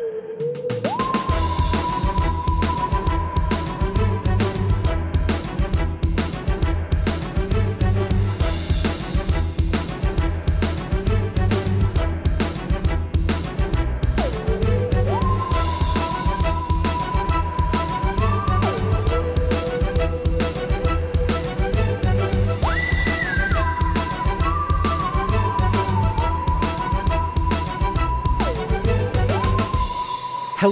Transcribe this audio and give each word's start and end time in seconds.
Música 0.00 0.89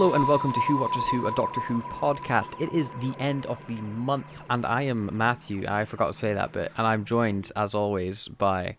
Hello 0.01 0.13
and 0.13 0.29
welcome 0.29 0.53
to 0.53 0.61
Who 0.61 0.77
Watches 0.77 1.05
Who, 1.09 1.27
a 1.27 1.33
Doctor 1.35 1.59
Who 1.63 1.83
podcast. 1.83 2.61
It 2.63 2.73
is 2.73 2.91
the 3.01 3.17
end 3.19 3.47
of 3.47 3.59
the 3.67 3.75
month, 3.75 4.29
and 4.49 4.65
I 4.65 4.83
am 4.83 5.11
Matthew. 5.13 5.65
I 5.67 5.85
forgot 5.87 6.07
to 6.07 6.15
say 6.15 6.33
that 6.35 6.53
bit, 6.53 6.71
and 6.77 6.87
I'm 6.87 7.05
joined, 7.05 7.51
as 7.57 7.75
always, 7.75 8.29
by 8.29 8.77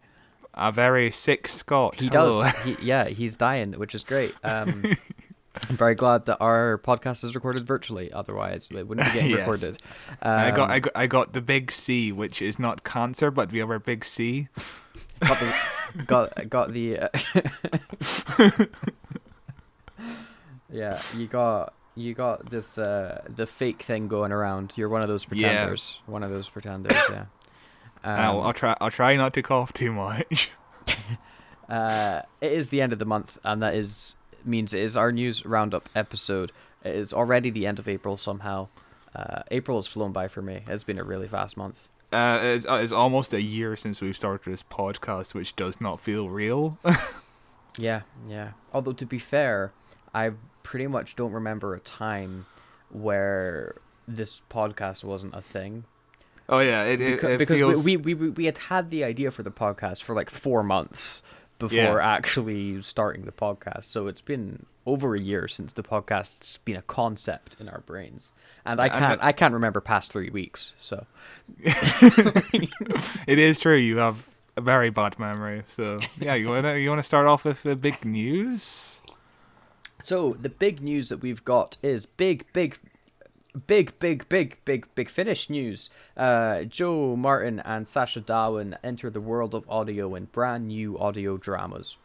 a 0.53 0.71
very 0.71 1.11
sick 1.11 1.49
Scott. 1.49 1.99
he 1.99 2.07
Hello. 2.07 2.41
does. 2.43 2.55
He, 2.63 2.77
yeah, 2.81 3.09
he's 3.09 3.35
dying, 3.35 3.73
which 3.73 3.93
is 3.93 4.05
great. 4.05 4.33
Um, 4.45 4.95
I'm 5.69 5.75
very 5.75 5.93
glad 5.93 6.25
that 6.27 6.37
our 6.39 6.77
podcast 6.85 7.25
is 7.25 7.35
recorded 7.35 7.67
virtually. 7.67 8.13
Otherwise, 8.13 8.69
it 8.71 8.87
wouldn't 8.87 9.05
be 9.07 9.13
getting 9.13 9.29
Yes. 9.35 9.39
recorded. 9.39 9.81
I 10.21 10.51
got, 10.51 10.69
Um, 10.69 10.71
I 10.71 10.79
got, 10.79 10.91
I 10.95 11.07
got 11.07 11.33
the 11.33 11.41
big 11.41 11.69
C, 11.73 12.13
which 12.13 12.41
is 12.41 12.59
not 12.59 12.85
cancer, 12.85 13.29
but 13.29 13.51
we 13.51 13.59
have 13.59 13.67
other 13.69 13.79
big 13.79 14.05
C. 14.05 14.47
got 15.19 15.37
the 15.41 15.53
got 16.05 16.49
got 16.49 16.71
the 16.71 16.99
uh, 17.01 17.09
yeah 20.71 21.01
you 21.15 21.27
got 21.27 21.73
you 21.95 22.13
got 22.13 22.49
this 22.49 22.77
uh 22.77 23.21
the 23.27 23.45
fake 23.47 23.81
thing 23.83 24.07
going 24.07 24.31
around 24.31 24.73
you're 24.75 24.89
one 24.89 25.01
of 25.01 25.07
those 25.09 25.25
Yeah. 25.25 25.29
pretenders 25.29 25.99
one 26.05 26.23
of 26.23 26.31
those 26.31 26.49
pretenders 26.49 26.97
yeah 27.09 27.25
I'll, 28.03 28.39
um, 28.39 28.45
I'll 28.47 28.53
try, 28.53 28.77
I'll 28.79 28.91
try 28.91 29.17
not 29.17 29.33
to 29.33 29.41
cough 29.41 29.73
too 29.73 29.91
much. 29.91 30.51
uh 31.69 32.21
it 32.41 32.51
is 32.51 32.69
the 32.69 32.81
end 32.81 32.93
of 32.93 32.99
the 32.99 33.05
month 33.05 33.37
and 33.43 33.61
that 33.61 33.75
is 33.75 34.15
means 34.45 34.73
it 34.73 34.81
is 34.81 34.95
our 34.97 35.11
news 35.11 35.45
roundup 35.45 35.89
episode 35.95 36.51
it 36.83 36.95
is 36.95 37.13
already 37.13 37.49
the 37.49 37.67
end 37.67 37.77
of 37.77 37.87
april 37.87 38.17
somehow 38.17 38.67
uh 39.15 39.41
april 39.51 39.77
has 39.77 39.85
flown 39.85 40.11
by 40.11 40.27
for 40.27 40.41
me 40.41 40.63
it's 40.67 40.83
been 40.83 40.97
a 40.97 41.03
really 41.03 41.27
fast 41.27 41.57
month 41.57 41.87
Uh, 42.11 42.39
it's, 42.41 42.65
uh, 42.65 42.79
it's 42.81 42.91
almost 42.91 43.33
a 43.33 43.41
year 43.41 43.75
since 43.75 44.01
we've 44.01 44.17
started 44.17 44.51
this 44.51 44.63
podcast, 44.63 45.35
which 45.35 45.55
does 45.55 45.79
not 45.79 45.99
feel 45.99 46.27
real. 46.27 46.79
Yeah, 47.77 48.01
yeah. 48.27 48.53
Although 48.73 48.93
to 48.97 49.05
be 49.05 49.19
fair, 49.19 49.71
I 50.11 50.31
pretty 50.69 50.85
much 50.87 51.15
don't 51.15 51.31
remember 51.31 51.73
a 51.73 51.79
time 51.79 52.45
where 52.91 53.75
this 54.07 54.41
podcast 54.51 55.03
wasn't 55.03 55.33
a 55.33 55.41
thing. 55.41 55.83
oh 56.47 56.59
yeah, 56.59 56.83
it, 56.83 57.01
it, 57.01 57.19
Beca- 57.19 57.29
it 57.35 57.37
because 57.39 57.57
feels. 57.57 57.83
we, 57.83 57.97
we, 57.97 58.13
we 58.13 58.29
we 58.29 58.45
had 58.45 58.57
had 58.57 58.89
the 58.91 59.03
idea 59.03 59.31
for 59.31 59.41
the 59.41 59.49
podcast 59.51 60.03
for 60.03 60.13
like 60.13 60.29
four 60.29 60.61
months 60.61 61.23
before 61.57 61.77
Yeah. 61.77 61.97
actually 62.17 62.81
starting 62.83 63.25
the 63.25 63.31
podcast. 63.31 63.85
So 63.85 64.05
it's 64.07 64.21
been 64.21 64.65
over 64.85 65.15
a 65.15 65.19
year 65.19 65.47
since 65.47 65.73
the 65.73 65.81
podcast's 65.83 66.57
been 66.65 66.75
a 66.77 66.81
concept 66.83 67.55
in 67.59 67.67
our 67.67 67.81
brains, 67.81 68.31
and 68.63 68.79
I 68.79 68.89
can't 68.89 69.21
I 69.23 69.31
can't 69.31 69.53
remember 69.55 69.81
past 69.81 70.11
three 70.11 70.29
weeks. 70.29 70.73
So 70.77 71.05
it 73.27 73.39
is 73.39 73.57
true. 73.59 73.75
You 73.77 73.97
have 73.97 74.25
a 74.55 74.61
very 74.61 74.89
bad 74.91 75.17
memory. 75.19 75.63
So 75.75 75.99
yeah, 76.19 76.35
you 76.35 76.47
wanna 76.49 76.75
you 76.77 76.89
wanna 76.89 77.03
start 77.03 77.25
off 77.27 77.43
with 77.43 77.63
the 77.63 77.75
big 77.75 78.05
news? 78.05 79.01
So 80.01 80.37
the 80.39 80.49
big 80.49 80.81
news 80.81 81.09
that 81.09 81.21
we've 81.21 81.43
got 81.43 81.77
is 81.83 82.05
big, 82.05 82.45
big, 82.53 82.79
big, 83.67 83.97
big, 83.99 84.29
big, 84.29 84.57
big, 84.63 84.87
big 84.95 85.09
finish 85.09 85.49
news. 85.49 85.89
Uh, 86.15 86.63
Jo 86.63 87.15
Martin 87.15 87.59
and 87.59 87.87
Sacha 87.87 88.21
Dhawan 88.21 88.77
enter 88.83 89.09
the 89.09 89.21
world 89.21 89.53
of 89.53 89.69
audio 89.69 90.15
in 90.15 90.25
brand 90.25 90.67
new 90.67 90.97
audio 90.97 91.37
dramas. 91.37 91.97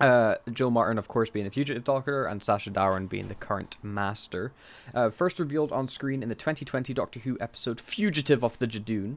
Uh, 0.00 0.36
Jo 0.52 0.70
Martin, 0.70 0.96
of 0.96 1.08
course, 1.08 1.28
being 1.28 1.44
the 1.44 1.50
fugitive 1.50 1.84
doctor, 1.84 2.24
and 2.24 2.42
Sacha 2.42 2.70
Dhawan 2.70 3.08
being 3.08 3.28
the 3.28 3.34
current 3.34 3.76
master. 3.82 4.52
Uh, 4.94 5.10
first 5.10 5.38
revealed 5.38 5.72
on 5.72 5.88
screen 5.88 6.22
in 6.22 6.28
the 6.28 6.34
2020 6.34 6.94
Doctor 6.94 7.20
Who 7.20 7.36
episode 7.40 7.80
"Fugitive 7.80 8.44
of 8.44 8.58
the 8.58 8.66
Judoon." 8.66 9.16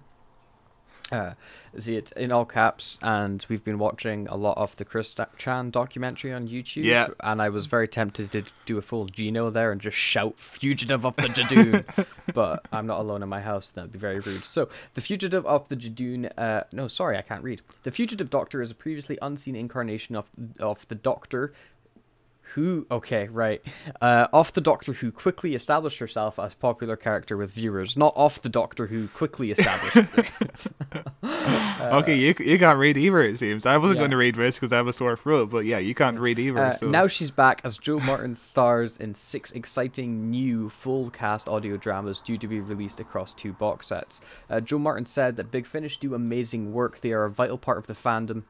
Uh, 1.22 1.34
see 1.78 1.98
it 1.98 2.12
in 2.14 2.32
all 2.32 2.46
caps, 2.46 2.98
and 3.02 3.46
we've 3.50 3.66
been 3.66 3.78
watching 3.78 4.28
a 4.30 4.36
lot 4.38 4.58
of 4.58 4.76
the 4.78 4.86
Chris 4.86 5.14
Chan 5.38 5.70
documentary 5.72 6.32
on 6.32 6.48
YouTube. 6.48 6.86
Yeah. 6.86 7.10
and 7.20 7.42
I 7.42 7.50
was 7.50 7.66
very 7.66 7.90
tempted 7.90 8.32
to 8.32 8.44
do 8.66 8.78
a 8.78 8.82
full 8.82 9.08
Gino 9.08 9.50
there 9.50 9.74
and 9.74 9.82
just 9.82 9.98
shout 9.98 10.40
"Fugitive 10.40 11.06
of 11.06 11.18
the 11.18 11.24
Judoon," 11.24 12.08
but 12.34 12.66
I'm 12.72 12.88
not 12.88 13.02
alone 13.02 13.24
in 13.24 13.30
my 13.30 13.42
house. 13.42 13.70
That'd 13.72 13.92
be 13.92 14.00
very 14.00 14.20
rude. 14.20 14.46
So, 14.46 14.70
the 14.94 15.02
Fugitive 15.02 15.46
of 15.46 15.68
the 15.68 15.76
Judoon. 15.76 16.32
Uh, 16.38 16.64
no, 16.72 16.88
sorry, 16.88 17.18
I 17.18 17.24
can't 17.24 17.44
read. 17.44 17.62
The 17.84 17.92
Fugitive 17.92 18.30
Doctor 18.30 18.62
is 18.62 18.72
a 18.72 18.76
previously 18.76 19.18
unseen 19.22 19.56
incarnation 19.58 20.16
of 20.16 20.30
of 20.62 20.88
the 20.88 20.96
Doctor 20.96 21.52
who 22.54 22.86
okay 22.92 23.28
right 23.28 23.62
uh 24.02 24.28
off 24.34 24.54
the 24.54 24.62
doctor 24.62 24.94
who 24.94 25.12
quickly 25.12 25.56
established 25.56 26.00
herself 26.00 26.38
as 26.40 26.54
popular 26.54 26.96
character 26.96 27.38
with 27.38 27.52
viewers 27.52 27.96
not 27.96 28.14
off 28.16 28.42
the 28.42 28.50
doctor 28.50 28.88
who 28.88 29.08
quickly 29.10 29.52
established 29.52 30.10
viewers. 30.12 30.74
okay, 31.82 32.16
you 32.16 32.36
you 32.40 32.60
can't 32.60 32.78
read 32.78 32.98
either. 32.98 33.22
It 33.22 33.40
seems 33.40 33.66
I 33.66 33.78
wasn't 33.78 33.98
yeah. 33.98 34.02
going 34.02 34.12
to 34.12 34.18
read 34.18 34.36
this 34.36 34.58
because 34.58 34.72
I 34.72 34.78
have 34.78 34.88
a 34.88 34.94
sore 34.94 35.16
throat, 35.16 35.50
but 35.50 35.66
yeah, 35.66 35.78
you 35.78 35.96
can't 35.96 36.20
read 36.20 36.40
either. 36.40 36.60
Uh, 36.60 36.74
so. 36.74 36.88
now 36.88 37.08
she's 37.08 37.32
back 37.32 37.62
as 37.64 37.78
Jo 37.78 38.00
Martin 38.00 38.36
stars 38.36 38.98
in 38.98 39.16
six 39.16 39.52
exciting 39.52 40.30
new 40.30 40.70
full 40.70 41.10
cast 41.10 41.48
audio 41.48 41.78
dramas 41.78 42.20
due 42.20 42.38
to 42.38 42.48
be 42.48 42.60
released 42.60 43.00
across 43.00 43.34
two 43.34 43.54
box 43.54 43.88
sets. 43.88 44.22
Uh, 44.50 44.60
Jo 44.60 44.78
Martin 44.78 45.06
said 45.06 45.36
that 45.38 45.52
Big 45.52 45.66
Finish 45.66 45.98
do 45.98 46.14
amazing 46.14 46.74
work. 46.74 47.02
They 47.02 47.12
are 47.12 47.26
a 47.26 47.32
vital 47.32 47.58
part 47.58 47.78
of 47.78 47.88
the 47.88 47.96
fandom. 47.96 48.44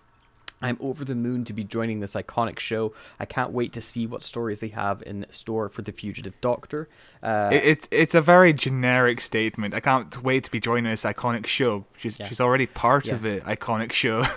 I'm 0.61 0.77
over 0.79 1.03
the 1.03 1.15
moon 1.15 1.43
to 1.45 1.53
be 1.53 1.63
joining 1.63 1.99
this 1.99 2.13
iconic 2.13 2.59
show. 2.59 2.93
I 3.19 3.25
can't 3.25 3.51
wait 3.51 3.73
to 3.73 3.81
see 3.81 4.05
what 4.07 4.23
stories 4.23 4.59
they 4.59 4.67
have 4.69 5.01
in 5.03 5.25
store 5.31 5.69
for 5.69 5.81
the 5.81 5.91
Fugitive 5.91 6.33
Doctor. 6.41 6.87
Uh, 7.23 7.49
It, 7.51 7.63
it's 7.65 7.87
it's 7.91 8.15
a 8.15 8.21
very 8.21 8.53
generic 8.53 9.21
statement. 9.21 9.73
I 9.73 9.79
can't 9.79 10.21
wait 10.23 10.43
to 10.45 10.51
be 10.51 10.59
joining 10.59 10.91
this 10.91 11.03
iconic 11.03 11.47
show. 11.47 11.85
She's 11.97 12.19
Yeah. 12.19 12.27
she's 12.27 12.39
already 12.41 12.67
part 12.67 13.07
Yeah. 13.07 13.15
of 13.15 13.21
the 13.23 13.41
iconic 13.41 13.91
show. 13.93 14.23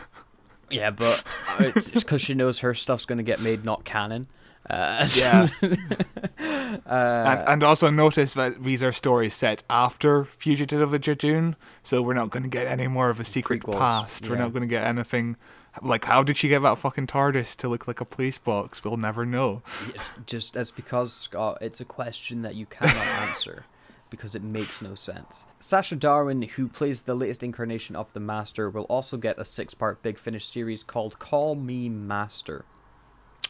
Yeah, 0.70 0.90
but 0.90 1.22
it's 1.60 1.90
because 1.90 2.22
she 2.22 2.34
knows 2.34 2.60
her 2.60 2.74
stuff's 2.74 3.04
going 3.04 3.18
to 3.18 3.22
get 3.22 3.38
made 3.40 3.64
not 3.64 3.84
canon. 3.84 4.26
Uh, 4.68 5.06
Yeah. 5.20 5.46
uh, 5.62 6.88
and, 6.88 7.48
and 7.48 7.62
also 7.62 7.90
notice 7.90 8.32
that 8.32 8.62
these 8.64 8.82
are 8.82 8.92
stories 8.92 9.34
set 9.34 9.62
after 9.68 10.24
Fugitive 10.24 10.80
of 10.80 10.90
the 10.90 10.98
Judoon, 10.98 11.54
so 11.82 12.02
we're 12.02 12.14
not 12.14 12.30
going 12.30 12.42
to 12.42 12.48
get 12.48 12.66
any 12.66 12.88
more 12.88 13.10
of 13.10 13.20
a 13.20 13.24
secret 13.24 13.62
Prequels, 13.62 13.78
past. 13.78 14.28
We're 14.28 14.36
not 14.36 14.52
going 14.52 14.62
to 14.62 14.66
get 14.68 14.84
anything 14.84 15.36
like 15.82 16.04
how 16.04 16.22
did 16.22 16.36
she 16.36 16.48
get 16.48 16.62
that 16.62 16.78
fucking 16.78 17.06
TARDIS 17.06 17.56
to 17.56 17.68
look 17.68 17.86
like 17.86 18.00
a 18.00 18.04
police 18.04 18.38
box? 18.38 18.84
We'll 18.84 18.96
never 18.96 19.26
know. 19.26 19.62
just 20.26 20.54
that's 20.54 20.70
because 20.70 21.12
Scott, 21.12 21.58
it's 21.60 21.80
a 21.80 21.84
question 21.84 22.42
that 22.42 22.54
you 22.54 22.66
cannot 22.66 22.96
answer 23.28 23.64
because 24.10 24.34
it 24.34 24.42
makes 24.42 24.80
no 24.80 24.94
sense. 24.94 25.46
Sacha 25.58 25.96
Dhawan, 25.96 26.48
who 26.50 26.68
plays 26.68 27.02
the 27.02 27.16
latest 27.16 27.42
incarnation 27.42 27.96
of 27.96 28.12
the 28.12 28.20
Master, 28.20 28.70
will 28.70 28.84
also 28.84 29.16
get 29.16 29.40
a 29.40 29.44
six-part 29.44 30.02
Big 30.02 30.18
Finish 30.18 30.46
series 30.46 30.84
called 30.84 31.18
"Call 31.18 31.54
Me 31.54 31.88
Master." 31.88 32.64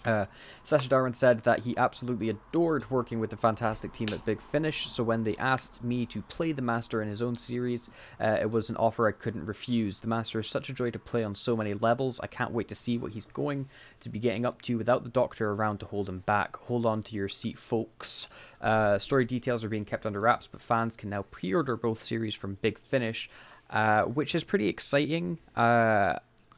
Uh, 0.04 0.26
Sacha 0.65 0.88
Dhawan 0.88 1.15
said 1.15 1.41
that 1.41 1.60
he 1.60 1.76
absolutely 1.76 2.28
adored 2.28 2.91
working 2.91 3.20
with 3.20 3.31
the 3.31 3.37
fantastic 3.37 3.92
team 3.92 4.09
at 4.12 4.25
Big 4.25 4.41
Finish, 4.41 4.91
so 4.91 5.03
when 5.03 5.25
they 5.25 5.37
asked 5.37 5.82
me 5.82 6.04
to 6.06 6.22
play 6.22 6.53
the 6.53 6.62
Master 6.62 7.00
in 7.00 7.09
his 7.09 7.22
own 7.22 7.37
series, 7.37 7.91
uh, 8.20 8.38
it 8.41 8.50
was 8.50 8.69
an 8.69 8.76
offer 8.76 9.09
I 9.09 9.12
couldn't 9.12 9.47
refuse. 9.47 10.00
The 10.00 10.09
Master 10.09 10.41
is 10.41 10.47
such 10.47 10.69
a 10.69 10.75
joy 10.75 10.91
to 10.91 10.98
play 10.98 11.25
on 11.25 11.34
so 11.34 11.56
many 11.56 11.75
levels. 11.75 12.20
I 12.20 12.26
can't 12.26 12.53
wait 12.53 12.69
to 12.69 12.75
see 12.75 12.98
what 12.98 13.12
he's 13.12 13.26
going 13.26 13.69
to 14.00 14.09
be 14.09 14.19
getting 14.19 14.44
up 14.44 14.60
to 14.62 14.76
without 14.76 15.04
the 15.04 15.10
Doctor 15.10 15.53
around 15.53 15.78
to 15.78 15.87
hold 15.87 16.09
him 16.09 16.21
back. 16.21 16.56
Hold 16.56 16.84
on 16.84 17.03
to 17.04 17.15
your 17.15 17.28
seat, 17.28 17.59
folks. 17.59 18.28
Uh, 18.60 18.98
story 18.98 19.24
details 19.24 19.65
are 19.65 19.68
being 19.68 19.84
kept 19.84 20.06
under 20.06 20.21
wraps, 20.21 20.47
but 20.47 20.60
fans 20.60 20.97
can 20.97 21.10
now 21.10 21.22
pre 21.30 21.54
order 21.54 21.77
both 21.77 22.03
series 22.03 22.34
from 22.34 22.59
Big 22.60 22.78
Finish, 22.78 23.30
uh, 23.71 24.03
which 24.03 24.34
is 24.34 24.45
pretty 24.45 24.68
exciting. 24.68 25.39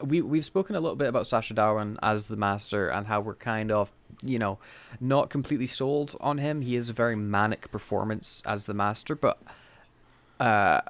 We 0.01 0.21
we've 0.21 0.45
spoken 0.45 0.77
a 0.77 0.81
little 0.81 0.97
bit 0.97 1.09
about 1.09 1.27
Sacha 1.27 1.55
Dhawan 1.55 1.97
as 2.03 2.29
the 2.29 2.37
master 2.37 2.89
and 2.89 3.07
how 3.07 3.21
we're 3.21 3.35
kind 3.35 3.71
of 3.73 3.91
you 4.23 4.39
know 4.39 4.59
not 5.01 5.31
completely 5.31 5.67
sold 5.67 6.17
on 6.21 6.39
him. 6.39 6.63
He 6.63 6.77
is 6.77 6.89
a 6.89 6.93
very 6.93 7.17
manic 7.17 7.71
performance 7.71 8.43
as 8.47 8.67
the 8.67 8.75
master, 8.75 9.15
but 9.15 9.39
uh 10.39 10.81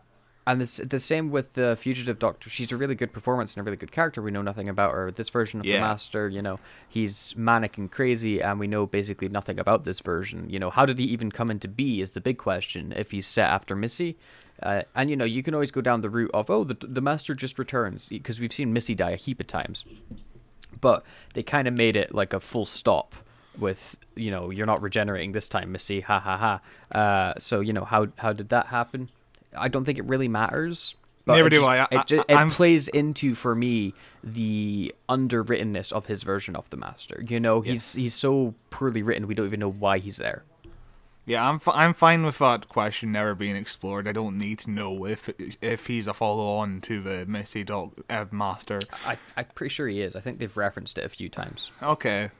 and 0.47 0.61
this 0.61 0.77
the 0.77 1.01
same 1.01 1.31
with 1.31 1.55
the 1.55 1.77
fugitive 1.81 2.19
doctor. 2.19 2.49
She's 2.49 2.71
a 2.71 2.77
really 2.77 2.95
good 2.95 3.13
performance 3.13 3.55
and 3.55 3.61
a 3.61 3.65
really 3.65 3.77
good 3.77 3.93
character. 3.93 4.23
We 4.23 4.31
know 4.31 4.43
nothing 4.43 4.69
about 4.69 4.93
her. 4.93 5.11
This 5.11 5.29
version 5.29 5.61
of 5.61 5.67
Yeah. 5.67 5.77
the 5.77 5.81
master, 5.81 6.29
you 6.29 6.41
know, 6.43 6.59
he's 6.89 7.35
manic 7.37 7.77
and 7.79 7.91
crazy, 7.91 8.41
and 8.41 8.61
we 8.61 8.67
know 8.67 8.87
basically 8.87 9.29
nothing 9.29 9.59
about 9.59 9.85
this 9.85 10.01
version. 10.01 10.49
You 10.49 10.59
know, 10.59 10.71
how 10.71 10.87
did 10.87 10.99
he 10.99 11.05
even 11.07 11.31
come 11.33 11.51
into 11.51 11.69
be 11.69 12.01
is 12.01 12.13
the 12.13 12.21
big 12.21 12.39
question. 12.39 12.93
If 12.97 13.11
he's 13.11 13.27
set 13.27 13.51
after 13.51 13.75
Missy, 13.75 14.17
uh, 14.63 14.83
and 14.95 15.11
you 15.11 15.17
know, 15.17 15.25
you 15.25 15.43
can 15.43 15.53
always 15.53 15.71
go 15.71 15.81
down 15.81 16.01
the 16.01 16.11
route 16.11 16.31
of 16.33 16.49
oh, 16.49 16.65
the 16.65 16.77
the 16.81 17.01
master 17.01 17.35
just 17.35 17.59
returns 17.59 18.09
because 18.09 18.39
we've 18.41 18.53
seen 18.53 18.73
Missy 18.73 18.95
die 18.95 19.11
a 19.11 19.17
heap 19.17 19.41
of 19.41 19.47
times, 19.49 19.85
but 20.81 21.05
they 21.35 21.43
kind 21.43 21.67
of 21.69 21.75
made 21.75 21.97
it 21.97 22.15
like 22.15 22.33
a 22.33 22.41
full 22.41 22.67
stop 22.67 23.15
with 23.59 23.97
you 24.15 24.31
know 24.31 24.51
you're 24.51 24.67
not 24.67 24.81
regenerating 24.83 25.33
this 25.33 25.49
time, 25.49 25.73
Missy. 25.73 26.01
Ha 26.03 26.21
ha 26.21 26.37
ha. 26.93 26.99
Uh, 26.99 27.35
so 27.39 27.61
you 27.61 27.73
know 27.73 27.85
how 27.85 28.09
how 28.17 28.33
did 28.33 28.49
that 28.51 28.67
happen? 28.67 29.11
I 29.57 29.69
don't 29.69 29.85
think 29.85 29.99
it 29.99 30.05
really 30.07 30.29
matters. 30.29 30.95
Never 31.27 31.49
it 31.49 31.51
do 31.51 31.57
just- 31.57 31.69
I. 31.69 31.79
I- 31.79 32.01
It, 32.01 32.07
ju- 32.07 32.25
I- 32.29 32.45
it 32.45 32.51
plays 32.53 32.87
into 32.89 33.35
for 33.35 33.55
me 33.55 33.95
the 34.23 34.95
underwrittenness 35.09 35.91
of 35.93 36.07
his 36.07 36.23
version 36.23 36.55
of 36.57 36.69
the 36.71 36.77
master. 36.77 37.23
You 37.29 37.41
know, 37.41 37.61
he's 37.63 37.95
he's 37.95 38.15
so 38.15 38.55
poorly 38.71 39.03
written. 39.03 39.27
We 39.27 39.35
don't 39.35 39.47
even 39.47 39.61
know 39.61 39.71
why 39.73 39.99
he's 39.99 40.19
there. 40.19 40.45
Yeah, 41.29 41.49
I'm 41.49 41.59
fi- 41.59 41.85
I'm 41.85 41.93
fine 41.93 42.25
with 42.25 42.39
that 42.39 42.69
question 42.69 43.11
never 43.11 43.35
being 43.35 43.57
explored. 43.57 44.07
I 44.07 44.13
don't 44.13 44.39
need 44.39 44.61
to 44.61 44.71
know 44.71 45.05
if 45.07 45.29
if 45.61 45.87
he's 45.89 46.07
a 46.07 46.15
follow 46.15 46.55
on 46.59 46.81
to 46.83 47.03
the 47.03 47.27
Missy 47.27 47.65
Dog 47.65 48.01
uh, 48.09 48.27
Master. 48.31 48.79
I 49.05 49.19
I'm 49.37 49.47
pretty 49.57 49.75
sure 49.75 49.89
he 49.89 50.03
is. 50.03 50.15
I 50.15 50.21
think 50.21 50.39
they've 50.39 50.57
referenced 50.57 50.99
it 50.99 51.05
a 51.05 51.09
few 51.09 51.29
times. 51.29 51.73
Okay. 51.83 52.31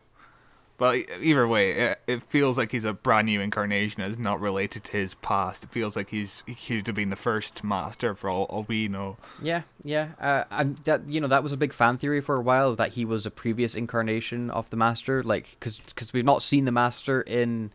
E- 0.83 1.07
either 1.21 1.47
way, 1.49 1.73
it, 1.73 2.01
it 2.07 2.23
feels 2.25 2.59
like 2.59 2.73
he's 2.73 2.85
a 2.85 2.93
brand 2.93 3.27
new 3.27 3.41
incarnation. 3.41 4.03
It's 4.03 4.19
not 4.19 4.41
related 4.41 4.85
to 4.85 4.93
his 4.93 5.15
past. 5.15 5.65
It 5.65 5.71
feels 5.71 5.97
like 5.97 6.11
he's 6.11 6.43
he 6.47 6.55
could 6.55 6.87
have 6.87 6.97
been 6.97 7.11
the 7.11 7.17
first 7.17 7.65
master 7.65 8.15
for 8.15 8.29
all, 8.29 8.45
all 8.45 8.65
we 8.69 8.89
know. 8.89 9.17
Yeah, 9.41 9.63
yeah, 9.83 10.11
uh, 10.21 10.45
and 10.51 10.77
that 10.79 11.09
you 11.09 11.21
know 11.21 11.29
that 11.29 11.43
was 11.43 11.53
a 11.53 11.57
big 11.57 11.73
fan 11.73 11.99
theory 11.99 12.21
for 12.21 12.37
a 12.37 12.41
while 12.41 12.75
that 12.75 12.93
he 12.93 13.05
was 13.05 13.27
a 13.27 13.31
previous 13.31 13.75
incarnation 13.75 14.51
of 14.51 14.69
the 14.71 14.77
Master, 14.77 15.23
like 15.23 15.57
because 15.59 15.79
because 15.81 16.13
we've 16.13 16.25
not 16.25 16.43
seen 16.43 16.65
the 16.65 16.73
Master 16.73 17.23
in 17.23 17.73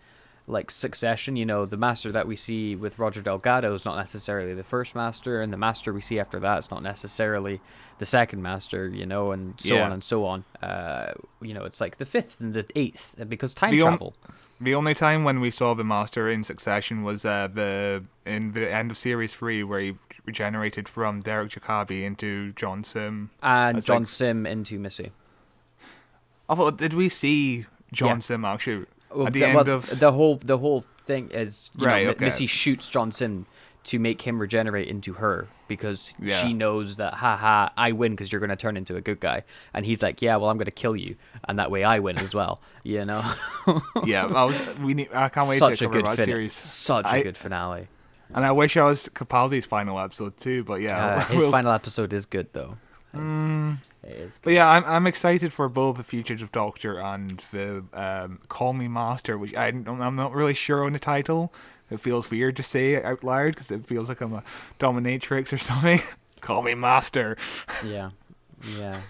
like 0.51 0.69
succession. 0.69 1.35
You 1.35 1.45
know, 1.45 1.65
the 1.65 1.77
Master 1.77 2.11
that 2.11 2.27
we 2.27 2.35
see 2.35 2.75
with 2.75 2.99
Roger 2.99 3.21
Delgado 3.21 3.73
is 3.73 3.85
not 3.85 3.97
necessarily 3.97 4.53
the 4.53 4.63
first 4.63 4.93
Master, 4.95 5.41
and 5.41 5.51
the 5.51 5.57
Master 5.57 5.91
we 5.93 6.01
see 6.01 6.19
after 6.19 6.39
that 6.41 6.59
is 6.59 6.69
not 6.69 6.83
necessarily 6.83 7.61
the 7.99 8.05
second 8.05 8.41
Master. 8.43 8.87
You 8.87 9.05
know, 9.05 9.31
and 9.31 9.59
so 9.59 9.73
Yeah. 9.75 9.85
on 9.85 9.91
and 9.93 10.03
so 10.03 10.25
on. 10.25 10.43
Uh, 10.61 11.13
you 11.41 11.53
know, 11.53 11.63
it's 11.65 11.81
like 11.81 11.97
the 11.97 12.05
fifth 12.05 12.39
and 12.39 12.53
the 12.53 12.65
eighth 12.75 13.15
because 13.27 13.53
time 13.53 13.71
The 13.71 13.81
on- 13.81 13.91
travel. 13.93 14.13
The 14.59 14.75
only 14.75 14.93
time 14.93 15.23
when 15.23 15.39
we 15.39 15.49
saw 15.49 15.73
the 15.73 15.83
master 15.83 16.29
in 16.29 16.43
succession 16.43 17.01
was 17.03 17.25
uh, 17.25 17.47
the 17.51 18.03
in 18.27 18.51
the 18.51 18.71
end 18.71 18.91
of 18.91 18.97
series 18.97 19.33
three, 19.33 19.63
where 19.63 19.79
he 19.79 19.95
regenerated 20.23 20.87
from 20.87 21.21
Derek 21.21 21.49
Jacobi 21.49 22.03
into 22.03 22.53
John 22.53 22.83
Simm. 22.83 23.31
and 23.41 23.77
That's 23.77 23.87
John 23.87 24.01
like- 24.03 24.07
Simm 24.09 24.45
into 24.45 24.77
Missy. 24.77 25.11
Although, 26.47 26.71
did 26.71 26.93
we 26.93 27.09
see 27.09 27.65
John 27.91 28.17
Yeah. 28.17 28.19
Simm 28.19 28.45
actually 28.45 28.85
Well, 29.15 29.27
at 29.27 29.33
the 29.33 29.39
the, 29.41 29.45
end 29.47 29.55
well, 29.55 29.69
of? 29.69 29.99
the 29.99 30.11
whole 30.11 30.35
the 30.37 30.57
whole 30.57 30.83
thing 31.05 31.29
is 31.31 31.69
you 31.77 31.85
Right, 31.87 32.05
know, 32.05 32.11
okay. 32.11 32.25
Missy 32.25 32.45
shoots 32.47 32.89
John 32.89 33.11
Simm 33.11 33.45
to 33.85 33.97
make 33.97 34.21
him 34.21 34.39
regenerate 34.39 34.87
into 34.87 35.13
her 35.13 35.47
because 35.67 36.13
Yeah. 36.21 36.35
she 36.35 36.53
knows 36.53 36.97
that 36.97 37.15
haha 37.15 37.69
I 37.75 37.93
win 37.93 38.11
because 38.11 38.31
you're 38.31 38.39
going 38.39 38.49
to 38.51 38.55
turn 38.55 38.77
into 38.77 38.95
a 38.95 39.01
good 39.01 39.19
guy 39.19 39.43
and 39.73 39.85
he's 39.87 40.03
like 40.03 40.21
yeah 40.21 40.35
well 40.35 40.49
I'm 40.51 40.57
going 40.57 40.65
to 40.65 40.71
kill 40.71 40.95
you 40.95 41.15
and 41.47 41.57
that 41.57 41.71
way 41.71 41.83
I 41.83 41.97
win 41.99 42.17
as 42.19 42.35
well 42.35 42.61
you 42.83 43.03
know 43.05 43.23
yeah, 44.05 44.25
I 44.25 44.43
was. 44.45 44.61
We 44.77 44.93
need. 44.93 45.09
I 45.13 45.29
can't 45.29 45.47
wait 45.49 45.59
such 45.59 45.79
to 45.79 45.85
a 45.85 45.87
cover 45.89 46.01
that 46.03 46.17
fin- 46.17 46.25
series. 46.25 46.53
such 46.53 47.05
a 47.05 47.09
I- 47.09 47.23
good 47.23 47.37
finale 47.37 47.87
And 48.33 48.45
I 48.45 48.51
wish 48.51 48.77
I 48.77 48.83
was 48.85 49.09
Capaldi's 49.09 49.65
final 49.65 49.99
episode 49.99 50.37
too, 50.37 50.63
but 50.63 50.81
yeah. 50.81 51.15
uh, 51.15 51.19
his 51.35 51.47
final 51.47 51.71
episode 51.73 52.13
is 52.13 52.25
good 52.27 52.47
though 52.53 52.77
it's, 53.13 53.19
Mm, 53.19 53.77
it 54.03 54.11
is 54.11 54.39
but 54.43 54.53
yeah, 54.53 54.67
I'm 54.69 54.83
I'm 54.85 55.07
excited 55.07 55.53
for 55.53 55.69
both 55.69 55.97
the 55.97 56.03
Futures 56.03 56.41
of 56.41 56.51
Doctor 56.51 56.99
and 56.99 57.43
the 57.51 57.83
um, 57.93 58.39
Call 58.49 58.73
Me 58.73 58.87
Master, 58.87 59.37
which 59.37 59.53
I 59.55 59.67
I'm 59.67 60.15
not 60.15 60.33
really 60.33 60.53
sure 60.53 60.83
on 60.83 60.93
the 60.93 60.99
title. 60.99 61.53
It 61.89 61.99
feels 61.99 62.31
weird 62.31 62.55
to 62.57 62.63
say 62.63 63.01
out 63.03 63.23
loud 63.23 63.53
because 63.53 63.69
it 63.69 63.85
feels 63.85 64.09
like 64.09 64.21
I'm 64.21 64.33
a 64.33 64.43
dominatrix 64.79 65.51
or 65.53 65.57
something. 65.69 66.01
Call 66.39 66.61
me 66.63 66.73
Master. 66.73 67.37
yeah 67.85 68.11
yeah 68.77 69.01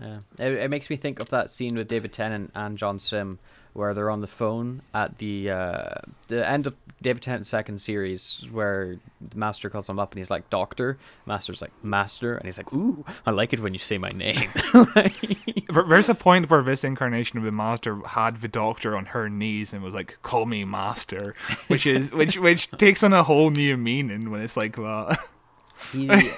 yeah 0.00 0.18
it, 0.38 0.52
it 0.52 0.70
makes 0.70 0.90
me 0.90 0.96
think 0.96 1.18
of 1.20 1.30
that 1.30 1.48
scene 1.50 1.74
with 1.74 1.88
david 1.88 2.12
tennant 2.12 2.50
and 2.54 2.76
john 2.76 2.98
simm 2.98 3.38
where 3.72 3.94
they're 3.94 4.10
on 4.10 4.20
the 4.20 4.26
phone 4.26 4.82
at 4.94 5.18
the 5.18 5.50
uh 5.50 5.88
the 6.28 6.46
end 6.48 6.66
of 6.66 6.74
david 7.00 7.22
tennant's 7.22 7.48
second 7.48 7.80
series 7.80 8.44
where 8.50 8.96
the 9.20 9.36
master 9.36 9.70
calls 9.70 9.88
him 9.88 9.98
up 9.98 10.10
and 10.12 10.18
he's 10.18 10.30
like 10.30 10.48
doctor. 10.50 10.98
Master's 11.26 11.60
like 11.62 11.70
master. 11.84 12.34
And 12.36 12.46
he's 12.46 12.58
like 12.58 12.72
ooh 12.72 13.04
i 13.26 13.30
like 13.30 13.52
it 13.52 13.60
when 13.60 13.72
you 13.72 13.78
say 13.78 13.98
my 13.98 14.10
name. 14.10 14.50
There- 15.70 15.84
There's 15.86 16.08
a 16.08 16.14
point 16.14 16.48
where 16.50 16.62
this 16.62 16.82
incarnation 16.82 17.38
of 17.38 17.44
the 17.44 17.52
Master 17.52 17.96
had 18.06 18.40
the 18.40 18.48
Doctor 18.48 18.96
on 18.96 19.04
her 19.06 19.28
knees 19.28 19.74
and 19.74 19.82
was 19.82 19.92
like, 19.94 20.16
"Call 20.22 20.46
me 20.46 20.64
Master," 20.64 21.34
which 21.68 21.86
is 21.86 22.10
which 22.20 22.38
which 22.38 22.70
takes 22.78 23.02
on 23.02 23.12
a 23.12 23.22
whole 23.22 23.50
new 23.50 23.76
meaning 23.76 24.30
when 24.30 24.40
it's 24.40 24.56
like 24.56 24.76
that. 24.76 25.18
he 25.92 26.08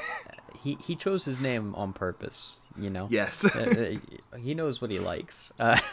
he 0.62 0.76
he 0.82 0.96
chose 0.96 1.24
his 1.24 1.38
name 1.40 1.74
on 1.76 1.92
purpose 1.92 2.58
you 2.80 2.90
know 2.90 3.06
yes. 3.10 3.44
Uh, 3.44 3.98
uh, 4.32 4.36
he 4.38 4.54
knows 4.54 4.80
what 4.80 4.90
he 4.90 4.98
likes. 4.98 5.52
Uh, 5.58 5.78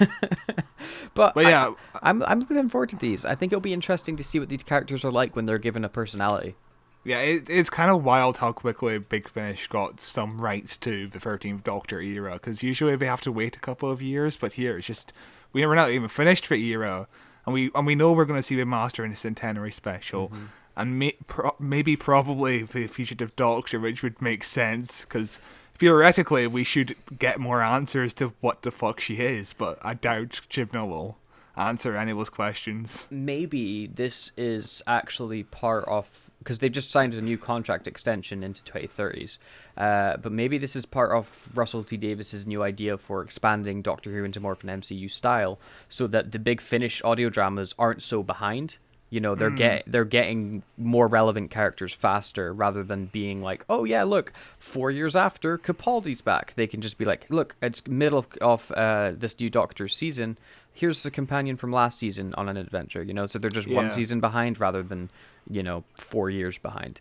but 1.13 1.33
But 1.33 1.45
I- 1.45 1.49
yeah, 1.49 1.73
I'm 2.01 2.23
I'm 2.23 2.39
looking 2.39 2.69
forward 2.69 2.89
to 2.89 2.95
these. 2.95 3.25
I 3.25 3.35
think 3.35 3.51
it'll 3.51 3.61
be 3.61 3.73
interesting 3.73 4.17
to 4.17 4.23
see 4.23 4.39
what 4.39 4.49
these 4.49 4.63
characters 4.63 5.03
are 5.05 5.11
like 5.11 5.35
when 5.35 5.45
they're 5.45 5.57
given 5.57 5.83
a 5.83 5.89
personality. 5.89 6.55
Yeah, 7.03 7.19
it, 7.19 7.49
it's 7.49 7.69
kind 7.69 7.89
of 7.89 8.03
wild 8.03 8.37
how 8.37 8.51
quickly 8.51 8.97
Big 8.97 9.29
Finish 9.29 9.67
got 9.67 10.01
some 10.01 10.41
rights 10.41 10.75
to 10.77 11.07
the 11.07 11.19
13th 11.19 11.63
Doctor 11.63 12.01
era, 12.01 12.33
because 12.33 12.61
usually 12.63 12.97
they 12.97 13.05
have 13.05 13.21
to 13.21 13.31
wait 13.31 13.55
a 13.55 13.59
couple 13.61 13.89
of 13.89 14.01
years, 14.01 14.35
but 14.35 14.53
here 14.53 14.77
it's 14.77 14.87
just, 14.87 15.13
we 15.53 15.65
we're 15.65 15.75
not 15.75 15.89
even 15.91 16.09
finished 16.09 16.49
the 16.49 16.55
era, 16.67 17.07
and 17.45 17.53
we 17.53 17.71
and 17.73 17.85
we 17.87 17.95
know 17.95 18.11
we're 18.11 18.25
going 18.25 18.39
to 18.39 18.43
see 18.43 18.55
the 18.57 18.65
Master 18.65 19.05
in 19.05 19.11
the 19.11 19.15
Centenary 19.15 19.71
Special, 19.71 20.29
and 20.75 20.99
may, 20.99 21.13
pro- 21.27 21.55
maybe 21.59 21.95
probably 21.95 22.63
the 22.63 22.87
Fugitive 22.87 23.33
Doctor, 23.37 23.79
which 23.79 24.03
would 24.03 24.21
make 24.21 24.43
sense, 24.43 25.05
because 25.05 25.39
theoretically 25.77 26.47
we 26.47 26.63
should 26.63 26.95
get 27.17 27.39
more 27.39 27.61
answers 27.61 28.13
to 28.15 28.33
what 28.41 28.61
the 28.61 28.71
fuck 28.71 28.99
she 28.99 29.15
is, 29.15 29.53
but 29.53 29.77
I 29.81 29.93
doubt 29.93 30.41
Chibnall 30.49 30.87
will 30.87 31.17
answer 31.55 31.95
any 31.97 32.11
of 32.11 32.17
those 32.17 32.29
questions. 32.29 33.05
Maybe 33.09 33.87
this 33.87 34.31
is 34.37 34.81
actually 34.87 35.43
part 35.43 35.85
of 35.87 36.07
because 36.39 36.59
they 36.59 36.69
just 36.69 36.91
signed 36.91 37.13
a 37.13 37.21
new 37.21 37.37
contract 37.37 37.87
extension 37.87 38.41
into 38.41 38.63
2030s. 38.63 39.37
Uh, 39.75 40.15
but 40.17 40.31
maybe 40.31 40.57
this 40.57 40.77
is 40.77 40.85
part 40.85 41.11
of 41.11 41.27
Russell 41.53 41.83
T 41.83 41.97
Davies's 41.97 42.47
new 42.47 42.63
idea 42.63 42.97
for 42.97 43.21
expanding 43.21 43.81
Doctor 43.81 44.11
Who 44.11 44.23
into 44.23 44.39
more 44.39 44.53
of 44.53 44.63
an 44.63 44.69
MCU 44.81 45.11
style, 45.11 45.59
so 45.89 46.07
that 46.07 46.31
the 46.31 46.39
big 46.39 46.61
Finish 46.61 47.03
audio 47.03 47.29
dramas 47.29 47.73
aren't 47.77 48.01
so 48.01 48.23
behind. 48.23 48.77
You 49.09 49.21
know, 49.21 49.35
they're 49.35 49.49
get 49.49 49.83
they're 49.87 50.03
getting 50.03 50.63
more 50.77 51.07
relevant 51.07 51.49
characters 51.49 51.93
faster 51.93 52.53
rather 52.53 52.83
than 52.83 53.05
being 53.05 53.41
like, 53.41 53.63
oh 53.69 53.85
yeah, 53.85 54.03
look, 54.03 54.33
four 54.59 54.91
years 54.91 55.15
after 55.15 55.57
Capaldi's 55.57 56.21
back. 56.21 56.53
They 56.55 56.67
can 56.67 56.81
just 56.81 56.97
be 56.97 57.05
like, 57.05 57.25
look, 57.29 57.55
it's 57.61 57.87
middle 57.87 58.25
of, 58.41 58.69
uh, 58.71 59.13
this 59.15 59.39
new 59.39 59.49
Doctor 59.49 59.87
season. 59.87 60.37
Here's 60.73 61.03
the 61.03 61.11
companion 61.11 61.55
from 61.55 61.71
last 61.71 61.97
season 61.97 62.33
on 62.35 62.49
an 62.49 62.57
adventure. 62.57 63.01
You 63.01 63.13
know, 63.13 63.27
so 63.27 63.39
they're 63.39 63.49
just 63.49 63.67
one 63.67 63.91
season 63.91 64.19
behind 64.19 64.59
rather 64.59 64.83
than 64.83 65.09
you 65.49 65.63
know 65.63 65.85
four 65.95 66.29
years 66.29 66.57
behind. 66.57 66.99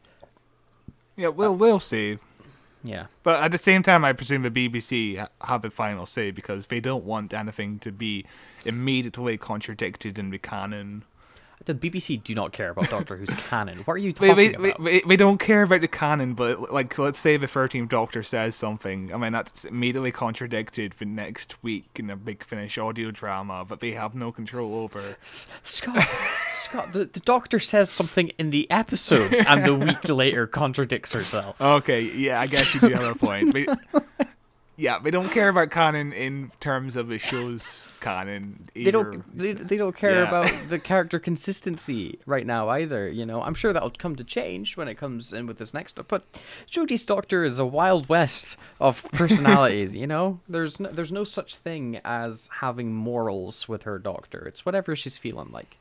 Yeah, 1.17 1.29
we'll 1.29 1.57
we'll 1.57 1.81
see. 1.81 2.19
Yeah. 2.87 3.07
But 3.25 3.43
at 3.43 3.51
the 3.51 3.59
same 3.59 3.83
time, 3.83 4.05
I 4.05 4.13
presume 4.13 4.43
the 4.43 4.51
BBC 4.51 5.27
have 5.43 5.63
the 5.63 5.71
final 5.71 6.07
say 6.07 6.31
because 6.31 6.67
they 6.67 6.79
don't 6.79 7.05
want 7.05 7.35
anything 7.35 7.81
to 7.81 7.91
be 7.91 8.25
immediately 8.65 9.37
contradicted 9.37 10.19
in 10.19 10.31
the 10.31 10.39
canon. 10.39 11.05
The 11.67 11.75
BBC 11.75 12.23
do 12.23 12.33
not 12.35 12.53
care 12.53 12.71
about 12.71 12.89
Doctor 12.89 13.17
Who's 13.17 13.35
canon. 13.49 13.79
What 13.79 13.95
are 13.95 13.99
you 13.99 14.13
talking 14.13 14.37
they, 14.37 14.55
about? 14.55 14.81
We, 14.81 15.03
they 15.03 15.17
don't 15.17 15.39
care 15.39 15.63
about 15.63 15.81
the 15.81 15.89
canon, 15.89 16.35
but 16.35 16.73
like, 16.73 16.97
let's 16.97 17.19
say 17.19 17.37
the 17.37 17.49
13th 17.49 17.89
Doctor 17.89 18.23
says 18.23 18.55
something. 18.55 19.13
I 19.13 19.17
mean, 19.17 19.33
that's 19.33 19.65
immediately 19.65 20.13
contradicted 20.13 20.95
the 20.99 21.05
next 21.07 21.63
week 21.65 21.91
in 21.97 22.09
a 22.09 22.17
big 22.17 22.45
Finish 22.45 22.79
audio 22.79 23.11
drama, 23.11 23.65
but 23.65 23.81
they 23.81 23.91
have 23.93 24.15
no 24.15 24.31
control 24.31 24.77
over. 24.77 25.01
S- 25.23 25.49
Scott, 25.65 26.07
Scott, 26.47 26.93
the, 26.93 27.05
the 27.05 27.21
Doctor 27.21 27.59
says 27.59 27.91
something 27.91 28.29
in 28.39 28.51
the 28.51 28.71
episodes, 28.71 29.35
and 29.47 29.65
the 29.65 29.75
week 29.75 30.05
later 30.09 30.47
contradicts 30.47 31.13
herself. 31.13 31.61
Okay, 31.61 32.03
yeah, 32.03 32.39
I 32.39 32.47
guess 32.47 32.75
you 32.75 32.81
do 32.81 32.95
have 32.95 33.17
a 33.17 33.19
point. 33.19 33.53
But, 33.53 34.06
yeah, 34.77 34.99
they 34.99 35.11
don't 35.11 35.31
care 35.31 35.49
about 35.49 35.71
canon 35.71 36.13
in 36.13 36.51
terms 36.61 36.97
of 36.97 37.09
the 37.09 37.19
show's 37.19 37.89
canon. 38.01 38.69
They 38.75 38.91
don't. 38.91 39.25
They, 39.37 39.53
they 39.55 39.77
don't 39.77 39.97
care 39.97 40.17
Yeah. 40.23 40.29
about 40.29 40.53
the 40.69 40.79
character 40.79 41.19
consistency 41.19 42.19
right 42.27 42.47
now 42.47 42.69
either. 42.69 43.09
You 43.09 43.25
know, 43.27 43.43
I'm 43.43 43.55
sure 43.55 43.73
that'll 43.73 43.91
come 43.91 44.17
to 44.17 44.25
change 44.25 44.77
when 44.77 44.89
it 44.89 44.97
comes 44.97 45.33
in 45.33 45.47
with 45.47 45.59
this 45.59 45.73
next. 45.73 45.99
But 46.09 46.25
Jodie's 46.71 47.05
Doctor 47.05 47.45
is 47.45 47.59
a 47.59 47.65
wild 47.67 48.09
west 48.09 48.57
of 48.81 49.03
personalities. 49.13 49.97
you 49.97 50.07
know, 50.07 50.41
there's 50.49 50.79
no, 50.79 50.91
there's 50.91 51.13
no 51.13 51.25
such 51.25 51.57
thing 51.57 52.01
as 52.05 52.51
having 52.61 52.93
morals 52.93 53.69
with 53.69 53.85
her 53.85 53.99
Doctor. 53.99 54.47
It's 54.47 54.67
whatever 54.67 54.95
she's 54.95 55.17
feeling 55.19 55.51
like. 55.53 55.79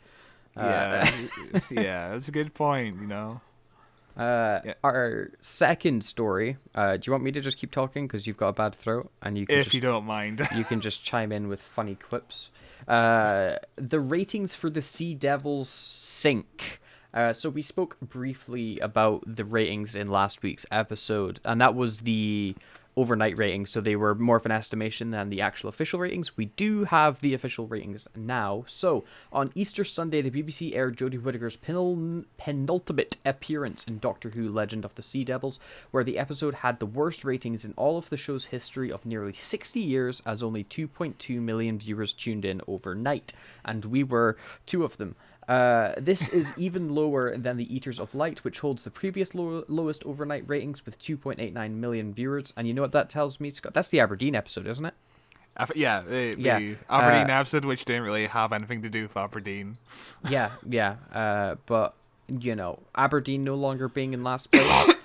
Uh, 0.57 0.61
yeah, 0.63 1.59
yeah, 1.69 2.09
that's 2.11 2.29
a 2.29 2.31
good 2.31 2.53
point. 2.53 3.01
You 3.01 3.07
know. 3.07 3.41
Uh, 4.17 4.59
Yeah. 4.65 4.73
Our 4.83 5.31
second 5.41 6.03
story. 6.03 6.57
Uh, 6.73 6.97
do 6.97 7.03
you 7.07 7.11
want 7.11 7.23
me 7.23 7.31
to 7.31 7.41
just 7.41 7.57
keep 7.57 7.71
talking 7.71 8.07
because 8.07 8.25
you've 8.27 8.37
got 8.37 8.49
a 8.49 8.53
bad 8.53 8.73
throat 8.75 9.11
and 9.21 9.37
you 9.37 9.45
can 9.45 9.57
if 9.57 9.65
just, 9.65 9.73
you 9.75 9.81
don't 9.81 10.05
mind. 10.05 10.47
you 10.55 10.63
can 10.63 10.81
just 10.81 11.03
chime 11.09 11.31
in 11.31 11.47
with 11.47 11.61
funny 11.61 11.95
quips. 11.95 12.49
Uh, 12.87 13.55
the 13.75 13.99
ratings 13.99 14.55
for 14.55 14.69
the 14.69 14.81
Sea 14.81 15.13
Devils 15.13 15.69
sink. 15.69 16.79
Uh, 17.13 17.31
so 17.31 17.49
we 17.49 17.61
spoke 17.61 17.97
briefly 18.01 18.77
about 18.79 19.23
the 19.25 19.45
ratings 19.45 19.95
in 19.95 20.07
last 20.07 20.43
week's 20.43 20.65
episode, 20.69 21.39
and 21.45 21.61
that 21.61 21.73
was 21.73 21.99
the 21.99 22.55
overnight 22.97 23.37
ratings, 23.37 23.71
so 23.71 23.81
they 23.81 23.95
were 23.95 24.15
more 24.15 24.37
of 24.37 24.45
an 24.45 24.51
estimation 24.51 25.11
than 25.11 25.29
the 25.29 25.41
actual 25.41 25.69
official 25.69 25.99
ratings. 25.99 26.37
We 26.37 26.45
do 26.45 26.85
have 26.85 27.19
the 27.19 27.33
official 27.33 27.67
ratings 27.67 28.07
now. 28.15 28.63
So 28.67 29.03
on 29.31 29.51
Easter 29.55 29.83
Sunday, 29.83 30.21
the 30.21 30.31
BBC 30.31 30.75
aired 30.75 30.97
Jodie 30.97 31.21
Whittaker's 31.21 31.57
penul- 31.57 32.25
penultimate 32.37 33.17
appearance 33.25 33.83
in 33.83 33.99
Doctor 33.99 34.29
Who: 34.29 34.49
Legend 34.49 34.85
of 34.85 34.95
the 34.95 35.01
Sea 35.01 35.23
Devils, 35.23 35.59
where 35.91 36.03
the 36.03 36.17
episode 36.17 36.55
had 36.55 36.79
the 36.79 36.85
worst 36.85 37.25
ratings 37.25 37.65
in 37.65 37.73
all 37.75 37.97
of 37.97 38.09
the 38.09 38.17
show's 38.17 38.45
history 38.45 38.91
of 38.91 39.05
nearly 39.05 39.33
60 39.33 39.79
years, 39.79 40.21
as 40.25 40.41
only 40.41 40.63
2.2 40.63 41.41
million 41.41 41.77
viewers 41.77 42.13
tuned 42.13 42.45
in 42.45 42.61
overnight, 42.67 43.33
and 43.63 43.85
we 43.85 44.03
were 44.03 44.37
two 44.65 44.83
of 44.83 44.97
them. 44.97 45.15
Uh, 45.47 45.93
this 45.97 46.29
is 46.29 46.51
even 46.57 46.93
lower 46.93 47.37
than 47.37 47.57
the 47.57 47.75
Eaters 47.75 47.99
of 47.99 48.15
Light, 48.15 48.43
which 48.43 48.59
holds 48.59 48.83
the 48.83 48.91
previous 48.91 49.35
low- 49.35 49.63
lowest 49.67 50.03
overnight 50.05 50.43
ratings 50.47 50.85
with 50.85 50.99
2.89 50.99 51.75
million 51.75 52.13
viewers. 52.13 52.53
And 52.57 52.67
you 52.67 52.73
know 52.73 52.81
what 52.81 52.91
that 52.93 53.09
tells 53.09 53.39
me, 53.39 53.51
Scott? 53.51 53.73
That's 53.73 53.89
the 53.89 53.99
Aberdeen 53.99 54.35
episode, 54.35 54.67
isn't 54.67 54.85
it? 54.85 54.93
Yeah, 55.75 56.01
the, 56.01 56.35
Yeah, 56.37 56.59
the 56.59 56.77
Aberdeen 56.89 57.29
uh, 57.29 57.39
episode, 57.39 57.65
which 57.65 57.85
didn't 57.85 58.03
really 58.03 58.27
have 58.27 58.51
anything 58.51 58.81
to 58.81 58.89
do 58.89 59.03
with 59.03 59.15
Aberdeen. 59.15 59.77
Yeah, 60.29 60.51
yeah. 60.67 60.95
Uh, 61.13 61.55
but 61.65 61.95
you 62.27 62.55
know, 62.55 62.79
Aberdeen 62.95 63.43
no 63.43 63.55
longer 63.55 63.87
being 63.87 64.13
in 64.13 64.23
last 64.23 64.51
place 64.51 64.95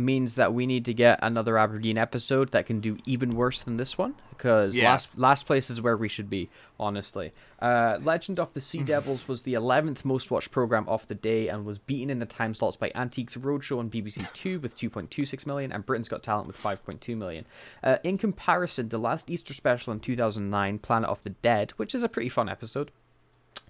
means 0.00 0.34
that 0.36 0.52
we 0.54 0.66
need 0.66 0.84
to 0.86 0.94
get 0.94 1.18
another 1.22 1.56
Aberdeen 1.58 1.98
episode 1.98 2.50
that 2.50 2.66
can 2.66 2.80
do 2.80 2.98
even 3.06 3.30
worse 3.30 3.62
than 3.62 3.76
this 3.76 3.96
one. 3.98 4.14
Because 4.30 4.74
Yeah. 4.74 4.88
last 4.90 5.18
last 5.18 5.46
place 5.46 5.68
is 5.68 5.82
where 5.82 5.96
we 5.98 6.08
should 6.08 6.30
be, 6.30 6.48
honestly. 6.78 7.32
Uh, 7.60 7.98
Legend 8.02 8.40
of 8.40 8.54
the 8.54 8.60
Sea 8.60 8.82
Devils 8.92 9.28
was 9.28 9.42
the 9.42 9.52
11th 9.52 10.02
most 10.02 10.30
watched 10.30 10.50
program 10.50 10.88
of 10.88 11.06
the 11.08 11.14
day 11.14 11.48
and 11.48 11.66
was 11.66 11.78
beaten 11.78 12.08
in 12.08 12.20
the 12.20 12.26
time 12.26 12.54
slots 12.54 12.76
by 12.76 12.90
Antiques 12.94 13.36
Roadshow 13.36 13.78
on 13.78 13.90
BBC 13.90 14.26
Two 14.32 14.58
with 14.60 14.76
2.26 14.76 15.44
million 15.46 15.70
and 15.72 15.84
Britain's 15.84 16.08
Got 16.08 16.22
Talent 16.22 16.46
with 16.46 16.56
5.2 16.56 17.14
million. 17.18 17.44
Uh, 17.84 17.98
in 18.02 18.16
comparison, 18.16 18.88
the 18.88 18.96
last 18.98 19.28
Easter 19.28 19.52
special 19.52 19.92
in 19.92 20.00
2009, 20.00 20.78
Planet 20.78 21.10
of 21.10 21.22
the 21.22 21.30
Dead, 21.30 21.72
which 21.72 21.94
is 21.94 22.02
a 22.02 22.08
pretty 22.08 22.30
fun 22.30 22.48
episode, 22.48 22.90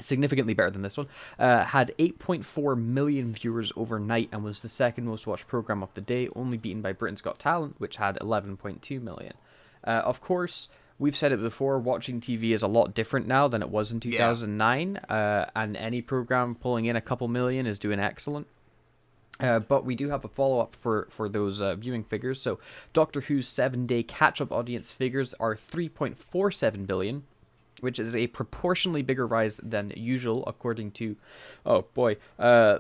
significantly 0.01 0.55
better 0.55 0.71
than 0.71 0.83
this 0.83 0.97
one, 0.97 1.09
uh, 1.39 1.65
had 1.65 1.93
8.4 1.99 2.77
million 2.77 3.33
viewers 3.33 3.73
overnight 3.77 4.29
and 4.33 4.43
was 4.43 4.63
the 4.63 4.69
second 4.69 5.07
most 5.07 5.27
watched 5.27 5.47
program 5.47 5.83
of 5.83 5.93
the 5.95 6.01
day, 6.01 6.29
only 6.35 6.57
beaten 6.57 6.83
by 6.83 6.93
Britain's 6.93 7.21
Got 7.21 7.39
Talent, 7.39 7.77
which 7.79 7.97
had 7.97 8.17
11.2 8.19 9.03
million. 9.03 9.35
Uh, 9.85 10.03
of 10.05 10.21
course, 10.21 10.69
we've 10.99 11.17
said 11.17 11.33
it 11.33 11.41
before, 11.41 11.79
watching 11.79 12.21
TV 12.21 12.53
is 12.53 12.63
a 12.63 12.69
lot 12.69 12.95
different 12.95 13.27
now 13.27 13.49
than 13.49 13.63
it 13.63 13.71
was 13.71 13.93
in 13.93 14.01
2009, 14.01 14.97
uh, 14.97 15.47
and 15.57 15.77
any 15.77 16.03
program 16.03 16.55
pulling 16.55 16.85
in 16.87 16.97
a 16.97 17.01
couple 17.01 17.29
million 17.29 17.67
is 17.67 17.79
doing 17.79 17.99
excellent. 17.99 18.47
Uh, 19.41 19.59
but 19.59 19.85
we 19.85 19.95
do 19.95 20.11
have 20.11 20.25
a 20.25 20.29
follow 20.29 20.61
up 20.61 20.77
for 20.77 21.09
for 21.11 21.29
those 21.29 21.61
uh, 21.61 21.75
viewing 21.75 22.05
figures. 22.05 22.43
So, 22.43 22.59
Doctor 22.93 23.23
Who's 23.23 23.49
seven 23.49 23.87
day 23.87 24.03
catch 24.03 24.41
up 24.41 24.53
audience 24.53 24.93
figures 24.93 25.35
are 25.41 25.55
3.47 25.55 26.87
billion, 26.87 27.25
which 27.81 27.99
is 27.99 28.15
a 28.17 28.27
proportionally 28.29 29.03
bigger 29.03 29.27
rise 29.27 29.59
than 29.63 29.93
usual, 29.97 30.45
according 30.47 30.93
to, 30.93 31.17
oh 31.67 31.83
boy, 31.95 32.17
uh, 32.39 32.79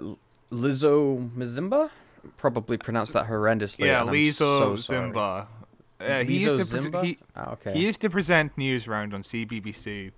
Lizo 0.52 1.30
Mzimba? 1.36 1.90
Probably 2.36 2.76
pronounced 2.76 3.12
that 3.14 3.26
horrendously. 3.28 3.86
yeah, 3.86 4.00
Lizo 4.02 4.32
so. 4.32 4.72
Zimba. 4.74 5.46
Uh, 5.98 6.24
he 6.24 6.38
used 6.38 6.56
to 6.70 6.90
pre- 6.90 7.06
he, 7.08 7.18
Ah, 7.36 7.52
okay. 7.52 7.72
he 7.74 7.80
used 7.84 8.00
to 8.00 8.08
present 8.08 8.56
news 8.56 8.88
round 8.88 9.12
on 9.12 9.22
CBBC. 9.22 10.12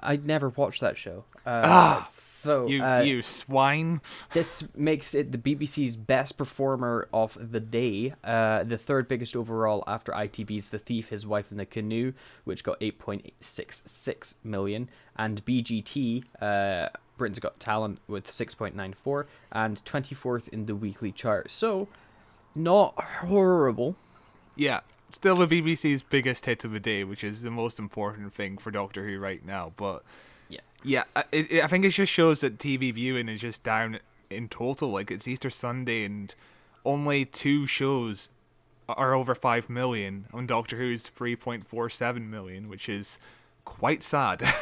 I 0.00 0.16
never 0.16 0.48
watched 0.48 0.80
that 0.80 0.96
show. 0.96 1.24
Uh, 1.44 1.62
Ah, 1.64 2.04
so 2.08 2.66
You 2.66 2.82
uh, 2.82 3.00
you 3.02 3.22
swine. 3.22 4.00
This 4.32 4.64
makes 4.74 5.14
it 5.14 5.30
the 5.32 5.38
BBC's 5.38 5.96
best 5.96 6.36
performer 6.36 7.08
of 7.12 7.38
the 7.40 7.60
day, 7.60 8.14
uh, 8.24 8.64
the 8.64 8.78
third 8.78 9.06
biggest 9.06 9.36
overall 9.36 9.84
after 9.86 10.12
ITV's 10.12 10.70
The 10.70 10.78
Thief, 10.78 11.10
His 11.10 11.24
Wife 11.26 11.52
in 11.52 11.56
the 11.56 11.66
Canoe, 11.66 12.12
which 12.44 12.64
got 12.64 12.80
8.66 12.80 14.44
million, 14.44 14.88
and 15.16 15.44
BGT, 15.44 16.24
uh, 16.40 16.88
Britain's 17.16 17.38
Got 17.38 17.58
Talent, 17.60 18.00
with 18.08 18.26
6.94, 18.26 19.26
and 19.52 19.84
24th 19.84 20.48
in 20.48 20.66
the 20.66 20.74
weekly 20.74 21.12
chart. 21.12 21.50
So, 21.50 21.88
not 22.54 22.94
horrible. 23.00 23.96
Yeah, 24.56 24.80
still 25.16 25.36
the 25.36 25.46
BBC's 25.48 26.02
biggest 26.02 26.46
hit 26.46 26.64
of 26.64 26.70
the 26.72 26.80
day, 26.80 27.02
which 27.02 27.24
is 27.24 27.42
the 27.42 27.50
most 27.50 27.78
important 27.78 28.32
thing 28.32 28.58
for 28.58 28.70
Doctor 28.70 29.04
Who 29.08 29.18
right 29.18 29.44
now. 29.44 29.72
But 29.76 30.04
Yeah. 30.48 30.60
yeah, 30.84 31.04
I, 31.16 31.24
it, 31.32 31.64
I 31.64 31.66
think 31.66 31.84
it 31.84 31.90
just 31.90 32.12
shows 32.12 32.40
that 32.42 32.58
TV 32.58 32.92
viewing 32.94 33.28
is 33.28 33.40
just 33.40 33.62
down 33.62 33.98
in 34.30 34.48
total. 34.48 34.90
Like 34.90 35.10
it's 35.10 35.26
Easter 35.26 35.50
Sunday, 35.50 36.04
and 36.04 36.34
only 36.84 37.24
two 37.24 37.66
shows 37.66 38.28
are 38.88 39.14
over 39.14 39.34
five 39.34 39.68
million. 39.68 40.26
On 40.32 40.46
Doctor 40.46 40.76
Who's 40.76 41.06
three 41.06 41.34
point 41.34 41.66
four 41.66 41.88
seven 41.90 42.30
million, 42.30 42.68
which 42.68 42.88
is 42.88 43.18
quite 43.64 44.02
sad. 44.02 44.42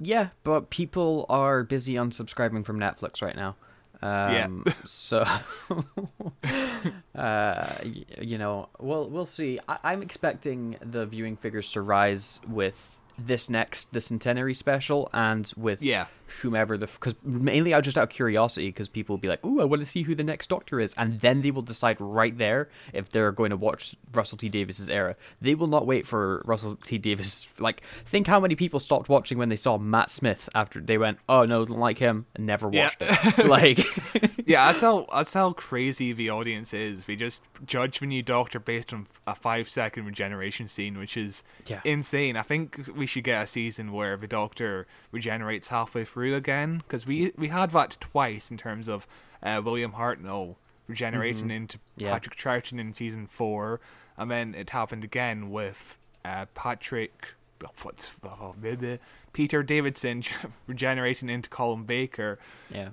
Yeah, 0.00 0.28
but 0.42 0.70
people 0.70 1.26
are 1.28 1.62
busy 1.64 1.96
unsubscribing 1.96 2.64
from 2.64 2.78
Netflix 2.80 3.20
right 3.20 3.36
now. 3.36 3.56
Yeah. 4.02 4.44
Um, 4.46 4.64
so, 4.84 5.24
uh, 7.14 7.74
you 8.20 8.38
know, 8.38 8.68
we'll 8.80 9.08
we'll 9.08 9.26
see. 9.26 9.58
I- 9.68 9.78
I'm 9.84 10.02
expecting 10.02 10.76
the 10.84 11.06
viewing 11.06 11.36
figures 11.36 11.70
to 11.72 11.82
rise 11.82 12.40
with 12.48 12.98
this 13.18 13.48
next 13.50 13.92
the 13.92 14.00
centenary 14.00 14.54
special 14.54 15.08
and 15.12 15.52
with 15.56 15.82
yeah, 15.82 16.06
whomever 16.40 16.78
the 16.78 16.86
because 16.86 17.14
mainly 17.24 17.74
out 17.74 17.84
just 17.84 17.98
out 17.98 18.04
of 18.04 18.08
curiosity 18.10 18.68
because 18.68 18.88
people 18.88 19.14
will 19.14 19.20
be 19.20 19.28
like, 19.28 19.44
"Ooh, 19.44 19.60
I 19.60 19.64
want 19.64 19.80
to 19.82 19.86
see 19.86 20.02
who 20.02 20.14
the 20.14 20.24
next 20.24 20.48
Doctor 20.48 20.80
is," 20.80 20.94
and 20.96 21.20
then 21.20 21.42
they 21.42 21.50
will 21.50 21.62
decide 21.62 22.00
right 22.00 22.36
there 22.36 22.68
if 22.92 23.08
they're 23.10 23.32
going 23.32 23.50
to 23.50 23.56
watch 23.56 23.94
Russell 24.12 24.38
T 24.38 24.48
Davies's 24.48 24.88
era. 24.88 25.16
They 25.40 25.54
will 25.54 25.66
not 25.66 25.86
wait 25.86 26.06
for 26.06 26.42
Russell 26.44 26.76
T 26.76 26.98
Davis. 26.98 27.46
Like, 27.58 27.82
think 28.06 28.26
how 28.26 28.40
many 28.40 28.54
people 28.56 28.80
stopped 28.80 29.08
watching 29.08 29.38
when 29.38 29.48
they 29.50 29.56
saw 29.56 29.78
Matt 29.78 30.10
Smith 30.10 30.48
after 30.54 30.80
they 30.80 30.98
went, 30.98 31.18
"Oh 31.28 31.44
no, 31.44 31.64
don't 31.64 31.78
like 31.78 31.98
him," 31.98 32.26
and 32.34 32.46
never 32.46 32.70
Yeah. 32.72 32.84
watched 32.84 33.02
it. 33.38 33.46
Like, 33.52 33.78
yeah. 34.46 34.66
That's 34.66 34.80
how 34.80 35.06
that's 35.12 35.32
how 35.34 35.52
crazy 35.52 36.12
the 36.12 36.30
audience 36.30 36.72
is. 36.72 37.04
They 37.04 37.16
just 37.16 37.42
judge 37.66 38.00
the 38.00 38.06
new 38.06 38.22
Doctor 38.22 38.58
based 38.58 38.92
on 38.92 39.06
a 39.26 39.34
five 39.34 39.68
second 39.68 40.06
regeneration 40.06 40.68
scene, 40.68 40.98
which 40.98 41.16
is 41.16 41.42
Yeah. 41.66 41.80
insane. 41.84 42.36
I 42.36 42.42
think 42.42 42.80
we 43.02 43.06
should 43.06 43.24
get 43.24 43.42
a 43.42 43.46
season 43.48 43.90
where 43.90 44.16
the 44.16 44.28
Doctor 44.28 44.86
regenerates 45.10 45.68
halfway 45.68 46.04
through 46.04 46.36
again 46.36 46.78
because 46.78 47.04
we 47.04 47.32
we 47.36 47.48
had 47.48 47.72
that 47.72 47.96
twice 48.00 48.48
in 48.48 48.56
terms 48.56 48.86
of 48.86 49.08
uh, 49.42 49.60
William 49.64 49.94
Hartnell 49.94 50.54
regenerating 50.86 51.50
into 51.50 51.78
Mm-hmm. 51.78 52.04
Yeah. 52.04 52.12
Patrick 52.12 52.36
Troughton 52.36 52.78
in 52.78 52.92
season 52.94 53.26
four, 53.26 53.80
and 54.16 54.30
then 54.30 54.54
it 54.54 54.70
happened 54.70 55.02
again 55.02 55.50
with 55.50 55.98
uh, 56.24 56.46
Patrick. 56.54 57.34
What's 57.82 58.12
oh, 58.24 58.54
blah, 58.56 58.72
blah, 58.76 58.96
Peter 59.32 59.64
Davidson 59.64 60.22
regenerating 60.68 61.28
into 61.28 61.50
Colin 61.50 61.82
Baker. 61.82 62.38
yeah. 62.70 62.90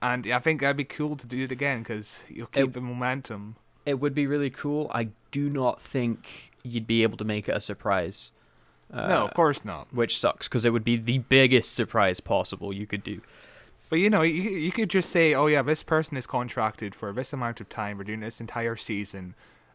And 0.00 0.30
I 0.30 0.38
think 0.38 0.60
that'd 0.60 0.76
be 0.76 0.84
cool 0.84 1.16
to 1.16 1.26
do 1.26 1.42
it 1.44 1.50
again 1.50 1.78
because 1.82 2.20
you'll 2.28 2.46
keep 2.48 2.64
It- 2.68 2.72
the 2.74 2.80
momentum. 2.80 3.56
It 3.86 4.00
would 4.00 4.14
be 4.14 4.26
really 4.26 4.50
cool. 4.50 4.90
I 4.94 5.08
do 5.32 5.50
not 5.50 5.80
think 5.80 6.52
you'd 6.62 6.86
be 6.86 7.02
able 7.02 7.16
to 7.18 7.24
make 7.24 7.48
it 7.50 7.56
a 7.56 7.60
surprise. 7.60 8.30
Uh, 8.92 9.08
no, 9.08 9.24
of 9.26 9.34
course 9.34 9.64
not. 9.64 9.92
Which 9.92 10.18
sucks 10.18 10.48
because 10.48 10.64
it 10.64 10.70
would 10.70 10.84
be 10.84 10.96
the 10.96 11.18
biggest 11.18 11.74
surprise 11.74 12.20
possible 12.20 12.72
you 12.72 12.86
could 12.86 13.02
do. 13.02 13.20
But 13.90 13.98
you 13.98 14.10
know, 14.10 14.22
you 14.22 14.42
you 14.42 14.72
could 14.72 14.90
just 14.90 15.10
say, 15.10 15.34
"Oh 15.34 15.46
yeah, 15.46 15.62
this 15.62 15.82
person 15.82 16.16
is 16.16 16.26
contracted 16.26 16.94
for 16.94 17.12
this 17.12 17.32
amount 17.32 17.60
of 17.60 17.68
time. 17.68 17.98
We're 17.98 18.04
doing 18.04 18.20
this 18.20 18.40
entire 18.40 18.76
season," 18.76 19.34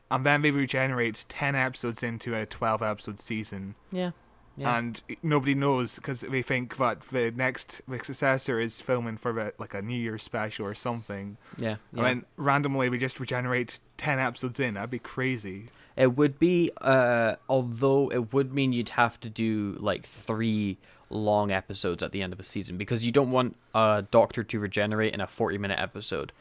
and 0.09 0.25
then 0.25 0.41
maybe 0.41 0.57
regenerate 0.57 1.25
ten 1.29 1.55
episodes 1.55 2.03
into 2.03 2.35
a 2.35 2.45
twelve 2.45 2.81
episode 2.81 3.19
season, 3.19 3.75
Yeah. 3.91 4.11
Yeah. 4.59 4.77
and 4.77 5.01
nobody 5.23 5.55
knows 5.55 5.95
because 5.95 6.21
they 6.21 6.41
think 6.41 6.77
that 6.77 7.01
the 7.11 7.31
next 7.31 7.81
the 7.87 8.03
successor 8.03 8.59
is 8.59 8.81
filming 8.81 9.17
for 9.17 9.31
the, 9.31 9.53
like 9.57 9.73
a 9.73 9.81
New 9.81 9.97
Year's 9.97 10.21
special 10.23 10.65
or 10.65 10.73
something. 10.75 11.37
yeah. 11.57 11.67
yeah. 11.69 11.75
And 11.93 12.05
then 12.05 12.25
randomly 12.35 12.89
we 12.89 12.97
just 12.97 13.19
regenerate 13.19 13.79
ten 13.97 14.19
episodes 14.19 14.59
in. 14.59 14.73
That'd 14.73 14.89
be 14.89 14.99
crazy. 14.99 15.69
It 15.95 16.15
would 16.15 16.39
be, 16.39 16.71
uh, 16.81 17.35
although 17.49 18.09
it 18.11 18.33
would 18.33 18.53
mean 18.53 18.71
you'd 18.73 18.89
have 18.89 19.19
to 19.21 19.29
do 19.29 19.75
like 19.79 20.05
three 20.05 20.77
long 21.09 21.51
episodes 21.51 22.03
at 22.03 22.11
the 22.11 22.21
end 22.21 22.33
of 22.33 22.39
a 22.39 22.43
season 22.43 22.77
because 22.77 23.03
you 23.05 23.11
don't 23.11 23.31
want 23.31 23.55
a 23.73 24.05
doctor 24.11 24.43
to 24.43 24.59
regenerate 24.59 25.13
in 25.13 25.21
a 25.21 25.27
40 25.27 25.57
minute 25.57 25.79
episode. 25.79 26.31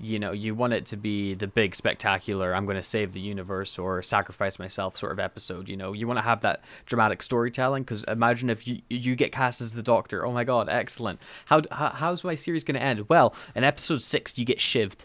You 0.00 0.18
know, 0.18 0.32
you 0.32 0.54
want 0.54 0.72
it 0.72 0.86
to 0.86 0.96
be 0.96 1.34
the 1.34 1.46
big 1.46 1.74
spectacular, 1.74 2.54
I'm 2.54 2.64
going 2.64 2.78
to 2.78 2.82
save 2.82 3.12
the 3.12 3.20
universe 3.20 3.78
or 3.78 4.02
sacrifice 4.02 4.58
myself 4.58 4.96
sort 4.96 5.12
of 5.12 5.18
episode. 5.18 5.68
You 5.68 5.76
know, 5.76 5.92
you 5.92 6.06
want 6.06 6.16
to 6.18 6.22
have 6.22 6.40
that 6.40 6.62
dramatic 6.86 7.20
storytelling 7.22 7.82
because 7.82 8.02
imagine 8.04 8.48
if 8.48 8.66
you 8.66 8.80
you 8.88 9.14
get 9.16 9.32
cast 9.32 9.60
as 9.60 9.74
the 9.74 9.82
doctor. 9.82 10.24
Oh 10.24 10.32
my 10.32 10.44
god, 10.44 10.68
excellent. 10.70 11.20
How, 11.44 11.60
how 11.70 11.90
how's 11.90 12.24
my 12.24 12.34
series 12.34 12.64
going 12.64 12.76
to 12.76 12.82
end? 12.82 13.06
Well, 13.10 13.34
in 13.54 13.64
episode 13.64 14.00
six, 14.02 14.38
you 14.38 14.44
get 14.46 14.58
shivved. 14.58 15.04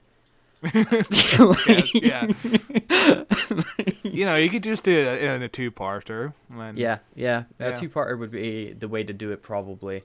Yes, 0.73 1.93
yeah. 1.93 2.27
you 4.03 4.25
know, 4.25 4.35
you 4.35 4.49
could 4.49 4.63
just 4.63 4.83
do 4.83 4.91
it 4.97 5.21
in 5.21 5.41
a 5.43 5.47
two-parter. 5.49 6.33
and- 6.51 6.77
Yeah, 6.77 6.99
yeah. 7.15 7.43
A 7.59 7.73
two-parter 7.73 8.17
would 8.17 8.31
be 8.31 8.73
the 8.73 8.87
way 8.87 9.03
to 9.03 9.13
do 9.13 9.31
it, 9.31 9.41
probably. 9.43 10.03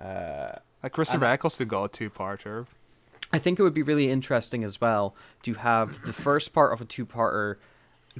Uh, 0.00 0.52
Like 0.82 0.92
Christopher 0.92 1.26
Eccleston 1.26 1.68
got 1.68 1.84
a 1.84 1.88
two-parter. 1.88 2.66
I 3.32 3.38
think 3.38 3.58
it 3.58 3.62
would 3.62 3.74
be 3.74 3.82
really 3.82 4.10
interesting 4.10 4.62
as 4.64 4.80
well 4.80 5.14
to 5.42 5.54
have 5.54 6.02
the 6.04 6.12
first 6.12 6.52
part 6.52 6.72
of 6.72 6.80
a 6.80 6.84
two-parter 6.84 7.56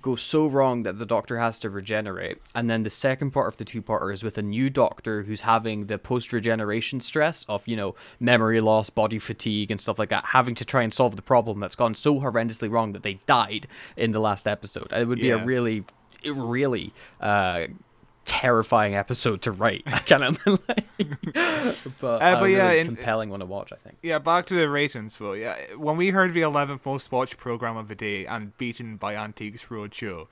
go 0.01 0.17
so 0.17 0.47
wrong 0.47 0.85
that 0.85 0.99
the 0.99 1.05
Doctor 1.05 1.39
has 1.39 1.59
to 1.59 1.69
regenerate, 1.69 2.39
and 2.55 2.71
then 2.71 2.83
the 2.83 2.89
second 2.89 3.31
part 3.33 3.49
of 3.49 3.59
the 3.59 3.65
two-parter 3.67 4.11
is 4.11 4.23
with 4.23 4.39
a 4.39 4.43
new 4.43 4.71
Doctor 4.71 5.25
who's 5.25 5.43
having 5.43 5.85
the 5.87 5.99
post-regeneration 5.99 7.01
stress 7.01 7.45
of 7.47 7.63
you 7.69 7.77
know 7.77 7.95
memory 8.19 8.63
loss, 8.63 8.89
body 8.89 9.19
fatigue, 9.19 9.71
and 9.71 9.79
stuff 9.79 9.99
like 9.99 10.09
that, 10.09 10.25
having 10.27 10.55
to 10.55 10.65
try 10.65 10.83
and 10.83 10.95
solve 10.95 11.15
the 11.17 11.21
problem 11.23 11.61
that's 11.61 11.75
gone 11.75 11.95
so 11.95 12.21
horrendously 12.21 12.71
wrong 12.71 12.93
that 12.95 13.03
they 13.03 13.21
died 13.27 13.67
in 13.97 14.13
the 14.13 14.19
last 14.21 14.49
episode. 14.49 14.91
It 14.93 15.07
would 15.07 15.19
be 15.21 15.27
Yeah. 15.27 15.43
a 15.43 15.45
really, 15.45 15.85
really. 16.25 16.95
Uh, 17.21 17.67
terrifying 18.33 18.95
episode 18.95 19.43
to 19.43 19.53
write. 19.53 19.83
I 19.87 19.99
kind 20.01 20.25
of 20.25 20.39
like, 20.47 20.87
but, 22.01 22.23
Uh, 22.23 22.35
but 22.41 22.43
a 22.45 22.51
yeah, 22.51 22.67
really 22.69 22.79
in- 22.81 22.87
compelling 22.87 23.31
one 23.31 23.41
to 23.41 23.47
watch. 23.47 23.73
I 23.73 23.77
think. 23.77 23.99
Yeah, 24.03 24.19
back 24.19 24.47
to 24.47 24.55
the 24.55 24.69
ratings, 24.69 25.17
Phil. 25.17 25.37
Yeah, 25.37 25.57
when 25.77 25.97
we 25.97 26.11
heard 26.11 26.33
the 26.35 26.41
11th 26.41 26.87
most 26.87 27.13
watched 27.13 27.37
program 27.37 27.77
of 27.77 27.89
the 27.89 27.95
day 27.95 28.25
and 28.27 28.57
beaten 28.57 28.97
by 28.97 29.15
Antiques 29.17 29.65
Roadshow, 29.65 30.27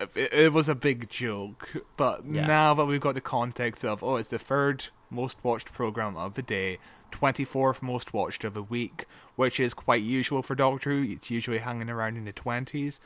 it, 0.00 0.32
it 0.32 0.52
was 0.52 0.68
a 0.68 0.74
big 0.74 1.08
joke. 1.08 1.68
But 1.96 2.24
Yeah. 2.26 2.46
now 2.46 2.74
that 2.74 2.84
we've 2.86 3.00
got 3.00 3.14
the 3.14 3.20
context 3.20 3.84
of, 3.84 4.02
oh, 4.02 4.16
it's 4.16 4.28
the 4.28 4.38
third 4.38 4.86
most 5.10 5.38
watched 5.42 5.72
program 5.72 6.16
of 6.16 6.34
the 6.34 6.42
day, 6.42 6.78
24th 7.12 7.80
most 7.82 8.12
watched 8.12 8.44
of 8.44 8.52
the 8.54 8.62
week, 8.62 9.06
which 9.36 9.58
is 9.58 9.72
quite 9.72 10.02
usual 10.02 10.42
for 10.42 10.54
Doctor 10.54 10.90
Who. 10.90 11.12
It's 11.12 11.30
usually 11.30 11.58
hanging 11.58 11.88
around 11.88 12.16
in 12.18 12.24
the 12.26 12.32
20s. 12.34 13.00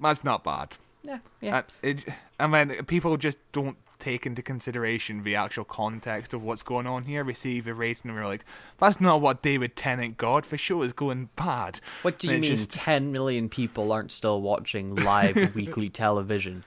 That's 0.00 0.24
not 0.24 0.42
bad. 0.42 0.70
Yeah, 1.04 1.18
yeah. 1.40 1.62
And, 1.82 1.98
it, 2.00 2.14
and 2.40 2.52
then 2.54 2.84
people 2.86 3.16
just 3.18 3.38
don't 3.52 3.76
take 3.98 4.26
into 4.26 4.42
consideration 4.42 5.22
the 5.22 5.34
actual 5.34 5.64
context 5.64 6.34
of 6.34 6.42
what's 6.42 6.62
going 6.62 6.86
on 6.86 7.04
here. 7.04 7.24
We 7.24 7.34
see 7.34 7.60
the 7.60 7.74
rating 7.74 8.10
and 8.10 8.18
we're 8.18 8.26
like, 8.26 8.44
that's 8.78 9.00
not 9.00 9.20
what 9.20 9.42
David 9.42 9.76
Tennant 9.76 10.16
got. 10.16 10.50
The 10.50 10.56
show 10.58 10.82
is 10.82 10.92
going 10.92 11.30
bad. 11.36 11.80
What 12.02 12.18
do 12.18 12.26
you 12.32 12.38
mean 12.40 12.56
just- 12.56 12.72
10 12.72 13.12
million 13.12 13.48
people 13.48 13.92
aren't 13.92 14.12
still 14.12 14.40
watching 14.42 14.94
live 14.94 15.36
weekly 15.54 15.88
television? 15.88 16.64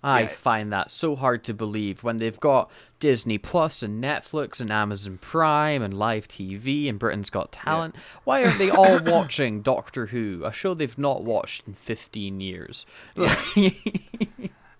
I 0.00 0.22
Yeah. 0.22 0.26
find 0.28 0.72
that 0.72 0.92
so 0.92 1.16
hard 1.16 1.42
to 1.44 1.54
believe 1.54 2.04
when 2.04 2.18
they've 2.18 2.38
got 2.38 2.70
Disney 3.00 3.36
Plus 3.36 3.82
and 3.82 4.02
Netflix 4.02 4.60
and 4.60 4.70
Amazon 4.70 5.18
Prime 5.20 5.82
and 5.82 5.92
live 5.92 6.28
TV 6.28 6.88
and 6.88 7.00
Britain's 7.00 7.30
Got 7.30 7.50
Talent. 7.50 7.96
Why 8.22 8.44
aren't 8.44 8.58
they 8.58 8.70
all 8.70 9.00
watching 9.06 9.60
Doctor 9.60 10.06
Who, 10.06 10.42
a 10.44 10.52
show 10.52 10.72
they've 10.74 10.96
not 10.98 11.24
watched 11.24 11.66
in 11.66 11.74
15 11.74 12.40
years? 12.40 12.86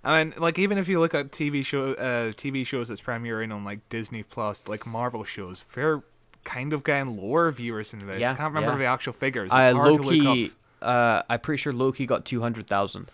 I 0.08 0.24
mean, 0.24 0.32
like 0.38 0.58
even 0.58 0.78
if 0.78 0.88
you 0.88 1.00
look 1.00 1.12
at 1.12 1.32
TV 1.32 1.62
show, 1.64 1.92
uh, 1.92 2.32
TV 2.32 2.66
shows 2.66 2.88
that's 2.88 3.02
premiering 3.02 3.54
on 3.54 3.62
like 3.62 3.86
Disney 3.90 4.22
Plus, 4.22 4.66
like 4.66 4.86
Marvel 4.86 5.22
shows, 5.22 5.66
they're 5.74 6.02
kind 6.44 6.72
of 6.72 6.82
getting 6.82 7.18
lower 7.18 7.52
viewers 7.52 7.92
in 7.92 7.98
this. 7.98 8.18
Yeah, 8.18 8.32
I 8.32 8.34
can't 8.34 8.54
remember 8.54 8.72
yeah. 8.72 8.78
the 8.78 8.84
actual 8.86 9.12
figures. 9.12 9.46
It's 9.46 9.54
uh, 9.54 9.74
hard 9.74 9.96
to 9.96 10.02
look 10.02 10.24
Loki, 10.24 10.52
up. 10.80 10.88
uh, 10.88 11.22
I'm 11.28 11.40
pretty 11.40 11.60
sure 11.60 11.74
Loki 11.74 12.06
got 12.06 12.24
200,000. 12.24 13.10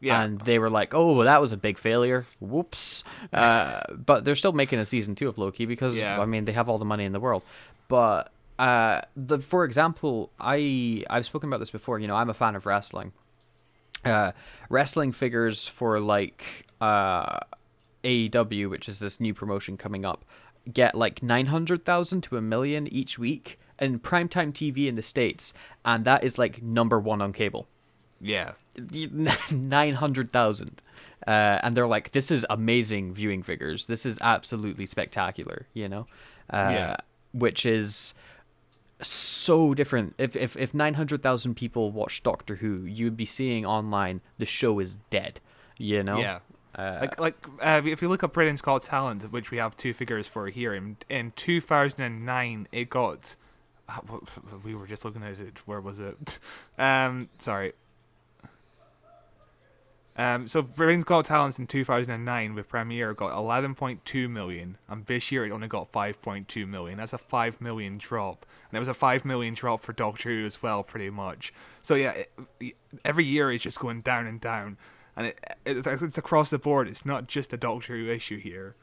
Yeah, 0.00 0.20
and 0.20 0.38
they 0.40 0.58
were 0.58 0.68
like, 0.68 0.92
"Oh, 0.92 1.14
well, 1.14 1.24
that 1.24 1.40
was 1.40 1.52
a 1.52 1.56
big 1.56 1.78
failure. 1.78 2.26
Whoops!" 2.40 3.04
Uh, 3.32 3.80
but 3.94 4.26
they're 4.26 4.34
still 4.34 4.52
making 4.52 4.80
a 4.80 4.84
season 4.84 5.14
two 5.14 5.28
of 5.28 5.38
Loki 5.38 5.64
because 5.64 5.96
Yeah. 5.96 6.20
I 6.20 6.26
mean 6.26 6.44
they 6.44 6.52
have 6.52 6.68
all 6.68 6.78
the 6.78 6.84
money 6.84 7.04
in 7.04 7.12
the 7.12 7.20
world. 7.20 7.42
But 7.88 8.32
uh, 8.58 9.02
the 9.16 9.38
for 9.38 9.64
example, 9.64 10.30
I 10.38 11.04
I've 11.08 11.24
spoken 11.24 11.48
about 11.48 11.60
this 11.60 11.70
before. 11.70 12.00
You 12.00 12.08
know, 12.08 12.16
I'm 12.16 12.28
a 12.28 12.34
fan 12.34 12.54
of 12.54 12.66
wrestling. 12.66 13.12
Uh, 14.04 14.32
wrestling 14.68 15.12
figures 15.12 15.68
for 15.68 16.00
like 16.00 16.66
uh, 16.80 17.38
AEW, 18.04 18.68
which 18.68 18.88
is 18.88 18.98
this 18.98 19.20
new 19.20 19.32
promotion 19.34 19.76
coming 19.76 20.04
up, 20.04 20.24
get 20.72 20.94
like 20.94 21.22
nine 21.22 21.46
hundred 21.46 21.84
thousand 21.84 22.22
to 22.22 22.36
a 22.36 22.40
million 22.40 22.86
each 22.88 23.18
week 23.18 23.58
in 23.78 23.98
primetime 23.98 24.52
TV 24.52 24.86
in 24.88 24.94
the 24.96 25.02
states, 25.02 25.52
and 25.84 26.04
that 26.04 26.24
is 26.24 26.38
like 26.38 26.62
number 26.62 26.98
one 26.98 27.22
on 27.22 27.32
cable. 27.32 27.68
yeah, 28.20 28.52
nine 29.52 29.94
hundred 29.94 30.32
thousand, 30.32 30.82
uh, 31.26 31.58
and 31.62 31.76
they're 31.76 31.86
like, 31.86 32.10
"This 32.10 32.30
is 32.30 32.44
amazing 32.50 33.14
viewing 33.14 33.42
figures. 33.42 33.86
This 33.86 34.04
is 34.06 34.18
absolutely 34.20 34.86
spectacular." 34.86 35.66
You 35.74 35.88
know, 35.88 36.06
uh, 36.50 36.68
Yeah. 36.70 36.96
which 37.32 37.64
is 37.66 38.14
so 39.08 39.74
different. 39.74 40.14
If 40.18 40.36
if 40.36 40.56
if 40.56 40.72
nine 40.74 40.94
hundred 40.94 41.22
thousand 41.22 41.54
people 41.54 41.90
watch 41.92 42.22
Doctor 42.22 42.56
Who, 42.56 42.84
you 42.84 43.06
would 43.06 43.16
be 43.16 43.26
seeing 43.26 43.64
online 43.66 44.20
the 44.38 44.46
show 44.46 44.78
is 44.78 44.98
dead. 45.10 45.40
You 45.78 46.02
know, 46.02 46.18
yeah. 46.18 46.38
Uh, 46.74 46.98
like 47.02 47.20
like 47.20 47.36
uh, 47.60 47.82
if 47.84 48.00
you 48.02 48.08
look 48.08 48.22
up 48.22 48.32
Britain's 48.32 48.62
Got 48.62 48.82
Talent, 48.82 49.30
which 49.32 49.50
we 49.50 49.58
have 49.58 49.76
two 49.76 49.92
figures 49.92 50.26
for 50.26 50.48
here, 50.48 50.72
in 50.74 50.96
in 51.08 51.32
2009 51.36 52.68
it 52.72 52.88
got. 52.90 53.36
uh, 53.88 54.00
We 54.64 54.74
were 54.74 54.86
just 54.86 55.04
looking 55.04 55.22
at 55.22 55.38
it. 55.38 55.58
Where 55.66 55.80
was 55.80 56.00
it? 56.00 56.38
Um, 56.78 57.28
sorry. 57.38 57.74
Um, 60.14 60.46
so 60.46 60.60
Britain's 60.60 61.04
Got 61.04 61.24
Talent 61.24 61.58
in 61.58 61.66
2009 61.66 62.54
with 62.54 62.68
premiere 62.68 63.14
got 63.14 63.32
11.2 63.32 64.28
million, 64.28 64.76
and 64.88 65.06
this 65.06 65.32
year 65.32 65.46
it 65.46 65.50
only 65.50 65.68
got 65.68 65.90
5.2 65.90 66.68
million. 66.68 66.98
That's 66.98 67.14
a 67.14 67.18
5 67.18 67.60
million 67.62 67.96
drop, 67.96 68.44
and 68.70 68.76
it 68.76 68.78
was 68.78 68.88
a 68.88 68.94
5 68.94 69.24
million 69.24 69.54
drop 69.54 69.80
for 69.80 69.94
Doctor 69.94 70.28
Who 70.28 70.44
as 70.44 70.62
well, 70.62 70.82
pretty 70.82 71.08
much. 71.08 71.52
So 71.80 71.94
yeah, 71.94 72.24
it, 72.60 72.76
every 73.04 73.24
year 73.24 73.50
it's 73.50 73.64
just 73.64 73.80
going 73.80 74.02
down 74.02 74.26
and 74.26 74.38
down, 74.38 74.76
and 75.16 75.28
it, 75.28 75.38
it's, 75.64 75.86
it's 75.86 76.18
across 76.18 76.50
the 76.50 76.58
board. 76.58 76.88
It's 76.88 77.06
not 77.06 77.26
just 77.26 77.54
a 77.54 77.56
Doctor 77.56 77.96
Who 77.96 78.10
issue 78.10 78.38
here. 78.38 78.76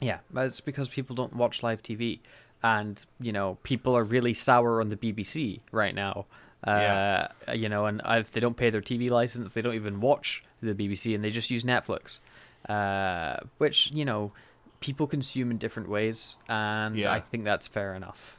Yeah, 0.00 0.18
but 0.30 0.46
it's 0.46 0.60
because 0.60 0.90
people 0.90 1.16
don't 1.16 1.34
watch 1.36 1.62
live 1.62 1.82
TV, 1.82 2.20
and 2.62 3.02
you 3.18 3.32
know 3.32 3.56
people 3.62 3.96
are 3.96 4.04
really 4.04 4.34
sour 4.34 4.82
on 4.82 4.88
the 4.88 4.96
BBC 4.96 5.60
right 5.72 5.94
now. 5.94 6.26
Uh, 6.62 7.28
You 7.54 7.70
know, 7.70 7.86
and 7.86 8.02
if 8.04 8.32
they 8.32 8.40
don't 8.40 8.58
pay 8.58 8.68
their 8.68 8.82
TV 8.82 9.08
license, 9.08 9.54
they 9.54 9.62
don't 9.62 9.74
even 9.74 10.00
watch 10.00 10.44
the 10.62 10.74
BBC, 10.74 11.14
and 11.14 11.22
they 11.24 11.30
just 11.30 11.50
use 11.50 11.64
Netflix, 11.64 12.20
uh, 12.68 13.38
which 13.58 13.90
you 13.92 14.04
know 14.04 14.32
people 14.80 15.06
consume 15.06 15.50
in 15.50 15.58
different 15.58 15.88
ways, 15.88 16.36
and 16.48 16.96
Yeah. 16.96 17.12
I 17.12 17.20
think 17.20 17.44
that's 17.44 17.66
fair 17.68 17.94
enough. 17.94 18.36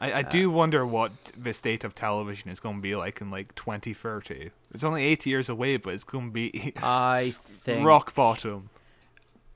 I, 0.00 0.12
I 0.12 0.22
do 0.22 0.48
wonder 0.48 0.86
what 0.86 1.10
the 1.36 1.52
state 1.52 1.82
of 1.82 1.92
television 1.94 2.50
is 2.50 2.60
going 2.60 2.76
to 2.76 2.82
be 2.82 2.94
like 2.94 3.20
in 3.20 3.30
like 3.32 3.54
2030. 3.56 4.50
It's 4.72 4.84
only 4.84 5.02
eight 5.04 5.26
years 5.26 5.48
away, 5.48 5.76
but 5.76 5.92
it's 5.92 6.04
going 6.04 6.28
to 6.28 6.32
be 6.32 6.72
I 6.76 7.30
think 7.34 7.84
rock 7.84 8.14
bottom. 8.14 8.70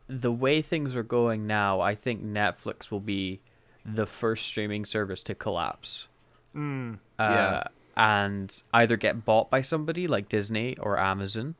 the 0.09 0.33
way 0.33 0.61
things 0.61 0.97
are 0.97 1.05
going 1.05 1.47
now, 1.47 1.81
I 1.81 1.95
think 1.95 2.25
Netflix 2.25 2.91
will 2.91 2.99
be 3.01 3.41
the 3.85 4.05
first 4.07 4.47
streaming 4.47 4.85
service 4.85 5.23
to 5.25 5.35
collapse. 5.37 6.09
Mm, 6.57 6.99
uh, 7.21 7.23
yeah. 7.23 7.63
and 7.97 8.63
either 8.75 8.97
get 8.97 9.25
bought 9.25 9.49
by 9.49 9.61
somebody 9.61 10.07
like 10.09 10.29
Disney 10.29 10.77
or 10.79 10.99
Amazon 10.99 11.55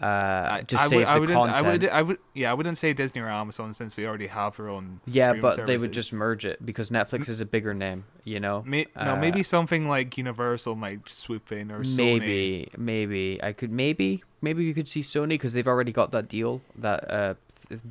uh, 0.00 0.04
I, 0.06 0.64
I 0.76 0.86
save 0.88 0.96
would, 0.96 1.04
I 1.06 1.14
the 1.14 1.20
wouldn't, 1.20 1.38
content. 1.38 1.56
I 1.66 1.70
would, 1.72 1.88
I 1.88 2.02
would, 2.02 2.18
yeah, 2.34 2.50
I 2.50 2.54
wouldn't 2.54 2.78
say 2.78 2.92
Disney 2.92 3.20
or 3.20 3.28
Amazon 3.28 3.74
since 3.74 3.96
we 3.96 4.06
already 4.06 4.28
have 4.28 4.58
our 4.58 4.68
own. 4.68 5.00
yeah, 5.06 5.34
but 5.34 5.66
they 5.66 5.76
would 5.76 5.92
just 5.92 6.12
merge 6.12 6.46
it 6.46 6.64
because 6.64 6.88
Netflix 6.90 7.28
is 7.28 7.40
a 7.40 7.44
bigger 7.44 7.74
name, 7.74 8.04
you 8.24 8.40
know. 8.40 8.62
May, 8.66 8.86
no, 8.96 9.12
Uh, 9.12 9.16
maybe 9.16 9.42
something 9.42 9.88
like 9.88 10.16
Universal 10.16 10.74
might 10.76 11.08
swoop 11.08 11.52
in 11.52 11.70
or 11.70 11.80
Sony. 11.80 12.18
maybe, 12.18 12.68
maybe 12.78 13.40
I 13.42 13.52
could 13.52 13.70
maybe 13.70 14.22
maybe 14.40 14.64
you 14.64 14.72
could 14.72 14.88
see 14.88 15.00
Sony 15.02 15.28
because 15.30 15.52
they've 15.52 15.68
already 15.68 15.92
got 15.92 16.12
that 16.12 16.28
deal 16.28 16.62
that 16.76 17.10
uh 17.10 17.34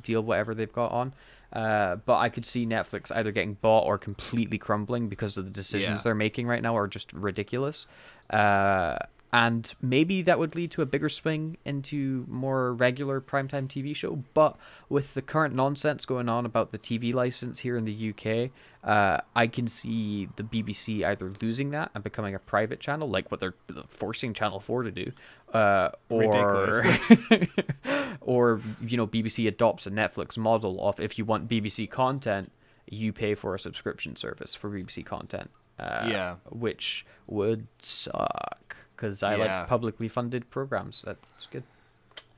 deal 0.02 0.20
whatever 0.22 0.54
they've 0.54 0.72
got 0.72 0.90
on. 0.92 1.12
Uh, 1.52 1.96
but 1.96 2.18
I 2.18 2.28
could 2.28 2.46
see 2.46 2.64
Netflix 2.64 3.10
either 3.14 3.32
getting 3.32 3.54
bought 3.54 3.84
or 3.84 3.98
completely 3.98 4.56
crumbling 4.58 5.08
because 5.08 5.36
of 5.36 5.44
the 5.46 5.50
decisions 5.50 5.98
Yeah. 5.98 6.02
they're 6.04 6.14
making 6.14 6.46
right 6.46 6.62
now 6.62 6.76
are 6.76 6.86
just 6.86 7.12
ridiculous. 7.12 7.86
Uh, 8.30 8.96
and 9.32 9.72
maybe 9.80 10.22
that 10.22 10.38
would 10.38 10.54
lead 10.56 10.70
to 10.72 10.82
a 10.82 10.86
bigger 10.86 11.08
swing 11.08 11.56
into 11.64 12.24
more 12.28 12.72
regular 12.74 13.20
primetime 13.20 13.68
TV 13.68 13.94
show. 13.94 14.22
But 14.34 14.56
with 14.88 15.14
the 15.14 15.22
current 15.22 15.54
nonsense 15.54 16.04
going 16.04 16.28
on 16.28 16.44
about 16.46 16.72
the 16.72 16.78
TV 16.78 17.14
license 17.14 17.60
here 17.60 17.76
in 17.76 17.84
the 17.84 18.10
UK, 18.10 18.50
uh, 18.82 19.20
I 19.36 19.46
can 19.46 19.68
see 19.68 20.28
the 20.36 20.42
BBC 20.42 21.04
either 21.04 21.32
losing 21.40 21.70
that 21.70 21.90
and 21.94 22.02
becoming 22.02 22.34
a 22.34 22.38
private 22.40 22.80
channel, 22.80 23.08
like 23.08 23.30
what 23.30 23.38
they're 23.40 23.54
forcing 23.88 24.34
Channel 24.34 24.58
Four 24.58 24.82
to 24.82 24.90
do, 24.90 25.12
uh, 25.54 25.90
or 26.08 26.82
or 28.20 28.60
you 28.80 28.96
know 28.96 29.06
BBC 29.06 29.46
adopts 29.46 29.86
a 29.86 29.90
Netflix 29.90 30.36
model 30.36 30.86
of 30.86 30.98
if 31.00 31.18
you 31.18 31.24
want 31.24 31.48
BBC 31.48 31.88
content, 31.90 32.50
you 32.88 33.12
pay 33.12 33.34
for 33.34 33.54
a 33.54 33.58
subscription 33.60 34.16
service 34.16 34.54
for 34.54 34.70
BBC 34.70 35.04
content. 35.04 35.50
Uh, 35.78 36.06
Yeah. 36.10 36.34
which 36.50 37.06
would 37.26 37.66
suck 37.78 38.76
because 39.00 39.22
I 39.22 39.36
Yeah. 39.36 39.60
like 39.60 39.68
publicly 39.68 40.08
funded 40.08 40.50
programs. 40.50 41.02
That's 41.06 41.46
good. 41.46 41.62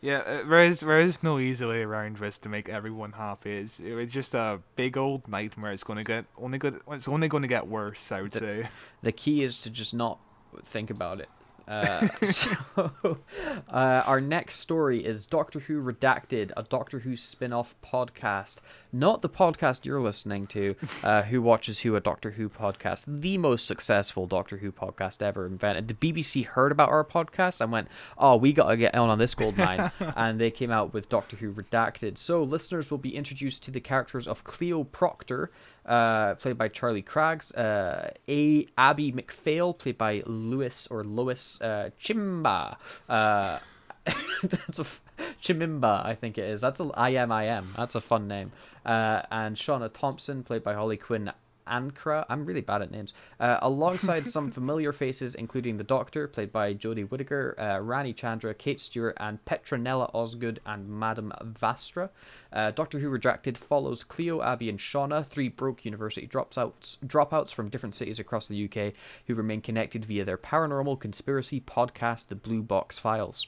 Yeah, 0.00 0.18
uh, 0.18 0.48
there 0.48 0.62
is 0.62 0.80
there 0.80 0.98
is 0.98 1.22
no 1.22 1.38
easy 1.38 1.64
way 1.64 1.82
around 1.82 2.16
this 2.18 2.38
to 2.38 2.48
make 2.48 2.68
everyone 2.68 3.12
happy. 3.12 3.56
It's 3.56 3.78
it's 3.80 4.12
just 4.12 4.34
a 4.34 4.60
big 4.76 4.96
old 4.96 5.28
nightmare. 5.28 5.72
It's 5.72 5.84
to 5.98 6.04
get 6.04 6.24
only 6.36 6.58
good. 6.58 6.80
It's 6.90 7.08
only 7.08 7.28
going 7.28 7.42
to 7.42 7.48
get 7.48 7.68
worse. 7.68 8.10
I 8.10 8.22
would 8.22 8.34
say. 8.34 8.68
The 9.02 9.12
key 9.12 9.42
is 9.42 9.60
to 9.62 9.70
just 9.70 9.94
not 9.94 10.18
think 10.64 10.90
about 10.90 11.20
it. 11.20 11.28
Uh, 11.72 12.08
so, 12.30 12.56
uh, 12.76 14.02
our 14.06 14.20
next 14.20 14.56
story 14.56 15.04
is 15.04 15.24
Doctor 15.24 15.60
Who 15.60 15.82
Redacted, 15.82 16.50
a 16.54 16.64
Doctor 16.64 16.98
Who 16.98 17.16
spin 17.16 17.52
off 17.52 17.74
podcast. 17.82 18.56
Not 18.92 19.22
the 19.22 19.30
podcast 19.30 19.86
you're 19.86 20.00
listening 20.00 20.46
to, 20.48 20.76
uh, 21.02 21.22
Who 21.30 21.40
Watches 21.40 21.80
Who, 21.80 21.96
a 21.96 22.00
Doctor 22.00 22.32
Who 22.32 22.50
podcast, 22.50 23.04
the 23.06 23.38
most 23.38 23.66
successful 23.66 24.26
Doctor 24.26 24.58
Who 24.58 24.70
podcast 24.70 25.22
ever 25.22 25.46
invented. 25.46 25.88
The 25.88 25.94
BBC 25.94 26.44
heard 26.44 26.72
about 26.72 26.90
our 26.90 27.04
podcast 27.04 27.62
and 27.62 27.72
went, 27.72 27.88
oh, 28.18 28.36
we 28.36 28.52
got 28.52 28.68
to 28.68 28.76
get 28.76 28.94
on 28.94 29.08
on 29.08 29.18
this 29.18 29.34
gold 29.34 29.56
mine. 29.56 29.90
and 30.00 30.38
they 30.38 30.50
came 30.50 30.70
out 30.70 30.92
with 30.92 31.08
Doctor 31.08 31.36
Who 31.36 31.52
Redacted. 31.52 32.18
So 32.18 32.42
listeners 32.42 32.90
will 32.90 32.98
be 32.98 33.16
introduced 33.16 33.62
to 33.62 33.70
the 33.70 33.80
characters 33.80 34.26
of 34.26 34.44
Cleo 34.44 34.84
Proctor, 34.84 35.50
uh, 35.86 36.34
played 36.36 36.58
by 36.58 36.68
Charlie 36.68 37.02
Craggs, 37.02 37.52
uh, 37.52 38.10
A. 38.28 38.66
Abby 38.78 39.12
McPhail, 39.12 39.76
played 39.76 39.98
by 39.98 40.22
Lewis 40.26 40.86
or 40.90 41.04
Lois 41.04 41.60
uh, 41.60 41.90
Chimba. 42.00 42.76
Uh, 43.08 43.58
that's 44.42 44.78
a 44.78 44.82
f- 44.82 45.00
Chimimba, 45.42 46.04
I 46.04 46.14
think 46.14 46.38
it 46.38 46.44
is. 46.44 46.60
That's 46.60 46.80
a 46.80 46.90
I 46.94 47.10
am 47.10 47.30
I 47.30 47.44
am. 47.44 47.74
That's 47.76 47.94
a 47.94 48.00
fun 48.00 48.26
name. 48.28 48.52
Uh, 48.84 49.22
and 49.30 49.56
Shauna 49.56 49.92
Thompson, 49.92 50.42
played 50.42 50.64
by 50.64 50.74
Holly 50.74 50.96
Quinn 50.96 51.32
Ankra. 51.72 52.26
I'm 52.28 52.44
really 52.44 52.60
bad 52.60 52.82
at 52.82 52.90
names. 52.90 53.14
Uh, 53.40 53.58
alongside 53.62 54.28
some 54.28 54.50
familiar 54.52 54.92
faces, 54.92 55.34
including 55.34 55.78
the 55.78 55.84
Doctor, 55.84 56.28
played 56.28 56.52
by 56.52 56.74
Jodie 56.74 57.08
Whittaker, 57.08 57.56
uh, 57.58 57.78
Rani 57.78 58.12
Chandra, 58.12 58.52
Kate 58.54 58.80
Stewart, 58.80 59.16
and 59.18 59.44
Petronella 59.46 60.10
Osgood 60.14 60.60
and 60.66 60.88
Madame 60.88 61.32
Vastra. 61.42 62.10
Uh, 62.52 62.70
Doctor 62.70 62.98
Who 62.98 63.10
Redacted 63.10 63.56
follows 63.56 64.04
Cleo, 64.04 64.42
Abby, 64.42 64.68
and 64.68 64.78
Shauna, 64.78 65.26
three 65.26 65.48
broke 65.48 65.84
university 65.84 66.26
dropouts, 66.26 66.98
dropouts 66.98 67.54
from 67.54 67.70
different 67.70 67.94
cities 67.94 68.18
across 68.18 68.46
the 68.46 68.64
UK 68.64 68.92
who 69.26 69.34
remain 69.34 69.62
connected 69.62 70.04
via 70.04 70.24
their 70.24 70.38
paranormal 70.38 71.00
conspiracy 71.00 71.60
podcast, 71.60 72.28
The 72.28 72.34
Blue 72.34 72.62
Box 72.62 72.98
Files. 72.98 73.46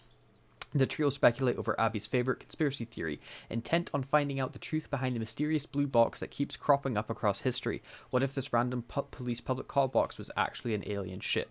The 0.76 0.86
trio 0.86 1.08
speculate 1.08 1.56
over 1.56 1.78
Abby's 1.78 2.06
favorite 2.06 2.40
conspiracy 2.40 2.84
theory, 2.84 3.20
intent 3.48 3.90
on 3.94 4.02
finding 4.02 4.40
out 4.40 4.52
the 4.52 4.58
truth 4.58 4.90
behind 4.90 5.14
the 5.14 5.20
mysterious 5.20 5.66
blue 5.66 5.86
box 5.86 6.18
that 6.18 6.32
keeps 6.32 6.56
cropping 6.56 6.96
up 6.96 7.08
across 7.08 7.40
history. 7.42 7.80
What 8.10 8.24
if 8.24 8.34
this 8.34 8.52
random 8.52 8.82
pu- 8.82 9.06
police 9.12 9.40
public 9.40 9.68
call 9.68 9.86
box 9.86 10.18
was 10.18 10.32
actually 10.36 10.74
an 10.74 10.82
alien 10.84 11.20
ship? 11.20 11.50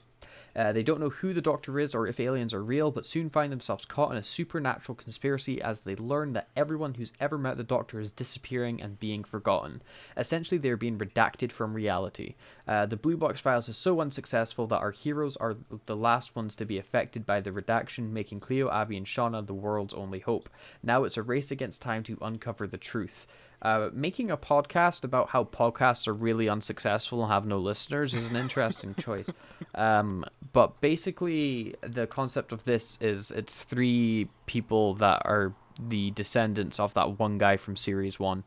Uh, 0.55 0.71
they 0.71 0.83
don't 0.83 0.99
know 0.99 1.09
who 1.09 1.33
the 1.33 1.41
Doctor 1.41 1.79
is 1.79 1.95
or 1.95 2.07
if 2.07 2.19
aliens 2.19 2.53
are 2.53 2.63
real, 2.63 2.91
but 2.91 3.05
soon 3.05 3.29
find 3.29 3.51
themselves 3.51 3.85
caught 3.85 4.11
in 4.11 4.17
a 4.17 4.23
supernatural 4.23 4.95
conspiracy 4.95 5.61
as 5.61 5.81
they 5.81 5.95
learn 5.95 6.33
that 6.33 6.49
everyone 6.55 6.95
who's 6.95 7.11
ever 7.19 7.37
met 7.37 7.57
the 7.57 7.63
Doctor 7.63 7.99
is 7.99 8.11
disappearing 8.11 8.81
and 8.81 8.99
being 8.99 9.23
forgotten. 9.23 9.81
Essentially, 10.15 10.57
they're 10.57 10.77
being 10.77 10.97
redacted 10.97 11.51
from 11.51 11.73
reality. 11.73 12.35
Uh, 12.67 12.85
the 12.85 12.97
Blue 12.97 13.17
Box 13.17 13.41
Files 13.41 13.67
is 13.67 13.77
so 13.77 13.99
unsuccessful 13.99 14.67
that 14.67 14.81
our 14.81 14.91
heroes 14.91 15.35
are 15.37 15.55
the 15.85 15.95
last 15.95 16.35
ones 16.35 16.55
to 16.55 16.65
be 16.65 16.77
affected 16.77 17.25
by 17.25 17.41
the 17.41 17.51
redaction, 17.51 18.13
making 18.13 18.39
Cleo, 18.39 18.69
Abby, 18.69 18.97
and 18.97 19.05
Shauna 19.05 19.45
the 19.45 19.53
world's 19.53 19.93
only 19.93 20.19
hope. 20.19 20.49
Now 20.81 21.03
it's 21.03 21.17
a 21.17 21.23
race 21.23 21.51
against 21.51 21.81
time 21.81 22.03
to 22.03 22.17
uncover 22.21 22.67
the 22.67 22.77
truth. 22.77 23.27
Uh, 23.63 23.89
making 23.93 24.29
a 24.29 24.35
podcast 24.35 25.05
about 25.05 25.29
how 25.29 25.45
podcasts 25.45 26.05
are 26.05 26.13
really 26.13 26.49
unsuccessful 26.49 27.23
and 27.23 27.31
have 27.31 27.45
no 27.45 27.57
listeners 27.57 28.13
is 28.13 28.27
an 28.27 28.35
interesting 28.35 28.93
choice. 28.99 29.29
Um, 29.73 30.25
but 30.51 30.81
basically, 30.81 31.73
the 31.79 32.05
concept 32.05 32.51
of 32.51 32.65
this 32.65 32.97
is 32.99 33.31
it's 33.31 33.63
three 33.63 34.27
people 34.47 34.95
that 34.95 35.21
are 35.23 35.53
the 35.79 36.11
descendants 36.11 36.77
of 36.77 36.93
that 36.95 37.17
one 37.19 37.37
guy 37.37 37.55
from 37.55 37.77
series 37.77 38.19
one. 38.19 38.43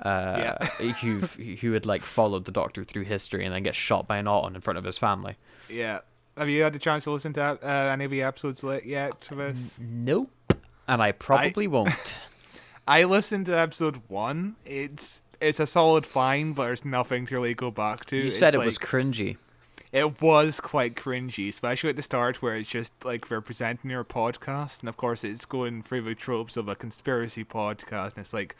Uh, 0.00 0.64
who 1.02 1.18
who 1.18 1.72
had 1.72 1.84
like 1.84 2.02
followed 2.02 2.44
the 2.44 2.52
doctor 2.52 2.84
through 2.84 3.02
history 3.02 3.44
and 3.44 3.52
then 3.52 3.64
gets 3.64 3.76
shot 3.76 4.06
by 4.06 4.18
an 4.18 4.28
auton 4.28 4.54
in 4.54 4.60
front 4.60 4.78
of 4.78 4.84
his 4.84 4.96
family. 4.96 5.36
Yeah. 5.68 5.98
Have 6.36 6.48
you 6.48 6.62
had 6.62 6.76
a 6.76 6.78
chance 6.78 7.04
to 7.04 7.10
listen 7.10 7.32
to 7.34 7.42
uh, 7.42 7.90
any 7.92 8.04
of 8.04 8.10
the 8.12 8.22
episodes 8.22 8.64
yet 8.84 9.28
this? 9.32 9.74
Nope. 9.80 10.30
And 10.86 11.02
I 11.02 11.10
probably 11.10 11.64
I... 11.64 11.68
won't. 11.68 12.14
I 12.90 13.04
listened 13.04 13.46
to 13.46 13.56
episode 13.56 14.02
one. 14.08 14.56
It's 14.66 15.20
it's 15.40 15.60
a 15.60 15.66
solid 15.68 16.04
fine, 16.04 16.54
but 16.54 16.64
there's 16.64 16.84
nothing 16.84 17.24
to 17.26 17.36
really 17.36 17.54
go 17.54 17.70
back 17.70 18.04
to. 18.06 18.16
You 18.16 18.24
it's 18.24 18.36
said 18.36 18.52
it 18.56 18.58
like, 18.58 18.66
was 18.66 18.78
cringy. 18.78 19.36
It 19.92 20.20
was 20.20 20.58
quite 20.58 20.96
cringy, 20.96 21.48
especially 21.48 21.90
at 21.90 21.94
the 21.96 22.02
start 22.02 22.42
where 22.42 22.56
it's 22.56 22.68
just 22.68 22.92
like 23.04 23.28
they're 23.28 23.40
presenting 23.40 23.92
your 23.92 24.02
podcast, 24.02 24.80
and 24.80 24.88
of 24.88 24.96
course 24.96 25.22
it's 25.22 25.44
going 25.44 25.84
through 25.84 26.02
the 26.02 26.16
tropes 26.16 26.56
of 26.56 26.66
a 26.66 26.74
conspiracy 26.74 27.44
podcast, 27.44 28.16
and 28.16 28.18
it's 28.18 28.34
like, 28.34 28.56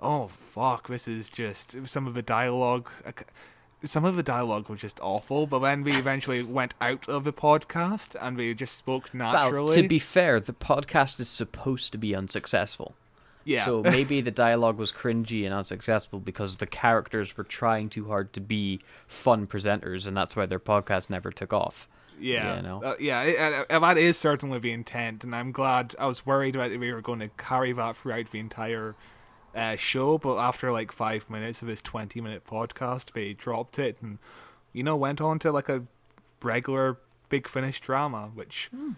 oh 0.00 0.28
fuck, 0.28 0.88
this 0.88 1.06
is 1.06 1.28
just 1.28 1.76
some 1.86 2.06
of 2.06 2.14
the 2.14 2.22
dialogue. 2.22 2.88
Some 3.84 4.06
of 4.06 4.16
the 4.16 4.22
dialogue 4.22 4.70
was 4.70 4.80
just 4.80 4.98
awful, 5.02 5.46
but 5.46 5.58
then 5.58 5.84
we 5.84 5.94
eventually 5.94 6.42
went 6.42 6.72
out 6.80 7.06
of 7.06 7.24
the 7.24 7.34
podcast 7.34 8.16
and 8.18 8.38
we 8.38 8.54
just 8.54 8.78
spoke 8.78 9.12
naturally. 9.12 9.64
Well, 9.66 9.74
to 9.74 9.86
be 9.86 9.98
fair, 9.98 10.40
the 10.40 10.54
podcast 10.54 11.20
is 11.20 11.28
supposed 11.28 11.92
to 11.92 11.98
be 11.98 12.16
unsuccessful. 12.16 12.94
Yeah. 13.48 13.64
So 13.64 13.82
maybe 13.82 14.20
the 14.20 14.30
dialogue 14.30 14.76
was 14.76 14.92
cringy 14.92 15.46
and 15.46 15.54
unsuccessful 15.54 16.20
because 16.20 16.58
the 16.58 16.66
characters 16.66 17.34
were 17.34 17.44
trying 17.44 17.88
too 17.88 18.06
hard 18.06 18.34
to 18.34 18.42
be 18.42 18.80
fun 19.06 19.46
presenters, 19.46 20.06
and 20.06 20.14
that's 20.14 20.36
why 20.36 20.44
their 20.44 20.60
podcast 20.60 21.08
never 21.08 21.30
took 21.30 21.54
off. 21.54 21.88
Yeah, 22.20 22.56
you 22.56 22.62
know? 22.62 22.82
uh, 22.82 22.96
yeah, 23.00 23.22
it, 23.22 23.66
uh, 23.70 23.78
that 23.78 23.96
is 23.96 24.18
certainly 24.18 24.58
the 24.58 24.70
intent, 24.70 25.24
and 25.24 25.34
I'm 25.34 25.52
glad. 25.52 25.94
I 25.98 26.06
was 26.06 26.26
worried 26.26 26.56
about 26.56 26.78
we 26.78 26.92
were 26.92 27.00
going 27.00 27.20
to 27.20 27.30
carry 27.38 27.72
that 27.72 27.96
throughout 27.96 28.32
the 28.32 28.38
entire 28.38 28.94
uh, 29.54 29.76
show, 29.76 30.18
but 30.18 30.36
after 30.36 30.70
like 30.70 30.92
five 30.92 31.30
minutes 31.30 31.62
of 31.62 31.68
this 31.68 31.80
20 31.80 32.20
minute 32.20 32.44
podcast, 32.46 33.12
they 33.12 33.32
dropped 33.32 33.78
it 33.78 33.96
and 34.02 34.18
you 34.74 34.82
know 34.82 34.96
went 34.96 35.22
on 35.22 35.38
to 35.38 35.50
like 35.50 35.70
a 35.70 35.84
regular 36.42 36.98
Big 37.30 37.48
Finish 37.48 37.80
drama, 37.80 38.30
which 38.34 38.68
mm. 38.76 38.96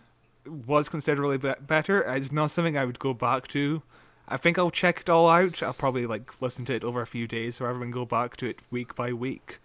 was 0.67 0.89
considerably 0.89 1.39
be- 1.39 1.55
better. 1.61 2.03
It's 2.03 2.33
not 2.33 2.51
something 2.51 2.77
I 2.77 2.85
would 2.85 2.99
go 2.99 3.15
back 3.15 3.47
to 3.49 3.83
I 4.31 4.37
think 4.37 4.59
I'll 4.59 4.71
check 4.71 5.01
it 5.01 5.09
all 5.09 5.29
out. 5.29 5.63
I'll 5.63 5.75
probably 5.75 6.07
like 6.07 6.41
listen 6.41 6.65
to 6.67 6.75
it 6.75 6.85
over 6.85 7.03
a 7.03 7.07
few 7.07 7.27
days, 7.27 7.61
or 7.61 7.75
even 7.75 7.91
go 7.91 8.05
back 8.05 8.37
to 8.39 8.47
it 8.47 8.61
week 8.71 8.95
by 8.95 9.13
week. 9.13 9.59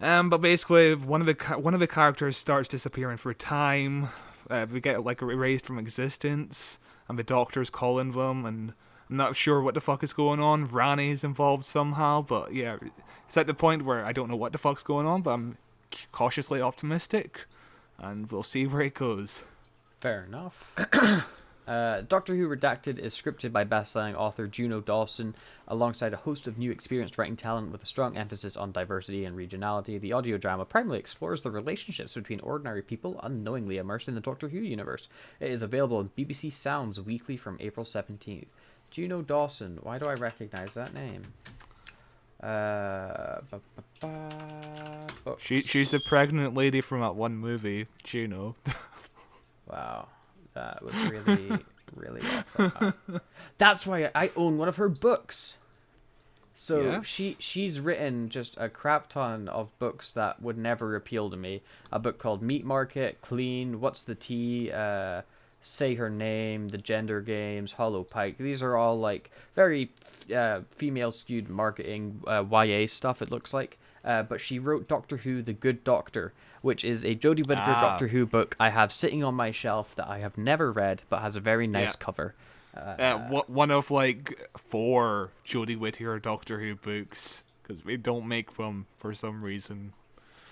Um, 0.00 0.30
but 0.30 0.40
basically, 0.40 0.94
one 0.94 1.20
of 1.20 1.26
the 1.26 1.54
one 1.58 1.74
of 1.74 1.80
the 1.80 1.86
characters 1.86 2.36
starts 2.36 2.68
disappearing 2.68 3.16
for 3.16 3.30
a 3.30 3.34
time. 3.34 4.10
Uh, 4.48 4.66
we 4.70 4.80
get 4.80 5.04
like 5.04 5.20
erased 5.20 5.66
from 5.66 5.78
existence, 5.78 6.78
and 7.08 7.18
the 7.18 7.24
doctor's 7.24 7.70
calling 7.70 8.12
them, 8.12 8.46
and 8.46 8.72
I'm 9.10 9.16
not 9.16 9.36
sure 9.36 9.60
what 9.60 9.74
the 9.74 9.80
fuck 9.80 10.04
is 10.04 10.12
going 10.12 10.40
on. 10.40 10.66
Rani's 10.66 11.24
involved 11.24 11.66
somehow, 11.66 12.22
but 12.22 12.54
yeah, 12.54 12.76
it's 13.26 13.36
at 13.36 13.46
the 13.46 13.54
point 13.54 13.84
where 13.84 14.04
I 14.04 14.12
don't 14.12 14.28
know 14.28 14.36
what 14.36 14.52
the 14.52 14.58
fuck's 14.58 14.82
going 14.82 15.06
on, 15.06 15.22
but 15.22 15.30
I'm 15.30 15.58
cautiously 16.12 16.60
optimistic, 16.60 17.46
and 17.98 18.30
we'll 18.30 18.42
see 18.42 18.66
where 18.66 18.82
it 18.82 18.94
goes. 18.94 19.42
Fair 20.00 20.24
enough. 20.24 20.74
Uh, 21.66 22.02
Doctor 22.02 22.36
Who 22.36 22.48
Redacted 22.48 22.98
is 22.98 23.14
scripted 23.14 23.52
by 23.52 23.64
best-selling 23.64 24.14
author 24.14 24.46
Juno 24.46 24.80
Dawson, 24.80 25.34
alongside 25.66 26.12
a 26.12 26.18
host 26.18 26.46
of 26.46 26.58
new 26.58 26.70
experienced 26.70 27.18
writing 27.18 27.36
talent 27.36 27.72
with 27.72 27.82
a 27.82 27.86
strong 27.86 28.16
emphasis 28.16 28.56
on 28.56 28.70
diversity 28.70 29.24
and 29.24 29.36
regionality. 29.36 30.00
The 30.00 30.12
audio 30.12 30.38
drama 30.38 30.64
primarily 30.64 31.00
explores 31.00 31.42
the 31.42 31.50
relationships 31.50 32.14
between 32.14 32.38
ordinary 32.40 32.82
people 32.82 33.18
unknowingly 33.22 33.78
immersed 33.78 34.08
in 34.08 34.14
the 34.14 34.20
Doctor 34.20 34.48
Who 34.48 34.58
universe. 34.58 35.08
It 35.40 35.50
is 35.50 35.62
available 35.62 35.96
on 35.96 36.10
BBC 36.16 36.52
Sounds 36.52 37.00
weekly 37.00 37.36
from 37.36 37.56
April 37.58 37.84
17th. 37.84 38.46
Juno 38.90 39.22
Dawson, 39.22 39.80
why 39.82 39.98
do 39.98 40.06
I 40.06 40.14
recognize 40.14 40.74
that 40.74 40.94
name? 40.94 41.22
Uh, 42.40 43.40
she 45.38 45.62
she's 45.62 45.92
a 45.92 45.98
pregnant 45.98 46.54
lady 46.54 46.80
from 46.80 47.00
that 47.00 47.16
one 47.16 47.36
movie, 47.36 47.86
Juno. 48.04 48.54
wow. 49.68 50.06
That 50.56 50.82
was 50.82 50.94
really, 51.10 51.58
really 51.94 52.22
well 52.58 52.94
That's 53.58 53.86
why 53.86 54.10
I 54.14 54.30
own 54.34 54.56
one 54.56 54.68
of 54.68 54.76
her 54.76 54.88
books. 54.88 55.58
So 56.54 56.80
yes. 56.80 57.06
she 57.06 57.36
she's 57.38 57.78
written 57.78 58.30
just 58.30 58.56
a 58.56 58.70
crap 58.70 59.10
ton 59.10 59.48
of 59.48 59.78
books 59.78 60.10
that 60.12 60.40
would 60.40 60.56
never 60.56 60.96
appeal 60.96 61.28
to 61.28 61.36
me. 61.36 61.60
A 61.92 61.98
book 61.98 62.18
called 62.18 62.40
Meat 62.40 62.64
Market, 62.64 63.20
Clean, 63.20 63.78
What's 63.78 64.02
the 64.02 64.14
Tea, 64.14 64.72
uh, 64.72 65.22
Say 65.60 65.96
Her 65.96 66.08
Name, 66.08 66.68
The 66.68 66.78
Gender 66.78 67.20
Games, 67.20 67.72
Hollow 67.72 68.02
Pike. 68.02 68.38
These 68.38 68.62
are 68.62 68.74
all 68.74 68.98
like 68.98 69.30
very 69.54 69.90
uh, 70.34 70.60
female 70.70 71.12
skewed 71.12 71.50
marketing 71.50 72.22
uh, 72.26 72.42
YA 72.50 72.86
stuff. 72.86 73.20
It 73.20 73.30
looks 73.30 73.52
like. 73.52 73.78
Uh, 74.02 74.22
but 74.22 74.40
she 74.40 74.58
wrote 74.58 74.88
Doctor 74.88 75.18
Who: 75.18 75.42
The 75.42 75.52
Good 75.52 75.84
Doctor, 75.84 76.32
which 76.66 76.84
is 76.84 77.04
a 77.04 77.14
Jodie 77.14 77.46
Whittaker 77.46 77.74
ah. 77.76 77.80
Doctor 77.80 78.08
Who 78.08 78.26
book 78.26 78.56
I 78.58 78.70
have 78.70 78.92
sitting 78.92 79.22
on 79.22 79.34
my 79.34 79.52
shelf 79.52 79.94
that 79.94 80.08
I 80.08 80.18
have 80.18 80.36
never 80.36 80.72
read, 80.72 81.04
but 81.08 81.22
has 81.22 81.36
a 81.36 81.40
very 81.40 81.68
nice 81.68 81.94
yeah. 81.94 82.04
cover. 82.04 82.34
Uh, 82.76 82.80
uh, 82.80 83.42
one 83.46 83.70
of 83.70 83.92
like 83.92 84.50
four 84.56 85.30
Jodie 85.46 85.78
Whittaker 85.78 86.18
Doctor 86.18 86.58
Who 86.58 86.74
books 86.74 87.44
because 87.62 87.84
we 87.84 87.96
don't 87.96 88.26
make 88.26 88.56
them 88.56 88.86
for 88.98 89.14
some 89.14 89.42
reason. 89.42 89.92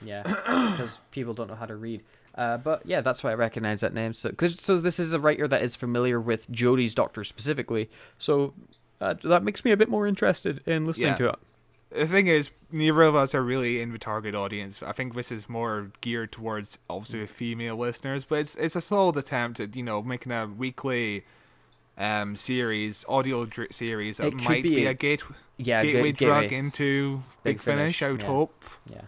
Yeah, 0.00 0.22
because 0.76 1.00
people 1.10 1.34
don't 1.34 1.48
know 1.48 1.56
how 1.56 1.66
to 1.66 1.76
read. 1.76 2.02
Uh, 2.36 2.58
but 2.58 2.82
yeah, 2.86 3.00
that's 3.00 3.24
why 3.24 3.32
I 3.32 3.34
recognize 3.34 3.80
that 3.80 3.92
name. 3.92 4.12
So, 4.12 4.30
cause, 4.30 4.60
so 4.60 4.78
this 4.78 5.00
is 5.00 5.12
a 5.12 5.20
writer 5.20 5.48
that 5.48 5.62
is 5.62 5.74
familiar 5.74 6.20
with 6.20 6.50
Jodie's 6.50 6.94
Doctor 6.94 7.24
specifically. 7.24 7.90
So 8.18 8.54
uh, 9.00 9.14
that 9.24 9.42
makes 9.42 9.64
me 9.64 9.72
a 9.72 9.76
bit 9.76 9.88
more 9.88 10.06
interested 10.06 10.62
in 10.64 10.86
listening 10.86 11.08
yeah. 11.08 11.16
to 11.16 11.28
it 11.30 11.38
the 11.94 12.06
thing 12.06 12.26
is, 12.26 12.50
neither 12.72 13.02
of 13.02 13.14
us 13.14 13.34
are 13.34 13.42
really 13.42 13.80
in 13.80 13.92
the 13.92 13.98
target 13.98 14.34
audience. 14.34 14.82
I 14.82 14.92
think 14.92 15.14
this 15.14 15.30
is 15.32 15.48
more 15.48 15.90
geared 16.00 16.32
towards 16.32 16.78
obviously 16.90 17.26
female 17.26 17.76
listeners, 17.76 18.24
but 18.24 18.40
it's 18.40 18.54
it's 18.56 18.76
a 18.76 18.80
solid 18.80 19.16
attempt 19.16 19.60
at 19.60 19.74
you 19.76 19.82
know 19.82 20.02
making 20.02 20.32
a 20.32 20.46
weekly 20.46 21.24
um 21.96 22.34
series, 22.36 23.04
audio 23.08 23.44
dr- 23.46 23.72
series 23.72 24.16
that 24.16 24.26
It 24.28 24.34
might 24.34 24.62
be 24.62 24.74
be, 24.76 24.86
a- 24.86 24.90
a 24.90 24.94
gate 24.94 25.22
Yeah, 25.56 25.82
gateway 25.84 26.12
good 26.12 26.16
drug 26.26 26.42
gateway. 26.44 26.56
into 26.58 27.22
Big 27.44 27.56
Big, 27.56 27.60
Finish. 27.60 27.98
Finish, 27.98 28.02
I 28.02 28.10
would 28.10 28.22
yeah. 28.22 28.26
hope, 28.26 28.64
Yeah, 28.92 29.00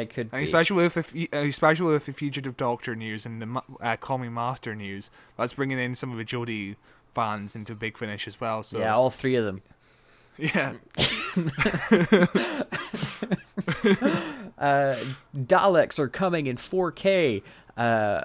it 0.00 0.06
could 0.10 0.28
and 0.32 0.40
be. 0.40 0.44
especially 0.44 0.82
with 0.82 0.94
the 0.94 1.28
uh, 1.32 1.44
especially 1.44 1.92
with 1.92 2.06
the 2.06 2.12
fugitive 2.12 2.56
Doctor 2.56 2.96
news 2.96 3.26
and 3.26 3.42
the 3.42 3.62
uh, 3.80 3.96
Call 3.96 4.16
Me 4.18 4.28
Master 4.30 4.74
news. 4.74 5.10
That's 5.36 5.52
bringing 5.54 5.78
in 5.78 5.94
some 5.94 6.10
of 6.10 6.16
the 6.18 6.24
Jodie 6.24 6.76
fans 7.14 7.54
into 7.54 7.74
Big 7.74 7.98
Finish 7.98 8.26
as 8.26 8.40
well. 8.40 8.62
So 8.62 8.78
yeah, 8.78 8.94
all 8.94 9.10
three 9.10 9.34
of 9.34 9.44
them. 9.44 9.60
Yeah. 10.38 10.74
Uh, 14.58 14.96
Daleks 15.36 15.98
are 15.98 16.08
coming 16.08 16.46
in 16.46 16.56
4K. 16.56 17.42
Uh, 17.76 18.22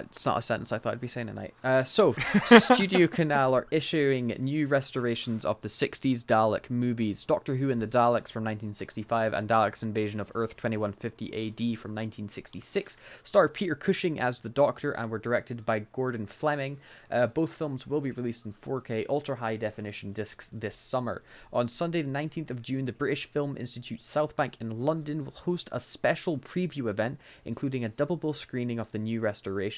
it's 0.00 0.24
not 0.26 0.38
a 0.38 0.42
sentence 0.42 0.72
I 0.72 0.78
thought 0.78 0.92
I'd 0.94 1.00
be 1.00 1.08
saying 1.08 1.26
tonight. 1.26 1.54
Uh, 1.62 1.82
so, 1.82 2.12
Studio 2.44 3.06
Canal 3.06 3.54
are 3.54 3.66
issuing 3.70 4.28
new 4.38 4.66
restorations 4.66 5.44
of 5.44 5.60
the 5.60 5.68
60s 5.68 6.24
Dalek 6.24 6.70
movies 6.70 7.24
Doctor 7.24 7.56
Who 7.56 7.70
and 7.70 7.80
the 7.80 7.86
Daleks 7.86 8.30
from 8.30 8.44
1965 8.44 9.32
and 9.32 9.48
Daleks 9.48 9.82
Invasion 9.82 10.20
of 10.20 10.32
Earth 10.34 10.56
2150 10.56 11.26
AD 11.26 11.78
from 11.78 11.92
1966. 11.92 12.96
Star 13.22 13.48
Peter 13.48 13.74
Cushing 13.74 14.20
as 14.20 14.40
the 14.40 14.48
Doctor 14.48 14.92
and 14.92 15.10
were 15.10 15.18
directed 15.18 15.64
by 15.66 15.80
Gordon 15.80 16.26
Fleming. 16.26 16.78
Uh, 17.10 17.26
both 17.26 17.52
films 17.52 17.86
will 17.86 18.00
be 18.00 18.10
released 18.10 18.46
in 18.46 18.52
4K 18.52 19.06
ultra 19.08 19.36
high 19.36 19.56
definition 19.56 20.12
discs 20.12 20.48
this 20.52 20.76
summer. 20.76 21.22
On 21.52 21.68
Sunday, 21.68 22.02
the 22.02 22.10
19th 22.10 22.50
of 22.50 22.62
June, 22.62 22.84
the 22.84 22.92
British 22.92 23.26
Film 23.26 23.56
Institute 23.56 24.00
Southbank 24.00 24.54
in 24.60 24.84
London 24.84 25.24
will 25.24 25.32
host 25.32 25.68
a 25.72 25.80
special 25.80 26.38
preview 26.38 26.88
event, 26.88 27.18
including 27.44 27.84
a 27.84 27.88
double 27.88 28.16
bill 28.16 28.32
screening 28.32 28.78
of 28.78 28.92
the 28.92 28.98
new 28.98 29.20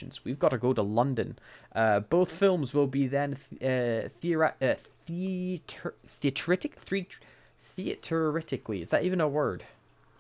restorations. 0.05 0.25
We've 0.25 0.39
got 0.39 0.51
to 0.51 0.59
go 0.59 0.73
to 0.73 0.83
London. 0.83 1.39
Uh, 1.75 2.01
both 2.01 2.31
films 2.31 2.73
will 2.75 2.87
be 2.87 3.07
then 3.07 3.37
th- 3.37 3.63
uh, 3.63 4.09
theora- 4.23 4.55
uh, 4.63 4.75
theater- 5.07 5.95
theatritic- 6.07 6.77
thre- 6.77 7.21
theatritically. 7.77 8.83
Is 8.83 8.91
that 8.91 9.05
even 9.05 9.21
a 9.21 9.29
word? 9.29 9.65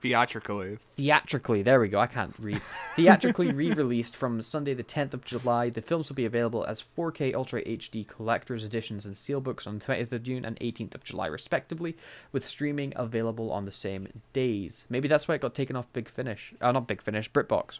Theatrically. 0.03 0.77
theatrically 0.97 1.62
there 1.62 1.81
we 1.81 1.88
go 1.88 1.99
i 1.99 2.07
can't 2.07 2.35
read 2.38 2.61
theatrically 2.94 3.51
re-released 3.62 4.14
from 4.14 4.42
sunday 4.42 4.75
the 4.75 4.85
10th 4.85 5.14
of 5.14 5.25
july 5.25 5.70
the 5.70 5.81
films 5.81 6.11
will 6.11 6.14
be 6.14 6.27
available 6.27 6.62
as 6.66 6.85
4k 6.94 7.33
ultra 7.35 7.62
hd 7.64 8.07
collector's 8.07 8.64
editions 8.64 9.07
and 9.07 9.14
steelbooks 9.14 9.66
on 9.66 9.81
20th 9.81 10.12
of 10.12 10.23
june 10.23 10.44
and 10.44 10.61
18th 10.61 10.94
of 10.94 11.05
july 11.05 11.27
respectively 11.27 11.97
with 12.33 12.44
streaming 12.44 12.92
available 12.97 13.51
on 13.51 13.64
the 13.64 13.73
same 13.73 14.07
days 14.35 14.85
maybe 14.90 15.09
that's 15.09 15.27
why 15.27 15.37
it 15.37 15.40
got 15.40 15.55
taken 15.55 15.75
off 15.75 15.90
big 15.94 16.07
finish 16.11 16.53
uh, 16.61 16.70
not 16.70 16.87
big 16.87 17.01
finish 17.01 17.33
britbox 17.33 17.79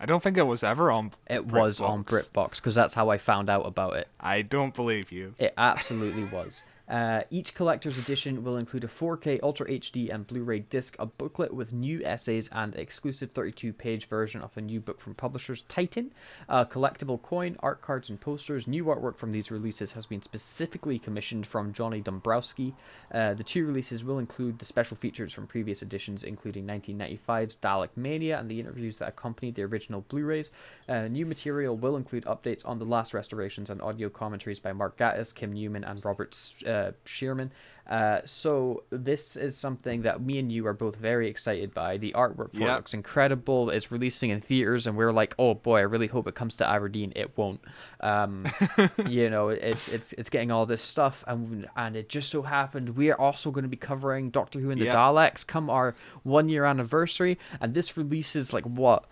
I 0.00 0.06
don't 0.06 0.22
think 0.22 0.36
it 0.36 0.44
was 0.44 0.62
ever 0.62 0.90
on. 0.90 1.10
it 1.28 1.46
was 1.46 1.80
on 1.80 2.04
BritBox. 2.04 2.30
britbox 2.32 2.50
because 2.56 2.74
that's 2.74 2.94
how 2.94 3.08
i 3.10 3.18
found 3.18 3.50
out 3.50 3.66
about 3.66 3.96
it 3.96 4.08
I 4.20 4.42
don't 4.42 4.74
believe 4.74 5.10
you. 5.12 5.34
It 5.38 5.54
absolutely 5.56 6.24
was. 6.24 6.62
Uh, 6.88 7.22
each 7.30 7.54
collector's 7.54 7.98
edition 7.98 8.42
will 8.42 8.56
include 8.56 8.84
a 8.84 8.88
4K 8.88 9.40
Ultra 9.42 9.68
HD 9.68 10.12
and 10.12 10.26
Blu-ray 10.26 10.60
disc, 10.60 10.96
a 10.98 11.06
booklet 11.06 11.52
with 11.52 11.72
new 11.72 12.02
essays, 12.04 12.48
and 12.52 12.74
exclusive 12.76 13.32
32-page 13.34 14.06
version 14.06 14.40
of 14.40 14.56
a 14.56 14.60
new 14.60 14.80
book 14.80 15.00
from 15.00 15.14
publishers 15.14 15.62
Titan, 15.68 16.12
a 16.48 16.64
collectible 16.64 17.20
coin, 17.20 17.56
art 17.60 17.82
cards, 17.82 18.08
and 18.08 18.20
posters. 18.20 18.66
New 18.66 18.84
artwork 18.86 19.16
from 19.16 19.32
these 19.32 19.50
releases 19.50 19.92
has 19.92 20.06
been 20.06 20.22
specifically 20.22 20.98
commissioned 20.98 21.46
from 21.46 21.72
Johnny 21.72 22.00
Dombrowski. 22.00 22.74
Uh, 23.12 23.34
the 23.34 23.44
two 23.44 23.66
releases 23.66 24.02
will 24.02 24.18
include 24.18 24.58
the 24.58 24.64
special 24.64 24.96
features 24.96 25.32
from 25.32 25.46
previous 25.46 25.82
editions, 25.82 26.24
including 26.24 26.66
1995's 26.66 27.56
Dalek 27.56 27.90
Mania 27.96 28.38
and 28.38 28.50
the 28.50 28.60
interviews 28.60 28.98
that 28.98 29.08
accompanied 29.08 29.54
the 29.56 29.62
original 29.62 30.04
Blu-rays. 30.08 30.50
Uh, 30.88 31.08
new 31.08 31.26
material 31.26 31.76
will 31.76 31.96
include 31.96 32.24
updates 32.24 32.66
on 32.66 32.78
the 32.78 32.84
last 32.84 33.12
restorations 33.12 33.68
and 33.68 33.82
audio 33.82 34.08
commentaries 34.08 34.58
by 34.60 34.72
Mark 34.72 34.96
Gatiss, 34.96 35.34
Kim 35.34 35.52
Newman, 35.52 35.84
and 35.84 36.04
Robert 36.04 36.36
uh, 36.66 36.77
Shearman. 37.04 37.52
Uh, 37.88 38.20
so 38.26 38.82
this 38.90 39.34
is 39.34 39.56
something 39.56 40.02
that 40.02 40.20
me 40.20 40.38
and 40.38 40.52
you 40.52 40.66
are 40.66 40.74
both 40.74 40.96
very 40.96 41.28
excited 41.28 41.72
by. 41.72 41.96
The 41.96 42.12
artwork 42.12 42.54
for 42.54 42.60
it 42.60 42.66
looks 42.66 42.92
incredible. 42.92 43.70
It's 43.70 43.90
releasing 43.90 44.28
in 44.28 44.42
theaters, 44.42 44.86
and 44.86 44.94
we're 44.94 45.12
like, 45.12 45.34
oh 45.38 45.54
boy, 45.54 45.78
I 45.78 45.82
really 45.82 46.06
hope 46.06 46.28
it 46.28 46.34
comes 46.34 46.56
to 46.56 46.68
Aberdeen. 46.68 47.14
It 47.16 47.36
won't. 47.38 47.60
Um, 48.00 48.46
you 49.08 49.30
know, 49.30 49.48
it's 49.48 49.88
it's 49.88 50.12
it's 50.14 50.28
getting 50.28 50.50
all 50.50 50.66
this 50.66 50.82
stuff, 50.82 51.24
and 51.26 51.66
and 51.76 51.96
it 51.96 52.10
just 52.10 52.28
so 52.28 52.42
happened 52.42 52.90
we 52.90 53.10
are 53.10 53.18
also 53.18 53.50
going 53.50 53.62
to 53.62 53.68
be 53.68 53.76
covering 53.76 54.28
Doctor 54.28 54.60
Who 54.60 54.70
and 54.70 54.80
the 54.80 54.86
Yep. 54.86 54.94
Daleks 54.94 55.46
come 55.46 55.70
our 55.70 55.94
one 56.24 56.50
year 56.50 56.66
anniversary, 56.66 57.38
and 57.58 57.72
this 57.72 57.96
releases 57.96 58.52
like 58.52 58.64
what. 58.64 59.06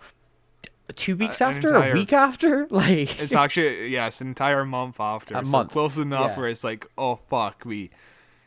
Two 0.95 1.17
weeks 1.17 1.41
an 1.41 1.49
after, 1.55 1.67
entire- 1.67 1.91
a 1.91 1.93
week 1.93 2.13
after, 2.13 2.67
like 2.71 3.19
It's 3.19 3.33
actually 3.35 3.89
yes, 3.89 4.21
an 4.21 4.27
entire 4.27 4.63
month 4.63 4.99
after. 4.99 5.35
A 5.35 5.39
so 5.39 5.43
month, 5.43 5.71
close 5.71 5.97
enough 5.97 6.31
yeah. 6.31 6.37
where 6.37 6.49
it's 6.49 6.63
like, 6.63 6.87
oh 6.97 7.19
fuck, 7.29 7.63
we. 7.65 7.89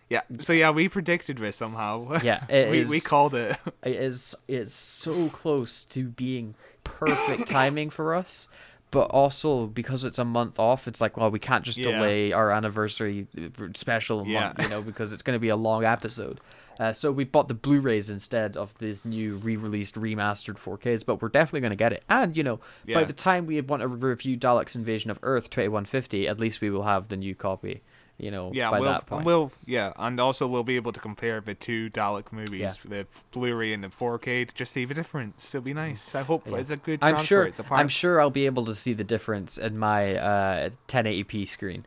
Yeah. 0.09 0.23
So 0.41 0.53
yeah, 0.53 0.71
we 0.71 0.89
predicted 0.89 1.39
this 1.39 1.57
somehow. 1.57 2.19
Yeah, 2.23 2.45
we 2.71 2.85
we 2.85 3.01
called 3.01 3.35
it. 3.35 3.57
it 3.85 3.95
is 3.95 4.35
it's 4.49 4.73
so 4.73 5.29
close 5.29 5.85
to 5.85 6.09
being 6.09 6.55
perfect 6.83 7.47
timing 7.49 7.91
for 7.91 8.15
us 8.15 8.49
but 8.91 9.05
also 9.11 9.67
because 9.67 10.05
it's 10.05 10.19
a 10.19 10.25
month 10.25 10.59
off 10.59 10.89
it's 10.89 11.01
like 11.01 11.17
well 11.17 11.31
we 11.31 11.39
can't 11.39 11.65
just 11.65 11.79
Yeah. 11.79 11.85
delay 11.93 12.33
our 12.33 12.51
anniversary 12.51 13.27
special 13.75 14.27
Yeah. 14.27 14.41
month 14.55 14.63
you 14.63 14.69
know 14.69 14.83
because 14.91 15.13
it's 15.13 15.23
going 15.23 15.37
to 15.37 15.41
be 15.41 15.49
a 15.49 15.57
long 15.57 15.85
episode 15.85 16.41
uh, 16.79 16.93
so 16.95 17.13
we 17.13 17.25
bought 17.25 17.47
the 17.49 17.55
blu-rays 17.55 18.09
instead 18.09 18.57
of 18.57 18.73
this 18.79 19.05
new 19.05 19.37
re-released 19.37 19.95
remastered 19.97 20.57
4ks 20.59 21.05
but 21.05 21.21
we're 21.21 21.29
definitely 21.29 21.61
going 21.61 21.71
to 21.71 21.77
get 21.77 21.93
it 21.93 22.03
and 22.09 22.37
you 22.37 22.43
know 22.43 22.59
by 22.95 23.05
the 23.05 23.13
time 23.13 23.47
we 23.47 23.61
want 23.61 23.83
to 23.83 23.89
review 23.89 24.37
daleks 24.37 24.75
invasion 24.75 25.11
of 25.11 25.19
earth 25.23 25.51
2150 25.51 26.27
at 26.27 26.39
least 26.39 26.61
we 26.61 26.71
will 26.71 26.85
have 26.85 27.09
the 27.09 27.17
new 27.17 27.35
copy 27.35 27.83
you 28.21 28.31
know 28.31 28.51
Yeah, 28.53 28.71
by 28.71 28.81
we'll, 28.81 28.91
that 28.93 29.07
point 29.07 29.25
we'll 29.25 29.51
yeah, 29.67 29.93
and 29.97 30.21
also 30.21 30.47
we'll 30.47 30.63
be 30.65 30.77
able 30.77 30.93
to 30.93 31.01
compare 31.01 31.41
the 31.41 31.55
two 31.55 31.91
Dalek 31.91 32.33
movies, 32.33 32.61
Yeah. 32.61 32.73
the 32.89 33.07
Blu-ray 33.33 33.73
and 33.73 33.83
the 33.85 33.89
4K, 33.89 34.49
to 34.49 34.55
just 34.55 34.73
see 34.73 34.85
the 34.85 34.95
difference. 34.95 35.55
It'll 35.55 35.65
be 35.65 35.75
nice. 35.75 36.15
I 36.15 36.23
hope 36.23 36.47
Yeah. 36.47 36.57
it's 36.59 36.71
a 36.71 36.77
good 36.77 36.99
I'm 37.03 37.17
sure. 37.17 37.45
It's 37.45 37.59
a 37.59 37.63
part. 37.65 37.81
I'm 37.81 37.89
sure 37.89 38.21
I'll 38.21 38.31
be 38.31 38.47
able 38.47 38.65
to 38.67 38.75
see 38.75 38.93
the 38.93 39.05
difference 39.05 39.59
in 39.59 39.79
my 39.79 40.17
uh, 40.17 40.71
1080p 40.89 41.47
screen. 41.49 41.87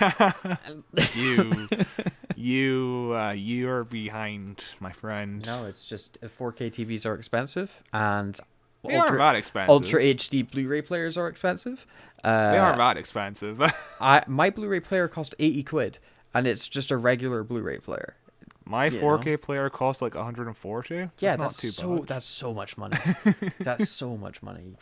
you, 1.14 1.68
you, 2.36 3.12
uh, 3.14 3.32
you're 3.32 3.84
behind, 3.84 4.64
my 4.80 4.92
friend. 4.92 5.44
No, 5.46 5.66
it's 5.66 5.84
just 5.84 6.18
uh, 6.22 6.28
4K 6.28 6.70
TVs 6.70 7.06
are 7.06 7.14
expensive, 7.14 7.82
and 7.92 8.38
they 8.84 8.94
aren't 8.96 9.02
ultra, 9.10 9.18
that 9.18 9.36
expensive. 9.36 9.70
ultra 9.70 10.00
HD 10.00 10.50
Blu-ray 10.50 10.82
players 10.82 11.16
are 11.16 11.28
expensive. 11.28 11.86
Uh, 12.24 12.52
they 12.52 12.58
aren't 12.58 12.78
that 12.78 12.96
expensive. 12.96 13.60
I 14.00 14.22
my 14.26 14.50
Blu-ray 14.50 14.80
player 14.80 15.08
cost 15.08 15.34
80 15.38 15.62
quid, 15.64 15.98
and 16.34 16.46
it's 16.46 16.68
just 16.68 16.90
a 16.90 16.96
regular 16.96 17.42
Blu-ray 17.44 17.78
player. 17.78 18.16
My 18.64 18.86
You 18.86 19.00
4K 19.00 19.40
player 19.40 19.68
costs 19.68 20.00
like 20.00 20.14
140. 20.14 20.94
Yeah, 20.94 21.04
It's 21.04 21.22
not 21.22 21.38
that's 21.38 21.56
too 21.60 21.70
so 21.70 21.98
bad. 21.98 22.06
that's 22.08 22.26
so 22.26 22.54
much 22.54 22.78
money. 22.78 22.96
that's 23.58 23.88
so 23.88 24.16
much 24.16 24.42
money. 24.42 24.76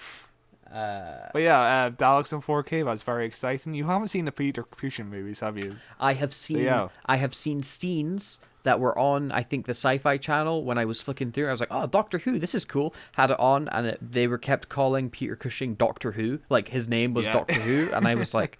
Uh, 0.71 1.31
But 1.33 1.41
yeah, 1.43 1.61
uh, 1.87 1.91
Daleks 1.91 2.33
in 2.33 2.43
4K. 2.43 2.85
That's 2.85 3.03
very 3.03 3.25
exciting. 3.25 3.73
You 3.75 3.87
haven't 3.87 4.09
seen 4.09 4.27
the 4.27 4.33
Peter 4.33 4.63
Cushing 4.63 5.09
movies, 5.09 5.41
have 5.41 5.57
you? 5.57 5.77
I 5.99 6.13
have 6.15 6.35
seen 6.35 6.59
yeah. 6.59 6.89
I 7.07 7.17
have 7.17 7.35
seen 7.35 7.63
scenes 7.63 8.41
that 8.65 8.81
were 8.81 8.99
on 8.99 9.31
I 9.33 9.43
think 9.43 9.67
the 9.67 9.71
Sci-Fi 9.71 10.17
Channel 10.19 10.65
when 10.65 10.79
I 10.79 10.85
was 10.85 11.01
flicking 11.01 11.33
through. 11.33 11.49
I 11.49 11.53
was 11.53 11.61
like, 11.61 11.71
"Oh, 11.73 11.87
Doctor 11.87 12.19
Who, 12.19 12.39
this 12.39 12.55
is 12.55 12.65
cool." 12.65 12.95
Had 13.13 13.31
it 13.31 13.39
on, 13.41 13.69
and 13.69 13.87
it, 13.87 13.99
they 14.01 14.27
were 14.27 14.39
kept 14.39 14.69
calling 14.69 15.11
Peter 15.11 15.37
Cushing 15.37 15.75
Doctor 15.75 16.13
Who, 16.13 16.41
like 16.49 16.69
his 16.69 16.89
name 16.89 17.15
was 17.15 17.27
Yeah. 17.27 17.33
Doctor 17.35 17.55
Who, 17.61 17.91
and 17.93 18.07
I 18.07 18.15
was 18.15 18.35
like, 18.41 18.59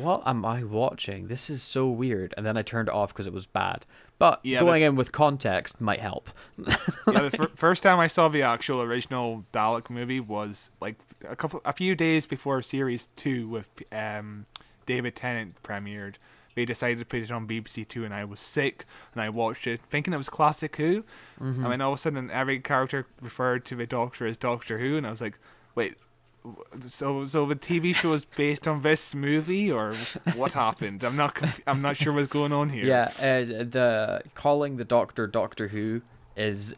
"What 0.00 0.22
am 0.26 0.44
I 0.44 0.64
watching? 0.64 1.28
This 1.28 1.50
is 1.50 1.62
so 1.62 1.88
weird." 1.88 2.34
And 2.36 2.44
then 2.46 2.56
I 2.56 2.62
turned 2.62 2.88
it 2.88 2.94
off 2.94 3.12
because 3.12 3.26
it 3.26 3.32
was 3.32 3.46
bad. 3.46 3.84
But 4.18 4.40
Yeah, 4.42 4.60
going 4.60 4.82
but- 4.82 4.86
in 4.88 4.96
with 4.96 5.12
context 5.12 5.80
might 5.80 6.00
help. 6.00 6.30
yeah, 6.58 6.74
the 7.06 7.30
fir- 7.36 7.50
first 7.54 7.82
time 7.84 8.00
I 8.00 8.08
saw 8.08 8.28
the 8.28 8.42
actual 8.42 8.82
original 8.82 9.44
Dalek 9.52 9.90
movie 9.90 10.18
was 10.20 10.70
like 10.80 10.96
a 11.28 11.36
couple, 11.36 11.60
a 11.64 11.72
few 11.72 11.94
days 11.94 12.26
before 12.26 12.60
Series 12.62 13.08
Two 13.14 13.46
with 13.48 13.68
um, 13.92 14.46
David 14.86 15.14
Tennant 15.14 15.62
premiered. 15.62 16.14
They 16.58 16.64
decided 16.64 16.98
to 16.98 17.04
put 17.04 17.22
it 17.22 17.30
on 17.30 17.46
BBC 17.46 17.86
Two, 17.86 18.04
and 18.04 18.12
I 18.12 18.24
was 18.24 18.40
sick, 18.40 18.84
and 19.14 19.22
I 19.22 19.28
watched 19.28 19.68
it 19.68 19.80
thinking 19.80 20.12
it 20.12 20.16
was 20.16 20.28
classic 20.28 20.74
Who, 20.74 21.04
Mm-hmm. 21.40 21.62
and 21.62 21.72
then 21.72 21.80
all 21.80 21.92
of 21.92 21.98
a 22.00 22.02
sudden 22.02 22.32
every 22.32 22.58
character 22.58 23.06
referred 23.20 23.64
to 23.66 23.76
the 23.76 23.86
Doctor 23.86 24.26
as 24.26 24.36
Doctor 24.36 24.78
Who, 24.78 24.96
and 24.96 25.06
I 25.06 25.10
was 25.12 25.20
like, 25.20 25.38
wait. 25.76 25.94
So, 26.88 27.26
so 27.26 27.46
the 27.46 27.54
TV 27.54 27.94
show 27.94 28.12
is 28.12 28.24
based 28.24 28.66
on 28.66 28.82
this 28.82 29.14
movie, 29.14 29.70
or 29.70 29.92
what 30.34 30.54
happened? 30.54 31.04
I'm 31.04 31.14
not, 31.16 31.34
conf- 31.36 31.60
I'm 31.66 31.80
not 31.80 31.96
sure 31.96 32.12
what's 32.12 32.26
going 32.26 32.52
on 32.52 32.70
here. 32.70 32.84
Yeah, 32.86 33.12
uh, 33.20 33.44
the 33.64 34.22
calling 34.34 34.78
the 34.78 34.84
Doctor 34.84 35.28
Doctor 35.28 35.68
Who 35.68 36.02
is 36.36 36.74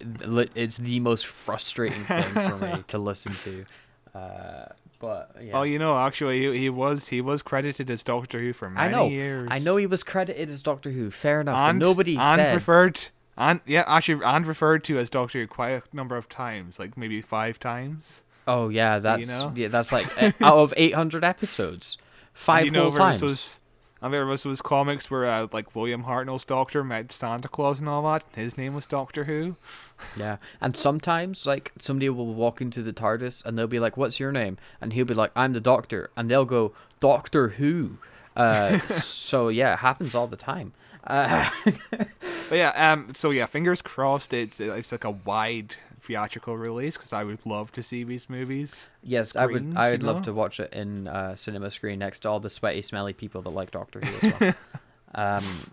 it's 0.54 0.76
the 0.76 1.00
most 1.00 1.24
frustrating 1.26 2.04
thing 2.04 2.22
for 2.24 2.56
me 2.58 2.84
to 2.88 2.98
listen 2.98 3.32
to. 3.36 3.64
Uh, 4.14 4.66
But 5.00 5.34
yeah. 5.42 5.58
Oh, 5.58 5.62
you 5.62 5.78
know, 5.78 5.98
actually, 5.98 6.52
he, 6.52 6.58
he 6.60 6.70
was 6.70 7.08
he 7.08 7.20
was 7.20 7.42
credited 7.42 7.90
as 7.90 8.02
Doctor 8.04 8.38
Who 8.38 8.52
for 8.52 8.70
many 8.70 8.86
I 8.86 8.90
know. 8.96 9.08
years. 9.08 9.48
I 9.50 9.58
know 9.58 9.76
he 9.76 9.86
was 9.86 10.04
credited 10.04 10.48
as 10.50 10.60
Doctor 10.62 10.90
Who. 10.90 11.10
Fair 11.10 11.40
enough. 11.40 11.56
and 11.58 11.78
nobody 11.78 12.16
and 12.18 12.38
said. 12.38 12.54
referred 12.54 13.08
and 13.36 13.60
yeah, 13.66 13.84
actually, 13.86 14.22
and 14.22 14.46
referred 14.46 14.84
to 14.84 14.98
as 14.98 15.08
Doctor 15.08 15.40
Who 15.40 15.46
quite 15.46 15.70
a 15.70 15.82
number 15.96 16.16
of 16.16 16.28
times, 16.28 16.78
like 16.78 16.96
maybe 16.98 17.22
five 17.22 17.58
times. 17.58 18.22
oh 18.46 18.68
yeah, 18.68 18.98
So, 18.98 19.02
that's 19.04 19.20
you 19.22 19.26
know? 19.26 19.52
yeah, 19.56 19.68
that's 19.68 19.90
like 19.90 20.06
uh, 20.22 20.32
out 20.42 20.58
of 20.58 20.74
800 20.76 21.24
episodes, 21.24 21.96
five 22.34 22.66
you 22.66 22.70
know, 22.70 22.82
whole 22.82 22.90
there 22.92 23.00
was 24.00 24.06
and 24.06 24.14
there 24.14 24.26
was 24.26 24.44
was 24.44 24.62
comics 24.62 25.10
where 25.10 25.26
uh, 25.26 25.46
like 25.52 25.74
William 25.74 26.04
Hartnell's 26.04 26.44
Doctor 26.44 26.82
met 26.84 27.12
Santa 27.12 27.48
Claus 27.48 27.80
and 27.80 27.88
all 27.88 28.02
that. 28.10 28.24
His 28.34 28.56
name 28.56 28.74
was 28.74 28.86
Doctor 28.86 29.24
Who. 29.24 29.56
Yeah, 30.16 30.38
and 30.62 30.74
sometimes 30.74 31.44
like 31.44 31.72
somebody 31.78 32.08
will 32.08 32.32
walk 32.32 32.62
into 32.62 32.82
the 32.82 32.92
TARDIS 32.92 33.44
and 33.44 33.58
they'll 33.58 33.66
be 33.66 33.78
like, 33.78 33.98
"What's 33.98 34.18
your 34.18 34.32
name?" 34.32 34.56
and 34.80 34.94
he'll 34.94 35.04
be 35.04 35.12
like, 35.12 35.30
"I'm 35.36 35.52
the 35.52 35.60
Doctor," 35.60 36.10
and 36.16 36.30
they'll 36.30 36.46
go, 36.46 36.72
"Doctor 37.00 37.48
Who." 37.48 37.98
Uh, 38.34 38.78
so 38.86 39.48
yeah, 39.48 39.74
it 39.74 39.80
happens 39.80 40.14
all 40.14 40.26
the 40.26 40.36
time. 40.36 40.72
Uh, 41.04 41.50
But 42.50 42.56
yeah, 42.56 42.92
um, 42.92 43.14
so 43.14 43.30
yeah, 43.30 43.46
fingers 43.46 43.80
crossed. 43.80 44.32
It's 44.32 44.58
it's 44.58 44.90
like 44.90 45.04
a 45.04 45.12
wide 45.12 45.76
theatrical 46.00 46.56
release 46.56 46.96
because 46.96 47.12
I 47.12 47.24
would 47.24 47.44
love 47.46 47.72
to 47.72 47.82
see 47.82 48.04
these 48.04 48.28
movies. 48.28 48.88
yes, 49.02 49.36
I 49.36 49.46
would. 49.46 49.74
I 49.76 49.90
would 49.90 50.02
love 50.02 50.18
know? 50.18 50.24
to 50.24 50.32
watch 50.32 50.60
it 50.60 50.72
in 50.72 51.08
uh, 51.08 51.36
cinema 51.36 51.70
screen 51.70 51.98
next 51.98 52.20
to 52.20 52.30
all 52.30 52.40
the 52.40 52.50
sweaty, 52.50 52.82
smelly 52.82 53.12
people 53.12 53.42
that 53.42 53.50
like 53.50 53.70
Doctor 53.70 54.00
Who 54.00 54.28
as 54.28 54.40
well. 54.40 54.54
um, 55.14 55.72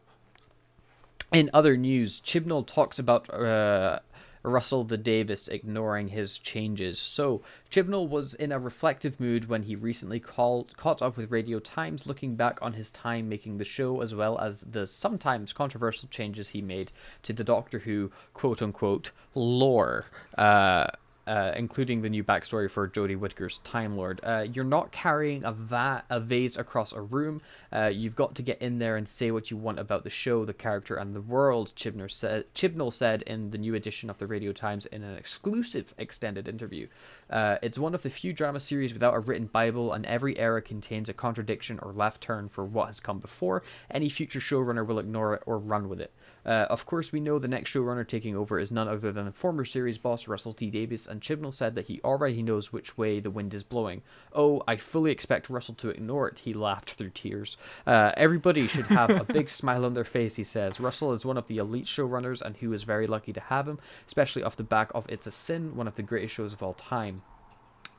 in 1.34 1.50
other 1.54 1.76
news, 1.76 2.22
Chibnall 2.22 2.66
talks 2.66 3.00
about 3.00 3.30
uh, 3.34 4.00
Russell 4.48 4.86
T 4.86 4.98
Davies 4.98 5.48
ignoring 5.48 6.10
his 6.10 6.38
changes. 6.38 7.00
So, 7.00 7.42
Chibnall 7.70 8.08
was 8.08 8.34
in 8.34 8.52
a 8.52 8.60
reflective 8.60 9.20
mood 9.20 9.50
when 9.50 9.64
he 9.64 9.76
recently 9.76 10.20
called, 10.20 10.76
caught 10.78 11.02
up 11.02 11.18
with 11.18 11.32
Radio 11.32 11.60
Times, 11.60 12.08
looking 12.08 12.36
back 12.36 12.60
on 12.62 12.74
his 12.74 12.92
time 12.92 13.30
making 13.30 13.58
the 13.58 13.66
show 13.66 14.02
as 14.02 14.16
well 14.16 14.40
as 14.40 14.62
the 14.62 14.88
sometimes 14.88 15.54
controversial 15.54 16.08
changes 16.10 16.50
he 16.50 16.62
made 16.62 16.92
to 17.24 17.34
the 17.34 17.44
Doctor 17.44 17.80
Who 17.80 18.12
quote 18.34 18.62
unquote 18.62 19.12
lore. 19.36 20.06
Uh, 20.38 20.88
uh, 21.28 21.52
including 21.56 22.02
the 22.02 22.10
new 22.10 22.24
backstory 22.24 22.72
for 22.72 22.88
Jodie 22.88 23.18
Whittaker's 23.18 23.60
Time 23.60 23.98
Lord. 23.98 24.20
Uh, 24.24 24.46
you're 24.52 24.64
not 24.64 24.92
carrying 24.92 25.44
a, 25.44 25.52
va- 25.52 26.04
a 26.10 26.20
vase 26.20 26.58
across 26.58 26.94
a 26.94 27.02
room. 27.02 27.42
Uh, 27.72 27.92
you've 27.94 28.16
got 28.16 28.34
to 28.36 28.42
get 28.42 28.62
in 28.62 28.80
there 28.80 28.96
and 28.96 29.08
say 29.08 29.30
what 29.30 29.52
you 29.52 29.58
want 29.58 29.80
about 29.80 30.04
the 30.04 30.10
show, 30.10 30.46
the 30.46 30.54
character, 30.54 30.96
and 30.96 31.16
the 31.16 31.22
world. 31.22 31.74
Chibnall 31.76 32.94
said. 32.94 33.24
In 33.28 33.52
the 33.52 33.58
new 33.58 33.76
edition 33.76 34.10
of 34.10 34.18
the 34.20 34.28
Radio 34.28 34.54
Times 34.54 34.86
in 34.86 35.04
an 35.04 35.18
exclusive 35.18 35.94
extended 35.98 36.48
interview. 36.48 36.88
Uh, 37.30 37.58
it's 37.62 37.78
one 37.78 37.94
of 37.94 38.04
the 38.04 38.10
few 38.10 38.32
drama 38.32 38.60
series 38.60 38.94
without 38.94 39.14
a 39.14 39.20
written 39.20 39.48
Bible, 39.48 39.92
and 39.92 40.06
every 40.06 40.38
era 40.40 40.62
contains 40.62 41.10
a 41.10 41.14
contradiction 41.14 41.80
or 41.82 41.92
left 41.92 42.22
turn 42.22 42.48
for 42.48 42.64
what 42.64 42.88
has 42.88 43.00
come 43.00 43.20
before. 43.20 43.64
Any 43.92 44.08
future 44.08 44.40
showrunner 44.40 44.86
will 44.86 45.00
ignore 45.00 45.34
it 45.34 45.44
or 45.46 45.58
run 45.58 45.90
with 45.90 46.00
it. 46.00 46.14
Uh, 46.48 46.66
of 46.70 46.86
course, 46.86 47.12
we 47.12 47.20
know 47.20 47.38
the 47.38 47.48
next 47.48 47.74
showrunner 47.74 48.08
taking 48.08 48.36
over 48.36 48.58
is 48.58 48.72
none 48.72 48.88
other 48.88 49.12
than 49.12 49.32
former 49.34 49.66
series 49.66 49.98
boss 49.98 50.28
Russell 50.28 50.54
T 50.54 50.72
Davies, 50.72 51.06
and 51.06 51.22
Chibnall 51.22 51.54
said 51.54 51.76
that 51.76 51.88
he 51.88 52.00
already 52.04 52.42
knows 52.42 52.72
which 52.72 52.98
way 52.98 53.20
the 53.20 53.30
wind 53.30 53.54
is 53.54 53.64
blowing. 53.64 54.02
Oh, 54.34 54.64
I 54.68 54.78
fully 54.78 55.12
expect 55.12 55.50
Russell 55.50 55.76
to 55.76 55.90
ignore 55.90 56.30
it, 56.30 56.40
he 56.40 56.54
laughed 56.54 56.92
through 56.92 57.10
tears. 57.10 57.58
Uh, 57.86 58.12
everybody 58.16 58.68
should 58.68 58.88
have 58.88 59.10
a 59.10 59.26
big 59.26 59.50
smile 59.58 59.84
on 59.84 59.94
their 59.94 60.06
face, 60.06 60.36
he 60.36 60.44
says. 60.44 60.80
Russell 60.80 61.12
is 61.12 61.26
one 61.26 61.38
of 61.38 61.48
the 61.48 61.58
elite 61.58 61.86
showrunners, 61.86 62.42
and 62.42 62.58
who 62.58 62.72
is 62.72 62.84
very 62.84 63.08
lucky 63.08 63.34
to 63.34 63.42
have 63.42 63.68
him, 63.68 63.80
especially 64.06 64.44
off 64.44 64.56
the 64.56 64.64
back 64.64 64.90
of 64.96 65.06
It's 65.10 65.28
a 65.28 65.32
Sin, 65.32 65.76
one 65.76 65.88
of 65.88 65.96
the 65.96 66.04
greatest 66.04 66.34
shows 66.34 66.54
of 66.54 66.64
all 66.64 66.74
time. 66.74 67.22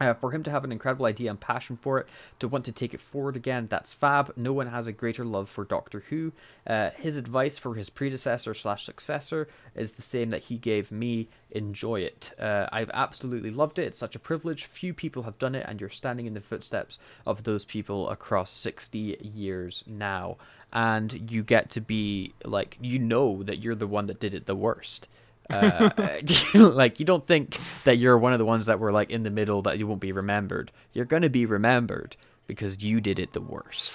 Uh, 0.01 0.15
for 0.15 0.31
him 0.31 0.43
to 0.45 0.51
have 0.51 0.65
an 0.65 0.73
incredible 0.73 1.07
idea 1.07 1.31
and 1.31 1.41
passion 1.41 1.77
for 1.77 1.99
it, 1.99 2.09
to 2.39 2.47
want 2.47 2.65
to 2.65 2.73
take 2.73 2.95
it 2.95 3.01
forward 3.01 3.37
again, 3.37 3.67
that's 3.69 3.93
fab. 3.93 4.33
No 4.37 4.53
one 4.53 4.69
has 4.69 4.87
a 4.87 4.93
greater 4.93 5.25
love 5.25 5.49
for 5.49 5.65
Doctor 5.65 6.01
Who. 6.09 6.33
Uh, 6.67 6.91
his 6.91 7.17
advice 7.17 7.59
for 7.59 7.75
his 7.75 7.91
predecessor 7.91 8.55
slash 8.55 8.85
successor 8.85 9.49
is 9.75 9.95
the 9.95 10.03
same 10.03 10.31
that 10.31 10.45
he 10.45 10.57
gave 10.57 10.93
me: 10.93 11.29
enjoy 11.51 12.01
it. 12.01 12.33
Uh, 12.39 12.67
I've 12.71 12.91
absolutely 12.95 13.51
loved 13.51 13.79
it. 13.79 13.87
It's 13.87 13.99
such 13.99 14.15
a 14.15 14.21
privilege. 14.21 14.67
Few 14.67 14.95
people 14.95 15.25
have 15.25 15.39
done 15.39 15.55
it, 15.55 15.67
and 15.69 15.81
you're 15.81 15.91
standing 15.91 16.27
in 16.27 16.35
the 16.35 16.41
footsteps 16.41 16.99
of 17.27 17.43
those 17.43 17.65
people 17.65 18.09
across 18.09 18.51
60 18.51 19.19
years 19.21 19.83
now. 19.87 20.37
And 20.73 21.31
you 21.31 21.43
get 21.43 21.71
to 21.71 21.81
be 21.81 22.35
like, 22.45 22.77
you 22.81 22.99
know 22.99 23.43
that 23.43 23.59
you're 23.59 23.75
the 23.75 23.87
one 23.87 24.07
that 24.07 24.21
did 24.21 24.35
it 24.35 24.47
the 24.47 24.55
worst 24.55 25.09
uh, 25.51 25.91
like 26.55 27.01
you 27.01 27.07
don't 27.07 27.27
think 27.27 27.59
that 27.85 27.99
you're 27.99 28.19
one 28.19 28.33
of 28.33 28.39
the 28.39 28.45
ones 28.45 28.67
that 28.67 28.79
were 28.79 28.93
like 28.93 29.11
in 29.11 29.23
the 29.23 29.31
middle 29.31 29.63
that 29.63 29.79
you 29.79 29.87
won't 29.87 30.01
be 30.01 30.13
remembered. 30.13 30.73
You're 30.93 31.05
gonna 31.05 31.31
be 31.31 31.47
remembered 31.47 32.17
because 32.47 32.83
you 32.83 33.01
did 33.01 33.19
it 33.19 33.33
the 33.33 33.41
worst. 33.41 33.93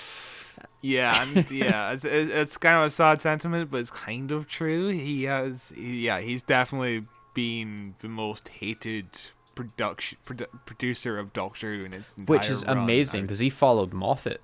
Yeah, 0.82 1.24
and 1.24 1.50
yeah, 1.50 1.92
it's, 1.94 2.06
it's 2.06 2.32
it's 2.32 2.58
kind 2.58 2.78
of 2.78 2.84
a 2.86 2.92
sad 2.92 3.22
sentiment, 3.22 3.72
but 3.72 3.80
it's 3.80 3.92
kind 3.92 4.32
of 4.32 4.48
true. 4.48 4.90
He 4.90 5.24
has, 5.24 5.74
he, 5.76 6.06
yeah, 6.06 6.20
he's 6.20 6.42
definitely 6.42 7.06
been 7.34 7.96
the 8.02 8.10
most 8.10 8.50
hated 8.50 9.08
production 9.56 10.18
produ- 10.26 10.48
producer 10.66 11.18
of 11.18 11.34
Doctor 11.34 11.76
Who 11.76 11.86
in 11.86 11.94
its 11.94 12.18
entire 12.18 12.38
Which 12.38 12.50
is 12.50 12.66
run, 12.66 12.80
amazing 12.80 13.24
because 13.24 13.40
he 13.40 13.50
followed 13.50 13.94
Moffat. 13.94 14.42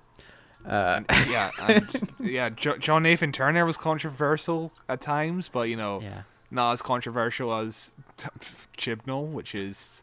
Uh, 0.66 1.00
yeah, 1.30 1.50
and, 1.68 2.10
yeah, 2.20 2.50
jo- 2.50 2.76
John 2.76 3.02
Nathan 3.02 3.32
Turner 3.32 3.64
was 3.64 3.76
controversial 3.76 4.72
at 4.88 5.00
times, 5.00 5.48
but 5.48 5.68
you 5.68 5.76
know, 5.76 6.00
yeah. 6.02 6.22
Not 6.50 6.72
as 6.72 6.82
controversial 6.82 7.54
as 7.54 7.92
t- 8.16 8.28
Chibnall, 8.76 9.30
which 9.30 9.54
is 9.54 10.02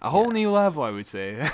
a 0.00 0.10
whole 0.10 0.30
new 0.30 0.50
level, 0.50 0.82
I 0.82 0.90
would 0.90 1.06
say. 1.06 1.50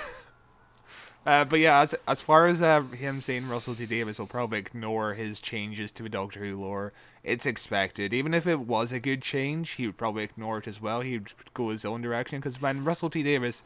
uh, 1.27 1.45
but 1.45 1.59
yeah, 1.59 1.81
as 1.81 1.95
as 2.07 2.21
far 2.21 2.47
as 2.47 2.63
uh, 2.63 2.83
him 2.83 3.21
saying 3.21 3.49
Russell 3.49 3.75
T 3.75 3.85
Davies 3.87 4.19
will 4.19 4.27
probably 4.27 4.59
ignore 4.61 5.15
his 5.15 5.41
changes 5.41 5.91
to 5.93 6.03
the 6.03 6.09
Doctor 6.09 6.41
Who 6.41 6.61
lore, 6.61 6.93
it's 7.25 7.47
expected. 7.47 8.15
Even 8.15 8.33
if 8.33 8.47
it 8.47 8.61
was 8.61 8.93
a 8.93 9.01
good 9.01 9.23
change, 9.23 9.73
he 9.73 9.87
would 9.87 9.97
probably 9.99 10.23
ignore 10.23 10.59
it 10.59 10.69
as 10.69 10.81
well. 10.81 11.01
He'd 11.01 11.33
go 11.53 11.71
his 11.71 11.85
own 11.85 12.01
direction 12.01 12.39
because 12.39 12.61
when 12.63 12.85
Russell 12.85 13.11
T 13.11 13.23
Davies 13.23 13.63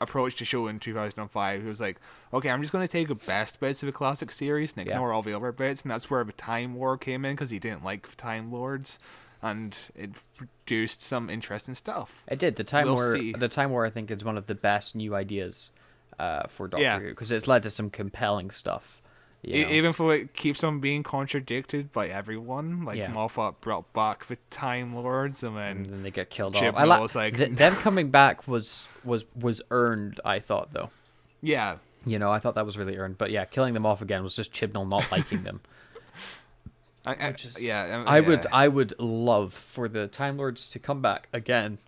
approached 0.00 0.38
the 0.38 0.44
show 0.44 0.68
in 0.68 0.78
2005, 0.78 1.62
he 1.62 1.68
was 1.68 1.80
like, 1.80 1.96
"Okay, 2.32 2.48
I'm 2.50 2.60
just 2.62 2.72
going 2.72 2.86
to 2.86 2.90
take 2.92 3.08
the 3.08 3.16
best 3.16 3.58
bits 3.58 3.82
of 3.82 3.88
the 3.88 3.92
classic 3.92 4.30
series 4.30 4.74
and 4.76 4.86
Yeah. 4.86 4.92
ignore 4.92 5.12
all 5.12 5.22
the 5.22 5.34
other 5.36 5.50
bits," 5.50 5.82
and 5.82 5.90
that's 5.90 6.08
where 6.08 6.22
the 6.22 6.30
Time 6.32 6.74
War 6.76 6.96
came 6.96 7.24
in 7.24 7.34
because 7.34 7.50
he 7.50 7.58
didn't 7.58 7.82
like 7.84 8.16
Time 8.16 8.52
Lords, 8.52 9.00
and 9.42 9.78
it 9.94 10.10
produced 10.36 11.00
some 11.02 11.30
interesting 11.30 11.74
stuff. 11.74 12.24
It 12.28 12.38
did. 12.38 12.56
The 12.56 12.64
Time 12.64 12.86
We'll 12.86 12.94
War. 12.96 13.16
see. 13.16 13.32
The 13.32 13.48
Time 13.48 13.70
War, 13.70 13.84
I 13.86 13.90
think, 13.90 14.10
is 14.10 14.24
one 14.24 14.36
of 14.36 14.46
the 14.46 14.54
best 14.54 14.94
new 14.96 15.14
ideas 15.14 15.70
uh, 16.18 16.48
for 16.48 16.68
Doctor 16.68 16.82
Yeah. 16.82 16.98
Who 16.98 17.08
because 17.10 17.30
it's 17.32 17.46
led 17.46 17.62
to 17.62 17.70
some 17.70 17.90
compelling 17.90 18.50
stuff. 18.50 19.00
even 19.44 19.92
though 19.96 20.10
it 20.10 20.34
keeps 20.34 20.64
on 20.64 20.80
being 20.80 21.04
contradicted 21.04 21.92
by 21.92 22.08
everyone, 22.08 22.84
like 22.84 22.98
Yeah. 22.98 23.12
Moffat 23.12 23.60
brought 23.60 23.92
back 23.92 24.26
the 24.26 24.36
Time 24.50 24.94
Lords, 24.96 25.44
and 25.44 25.56
and 25.56 25.84
then 25.84 25.92
then 25.92 26.02
they 26.02 26.10
get 26.10 26.28
killed 26.30 26.54
Chibnall 26.54 26.70
off. 26.72 26.76
I 26.76 26.84
like 26.84 27.00
was 27.00 27.14
like- 27.14 27.36
th- 27.36 27.52
them 27.52 27.74
coming 27.76 28.10
back 28.10 28.48
was 28.48 28.86
was 29.04 29.24
was 29.40 29.62
earned. 29.70 30.20
I 30.24 30.40
thought 30.40 30.72
though. 30.72 30.90
yeah, 31.40 31.76
You 32.04 32.18
know, 32.18 32.32
I 32.32 32.40
thought 32.40 32.56
that 32.56 32.66
was 32.66 32.76
really 32.76 32.96
earned. 32.96 33.16
But 33.18 33.30
yeah, 33.30 33.44
killing 33.44 33.74
them 33.74 33.86
off 33.86 34.02
again 34.02 34.24
was 34.24 34.34
just 34.34 34.52
Chibnall 34.52 34.88
not 34.88 35.08
liking 35.12 35.44
them. 35.44 35.60
I, 37.08 37.14
I, 37.14 37.30
Which 37.30 37.46
is, 37.46 37.62
yeah, 37.62 38.00
um, 38.00 38.04
I 38.06 38.20
would 38.20 38.44
yeah. 38.44 38.50
I 38.52 38.68
would 38.68 38.98
love 38.98 39.54
for 39.54 39.88
the 39.88 40.06
Time 40.08 40.36
Lords 40.36 40.68
to 40.68 40.78
come 40.78 41.00
back 41.00 41.28
again, 41.32 41.78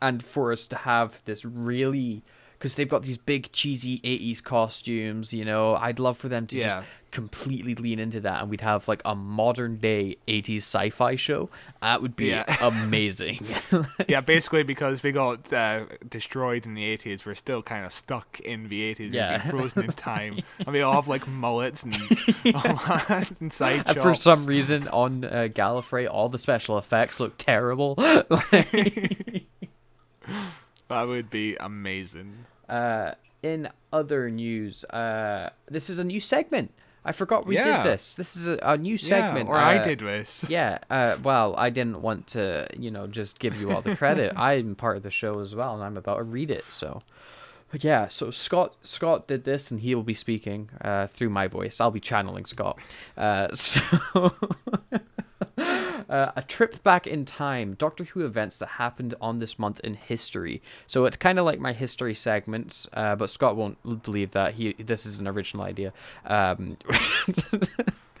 and 0.00 0.22
for 0.22 0.52
us 0.52 0.68
to 0.68 0.76
have 0.76 1.20
this 1.24 1.44
really 1.44 2.22
because 2.62 2.76
they've 2.76 2.88
got 2.88 3.02
these 3.02 3.18
big 3.18 3.50
cheesy 3.50 3.98
80s 4.04 4.40
costumes 4.42 5.34
you 5.34 5.44
know 5.44 5.74
i'd 5.76 5.98
love 5.98 6.16
for 6.16 6.28
them 6.28 6.46
to 6.46 6.56
Yeah. 6.58 6.68
just 6.80 6.86
completely 7.10 7.74
lean 7.74 7.98
into 7.98 8.20
that 8.20 8.40
and 8.40 8.48
we'd 8.50 8.60
have 8.62 8.86
like 8.88 9.02
a 9.04 9.14
modern 9.14 9.76
day 9.78 10.16
80s 10.28 10.58
sci-fi 10.62 11.16
show 11.16 11.50
that 11.82 12.00
would 12.00 12.14
be 12.16 12.28
Yeah. 12.28 12.44
amazing 12.62 13.44
yeah, 14.08 14.20
basically 14.22 14.62
because 14.62 15.02
we 15.02 15.10
got 15.12 15.52
uh, 15.52 15.84
destroyed 16.08 16.64
in 16.64 16.72
the 16.74 16.96
80s, 16.96 17.26
we're 17.26 17.34
still 17.34 17.60
kind 17.62 17.84
of 17.84 17.92
stuck 17.92 18.40
in 18.40 18.68
the 18.70 18.94
80s. 18.94 19.12
Yeah. 19.12 19.32
We've 19.32 19.42
been 19.42 19.50
frozen 19.60 19.84
in 19.84 19.92
time. 19.92 20.38
and 20.60 20.68
we 20.68 20.80
all 20.80 20.94
have 20.94 21.06
like 21.08 21.26
mullets 21.28 21.82
and, 21.82 21.94
and 23.40 23.52
side 23.52 23.82
and 23.84 23.98
for 23.98 24.14
some 24.14 24.46
reason 24.46 24.88
on 24.88 25.24
uh, 25.26 25.48
gallifrey 25.52 26.08
all 26.10 26.28
the 26.30 26.38
special 26.38 26.78
effects 26.78 27.20
look 27.20 27.34
terrible 27.36 27.96
That 30.88 31.04
would 31.08 31.30
be 31.30 31.56
amazing. 31.56 32.44
Uh, 32.72 33.14
in 33.42 33.68
other 33.92 34.30
news, 34.30 34.84
uh, 34.84 35.50
this 35.68 35.90
is 35.90 35.98
a 35.98 36.04
new 36.04 36.20
segment. 36.20 36.72
I 37.04 37.12
forgot 37.12 37.46
we 37.46 37.56
Yeah. 37.56 37.82
did 37.82 37.92
this. 37.92 38.14
This 38.14 38.36
is 38.36 38.46
a, 38.46 38.58
a 38.62 38.76
new 38.78 38.96
segment. 38.96 39.48
Yeah, 39.48 39.52
or 39.52 39.58
I 39.58 39.78
uh, 39.78 39.84
did 39.84 39.98
this. 39.98 40.44
Yeah. 40.48 40.78
Uh, 40.88 41.16
well, 41.22 41.54
I 41.58 41.70
didn't 41.70 42.00
want 42.00 42.28
to, 42.28 42.68
you 42.78 42.90
know, 42.90 43.06
just 43.08 43.38
give 43.40 43.60
you 43.60 43.72
all 43.72 43.82
the 43.82 43.96
credit. 43.96 44.32
I'm 44.36 44.74
part 44.76 44.96
of 44.96 45.02
the 45.02 45.10
show 45.10 45.40
as 45.40 45.54
well, 45.54 45.74
and 45.74 45.82
I'm 45.82 45.96
about 45.96 46.16
to 46.18 46.22
read 46.22 46.50
it. 46.50 46.64
So, 46.70 47.02
But 47.72 47.82
yeah. 47.82 48.06
So 48.06 48.30
Scott 48.30 48.76
Scott 48.82 49.26
did 49.26 49.42
this, 49.44 49.70
and 49.72 49.80
he 49.80 49.94
will 49.96 50.04
be 50.04 50.14
speaking 50.14 50.70
uh, 50.80 51.08
through 51.08 51.30
my 51.30 51.48
voice. 51.48 51.80
I'll 51.80 51.90
be 51.90 52.00
channeling 52.00 52.44
Scott. 52.46 52.78
Uh, 53.16 53.48
so. 53.54 54.32
Uh, 56.08 56.32
a 56.34 56.42
trip 56.42 56.82
back 56.82 57.06
in 57.06 57.24
time, 57.24 57.74
Doctor 57.74 58.04
Who 58.04 58.24
events 58.24 58.58
that 58.58 58.66
happened 58.66 59.14
on 59.20 59.38
this 59.38 59.56
month 59.56 59.78
in 59.80 59.94
history. 59.94 60.60
So 60.86 61.04
it's 61.04 61.16
kind 61.16 61.38
of 61.38 61.44
like 61.44 61.60
my 61.60 61.72
history 61.72 62.12
segments, 62.12 62.88
uh, 62.92 63.14
but 63.14 63.30
Scott 63.30 63.56
won't 63.56 64.02
believe 64.02 64.32
that 64.32 64.54
he 64.54 64.72
this 64.72 65.06
is 65.06 65.20
an 65.20 65.28
original 65.28 65.64
idea. 65.64 65.92
Um, 66.26 66.76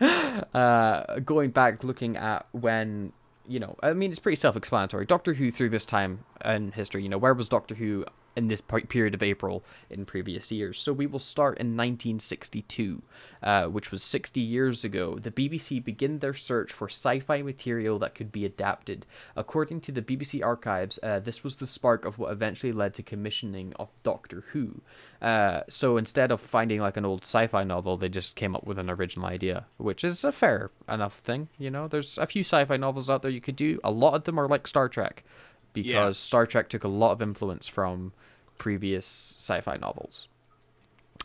uh, 0.54 1.18
going 1.20 1.50
back, 1.50 1.82
looking 1.82 2.16
at 2.16 2.46
when 2.52 3.12
you 3.48 3.58
know, 3.58 3.76
I 3.82 3.92
mean, 3.92 4.10
it's 4.10 4.20
pretty 4.20 4.36
self-explanatory. 4.36 5.06
Doctor 5.06 5.34
Who 5.34 5.50
through 5.50 5.70
this 5.70 5.84
time 5.84 6.20
in 6.44 6.72
history, 6.72 7.02
you 7.02 7.08
know, 7.08 7.18
where 7.18 7.34
was 7.34 7.48
Doctor 7.48 7.74
Who 7.74 8.04
in 8.36 8.48
this 8.48 8.60
period 8.60 9.14
of 9.14 9.22
April 9.22 9.62
in 9.90 10.04
previous 10.04 10.50
years. 10.50 10.78
So 10.78 10.92
we 10.92 11.06
will 11.06 11.18
start 11.18 11.58
in 11.58 11.76
1962, 11.76 13.02
uh, 13.42 13.66
which 13.66 13.90
was 13.90 14.02
60 14.02 14.40
years 14.40 14.84
ago. 14.84 15.18
The 15.18 15.30
BBC 15.30 15.82
begin 15.84 16.18
their 16.18 16.34
search 16.34 16.72
for 16.72 16.88
sci-fi 16.88 17.42
material 17.42 17.98
that 17.98 18.14
could 18.14 18.32
be 18.32 18.44
adapted. 18.44 19.06
According 19.36 19.80
to 19.82 19.92
the 19.92 20.02
BBC 20.02 20.44
archives, 20.44 20.98
uh, 21.02 21.20
this 21.20 21.44
was 21.44 21.56
the 21.56 21.66
spark 21.66 22.04
of 22.04 22.18
what 22.18 22.32
eventually 22.32 22.72
led 22.72 22.94
to 22.94 23.02
commissioning 23.02 23.72
of 23.78 23.88
Doctor 24.02 24.44
Who. 24.52 24.80
Uh, 25.20 25.60
so 25.68 25.96
instead 25.96 26.32
of 26.32 26.40
finding 26.40 26.80
like 26.80 26.96
an 26.96 27.04
old 27.04 27.22
sci-fi 27.22 27.64
novel, 27.64 27.96
they 27.96 28.08
just 28.08 28.34
came 28.34 28.56
up 28.56 28.64
with 28.64 28.78
an 28.78 28.90
original 28.90 29.26
idea, 29.26 29.66
which 29.76 30.04
is 30.04 30.24
a 30.24 30.32
fair 30.32 30.70
enough 30.88 31.18
thing. 31.18 31.48
You 31.58 31.70
know, 31.70 31.86
there's 31.86 32.18
a 32.18 32.26
few 32.26 32.42
sci-fi 32.42 32.76
novels 32.76 33.10
out 33.10 33.22
there 33.22 33.30
you 33.30 33.40
could 33.40 33.56
do. 33.56 33.78
A 33.84 33.90
lot 33.90 34.14
of 34.14 34.24
them 34.24 34.38
are 34.38 34.48
like 34.48 34.66
Star 34.66 34.88
Trek 34.88 35.24
because 35.72 35.88
yeah. 35.88 36.10
Star 36.12 36.46
Trek 36.46 36.68
took 36.68 36.84
a 36.84 36.88
lot 36.88 37.12
of 37.12 37.22
influence 37.22 37.68
from 37.68 38.12
previous 38.58 39.36
sci-fi 39.38 39.76
novels. 39.76 40.28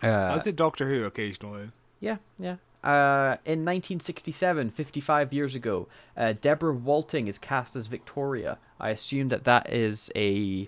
Uh, 0.04 0.08
As 0.08 0.43
did 0.43 0.56
Doctor 0.56 0.89
Who 0.89 1.06
occasionally. 1.06 1.72
Yeah, 2.00 2.18
yeah. 2.38 2.58
Uh, 2.84 3.38
in 3.43 3.66
1967, 3.66 4.70
55 4.70 5.34
years 5.34 5.56
ago, 5.56 5.88
uh, 6.16 6.34
Deborah 6.39 6.74
Watling 6.74 7.28
is 7.28 7.38
cast 7.38 7.76
as 7.76 7.88
Victoria. 7.88 8.60
I 8.80 8.91
assume 8.91 9.30
that 9.30 9.43
that 9.45 9.72
is 9.74 10.12
a 10.16 10.68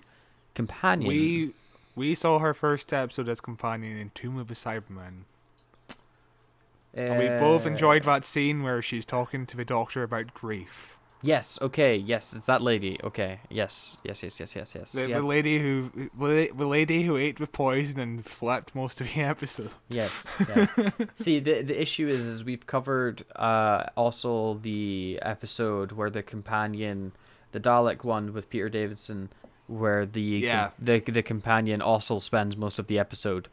companion. 0.54 1.08
We 1.08 1.52
we 1.94 2.14
saw 2.14 2.38
her 2.40 2.54
first 2.54 2.92
episode 2.92 3.28
as 3.28 3.40
companion 3.40 3.96
in 3.96 4.10
Tomb 4.14 4.38
of 4.38 4.48
the 4.48 4.54
Cybermen. 4.54 5.24
Uh, 6.96 7.00
and 7.00 7.18
we 7.18 7.28
both 7.28 7.66
enjoyed 7.66 8.02
that 8.04 8.24
scene 8.24 8.62
where 8.62 8.82
she's 8.82 9.04
talking 9.04 9.46
to 9.46 9.56
the 9.56 9.64
doctor 9.64 10.02
about 10.02 10.34
grief. 10.34 10.96
Yes. 11.22 11.58
Okay. 11.60 11.96
Yes, 11.96 12.32
it's 12.32 12.46
that 12.46 12.62
lady. 12.62 12.98
Okay. 13.02 13.40
Yes. 13.50 13.98
Yes. 14.04 14.22
Yes. 14.22 14.40
Yes. 14.40 14.56
Yes. 14.56 14.74
Yes. 14.74 14.92
The, 14.92 15.06
the 15.06 15.22
lady 15.22 15.58
who 15.58 15.90
the 16.18 16.66
lady 16.66 17.02
who 17.02 17.16
ate 17.16 17.38
with 17.38 17.52
poison 17.52 18.00
and 18.00 18.26
slept 18.26 18.74
most 18.74 19.00
of 19.00 19.12
the 19.12 19.20
episode. 19.20 19.70
Yes. 19.88 20.24
yes. 20.48 20.70
See, 21.14 21.40
the 21.40 21.62
the 21.62 21.80
issue 21.80 22.08
is, 22.08 22.24
is 22.24 22.44
we've 22.44 22.66
covered 22.66 23.24
uh 23.36 23.86
also 23.96 24.54
the 24.62 25.18
episode 25.22 25.92
where 25.92 26.10
the 26.10 26.22
companion, 26.22 27.12
the 27.52 27.60
Dalek 27.60 28.04
one 28.04 28.32
with 28.32 28.48
Peter 28.48 28.68
Davison, 28.68 29.30
where 29.66 30.06
the 30.06 30.20
yeah. 30.22 30.70
the 30.78 31.00
the 31.00 31.22
companion 31.22 31.82
also 31.82 32.18
spends 32.18 32.56
most 32.56 32.78
of 32.78 32.86
the 32.86 32.98
episode 32.98 33.48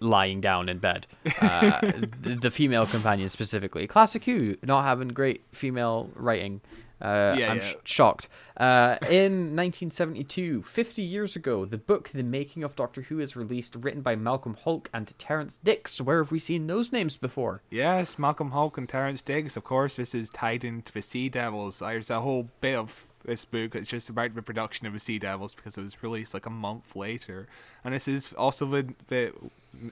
lying 0.00 0.40
down 0.40 0.68
in 0.68 0.78
bed. 0.78 1.06
Uh, 1.40 1.80
the, 2.22 2.34
the, 2.40 2.50
female 2.50 2.86
companion 2.86 3.28
specifically. 3.28 3.86
Classic 3.86 4.24
Who 4.24 4.56
not 4.62 4.84
having 4.84 5.08
great 5.08 5.44
female 5.52 6.10
writing. 6.14 6.60
Uh, 7.00 7.36
yeah, 7.38 7.50
I'm 7.50 7.56
yeah. 7.58 7.62
Sh- 7.62 7.74
shocked. 7.84 8.28
Uh, 8.56 8.96
in 9.02 9.54
1972, 9.54 10.62
50 10.62 11.02
years 11.02 11.36
ago, 11.36 11.66
the 11.66 11.76
book 11.76 12.10
The 12.14 12.22
Making 12.22 12.64
of 12.64 12.74
Doctor 12.74 13.02
Who 13.02 13.18
is 13.18 13.36
released, 13.36 13.74
written 13.74 14.00
by 14.00 14.16
Malcolm 14.16 14.56
Hulke 14.64 14.88
and 14.94 15.12
Terrance 15.18 15.58
Dicks. 15.58 16.00
Where 16.00 16.22
have 16.22 16.30
we 16.32 16.38
seen 16.38 16.66
those 16.66 16.92
names 16.92 17.16
before? 17.18 17.60
Yes, 17.70 18.18
Malcolm 18.18 18.52
Hulke 18.52 18.78
and 18.78 18.88
Terrance 18.88 19.20
Dicks. 19.20 19.56
Of 19.56 19.64
course, 19.64 19.96
this 19.96 20.14
is 20.14 20.30
tied 20.30 20.64
into 20.64 20.92
the 20.92 21.02
Sea 21.02 21.28
Devils. 21.28 21.80
There's 21.80 22.08
a 22.08 22.22
whole 22.22 22.48
bit 22.62 22.76
of 22.76 23.06
this 23.26 23.44
book. 23.44 23.74
It's 23.74 23.88
just 23.88 24.08
about 24.08 24.34
the 24.34 24.42
production 24.42 24.86
of 24.86 24.94
the 24.94 25.00
Sea 25.00 25.18
Devils 25.18 25.54
because 25.54 25.76
it 25.76 25.82
was 25.82 26.02
released 26.02 26.32
like 26.32 26.46
a 26.46 26.50
month 26.50 26.96
later. 26.96 27.48
And 27.84 27.92
this 27.92 28.08
is 28.08 28.32
also 28.32 28.64
the, 28.64 28.94
the 29.08 29.32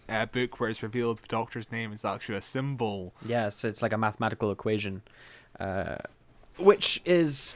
uh, 0.08 0.26
book 0.26 0.58
where 0.58 0.70
it's 0.70 0.82
revealed 0.82 1.18
the 1.18 1.28
Doctor's 1.28 1.70
name 1.70 1.92
is 1.92 2.04
actually 2.04 2.38
a 2.38 2.42
symbol. 2.42 3.12
Yes, 3.26 3.62
it's 3.64 3.82
like 3.82 3.92
a 3.92 3.98
mathematical 3.98 4.50
equation. 4.50 5.02
Uh, 5.60 5.96
which 6.58 7.00
is 7.04 7.54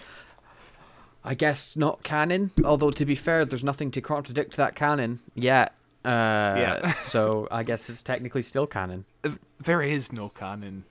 I 1.24 1.34
guess 1.34 1.76
not 1.76 2.02
canon. 2.02 2.50
Although 2.64 2.90
to 2.92 3.04
be 3.04 3.14
fair, 3.14 3.44
there's 3.44 3.64
nothing 3.64 3.90
to 3.92 4.00
contradict 4.00 4.56
that 4.56 4.74
canon 4.74 5.20
yet. 5.34 5.74
Uh, 6.04 6.08
yeah. 6.56 6.92
so 6.92 7.48
I 7.50 7.62
guess 7.62 7.90
it's 7.90 8.02
technically 8.02 8.42
still 8.42 8.66
canon. 8.66 9.04
There 9.60 9.82
is 9.82 10.12
no 10.12 10.28
canon. 10.28 10.84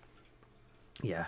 Yeah. 1.02 1.28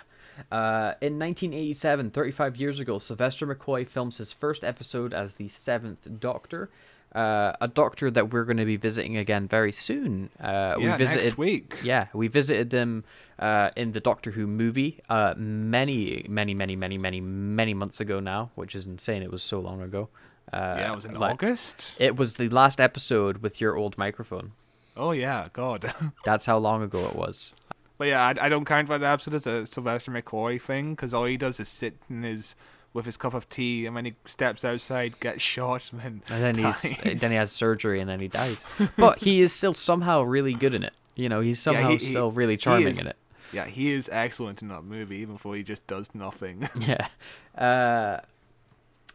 Uh, 0.50 0.94
in 1.00 1.18
1987, 1.18 2.10
35 2.10 2.56
years 2.56 2.80
ago, 2.80 2.98
Sylvester 2.98 3.46
McCoy 3.46 3.86
films 3.86 4.18
his 4.18 4.32
first 4.32 4.64
episode 4.64 5.12
as 5.12 5.34
the 5.34 5.48
Seventh 5.48 6.20
Doctor 6.20 6.70
uh, 7.14 7.52
a 7.60 7.68
doctor 7.68 8.10
that 8.10 8.32
we're 8.32 8.44
going 8.44 8.56
to 8.56 8.64
be 8.64 8.76
visiting 8.76 9.16
again 9.16 9.48
very 9.48 9.72
soon. 9.72 10.30
Uh, 10.40 10.76
yeah, 10.78 10.92
we 10.92 10.98
visited, 10.98 11.24
next 11.24 11.38
week. 11.38 11.76
Yeah, 11.82 12.06
we 12.12 12.28
visited 12.28 12.70
them 12.70 13.04
uh, 13.38 13.70
in 13.76 13.92
the 13.92 14.00
Doctor 14.00 14.30
Who 14.30 14.46
movie 14.46 15.00
uh, 15.08 15.34
many, 15.36 16.24
many, 16.28 16.54
many, 16.54 16.76
many, 16.76 16.98
many, 16.98 17.20
many 17.20 17.74
months 17.74 18.00
ago 18.00 18.20
now, 18.20 18.50
which 18.54 18.74
is 18.74 18.86
insane. 18.86 19.22
It 19.22 19.30
was 19.30 19.42
so 19.42 19.60
long 19.60 19.82
ago. 19.82 20.08
Uh, 20.52 20.76
yeah, 20.78 20.92
it 20.92 20.96
was 20.96 21.04
in 21.04 21.14
like, 21.14 21.32
August. 21.32 21.96
It 21.98 22.16
was 22.16 22.36
the 22.36 22.48
last 22.48 22.80
episode 22.80 23.38
with 23.38 23.60
your 23.60 23.76
old 23.76 23.96
microphone. 23.98 24.52
Oh 24.96 25.12
yeah, 25.12 25.48
God. 25.52 25.92
That's 26.24 26.46
how 26.46 26.58
long 26.58 26.82
ago 26.82 27.06
it 27.06 27.14
was. 27.14 27.54
But 27.98 28.08
yeah, 28.08 28.22
I, 28.22 28.46
I 28.46 28.48
don't 28.48 28.64
count 28.64 28.88
that 28.88 29.02
episode 29.02 29.34
as 29.34 29.46
a 29.46 29.66
Sylvester 29.66 30.10
McCoy 30.10 30.60
thing 30.60 30.94
because 30.94 31.12
all 31.12 31.26
he 31.26 31.36
does 31.36 31.60
is 31.60 31.68
sit 31.68 31.96
in 32.08 32.22
his 32.22 32.56
with 32.92 33.06
his 33.06 33.16
cup 33.16 33.34
of 33.34 33.48
tea, 33.48 33.86
and 33.86 33.94
when 33.94 34.04
he 34.04 34.14
steps 34.24 34.64
outside, 34.64 35.20
gets 35.20 35.42
shot, 35.42 35.90
and 35.92 36.00
then 36.00 36.22
and 36.30 36.42
then 36.42 36.54
dies. 36.64 36.82
he's 36.82 37.20
then 37.20 37.30
he 37.30 37.36
has 37.36 37.52
surgery, 37.52 38.00
and 38.00 38.08
then 38.08 38.20
he 38.20 38.28
dies. 38.28 38.64
but 38.96 39.18
he 39.18 39.40
is 39.40 39.52
still 39.52 39.74
somehow 39.74 40.22
really 40.22 40.54
good 40.54 40.74
in 40.74 40.82
it. 40.82 40.92
You 41.14 41.28
know, 41.28 41.40
he's 41.40 41.60
somehow 41.60 41.90
yeah, 41.90 41.98
he, 41.98 42.10
still 42.10 42.30
really 42.30 42.56
charming 42.56 42.88
is, 42.88 42.98
in 42.98 43.06
it. 43.06 43.16
Yeah, 43.52 43.66
he 43.66 43.92
is 43.92 44.08
excellent 44.12 44.62
in 44.62 44.68
that 44.68 44.84
movie, 44.84 45.18
even 45.18 45.38
though 45.42 45.52
he 45.52 45.62
just 45.62 45.86
does 45.86 46.14
nothing. 46.14 46.68
yeah. 46.78 47.08
Uh, 47.56 48.20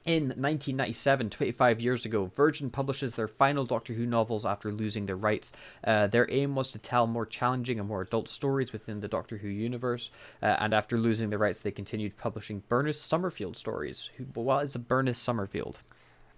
in 0.05 0.25
1997, 0.25 1.31
25 1.31 1.81
years 1.81 2.05
ago, 2.05 2.31
Virgin 2.35 2.69
publishes 2.69 3.15
their 3.15 3.27
final 3.27 3.65
Doctor 3.65 3.93
Who 3.93 4.05
novels 4.05 4.45
after 4.45 4.71
losing 4.71 5.07
their 5.07 5.15
rights. 5.15 5.51
Uh, 5.83 6.05
their 6.05 6.29
aim 6.31 6.55
was 6.55 6.69
to 6.71 6.79
tell 6.79 7.07
more 7.07 7.25
challenging 7.25 7.79
and 7.79 7.87
more 7.87 8.01
adult 8.01 8.29
stories 8.29 8.71
within 8.71 8.99
the 8.99 9.07
Doctor 9.07 9.37
Who 9.37 9.47
universe, 9.47 10.11
uh, 10.43 10.57
and 10.59 10.75
after 10.75 10.97
losing 10.97 11.31
the 11.31 11.39
rights, 11.39 11.61
they 11.61 11.71
continued 11.71 12.17
publishing 12.17 12.61
Bernice 12.69 13.01
Summerfield 13.01 13.57
stories. 13.57 14.11
Who, 14.17 14.25
what 14.35 14.63
is 14.63 14.75
a 14.75 14.79
Bernice 14.79 15.17
Summerfield? 15.17 15.79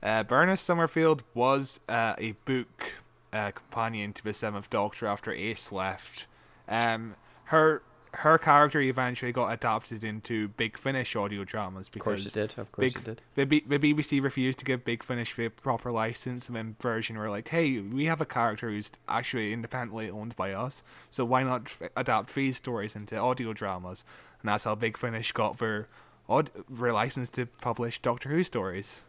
Uh, 0.02 0.24
Bernice 0.24 0.62
Summerfield 0.62 1.24
was 1.34 1.82
uh, 1.90 2.16
a 2.18 2.34
book 2.46 2.94
uh, 3.34 3.52
companion 3.52 4.14
to 4.14 4.24
the 4.24 4.34
Seventh 4.34 4.70
Doctor 4.70 5.08
after 5.08 5.34
Ace 5.34 5.74
left. 5.74 6.28
Um, 6.70 7.16
her 7.46 7.82
her 8.22 8.40
character 8.40 8.82
eventually 8.82 9.32
got 9.32 9.50
adapted 9.50 10.04
into 10.04 10.48
Big 10.50 10.76
Finish 10.76 11.16
audio 11.16 11.44
dramas 11.44 11.88
because 11.88 12.26
of 12.26 12.34
course 12.34 12.36
it 12.36 12.40
did. 12.40 12.60
Of 12.60 12.72
course 12.72 12.94
Big, 12.94 12.98
it 12.98 13.04
did. 13.04 13.22
The, 13.36 13.46
B, 13.46 13.64
the 13.68 13.78
BBC 13.78 14.24
refused 14.24 14.58
to 14.58 14.66
give 14.66 14.84
Big 14.84 15.04
Finish 15.04 15.36
the 15.36 15.50
proper 15.50 15.92
license, 15.92 16.48
and 16.48 16.56
then 16.56 16.76
Virgin 16.82 17.16
were 17.18 17.30
like, 17.30 17.50
"Hey, 17.50 17.78
we 17.78 18.06
have 18.06 18.20
a 18.20 18.26
character 18.26 18.72
who's 18.72 18.92
actually 19.08 19.54
independently 19.54 20.10
owned 20.10 20.36
by 20.36 20.52
us, 20.52 20.82
so 21.12 21.26
why 21.26 21.44
not 21.44 21.66
f- 21.66 21.92
adapt 21.96 22.34
these 22.34 22.58
stories 22.58 22.96
into 22.96 23.16
audio 23.16 23.54
dramas?" 23.54 24.04
And 24.42 24.50
that's 24.50 24.64
how 24.64 24.74
Big 24.74 24.98
Finish 24.98 25.32
got 25.32 25.60
their 25.60 25.88
odd 26.28 26.50
their 26.68 26.94
license 26.94 27.30
to 27.30 27.46
publish 27.46 28.02
Doctor 28.02 28.30
Who 28.30 28.42
stories. 28.44 29.02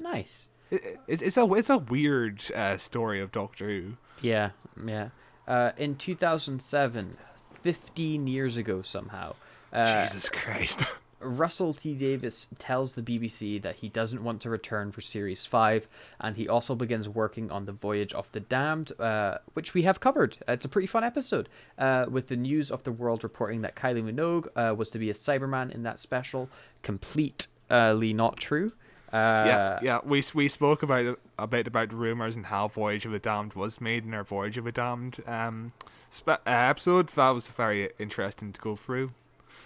Nice. 0.00 0.46
It, 0.70 0.98
it's 1.06 1.20
it's 1.20 1.36
a 1.36 1.52
it's 1.52 1.68
a 1.68 1.76
weird 1.76 2.50
uh, 2.54 2.78
story 2.78 3.20
of 3.20 3.30
Doctor 3.30 3.66
Who. 3.66 3.92
Yeah, 4.22 4.50
yeah. 4.82 5.10
Uh, 5.46 5.72
in 5.76 5.96
2007, 5.96 7.18
15 7.62 8.26
years 8.26 8.56
ago 8.56 8.82
somehow. 8.82 9.34
Uh, 9.72 10.04
Jesus 10.04 10.28
Christ. 10.28 10.82
Russell 11.22 11.72
T 11.72 11.94
Davies 11.94 12.48
tells 12.58 12.94
the 12.94 13.02
BBC 13.02 13.62
that 13.62 13.76
he 13.76 13.88
doesn't 13.88 14.22
want 14.22 14.40
to 14.42 14.50
return 14.50 14.92
for 14.92 15.00
Series 15.00 15.46
5, 15.46 15.86
and 16.20 16.36
he 16.36 16.48
also 16.48 16.74
begins 16.74 17.08
working 17.08 17.50
on 17.50 17.64
The 17.64 17.72
Voyage 17.72 18.12
of 18.12 18.30
the 18.32 18.40
Damned, 18.40 18.92
uh, 19.00 19.38
which 19.54 19.74
we 19.74 19.82
have 19.82 20.00
covered. 20.00 20.38
It's 20.48 20.64
a 20.64 20.68
pretty 20.68 20.88
fun 20.88 21.04
episode, 21.04 21.48
uh, 21.78 22.06
with 22.10 22.28
the 22.28 22.36
news 22.36 22.70
of 22.70 22.82
the 22.82 22.92
world 22.92 23.22
reporting 23.22 23.62
that 23.62 23.76
Kylie 23.76 24.02
Minogue 24.02 24.48
uh, 24.56 24.74
was 24.74 24.90
to 24.90 24.98
be 24.98 25.10
a 25.10 25.14
Cyberman 25.14 25.70
in 25.72 25.82
that 25.84 25.98
special. 25.98 26.48
Completely 26.82 28.12
not 28.12 28.36
true. 28.36 28.72
Uh, 29.12 29.44
yeah, 29.46 29.78
yeah. 29.82 29.98
We 30.04 30.22
we 30.34 30.48
spoke 30.48 30.82
about 30.82 31.18
a 31.38 31.46
bit 31.46 31.66
about 31.66 31.92
rumors 31.92 32.34
and 32.34 32.46
how 32.46 32.68
Voyage 32.68 33.04
of 33.04 33.12
the 33.12 33.18
Damned 33.18 33.54
was 33.54 33.80
made 33.80 34.04
in 34.04 34.14
our 34.14 34.24
Voyage 34.24 34.56
of 34.56 34.64
the 34.64 34.72
Damned 34.72 35.22
um, 35.26 35.72
spe- 36.10 36.28
uh, 36.28 36.38
episode. 36.46 37.08
That 37.10 37.30
was 37.30 37.48
very 37.48 37.90
interesting 37.98 38.52
to 38.52 38.60
go 38.60 38.74
through. 38.74 39.12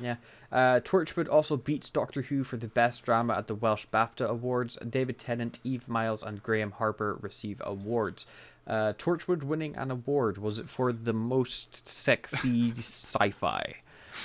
Yeah. 0.01 0.17
Uh, 0.51 0.81
Torchwood 0.81 1.29
also 1.29 1.57
beats 1.57 1.91
Doctor 1.91 2.23
Who 2.23 2.45
for 2.45 2.57
the 2.57 2.67
best 2.69 3.05
drama 3.05 3.35
at 3.35 3.47
the 3.47 3.55
Welsh 3.55 3.87
BAFTA 3.93 4.27
Awards. 4.27 4.79
David 4.89 5.19
Tennant, 5.19 5.59
Eve 5.65 5.89
Miles, 5.89 6.23
and 6.23 6.43
Graham 6.43 6.73
Harper 6.73 7.19
receive 7.21 7.61
awards. 7.65 8.27
Uh, 8.67 8.93
Torchwood 8.95 9.45
winning 9.45 9.77
an 9.77 9.91
award 9.93 10.39
was 10.39 10.59
it 10.59 10.69
for 10.69 10.93
the 10.93 11.13
most 11.13 11.89
sexy 11.89 12.73
sci-fi? 12.77 13.77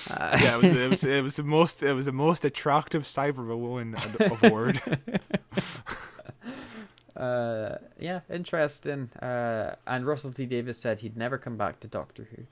Uh, 0.09 0.37
yeah, 0.41 0.55
it 0.57 0.61
was, 0.61 0.75
it 0.75 0.89
was 0.89 1.03
it 1.17 1.23
was 1.23 1.35
the 1.35 1.43
most 1.43 1.83
it 1.83 1.93
was 1.93 2.05
the 2.05 2.11
most 2.11 2.45
attractive 2.45 3.03
Cyberwoman 3.03 4.43
award. 4.43 4.81
uh, 7.15 7.75
yeah, 7.99 8.21
interesting. 8.29 9.09
Uh, 9.21 9.75
and 9.87 10.05
Russell 10.05 10.31
T 10.31 10.45
Davies 10.45 10.77
said 10.77 10.99
he'd 10.99 11.17
never 11.17 11.37
come 11.37 11.57
back 11.57 11.79
to 11.81 11.87
Doctor 11.87 12.27
Who. 12.35 12.43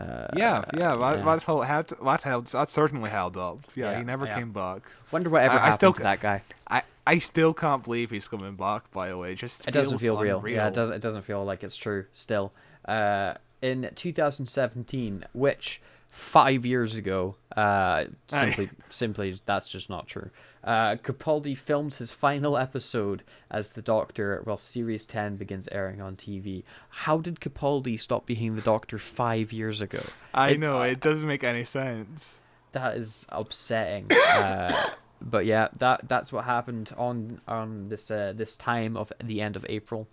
Uh, 0.00 0.28
yeah, 0.36 0.62
yeah, 0.76 0.94
that, 0.94 1.18
yeah. 1.18 1.24
that's 1.24 1.44
held, 1.44 1.64
had, 1.64 1.88
that 2.02 2.22
held 2.22 2.46
that 2.48 2.68
certainly 2.68 3.08
held 3.08 3.36
up. 3.36 3.60
Yeah, 3.74 3.92
Yeah, 3.92 3.98
he 3.98 4.04
never 4.04 4.26
yeah. 4.26 4.38
came 4.38 4.52
back. 4.52 4.82
Wonder 5.10 5.30
what 5.30 5.42
ever 5.42 5.58
I- 5.58 5.68
I 5.68 5.70
still 5.70 5.94
to 5.94 6.02
that 6.02 6.20
guy. 6.20 6.42
I, 6.68 6.82
I 7.06 7.18
still 7.18 7.54
can't 7.54 7.82
believe 7.82 8.10
he's 8.10 8.28
coming 8.28 8.56
back. 8.56 8.90
By 8.90 9.08
the 9.08 9.16
way, 9.16 9.32
it 9.32 9.36
just 9.36 9.66
It 9.66 9.70
doesn't 9.70 9.98
feel 9.98 10.18
real. 10.18 10.42
Yeah, 10.46 10.68
it 10.68 10.74
doesn't. 10.74 10.96
It 10.96 11.02
doesn't 11.02 11.22
feel 11.22 11.44
like 11.44 11.62
it's 11.64 11.76
true. 11.76 12.04
Still, 12.12 12.52
uh, 12.84 13.34
in 13.62 13.90
2017, 13.94 15.24
which 15.32 15.80
five 16.16 16.64
years 16.64 16.94
ago, 16.96 17.36
uh, 17.56 18.04
simply, 18.28 18.70
simply, 18.88 19.38
that's 19.44 19.68
just 19.68 19.90
not 19.90 20.06
true. 20.06 20.30
Uh, 20.64 20.96
Capaldi 20.96 21.56
films 21.56 21.98
his 21.98 22.10
final 22.10 22.56
episode 22.56 23.22
as 23.50 23.74
the 23.74 23.82
Doctor 23.82 24.40
while 24.44 24.56
Series 24.56 25.04
10 25.04 25.36
begins 25.36 25.68
airing 25.70 26.00
on 26.00 26.16
TV. 26.16 26.64
How 26.88 27.18
did 27.18 27.38
Capaldi 27.40 28.00
stop 28.00 28.26
being 28.26 28.56
the 28.56 28.62
Doctor 28.62 28.98
five 28.98 29.52
years 29.52 29.80
ago? 29.80 30.00
I 30.34 30.50
It- 30.52 30.60
know 30.60 30.80
it 30.82 31.00
doesn't 31.00 31.26
make 31.28 31.44
any 31.44 31.64
sense. 31.64 32.40
That 32.72 32.96
is 32.96 33.26
upsetting. 33.28 34.10
uh, 34.12 34.90
but 35.20 35.46
yeah, 35.46 35.68
that 35.78 36.08
that's 36.08 36.32
what 36.32 36.44
happened 36.44 36.92
on 36.96 37.40
on 37.46 37.88
this 37.88 38.10
uh, 38.10 38.32
this 38.34 38.56
time 38.56 38.96
of 38.96 39.12
the 39.22 39.40
end 39.40 39.56
of 39.56 39.64
April. 39.68 40.08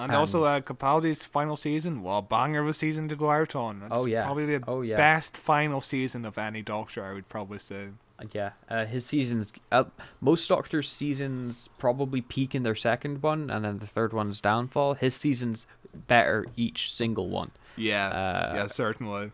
And 0.00 0.10
Um, 0.10 0.18
also, 0.18 0.42
uh, 0.44 0.60
Capaldi's 0.60 1.24
final 1.24 1.56
season, 1.56 2.02
well, 2.02 2.20
banger 2.20 2.62
of 2.62 2.68
a 2.68 2.72
season 2.72 3.08
to 3.08 3.16
go 3.16 3.30
out 3.30 3.54
on. 3.54 3.82
It's 3.84 3.92
Oh, 3.94 4.06
yeah. 4.06 4.24
probably 4.24 4.46
the 4.58 4.64
Oh, 4.66 4.82
yeah. 4.82 4.96
best 4.96 5.36
final 5.36 5.80
season 5.80 6.24
of 6.24 6.36
any 6.36 6.62
Doctor, 6.62 7.04
I 7.04 7.12
would 7.12 7.28
probably 7.28 7.58
say. 7.58 7.90
Yeah, 8.32 8.50
uh, 8.70 8.86
his 8.86 9.04
seasons. 9.06 9.52
Uh, 9.72 9.84
most 10.20 10.48
Doctor's 10.48 10.88
seasons 10.88 11.68
probably 11.78 12.20
peak 12.20 12.54
in 12.54 12.62
their 12.62 12.74
second 12.76 13.22
one, 13.22 13.50
and 13.50 13.64
then 13.64 13.78
the 13.78 13.86
third 13.86 14.12
one's 14.12 14.40
downfall. 14.40 14.94
His 14.94 15.14
seasons 15.14 15.66
better 16.08 16.46
each 16.56 16.92
single 16.92 17.28
one. 17.28 17.50
Yeah, 17.76 18.08
Uh, 18.08 18.52
yeah, 18.54 18.66
certainly. 18.68 19.32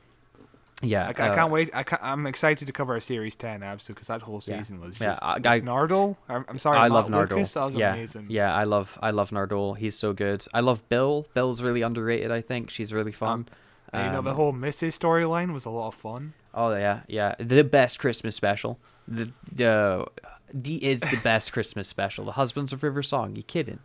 Yeah, 0.83 1.13
I, 1.17 1.23
I 1.23 1.29
uh, 1.29 1.35
can't 1.35 1.53
wait. 1.53 1.71
I 1.75 1.85
I'm 2.01 2.27
excited 2.27 2.65
to 2.67 2.73
cover 2.73 2.97
a 2.97 3.01
series 3.01 3.37
ten 3.37 3.63
episode 3.63 3.95
because 3.95 4.07
that 4.09 4.23
whole 4.23 4.41
Yeah. 4.47 4.59
season 4.59 4.81
was 4.81 4.99
Yeah, 4.99 5.09
just 5.09 5.23
I- 5.23 5.35
with 5.37 5.47
I- 5.47 5.61
Nardole. 5.61 6.17
I'm, 6.29 6.45
I'm 6.49 6.59
sorry, 6.59 6.79
I 6.79 6.83
Matt 6.85 6.93
love 6.93 7.07
Nardole. 7.09 7.31
Lucas, 7.31 7.53
That 7.55 7.65
was 7.67 7.75
yeah, 7.75 7.93
amazing. 7.95 8.27
yeah, 8.31 8.55
I 8.55 8.65
love 8.65 8.99
I 9.03 9.11
love 9.11 9.31
Nardole. 9.31 9.77
He's 9.77 9.95
so 9.95 10.13
good. 10.13 10.45
I 10.55 10.61
love 10.61 10.89
Bill. 10.89 11.27
Bill's 11.35 11.63
really 11.63 11.83
underrated. 11.83 12.31
I 12.31 12.41
think 12.41 12.71
she's 12.71 12.93
really 12.95 13.13
fun. 13.13 13.47
And, 13.93 14.07
you 14.07 14.13
know, 14.13 14.23
the 14.23 14.31
Um, 14.31 14.37
whole 14.37 14.53
Missy 14.53 14.89
storyline 14.89 15.53
was 15.53 15.65
a 15.65 15.71
lot 15.71 15.89
of 15.89 15.95
fun. 15.97 16.33
Oh 16.55 16.73
yeah, 16.75 17.01
yeah. 17.09 17.35
The 17.39 17.63
best 17.65 17.99
Christmas 17.99 18.35
special. 18.37 18.79
The 19.07 19.31
the 19.53 20.07
the 20.55 20.85
is 20.85 21.01
the 21.01 21.19
best 21.23 21.53
Christmas 21.57 21.89
special. 21.89 22.25
The 22.25 22.33
Husbands 22.33 22.73
of 22.73 22.83
River 22.83 23.03
Song. 23.03 23.37
You 23.37 23.43
kidding? 23.43 23.81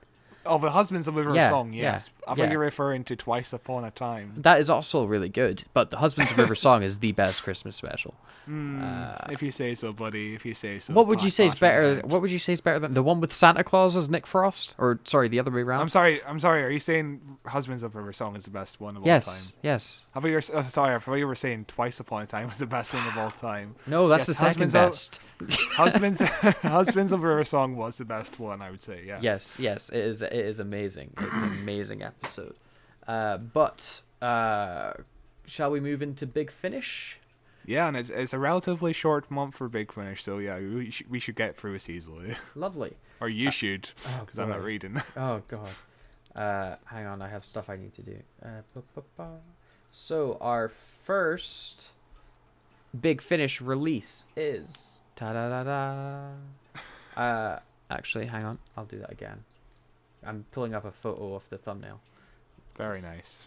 Oh, 0.48 0.60
the 0.60 0.70
Husbands 0.72 1.08
of 1.08 1.16
River 1.16 1.34
Yeah, 1.34 1.50
song, 1.50 1.74
yeah, 1.74 1.94
yes. 1.94 2.10
I 2.28 2.32
yeah. 2.32 2.36
thought 2.46 2.52
you're 2.52 2.60
referring 2.62 3.04
to 3.06 3.16
Twice 3.16 3.54
Upon 3.54 3.84
a 3.86 3.92
Time. 3.92 4.34
That 4.38 4.60
is 4.60 4.70
also 4.70 5.06
really 5.06 5.30
good. 5.30 5.64
But 5.74 5.90
the 5.90 5.98
Husbands 5.98 6.32
of 6.32 6.38
River 6.38 6.56
Song 6.66 6.84
is 6.84 7.00
the 7.00 7.12
best 7.12 7.44
Christmas 7.44 7.76
special. 7.76 8.16
Mm, 8.50 8.82
Uh, 8.82 9.32
if 9.32 9.42
you 9.42 9.52
say 9.52 9.74
so, 9.76 9.92
buddy. 9.94 10.34
If 10.36 10.46
you 10.46 10.54
say 10.54 10.80
so. 10.80 10.94
what 10.94 11.08
would 11.08 11.24
you 11.24 11.30
say 11.30 11.46
is 11.48 11.56
better? 11.56 12.02
What 12.06 12.22
would 12.22 12.32
you 12.32 12.40
say 12.40 12.54
is 12.54 12.62
better 12.62 12.80
than 12.80 12.94
the 12.94 13.02
one 13.04 13.20
with 13.22 13.34
Santa 13.34 13.64
Claus 13.64 13.96
as 13.98 14.10
Nick 14.10 14.28
Frost? 14.28 14.76
Or 14.78 15.00
sorry, 15.06 15.28
the 15.28 15.40
other 15.40 15.52
way 15.52 15.62
around. 15.62 15.82
I'm 15.82 15.90
sorry. 15.90 16.24
I'm 16.26 16.40
sorry. 16.40 16.64
Are 16.64 16.70
you 16.70 16.80
saying 16.80 17.38
Husbands 17.46 17.82
of 17.84 17.96
River 17.96 18.14
Song 18.14 18.36
is 18.36 18.46
the 18.46 18.52
best 18.52 18.80
one 18.80 18.96
of 18.98 19.02
all 19.04 19.06
time? 19.08 19.54
yes. 19.64 20.06
I 20.14 20.20
thought 20.20 20.28
you 20.28 20.38
oh, 20.38 20.62
sorry. 20.62 20.96
I 20.96 21.00
thought 21.00 21.14
you 21.16 21.28
were 21.28 21.36
saying 21.36 21.66
Twice 21.66 22.00
Upon 22.00 22.22
a 22.24 22.26
Time 22.28 22.48
was 22.48 22.58
the 22.58 22.66
best 22.68 22.94
one 22.94 23.08
of 23.08 23.18
all 23.18 23.32
time. 23.50 23.76
No, 23.88 24.08
that's 24.08 24.22
Yes, 24.22 24.28
the 24.28 24.34
second 24.34 24.72
Husbands 24.72 24.76
of- 24.76 24.92
best. 24.92 25.20
Husbands, 25.76 26.22
Husbands 26.22 27.12
of 27.12 27.22
River 27.24 27.44
Song 27.44 27.76
was 27.76 27.98
the 27.98 28.06
best 28.06 28.40
one. 28.40 28.62
I 28.62 28.72
would 28.72 28.82
say. 28.82 29.04
Yes. 29.06 29.22
Yes, 29.24 29.58
yes, 29.60 29.90
it 29.90 30.00
is. 30.00 30.22
It 30.22 30.32
is 30.34 30.60
amazing. 30.60 31.12
It's 31.20 31.36
an 31.36 31.44
amazing 31.60 32.04
episode. 32.04 32.15
Uh, 33.08 33.38
but 33.38 34.02
uh, 34.22 34.94
shall 35.46 35.72
we 35.72 35.80
move 35.80 36.02
into 36.02 36.26
Big 36.26 36.52
Finish? 36.52 37.20
Yeah, 37.68 37.88
and 37.88 37.98
it's 37.98 38.10
it's 38.12 38.34
a 38.34 38.40
relatively 38.40 38.94
short 38.94 39.32
month 39.32 39.56
for 39.56 39.68
Big 39.68 39.92
Finish, 39.92 40.24
so 40.24 40.38
yeah, 40.38 40.60
we 40.60 40.92
should, 40.92 41.10
we 41.10 41.20
should 41.20 41.36
get 41.36 41.58
through 41.58 41.74
this 41.74 41.90
easily, 41.90 42.36
Lovely. 42.56 42.94
or 43.20 43.28
you 43.28 43.50
should, 43.50 43.90
oh, 44.08 44.20
because 44.22 44.38
I'm 44.40 44.50
not 44.50 44.64
reading. 44.64 45.02
Oh 45.18 45.42
god. 45.48 45.70
Uh, 46.36 46.76
hang 46.86 47.06
on, 47.06 47.22
I 47.22 47.30
have 47.30 47.46
stuff 47.46 47.70
I 47.70 47.78
need 47.78 47.94
to 47.96 48.02
do. 48.02 48.18
Uh. 48.44 49.24
So 49.92 50.38
our 50.42 50.70
first 51.04 51.90
Big 53.00 53.22
Finish 53.22 53.62
release 53.62 54.26
is 54.36 55.00
ta 55.16 55.34
da 55.34 55.50
da 55.50 55.64
da. 57.16 57.20
Uh, 57.22 57.60
actually, 57.90 58.28
hang 58.28 58.46
on, 58.46 58.60
I'll 58.78 58.86
do 58.86 59.00
that 59.00 59.12
again. 59.12 59.44
I'm 60.26 60.46
pulling 60.52 60.74
up 60.74 60.86
a 60.86 60.92
photo 60.92 61.36
of 61.36 61.50
the 61.50 61.58
thumbnail. 61.58 62.02
Very 62.78 63.02
nice. 63.02 63.44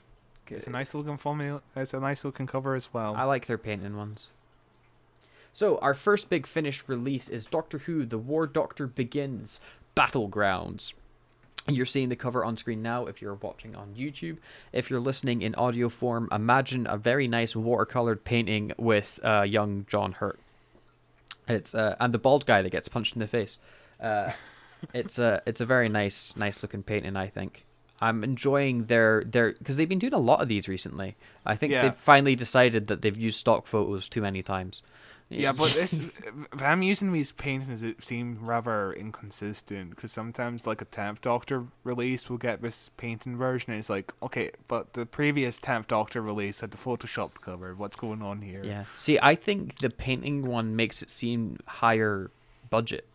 It's 0.51 0.67
a 0.67 0.71
nice 0.71 0.95
looking 0.95 1.17
thumbnail. 1.17 1.63
It's 1.77 1.93
a 1.93 2.01
nice 2.01 2.25
looking 2.25 2.47
cover 2.47 2.75
as 2.75 2.93
well. 2.93 3.15
I 3.15 3.25
like 3.25 3.47
their 3.47 3.59
painting 3.59 3.97
ones. 3.97 4.31
So, 5.53 5.79
our 5.79 5.95
first 5.95 6.31
big 6.31 6.47
finish 6.47 6.85
release 6.87 7.29
is 7.29 7.47
Doctor 7.47 7.79
Who 7.79 8.05
The 8.05 8.19
War 8.19 8.47
Doctor 8.47 8.87
Begins 8.87 9.61
Battlegrounds. 9.97 10.93
You're 11.67 11.87
seeing 11.87 12.09
the 12.09 12.17
cover 12.17 12.45
on 12.45 12.57
screen 12.57 12.83
now 12.83 13.07
if 13.07 13.21
you're 13.21 13.35
watching 13.35 13.75
on 13.75 13.95
YouTube. 13.95 14.39
If 14.73 14.89
you're 14.89 15.01
listening 15.01 15.43
in 15.43 15.55
audio 15.57 15.89
form, 15.89 16.29
imagine 16.33 16.87
a 16.87 16.97
very 16.97 17.29
nice 17.29 17.55
watercolored 17.55 18.25
painting 18.25 18.73
with 18.79 19.21
uh, 19.23 19.43
young 19.43 19.85
John 19.89 20.13
Hurt. 20.13 20.39
It's 21.47 21.75
uh, 21.75 21.97
and 22.01 22.15
the 22.15 22.19
bald 22.19 22.47
guy 22.47 22.63
that 22.63 22.71
gets 22.71 22.89
punched 22.89 23.15
in 23.15 23.21
the 23.21 23.27
face. 23.27 23.59
Uh, 24.01 24.33
it's 24.95 25.19
a 25.19 25.43
it's 25.47 25.61
a 25.61 25.67
very 25.67 25.89
nice 25.89 26.37
nice 26.37 26.63
looking 26.63 26.83
painting. 26.83 27.17
I 27.17 27.27
think 27.29 27.65
I'm 28.01 28.23
enjoying 28.25 28.85
their 28.87 29.25
their 29.25 29.53
because 29.53 29.77
they've 29.77 29.89
been 29.89 29.99
doing 29.99 30.15
a 30.15 30.19
lot 30.19 30.41
of 30.41 30.49
these 30.49 30.69
recently. 30.69 31.17
I 31.45 31.57
think 31.57 31.73
Yeah. 31.73 31.83
they've 31.83 31.95
finally 31.95 32.37
decided 32.37 32.87
that 32.89 33.03
they've 33.03 33.17
used 33.17 33.39
stock 33.39 33.67
photos 33.67 34.09
too 34.09 34.23
many 34.23 34.43
times. 34.43 34.83
Yeah, 35.31 35.53
but 35.53 35.75
this, 35.75 35.99
I'm 36.59 36.83
using 36.83 37.13
these 37.13 37.33
paintings, 37.33 37.83
it 37.83 38.03
seem 38.03 38.39
rather 38.41 38.95
inconsistent 38.95 39.91
because 39.91 40.11
sometimes, 40.11 40.67
like 40.67 40.81
a 40.81 40.87
tenth 40.87 41.21
Doctor 41.21 41.65
release, 41.85 42.31
will 42.31 42.39
get 42.39 42.63
this 42.63 42.91
painting 42.97 43.37
version, 43.37 43.73
and 43.73 43.79
it's 43.79 43.91
like, 43.91 44.11
okay, 44.23 44.53
but 44.69 44.95
the 44.95 45.05
previous 45.05 45.59
tenth 45.59 45.87
Doctor 45.89 46.23
release 46.23 46.61
had 46.61 46.71
the 46.71 46.79
photoshopped 46.79 47.43
cover. 47.43 47.75
What's 47.75 47.95
going 47.95 48.23
on 48.23 48.41
here? 48.41 48.63
Yeah. 48.65 48.85
See, 48.97 49.19
I 49.21 49.35
think 49.35 49.81
the 49.81 49.91
painting 49.91 50.47
one 50.47 50.75
makes 50.75 51.03
it 51.03 51.11
seem 51.11 51.59
higher 51.67 52.31
budget. 52.71 53.07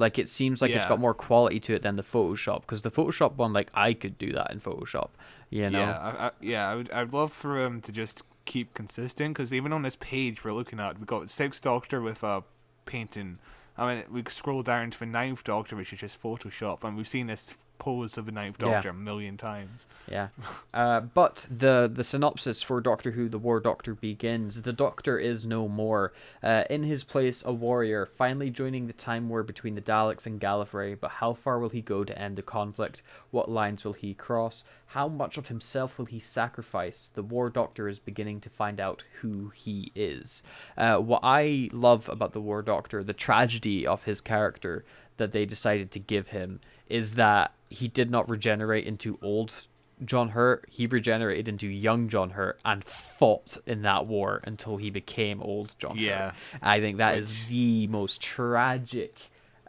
Like 0.00 0.18
it 0.18 0.28
seems 0.28 0.60
like 0.60 0.72
it's 0.72 0.86
got 0.86 0.98
more 0.98 1.14
quality 1.14 1.60
to 1.60 1.74
it 1.74 1.82
than 1.82 1.96
the 1.96 2.02
Photoshop. 2.02 2.62
Because 2.62 2.82
the 2.82 2.90
Photoshop 2.90 3.34
one, 3.34 3.52
like 3.52 3.70
I 3.74 3.92
could 3.92 4.18
do 4.18 4.32
that 4.32 4.50
in 4.50 4.60
Photoshop. 4.60 5.10
You 5.50 5.70
know. 5.70 5.80
Yeah, 5.80 5.98
I, 5.98 6.26
I, 6.26 6.30
yeah, 6.40 6.68
I 6.68 6.74
would, 6.74 6.90
I'd 6.90 7.12
love 7.12 7.32
for 7.32 7.62
them 7.62 7.80
to 7.82 7.92
just 7.92 8.22
keep 8.44 8.74
consistent 8.74 9.34
because 9.34 9.52
even 9.52 9.72
on 9.72 9.82
this 9.82 9.96
page 9.96 10.42
we're 10.42 10.52
looking 10.52 10.80
at, 10.80 10.98
we 10.98 11.06
got 11.06 11.30
sixth 11.30 11.62
Doctor 11.62 12.00
with 12.00 12.22
a 12.22 12.42
painting. 12.86 13.38
I 13.76 13.94
mean, 13.94 14.04
we 14.10 14.24
scroll 14.28 14.62
down 14.62 14.90
to 14.90 14.98
the 14.98 15.06
ninth 15.06 15.44
Doctor, 15.44 15.76
which 15.76 15.92
is 15.92 16.00
just 16.00 16.22
Photoshop, 16.22 16.82
and 16.82 16.96
we've 16.96 17.08
seen 17.08 17.28
this 17.28 17.54
pose 17.80 18.16
of 18.16 18.26
the 18.26 18.32
ninth 18.32 18.56
Yeah. 18.60 18.74
Doctor 18.74 18.90
a 18.90 18.94
million 18.94 19.36
times. 19.36 19.86
Yeah. 20.08 20.28
Uh, 20.72 21.00
but 21.00 21.48
the 21.50 21.90
the 21.92 22.04
synopsis 22.04 22.62
for 22.62 22.80
Doctor 22.80 23.10
Who: 23.10 23.28
The 23.28 23.38
War 23.38 23.58
Doctor 23.58 23.92
begins. 23.92 24.62
The 24.62 24.72
Doctor 24.72 25.18
is 25.18 25.44
no 25.44 25.66
more. 25.66 26.12
Uh, 26.44 26.62
in 26.70 26.84
his 26.84 27.02
place, 27.02 27.42
a 27.44 27.52
warrior, 27.52 28.06
finally 28.06 28.50
joining 28.50 28.86
the 28.86 28.92
time 28.92 29.28
war 29.28 29.42
between 29.42 29.74
the 29.74 29.80
Daleks 29.80 30.26
and 30.26 30.40
Gallifrey. 30.40 30.96
But 30.98 31.10
how 31.12 31.32
far 31.34 31.58
will 31.58 31.70
he 31.70 31.80
go 31.82 32.04
to 32.04 32.16
end 32.16 32.36
the 32.36 32.42
conflict? 32.42 33.02
What 33.32 33.50
lines 33.50 33.84
will 33.84 33.94
he 33.94 34.14
cross? 34.14 34.62
How 34.86 35.08
much 35.08 35.36
of 35.38 35.48
himself 35.48 35.98
will 35.98 36.06
he 36.06 36.20
sacrifice? 36.20 37.10
The 37.12 37.22
War 37.22 37.50
Doctor 37.50 37.88
is 37.88 37.98
beginning 37.98 38.40
to 38.42 38.50
find 38.50 38.78
out 38.78 39.04
who 39.20 39.48
he 39.48 39.90
is. 39.96 40.42
Uh, 40.76 40.98
what 40.98 41.20
I 41.24 41.68
love 41.72 42.08
about 42.08 42.32
the 42.32 42.40
War 42.40 42.62
Doctor, 42.62 43.02
the 43.02 43.12
tragedy 43.12 43.84
of 43.86 44.04
his 44.04 44.20
character 44.20 44.84
that 45.20 45.30
they 45.30 45.46
decided 45.46 45.92
to 45.92 45.98
give 46.00 46.28
him, 46.28 46.60
is 46.88 47.14
that 47.14 47.52
he 47.68 47.86
did 47.86 48.10
not 48.10 48.28
regenerate 48.28 48.84
into 48.86 49.16
old 49.22 49.66
John 50.04 50.30
Hurt. 50.30 50.64
He 50.68 50.86
regenerated 50.86 51.46
into 51.48 51.68
young 51.68 52.08
John 52.08 52.30
Hurt 52.30 52.58
and 52.64 52.82
fought 52.82 53.58
in 53.66 53.82
that 53.82 54.06
war 54.06 54.40
until 54.44 54.76
he 54.78 54.90
became 54.90 55.40
old 55.42 55.76
John 55.78 55.96
Yeah. 55.96 56.30
Hurt. 56.30 56.60
I 56.62 56.80
think 56.80 56.96
that 56.98 57.16
is 57.18 57.28
Which- 57.28 57.46
the 57.48 57.86
most 57.86 58.20
tragic 58.20 59.14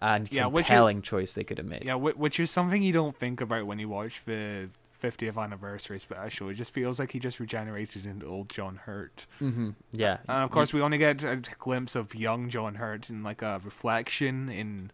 and 0.01 0.31
Yeah, 0.31 0.47
is- 0.47 0.53
compelling 0.53 1.01
choice 1.03 1.33
they 1.33 1.43
could 1.43 1.57
have 1.59 1.67
made. 1.67 1.83
Yeah, 1.85 1.95
which 1.95 2.39
is 2.39 2.49
something 2.49 2.81
you 2.81 2.93
don't 2.93 3.15
think 3.15 3.39
about 3.41 3.67
when 3.67 3.77
you 3.77 3.87
watch 3.89 4.23
the 4.25 4.69
50th 4.99 5.37
anniversary 5.37 5.99
special. 5.99 6.49
It 6.49 6.53
just 6.55 6.73
feels 6.73 6.97
like 6.99 7.11
he 7.11 7.19
just 7.19 7.39
regenerated 7.39 8.05
into 8.05 8.25
old 8.27 8.49
John 8.49 8.77
Hurt. 8.85 9.25
hmm 9.39 9.71
Yeah. 9.91 10.17
And 10.29 10.43
of 10.43 10.49
course, 10.51 10.73
we 10.73 10.81
only 10.81 10.97
get 10.97 11.23
a 11.23 11.41
glimpse 11.59 11.95
of 11.95 12.15
young 12.15 12.49
John 12.49 12.75
Hurt 12.75 13.09
in 13.09 13.21
like 13.21 13.41
a 13.41 13.59
reflection 13.63 14.47
in 14.49 14.91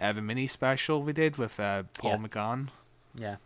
uh, 0.00 0.12
the 0.12 0.22
mini 0.22 0.46
special 0.46 1.02
we 1.02 1.12
did 1.12 1.36
with 1.36 1.58
uh, 1.60 1.84
Paul 1.98 2.12
Yeah. 2.12 2.16
McGann. 2.18 2.68
Yeah. 3.14 3.36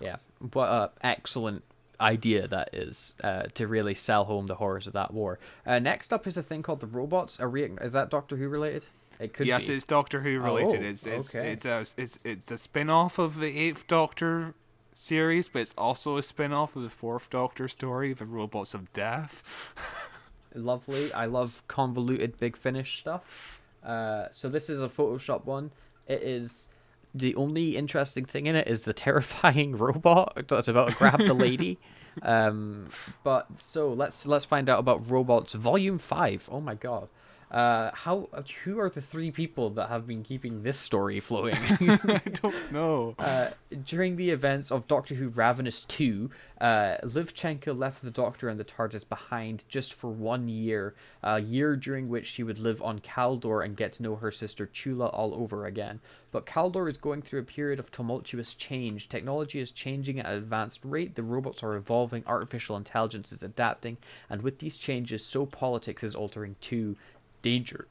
Yeah. 0.00 0.16
What 0.52 0.68
an 0.70 0.88
excellent 1.02 1.62
idea 2.00 2.46
that 2.48 2.74
is 2.74 3.14
uh, 3.22 3.44
to 3.54 3.66
really 3.66 3.94
sell 3.94 4.24
home 4.24 4.46
the 4.46 4.56
horrors 4.56 4.86
of 4.86 4.92
that 4.94 5.12
war. 5.14 5.38
Uh, 5.64 5.78
next 5.78 6.12
up 6.12 6.26
is 6.26 6.36
a 6.36 6.42
thing 6.42 6.62
called 6.62 6.80
the 6.80 6.86
robots. 6.86 7.38
Re- 7.40 7.70
is 7.80 7.92
that 7.92 8.10
Doctor 8.10 8.36
Who 8.36 8.48
related? 8.48 8.86
It 9.20 9.32
could 9.32 9.44
be 9.44 9.48
yes, 9.48 9.66
be. 9.68 9.74
it's 9.74 9.84
Doctor 9.84 10.20
Who 10.22 10.40
related. 10.40 10.82
Oh, 10.82 10.88
it's 10.88 11.06
it's 11.06 11.34
okay. 11.34 11.52
it's 11.52 11.64
a 11.64 11.84
it's 11.96 12.18
it's 12.24 12.50
a 12.50 12.58
spin 12.58 12.90
off 12.90 13.18
of 13.18 13.38
the 13.38 13.56
Eighth 13.58 13.86
Doctor 13.86 14.54
series, 14.96 15.48
but 15.48 15.62
it's 15.62 15.74
also 15.78 16.16
a 16.16 16.22
spin 16.22 16.52
off 16.52 16.74
of 16.74 16.82
the 16.82 16.90
Fourth 16.90 17.30
Doctor 17.30 17.68
story, 17.68 18.12
the 18.12 18.26
Robots 18.26 18.74
of 18.74 18.92
Death. 18.92 19.42
Lovely. 20.54 21.12
I 21.12 21.26
love 21.26 21.62
convoluted 21.68 22.38
Big 22.38 22.56
Finish 22.56 22.98
stuff. 22.98 23.60
Uh, 23.84 24.28
so 24.30 24.48
this 24.48 24.70
is 24.70 24.80
a 24.80 24.88
Photoshop 24.88 25.44
one. 25.44 25.70
It 26.06 26.22
is 26.22 26.68
the 27.14 27.34
only 27.36 27.76
interesting 27.76 28.24
thing 28.24 28.46
in 28.46 28.56
it 28.56 28.66
is 28.66 28.82
the 28.82 28.92
terrifying 28.92 29.76
robot 29.78 30.48
that's 30.48 30.68
about 30.68 30.90
to 30.90 30.94
grab 30.94 31.18
the 31.18 31.34
lady. 31.34 31.78
Um, 32.22 32.90
but 33.24 33.60
so 33.60 33.92
let's 33.92 34.24
let's 34.24 34.44
find 34.44 34.68
out 34.68 34.78
about 34.78 35.10
robots 35.10 35.52
volume 35.54 35.98
five. 35.98 36.48
Oh 36.48 36.60
my 36.60 36.76
god. 36.76 37.08
Uh, 37.50 37.90
how 37.94 38.28
who 38.64 38.78
are 38.78 38.90
the 38.90 39.00
three 39.00 39.30
people 39.30 39.70
that 39.70 39.88
have 39.88 40.06
been 40.06 40.24
keeping 40.24 40.62
this 40.62 40.78
story 40.78 41.20
flowing? 41.20 41.56
I 41.60 42.20
don't 42.42 42.72
know. 42.72 43.14
Uh, 43.18 43.48
during 43.86 44.16
the 44.16 44.30
events 44.30 44.70
of 44.70 44.86
Doctor 44.86 45.14
Who 45.14 45.28
Ravenous 45.28 45.84
2, 45.84 46.30
uh, 46.60 46.96
Liv 47.02 47.34
Chenka 47.34 47.76
left 47.76 48.02
the 48.02 48.10
Doctor 48.10 48.48
and 48.48 48.58
the 48.58 48.64
TARDIS 48.64 49.08
behind 49.08 49.64
just 49.68 49.94
for 49.94 50.10
one 50.10 50.48
year, 50.48 50.94
a 51.22 51.40
year 51.40 51.76
during 51.76 52.08
which 52.08 52.26
she 52.26 52.42
would 52.42 52.58
live 52.58 52.82
on 52.82 52.98
Kaldor 53.00 53.64
and 53.64 53.76
get 53.76 53.92
to 53.94 54.02
know 54.02 54.16
her 54.16 54.32
sister 54.32 54.66
Tula 54.66 55.06
all 55.06 55.34
over 55.34 55.66
again. 55.66 56.00
But 56.34 56.46
Kaldor 56.46 56.90
is 56.90 56.96
going 56.96 57.22
through 57.22 57.40
a 57.40 57.44
period 57.44 57.78
of 57.78 57.92
tumultuous 57.92 58.54
change. 58.54 59.08
Technology 59.08 59.60
is 59.60 59.70
changing 59.70 60.18
at 60.18 60.26
an 60.26 60.32
advanced 60.32 60.80
rate, 60.84 61.14
the 61.14 61.22
robots 61.22 61.62
are 61.62 61.76
evolving, 61.76 62.24
artificial 62.26 62.76
intelligence 62.76 63.30
is 63.30 63.44
adapting, 63.44 63.98
and 64.28 64.42
with 64.42 64.58
these 64.58 64.76
changes, 64.76 65.24
so 65.24 65.46
politics 65.46 66.02
is 66.02 66.14
altering 66.16 66.56
too. 66.60 66.96
Danger. 67.44 67.86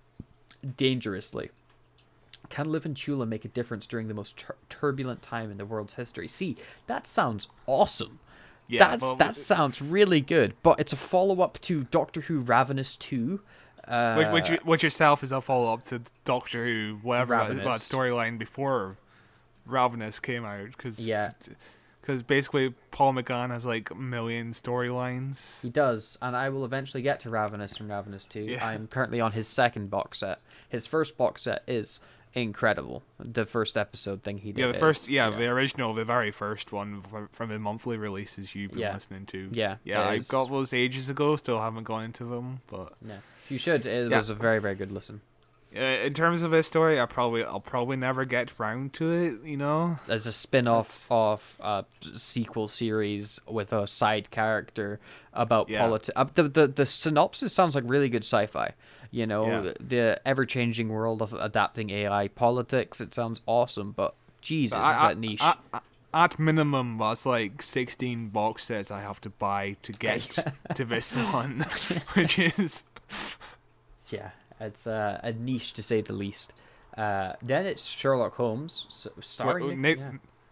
Dangerously. 0.78 1.52
Can 2.50 2.72
Liv 2.72 2.86
and 2.86 2.98
Tula 2.98 3.26
make 3.28 3.46
a 3.46 3.48
difference 3.48 3.86
during 3.86 4.08
the 4.08 4.14
most 4.16 4.36
tur- 4.36 4.56
turbulent 4.68 5.22
time 5.22 5.52
in 5.52 5.58
the 5.58 5.66
world's 5.66 5.94
history? 5.94 6.28
See, 6.28 6.58
that 6.88 7.06
sounds 7.06 7.48
awesome. 7.68 8.20
Yeah, 8.68 8.90
That's 8.90 9.04
but- 9.04 9.20
that 9.20 9.36
sounds 9.36 9.80
really 9.82 10.22
good, 10.22 10.56
but 10.64 10.80
it's 10.80 10.92
a 10.92 10.96
follow 10.98 11.42
up 11.42 11.60
to 11.62 11.84
Doctor 11.86 12.22
Who 12.22 12.40
Ravenous 12.40 12.96
Two. 12.98 13.42
Uh, 13.88 14.16
which, 14.32 14.50
which, 14.50 14.60
which 14.64 14.84
yourself 14.84 15.24
is 15.24 15.32
a 15.32 15.42
follow 15.42 15.72
up 15.74 15.84
to 15.86 16.02
Doctor 16.26 16.66
Who, 16.66 17.00
whatever 17.04 17.36
that, 17.36 17.58
that 17.58 17.82
storyline 17.82 18.38
before 18.40 18.98
Ravenous 19.68 20.20
came 20.20 20.46
out. 20.46 20.76
Cause, 20.78 21.00
Yeah. 21.00 21.32
Because 22.04 22.22
basically, 22.22 22.74
Paul 22.92 23.14
McGann 23.14 23.50
has 23.52 23.66
like 23.66 23.90
a 23.90 23.96
million 23.96 24.52
storylines. 24.52 25.62
he 25.62 25.70
does, 25.70 26.18
and 26.22 26.36
I 26.36 26.50
will 26.50 26.66
eventually 26.66 27.02
get 27.02 27.22
to 27.22 27.30
Ravenous 27.30 27.80
and 27.80 27.90
Ravenous 27.90 28.26
Two. 28.26 28.42
Yeah. 28.42 28.66
I'm 28.68 28.88
currently 28.88 29.22
on 29.22 29.32
his 29.32 29.48
second 29.48 29.90
box 29.90 30.20
set. 30.20 30.40
His 30.68 30.86
first 30.86 31.18
box 31.18 31.44
set 31.44 31.64
is 31.66 32.02
incredible. 32.34 33.04
The 33.20 33.46
first 33.46 33.78
episode 33.78 34.22
thing 34.24 34.40
he 34.40 34.52
did. 34.52 34.60
Yeah, 34.62 34.68
the 34.68 34.74
is- 34.74 34.80
first, 34.80 35.08
yeah, 35.08 35.30
the 35.30 35.46
original, 35.48 35.94
the 35.94 36.04
very 36.04 36.32
first 36.32 36.72
one 36.74 37.04
from, 37.04 37.30
from 37.32 37.50
the 37.50 37.60
monthly 37.60 37.96
releases 37.98 38.54
you've 38.54 38.72
been 38.72 38.82
Yeah. 38.82 38.94
listening 38.96 39.26
to. 39.28 39.50
Yeah, 39.54 39.78
yeah, 39.86 40.02
I 40.08 40.18
got 40.18 40.50
those 40.50 40.74
ages 40.74 41.10
ago. 41.10 41.36
Still 41.38 41.62
haven't 41.62 41.84
gone 41.86 42.04
into 42.04 42.26
them, 42.26 42.60
but 42.68 42.94
yeah. 43.06 43.18
You 43.50 43.58
should. 43.58 43.86
It 43.86 44.10
Yeah. 44.12 44.18
was 44.18 44.30
a 44.30 44.36
very 44.36 44.60
very 44.60 44.76
good 44.76 44.92
listen. 44.92 45.22
Uh, 45.76 45.80
in 45.80 46.14
terms 46.14 46.42
of 46.42 46.52
his 46.52 46.68
story, 46.68 47.00
I 47.00 47.06
probably, 47.06 47.44
I'll 47.44 47.60
probably 47.60 47.98
never 47.98 48.26
get 48.26 48.58
round 48.60 48.94
to 48.94 49.12
it. 49.12 49.44
You 49.48 49.58
know, 49.58 49.98
as 50.08 50.26
a 50.28 50.32
spin-off 50.34 51.08
of 51.12 51.56
a 51.60 51.86
sequel 52.14 52.68
series 52.68 53.40
with 53.48 53.74
a 53.74 53.88
side 53.88 54.30
character 54.32 55.00
about 55.34 55.70
Yeah. 55.70 55.82
politics. 55.82 56.10
Uh, 56.16 56.26
the, 56.34 56.44
the 56.44 56.68
the 56.68 56.86
synopsis 56.86 57.54
sounds 57.54 57.76
like 57.76 57.84
really 57.88 58.10
good 58.10 58.24
sci-fi. 58.24 58.74
You 59.12 59.28
know, 59.28 59.46
Yeah. 59.48 59.62
the, 59.62 59.76
the 59.80 60.22
ever-changing 60.28 60.90
world 60.90 61.22
of 61.22 61.34
adapting 61.34 61.90
AI 61.92 62.28
politics. 62.30 63.00
It 63.02 63.14
sounds 63.14 63.42
awesome, 63.46 63.92
but 63.92 64.16
Jesus, 64.42 64.76
I- 64.76 64.96
is 64.96 65.02
that 65.02 65.18
niche? 65.18 65.42
I- 65.42 65.56
I- 65.74 65.80
at 66.16 66.38
minimum, 66.38 66.98
that's 67.00 67.26
like 67.26 67.64
sixteen 67.64 68.28
box 68.30 68.66
sets 68.66 68.92
I 68.92 69.02
have 69.02 69.20
to 69.22 69.32
buy 69.32 69.78
to 69.82 69.92
get 69.92 70.38
to 70.76 70.86
this 70.86 71.16
one, 71.18 71.66
which 72.14 72.38
is 72.38 72.84
yeah, 74.10 74.30
it's 74.60 74.88
uh, 74.88 75.20
a 75.24 75.32
niche 75.34 75.74
to 75.74 75.84
say 75.84 76.02
the 76.02 76.14
least. 76.14 76.54
Uh, 76.98 77.34
then 77.42 77.66
it's 77.66 77.86
Sherlock 77.86 78.36
Holmes, 78.36 78.86
so, 78.90 79.12
starring 79.22 79.68
Well, 79.68 79.76
Nick- 79.76 80.00
Nick- 80.00 80.00
yeah. 80.00 80.12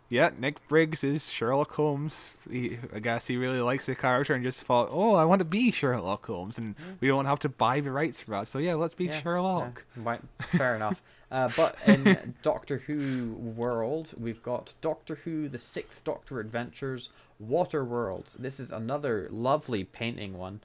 Yeah, 0.10 0.30
Nick 0.38 0.68
Briggs 0.68 1.06
is 1.06 1.30
Sherlock 1.30 1.72
Holmes. 1.72 2.32
He, 2.50 2.78
I 2.94 3.00
guess 3.00 3.28
he 3.28 3.38
really 3.38 3.62
likes 3.62 3.86
the 3.86 3.96
character 3.96 4.34
and 4.34 4.44
just 4.44 4.62
thought, 4.64 4.90
oh, 4.92 5.16
I 5.16 5.24
want 5.24 5.40
to 5.40 5.46
be 5.46 5.72
Sherlock 5.72 6.26
Holmes, 6.26 6.58
and 6.58 6.76
we 7.00 7.08
don't 7.08 7.24
have 7.28 7.40
to 7.40 7.48
buy 7.50 7.80
the 7.80 7.92
rights 7.92 8.20
for 8.20 8.32
that. 8.32 8.48
So 8.48 8.60
yeah, 8.60 8.74
let's 8.74 8.94
be 8.94 9.06
Yeah, 9.06 9.22
Sherlock. 9.22 9.86
yeah, 9.96 10.04
right, 10.06 10.22
fair 10.48 10.76
enough. 10.76 11.02
Uh, 11.32 11.50
but 11.56 11.78
in 11.88 12.34
Doctor 12.42 12.80
Who 12.80 13.36
world, 13.38 14.12
we've 14.20 14.44
got 14.44 14.74
Doctor 14.82 15.16
Who: 15.24 15.48
The 15.48 15.58
Sixth 15.58 16.04
Doctor 16.04 16.42
Adventures, 16.42 17.08
Water 17.40 17.86
Worlds. 17.86 18.34
This 18.34 18.60
is 18.60 18.70
another 18.70 19.30
lovely 19.32 19.86
painting 19.86 20.38
one. 20.38 20.60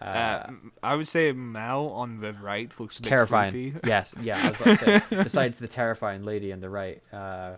Uh, 0.00 0.04
Uh, 0.04 0.50
I 0.82 0.94
would 0.94 1.08
say 1.08 1.32
Mel 1.32 1.88
on 1.90 2.20
the 2.20 2.32
right 2.32 2.72
looks 2.78 3.00
terrifying. 3.00 3.80
yes, 3.84 4.14
yeah. 4.20 4.38
I 4.46 4.50
was 4.50 4.60
about 4.60 4.78
to 4.78 4.84
say. 5.10 5.16
besides 5.24 5.58
the 5.58 5.68
terrifying 5.68 6.22
lady 6.24 6.52
on 6.52 6.60
the 6.60 6.70
right. 6.70 7.02
Uh, 7.12 7.56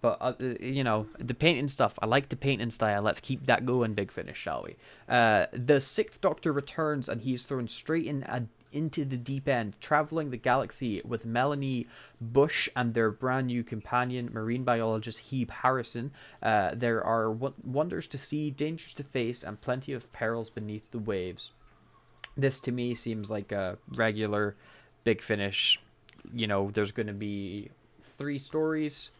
but 0.00 0.18
uh, 0.20 0.34
you 0.60 0.82
know 0.84 1.06
the 1.18 1.34
painting 1.34 1.68
stuff. 1.68 1.98
I 2.00 2.06
like 2.06 2.28
the 2.28 2.36
painting 2.36 2.70
style. 2.70 3.02
Let's 3.02 3.20
keep 3.20 3.46
that 3.46 3.64
going, 3.66 3.94
Big 3.94 4.10
Finish, 4.10 4.36
shall 4.38 4.64
we? 4.64 4.76
Uh, 5.08 5.46
the 5.52 5.80
Sixth 5.80 6.20
Doctor 6.20 6.52
returns, 6.52 7.08
and 7.08 7.20
he's 7.22 7.44
thrown 7.44 7.68
straight 7.68 8.06
in 8.06 8.24
a, 8.24 8.46
into 8.72 9.04
the 9.04 9.16
deep 9.16 9.46
end, 9.48 9.76
traveling 9.80 10.30
the 10.30 10.36
galaxy 10.36 11.00
with 11.04 11.24
Melanie 11.24 11.86
Bush 12.20 12.68
and 12.74 12.94
their 12.94 13.10
brand 13.12 13.46
new 13.48 13.62
companion, 13.62 14.30
marine 14.32 14.64
biologist 14.64 15.30
Hebe 15.30 15.50
Harrison. 15.50 16.10
Uh, 16.42 16.70
there 16.74 17.04
are 17.04 17.26
w- 17.28 17.54
wonders 17.62 18.06
to 18.08 18.18
see, 18.18 18.50
dangers 18.50 18.94
to 18.94 19.04
face, 19.04 19.44
and 19.44 19.60
plenty 19.60 19.92
of 19.92 20.12
perils 20.12 20.50
beneath 20.50 20.90
the 20.90 20.98
waves 20.98 21.50
this 22.36 22.60
to 22.60 22.72
me 22.72 22.94
seems 22.94 23.30
like 23.30 23.52
a 23.52 23.78
regular 23.88 24.56
big 25.04 25.20
finish 25.20 25.80
you 26.32 26.46
know 26.46 26.70
there's 26.70 26.92
going 26.92 27.06
to 27.08 27.12
be 27.12 27.68
three 28.16 28.38
stories 28.38 29.10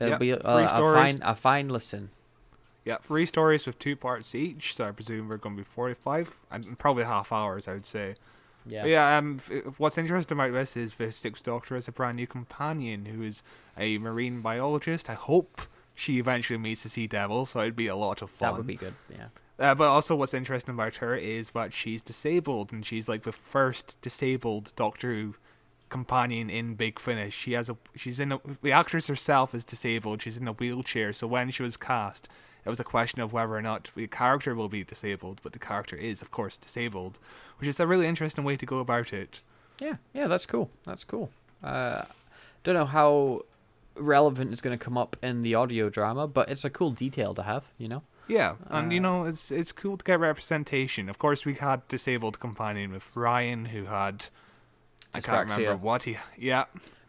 it'll 0.00 0.10
Yep, 0.10 0.18
be 0.18 0.30
a, 0.30 0.36
three 0.38 0.66
a, 0.66 0.66
a 0.66 0.68
stories. 0.68 1.16
fine 1.16 1.22
a 1.24 1.34
fine 1.34 1.68
listen 1.68 2.10
Yeah, 2.84 2.98
three 3.02 3.24
stories 3.26 3.66
with 3.66 3.78
two 3.78 3.96
parts 3.96 4.34
each, 4.34 4.74
so 4.74 4.84
I 4.86 4.90
presume 4.92 5.28
we're 5.28 5.38
going 5.38 5.56
to 5.56 5.62
be 5.62 5.64
45, 5.64 6.38
and 6.50 6.78
probably 6.78 7.04
half 7.04 7.32
hours, 7.32 7.66
I 7.66 7.74
would 7.74 7.86
say. 7.86 8.14
yeah 8.66 8.82
But 8.82 8.90
yeah, 8.90 9.16
um, 9.18 9.38
what's 9.78 9.96
interesting 9.96 10.36
about 10.36 10.52
this 10.52 10.76
is 10.76 10.94
the 10.94 11.10
Sixth 11.10 11.44
Doctor 11.44 11.76
has 11.76 11.88
a 11.88 11.92
brand 11.92 12.16
new 12.16 12.26
companion 12.26 13.06
who 13.06 13.22
is 13.22 13.42
a 13.78 13.96
marine 13.98 14.42
biologist. 14.42 15.08
I 15.08 15.14
hope 15.14 15.62
she 15.94 16.18
eventually 16.18 16.58
meets 16.58 16.82
the 16.82 16.88
Sea 16.90 17.06
Devil, 17.06 17.46
so 17.46 17.60
it'd 17.60 17.76
be 17.76 17.86
a 17.86 17.96
lot 17.96 18.20
of 18.20 18.28
fun. 18.30 18.50
that 18.52 18.56
would 18.58 18.66
be 18.66 18.76
good 18.76 18.94
yeah 19.10 19.28
Uh, 19.58 19.74
but 19.74 19.86
also, 19.88 20.16
what's 20.16 20.34
interesting 20.34 20.74
about 20.74 20.96
her 20.96 21.14
is 21.14 21.50
that 21.50 21.72
she's 21.72 22.02
disabled, 22.02 22.72
and 22.72 22.84
she's 22.84 23.08
like 23.08 23.22
the 23.22 23.32
first 23.32 23.96
disabled 24.02 24.72
Doctor 24.76 25.12
Who 25.14 25.34
companion 25.88 26.50
in 26.50 26.74
Big 26.74 26.98
Finish. 26.98 27.34
She 27.34 27.52
has 27.52 27.68
a 27.70 27.76
she's 27.94 28.18
in 28.18 28.32
a, 28.32 28.40
the 28.62 28.72
actress 28.72 29.06
herself 29.06 29.54
is 29.54 29.64
disabled. 29.64 30.22
She's 30.22 30.36
in 30.36 30.48
a 30.48 30.52
wheelchair, 30.52 31.12
so 31.12 31.26
when 31.28 31.50
she 31.50 31.62
was 31.62 31.76
cast, 31.76 32.28
it 32.64 32.68
was 32.68 32.80
a 32.80 32.84
question 32.84 33.20
of 33.20 33.32
whether 33.32 33.54
or 33.54 33.62
not 33.62 33.90
the 33.94 34.08
character 34.08 34.54
will 34.56 34.68
be 34.68 34.82
disabled. 34.82 35.40
But 35.42 35.52
the 35.52 35.60
character 35.60 35.94
is, 35.96 36.20
of 36.20 36.32
course, 36.32 36.56
disabled, 36.56 37.20
which 37.58 37.68
is 37.68 37.78
a 37.78 37.86
really 37.86 38.06
interesting 38.08 38.42
way 38.42 38.56
to 38.56 38.66
go 38.66 38.78
about 38.80 39.12
it. 39.12 39.40
yeah 39.80 39.96
yeah 40.12 40.26
that's 40.26 40.46
cool 40.46 40.70
that's 40.84 41.04
cool 41.04 41.30
uh 41.62 42.02
don't 42.62 42.74
know 42.74 42.84
how 42.86 43.42
relevant 43.96 44.50
it's 44.52 44.60
going 44.60 44.76
to 44.76 44.84
come 44.84 44.96
up 44.98 45.16
in 45.22 45.42
the 45.42 45.54
audio 45.54 45.88
drama 45.88 46.26
but 46.26 46.48
it's 46.48 46.64
a 46.64 46.70
cool 46.70 46.90
detail 46.90 47.34
to 47.34 47.42
have 47.42 47.64
you 47.78 47.88
know 47.88 48.02
Yeah, 48.26 48.56
and 48.68 48.92
you 48.92 48.98
Uh, 48.98 49.00
know 49.00 49.24
it's 49.24 49.50
it's 49.50 49.72
cool 49.72 49.96
to 49.98 50.04
get 50.04 50.18
representation. 50.20 51.08
Of 51.08 51.18
course, 51.18 51.44
we 51.44 51.54
had 51.54 51.86
disabled 51.88 52.40
companion 52.40 52.92
with 52.92 53.14
Ryan, 53.16 53.66
who 53.66 53.84
had 53.86 54.26
I 55.12 55.20
can't 55.20 55.40
remember 55.40 55.76
what 55.76 56.04
he 56.04 56.18
yeah. 56.36 56.64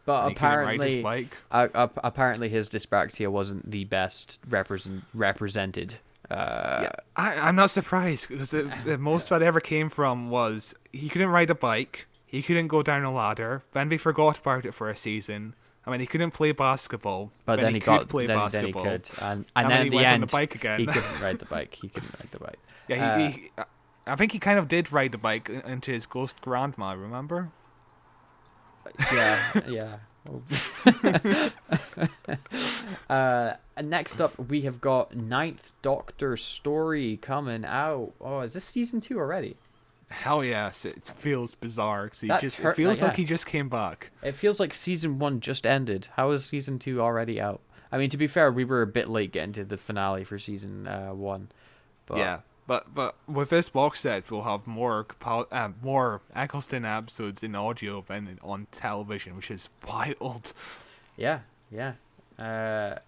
but 0.05 0.29
he 0.29 0.35
couldn't 0.35 0.61
ride 0.61 0.81
his 0.81 0.95
apparently 0.95 0.95
bike. 0.95 1.37
uh, 1.51 1.67
uh, 1.73 1.87
apparently 2.03 2.49
his 2.49 2.69
dyspraxia 2.69 3.29
wasn't 3.29 3.71
the 3.71 3.85
best 3.85 4.39
represent 4.47 5.05
represented 5.13 5.99
uh 6.29 6.83
yeah, 6.83 6.91
I, 7.15 7.37
I'm 7.39 7.55
not 7.55 7.69
surprised 7.71 8.29
because 8.29 8.51
the, 8.51 8.63
the 8.85 8.97
most 9.11 9.29
that 9.29 9.41
ever 9.43 9.59
came 9.59 9.89
from 9.89 10.29
was 10.29 10.73
he 10.91 11.09
couldn't 11.09 11.29
ride 11.29 11.49
a 11.49 11.55
bike, 11.55 12.07
he 12.25 12.41
couldn't 12.41 12.67
go 12.67 12.81
down 12.81 13.03
a 13.03 13.11
ladder. 13.13 13.63
Then 13.73 13.89
they 13.89 13.97
forgot 13.97 14.39
about 14.39 14.65
it 14.65 14.73
for 14.73 14.89
a 14.89 14.95
season. 14.95 15.55
I 15.87 15.91
mean, 15.91 15.99
he 15.99 16.07
couldn't 16.07 16.31
play 16.31 16.51
basketball, 16.51 17.31
But 17.45 17.59
then, 17.59 17.67
he, 17.69 17.75
he, 17.75 17.79
could 17.79 17.85
got 17.85 18.07
play 18.09 18.25
then, 18.25 18.37
basketball. 18.37 18.83
then 18.83 18.93
he 18.93 18.99
could, 18.99 19.23
and, 19.23 19.31
And 19.31 19.45
and, 19.55 19.65
then 19.65 19.69
then 19.69 19.81
he 19.81 19.87
at 19.87 19.89
the 19.91 19.95
went 19.97 20.07
on 20.13 20.19
the 20.21 20.25
bike 20.27 20.55
again. 20.55 20.79
he 20.79 20.85
couldn't 20.87 21.21
ride 21.21 21.39
the 21.39 21.45
bike. 21.45 21.77
He 21.79 21.89
couldn't 21.89 22.11
ride 22.19 22.31
the 22.31 22.39
bike. 22.39 22.59
Yeah, 22.87 23.13
Uh, 23.13 23.17
he, 23.17 23.31
he, 23.31 23.51
I 24.07 24.15
think 24.15 24.31
he 24.31 24.39
kind 24.39 24.59
of 24.59 24.67
did 24.67 24.91
ride 24.91 25.11
the 25.11 25.17
bike 25.17 25.49
into 25.49 25.91
his 25.91 26.05
ghost 26.05 26.39
grandma. 26.41 26.91
Remember? 26.93 27.49
yeah, 29.11 29.61
yeah. 29.67 29.97
uh, 33.09 33.53
next 33.81 34.21
up, 34.21 34.37
we 34.37 34.61
have 34.61 34.81
got 34.81 35.15
Ninth 35.15 35.73
Doctor 35.81 36.37
story 36.37 37.17
coming 37.17 37.65
out. 37.65 38.13
Oh, 38.21 38.41
is 38.41 38.53
this 38.53 38.65
season 38.65 39.01
two 39.01 39.17
already? 39.19 39.57
Hell 40.09 40.43
yes, 40.43 40.85
it 40.85 41.03
feels 41.03 41.55
bizarre. 41.55 42.09
'cause 42.09 42.21
he 42.21 42.27
That 42.27 42.41
just 42.41 42.57
tur- 42.57 42.71
it 42.71 42.75
feels 42.75 42.99
yeah. 42.99 43.07
like 43.07 43.15
he 43.17 43.25
just 43.25 43.45
came 43.45 43.69
back. 43.69 44.11
It 44.21 44.33
feels 44.33 44.59
like 44.59 44.73
season 44.73 45.17
one 45.19 45.39
just 45.39 45.65
ended. 45.65 46.07
How 46.15 46.31
is 46.31 46.45
season 46.45 46.77
two 46.79 47.01
already 47.01 47.41
out? 47.41 47.61
I 47.91 47.97
mean, 47.97 48.09
to 48.11 48.17
be 48.17 48.27
fair, 48.27 48.51
we 48.51 48.65
were 48.65 48.81
a 48.81 48.87
bit 48.87 49.09
late 49.09 49.31
getting 49.31 49.53
to 49.53 49.63
the 49.65 49.77
finale 49.77 50.23
for 50.23 50.37
season 50.37 50.87
uh, 50.87 51.13
one. 51.13 51.49
But 52.05 52.17
Yeah, 52.19 52.39
but 52.67 52.93
but 52.93 53.15
with 53.27 53.49
this 53.49 53.69
box 53.69 54.01
set, 54.01 54.29
we'll 54.29 54.43
have 54.43 54.67
more 54.67 55.07
uh, 55.23 55.69
more 55.81 56.21
Eccleston 56.35 56.85
episodes 56.85 57.41
in 57.41 57.55
audio 57.55 58.03
than 58.07 58.37
on 58.43 58.67
television, 58.71 59.35
which 59.35 59.49
is 59.49 59.69
wild. 59.87 60.53
Yeah, 61.17 61.39
yeah. 61.71 61.93
Uh, 62.37 62.99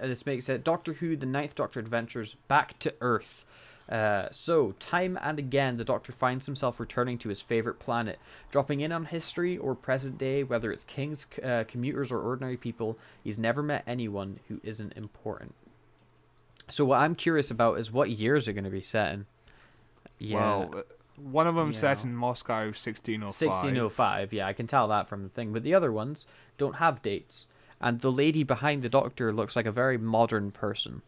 this 0.00 0.24
makes 0.26 0.48
it 0.48 0.64
Doctor 0.64 0.94
Who: 0.94 1.16
The 1.16 1.26
Ninth 1.26 1.54
Doctor 1.54 1.80
Adventures 1.80 2.36
Back 2.48 2.78
to 2.80 2.94
Earth. 3.00 3.44
Uh, 3.88 4.26
so, 4.32 4.72
time 4.80 5.16
and 5.22 5.38
again, 5.38 5.76
the 5.76 5.84
Doctor 5.84 6.12
finds 6.12 6.46
himself 6.46 6.80
returning 6.80 7.18
to 7.18 7.28
his 7.28 7.40
favorite 7.40 7.78
planet, 7.78 8.18
dropping 8.50 8.80
in 8.80 8.90
on 8.90 9.06
history 9.06 9.56
or 9.56 9.74
present 9.74 10.18
day, 10.18 10.42
whether 10.42 10.72
it's 10.72 10.84
kings, 10.84 11.26
uh, 11.44 11.64
commuters, 11.68 12.10
or 12.10 12.20
ordinary 12.20 12.56
people. 12.56 12.98
He's 13.22 13.38
never 13.38 13.62
met 13.62 13.84
anyone 13.86 14.40
who 14.48 14.60
isn't 14.64 14.96
important. 14.96 15.54
So, 16.68 16.84
what 16.84 16.98
I'm 16.98 17.14
curious 17.14 17.50
about 17.50 17.78
is 17.78 17.92
what 17.92 18.10
years 18.10 18.48
are 18.48 18.52
going 18.52 18.64
to 18.64 18.70
be 18.70 18.82
set 18.82 19.12
in. 19.12 19.26
Yeah, 20.18 20.36
Well, 20.36 20.70
uh, 20.78 20.82
one 21.16 21.46
of 21.46 21.54
them 21.54 21.72
set 21.72 22.04
in 22.04 22.14
Moscow, 22.16 22.66
1605. 22.66 23.40
1605. 23.40 24.32
Yeah, 24.32 24.46
I 24.46 24.52
can 24.52 24.66
tell 24.66 24.88
that 24.88 25.08
from 25.08 25.22
the 25.22 25.28
thing. 25.28 25.52
But 25.52 25.62
the 25.62 25.74
other 25.74 25.92
ones 25.92 26.26
don't 26.58 26.74
have 26.74 27.02
dates. 27.02 27.46
And 27.80 28.00
the 28.00 28.12
lady 28.12 28.42
behind 28.42 28.82
the 28.82 28.88
Doctor 28.88 29.32
looks 29.32 29.54
like 29.54 29.66
a 29.66 29.72
very 29.72 29.98
modern 29.98 30.50
person. 30.50 31.02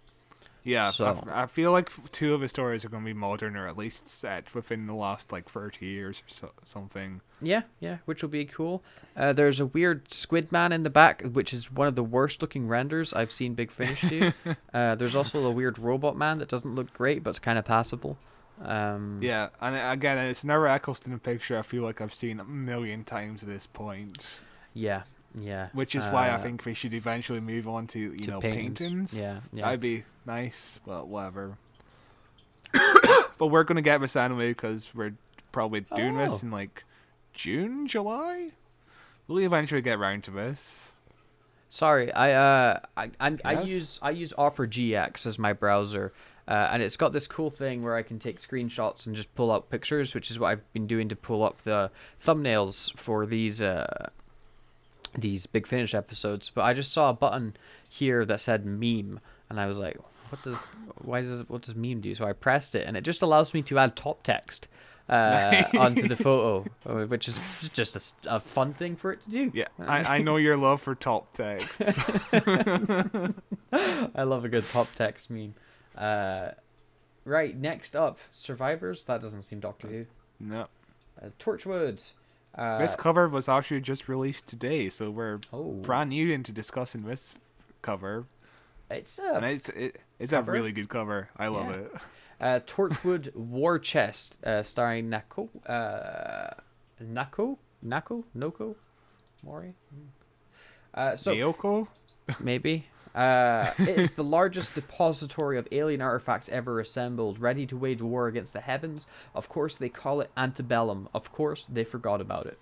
Yeah, 0.64 0.90
So- 0.90 1.22
I, 1.32 1.44
I 1.44 1.46
feel 1.46 1.72
like 1.72 1.90
two 2.12 2.34
of 2.34 2.40
his 2.42 2.50
stories 2.50 2.84
are 2.84 2.88
going 2.88 3.02
to 3.02 3.06
be 3.06 3.14
modern 3.14 3.56
or 3.56 3.66
at 3.66 3.78
least 3.78 4.08
set 4.08 4.54
within 4.54 4.86
the 4.86 4.94
last 4.94 5.32
like 5.32 5.48
30 5.48 5.86
years 5.86 6.20
or 6.20 6.28
so, 6.28 6.50
something. 6.64 7.20
Yeah, 7.40 7.62
yeah, 7.80 7.98
which 8.04 8.22
will 8.22 8.28
be 8.28 8.44
cool. 8.44 8.82
Uh, 9.16 9.32
there's 9.32 9.60
a 9.60 9.66
weird 9.66 10.10
squid 10.12 10.50
man 10.52 10.72
in 10.72 10.82
the 10.82 10.90
back, 10.90 11.22
which 11.22 11.54
is 11.54 11.70
one 11.72 11.86
of 11.88 11.94
the 11.94 12.02
worst 12.02 12.42
looking 12.42 12.68
renders 12.68 13.14
I've 13.14 13.32
seen 13.32 13.54
Big 13.54 13.70
Finish 13.70 14.02
do. 14.02 14.32
uh, 14.74 14.94
there's 14.96 15.14
also 15.14 15.44
a 15.46 15.50
weird 15.50 15.78
robot 15.78 16.16
man 16.16 16.38
that 16.38 16.48
doesn't 16.48 16.74
look 16.74 16.92
great, 16.92 17.22
but 17.22 17.30
it's 17.30 17.38
kind 17.38 17.58
of 17.58 17.64
passable. 17.64 18.18
Um, 18.60 19.20
Yeah, 19.22 19.50
and 19.60 19.76
uh, 19.76 19.90
again, 19.92 20.18
it's 20.18 20.42
another 20.42 20.66
Eccleston 20.66 21.18
picture 21.20 21.56
I 21.56 21.62
feel 21.62 21.82
like 21.84 22.00
I've 22.00 22.12
seen 22.12 22.40
a 22.40 22.44
million 22.44 23.04
times 23.04 23.42
at 23.42 23.48
this 23.48 23.66
point, 23.68 24.40
yeah, 24.74 25.02
yeah. 25.34 25.68
which 25.72 25.94
is 25.94 26.06
why 26.06 26.28
I 26.28 26.32
Uh, 26.34 26.38
think 26.38 26.64
we 26.64 26.74
should 26.74 26.94
eventually 26.94 27.40
move 27.40 27.66
on 27.68 27.86
to, 27.88 27.98
you 27.98 28.16
to 28.16 28.30
know, 28.30 28.40
paintings. 28.40 28.78
paintings. 28.78 29.14
Yeah, 29.18 29.40
yeah. 29.52 29.64
That'd 29.66 29.80
be 29.80 30.04
nice, 30.26 30.78
but 30.86 31.08
whatever. 31.08 31.58
but 33.38 33.46
we're 33.48 33.64
going 33.64 33.76
to 33.76 33.82
get 33.82 34.00
this 34.00 34.16
anime 34.16 34.38
because 34.38 34.92
we're 34.94 35.14
probably 35.52 35.80
doing 35.94 36.18
Oh. 36.20 36.24
this 36.28 36.42
in 36.42 36.50
like 36.50 36.84
June, 37.32 37.86
July? 37.86 38.50
We'll 39.26 39.40
eventually 39.40 39.80
get 39.82 39.98
around 39.98 40.24
to 40.24 40.30
this. 40.30 40.88
Sorry, 41.70 42.10
I 42.12 42.32
uh, 42.32 42.80
I 42.96 43.10
I'm, 43.20 43.38
I 43.44 43.60
use 43.62 43.98
I 44.02 44.10
use 44.10 44.32
Opera 44.38 44.66
GX 44.68 45.26
as 45.26 45.38
my 45.38 45.52
browser, 45.52 46.14
uh, 46.46 46.68
and 46.72 46.82
it's 46.82 46.96
got 46.96 47.12
this 47.12 47.26
cool 47.26 47.50
thing 47.50 47.82
where 47.82 47.94
I 47.94 48.02
can 48.02 48.18
take 48.18 48.38
screenshots 48.40 49.06
and 49.06 49.14
just 49.14 49.34
pull 49.34 49.50
up 49.50 49.68
pictures, 49.68 50.14
which 50.14 50.30
is 50.30 50.38
what 50.38 50.48
I've 50.48 50.72
been 50.72 50.86
doing 50.86 51.10
to 51.10 51.16
pull 51.16 51.42
up 51.44 51.58
the 51.64 51.90
thumbnails 52.24 52.96
for 52.96 53.26
these 53.26 53.60
uh 53.60 54.08
these 55.16 55.46
Big 55.46 55.66
Finish 55.66 55.94
episodes. 55.94 56.50
But 56.54 56.62
I 56.62 56.74
just 56.74 56.92
saw 56.92 57.10
a 57.10 57.14
button 57.14 57.56
here 57.88 58.24
that 58.24 58.40
said 58.40 58.66
meme, 58.66 59.20
and 59.48 59.60
I 59.60 59.66
was 59.66 59.78
like, 59.78 59.98
what 60.30 60.42
does 60.42 60.64
why 61.02 61.20
does 61.22 61.48
what 61.48 61.62
does 61.62 61.74
meme 61.74 62.00
do? 62.00 62.14
So 62.14 62.24
I 62.26 62.32
pressed 62.32 62.74
it, 62.74 62.86
and 62.86 62.96
it 62.96 63.02
just 63.02 63.22
allows 63.22 63.54
me 63.54 63.62
to 63.62 63.78
add 63.78 63.96
top 63.96 64.22
text. 64.22 64.68
Uh, 65.08 65.64
onto 65.78 66.06
the 66.06 66.16
photo, 66.16 66.68
uh, 66.86 67.06
which 67.06 67.28
is 67.28 67.40
just 67.72 68.12
a 68.26 68.38
fun 68.38 68.74
thing 68.74 68.94
for 68.94 69.10
it 69.10 69.22
to 69.22 69.30
do. 69.30 69.50
Yeah, 69.54 69.68
I, 69.78 70.16
I 70.16 70.18
know 70.18 70.36
your 70.36 70.58
love 70.58 70.82
for 70.82 70.94
top 70.94 71.32
text. 71.32 71.80
I 72.32 74.22
love 74.22 74.44
a 74.44 74.50
good 74.50 74.68
top 74.68 74.88
text 74.96 75.30
meme. 75.30 75.54
Uh, 75.96 76.50
right, 77.24 77.56
next 77.56 77.96
up, 77.96 78.18
Survivors. 78.32 79.04
That 79.04 79.22
doesn't 79.22 79.44
seem 79.44 79.60
Doctor 79.60 79.88
Who. 79.88 80.06
no. 80.38 80.66
Uh, 81.20 81.30
Torchwood. 81.38 82.12
Uh, 82.58 82.78
This 82.78 82.96
cover 82.96 83.28
was 83.28 83.48
actually 83.48 83.80
just 83.80 84.08
released 84.08 84.48
today, 84.48 84.88
so 84.88 85.10
we're 85.10 85.38
oh, 85.52 85.72
brand 85.74 86.10
new 86.10 86.32
into 86.32 86.50
discussing 86.52 87.02
this 87.02 87.34
cover. 87.82 88.26
it's 88.90 89.18
And 89.18 89.44
a 89.44 89.50
it's 89.50 89.68
it, 89.70 89.96
it's 90.18 90.32
cover? 90.32 90.50
a 90.50 90.54
really 90.54 90.72
good 90.72 90.88
cover. 90.88 91.28
I 91.36 91.48
love 91.48 91.68
Yeah. 91.70 91.76
it. 91.76 91.92
uh, 92.40 92.60
Torchwood 92.66 93.34
War 93.36 93.78
Chest, 93.78 94.38
uh, 94.44 94.62
starring 94.64 95.08
Nako, 95.08 95.48
uh, 95.68 96.54
Nako, 97.02 97.58
Nako, 97.84 98.24
Noko, 98.34 98.74
Mori. 99.44 99.74
Uh, 100.94 101.14
so 101.14 101.32
Naoko? 101.34 101.86
maybe. 102.40 102.86
Uh, 103.14 103.72
it 103.78 103.98
is 103.98 104.14
the 104.14 104.24
largest 104.24 104.74
depository 104.74 105.58
of 105.58 105.68
alien 105.72 106.00
artifacts 106.00 106.48
ever 106.48 106.80
assembled, 106.80 107.38
ready 107.38 107.66
to 107.66 107.76
wage 107.76 108.02
war 108.02 108.28
against 108.28 108.52
the 108.52 108.60
heavens. 108.60 109.06
Of 109.34 109.48
course, 109.48 109.76
they 109.76 109.88
call 109.88 110.20
it 110.20 110.30
antebellum. 110.36 111.08
Of 111.14 111.32
course, 111.32 111.66
they 111.66 111.84
forgot 111.84 112.20
about 112.20 112.46
it. 112.46 112.58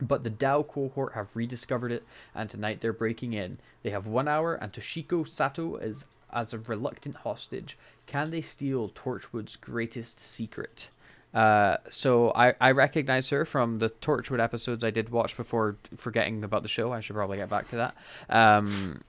But 0.00 0.24
the 0.24 0.30
Dao 0.30 0.66
cohort 0.66 1.14
have 1.14 1.36
rediscovered 1.36 1.92
it, 1.92 2.04
and 2.34 2.50
tonight 2.50 2.80
they're 2.80 2.92
breaking 2.92 3.34
in. 3.34 3.58
They 3.82 3.90
have 3.90 4.06
one 4.06 4.28
hour, 4.28 4.54
and 4.54 4.72
Toshiko 4.72 5.26
Sato 5.26 5.76
is 5.76 6.06
as 6.32 6.52
a 6.52 6.58
reluctant 6.58 7.16
hostage. 7.16 7.78
Can 8.06 8.30
they 8.30 8.40
steal 8.40 8.88
Torchwood's 8.88 9.56
greatest 9.56 10.18
secret? 10.18 10.88
Uh, 11.34 11.76
so 11.88 12.30
I, 12.34 12.54
I 12.60 12.72
recognize 12.72 13.30
her 13.30 13.44
from 13.44 13.78
the 13.78 13.88
Torchwood 13.88 14.40
episodes 14.40 14.84
I 14.84 14.90
did 14.90 15.08
watch 15.08 15.36
before 15.36 15.76
forgetting 15.96 16.44
about 16.44 16.62
the 16.62 16.68
show. 16.68 16.92
I 16.92 17.00
should 17.00 17.16
probably 17.16 17.38
get 17.38 17.48
back 17.48 17.68
to 17.70 17.76
that. 17.76 17.96
Um, 18.28 19.00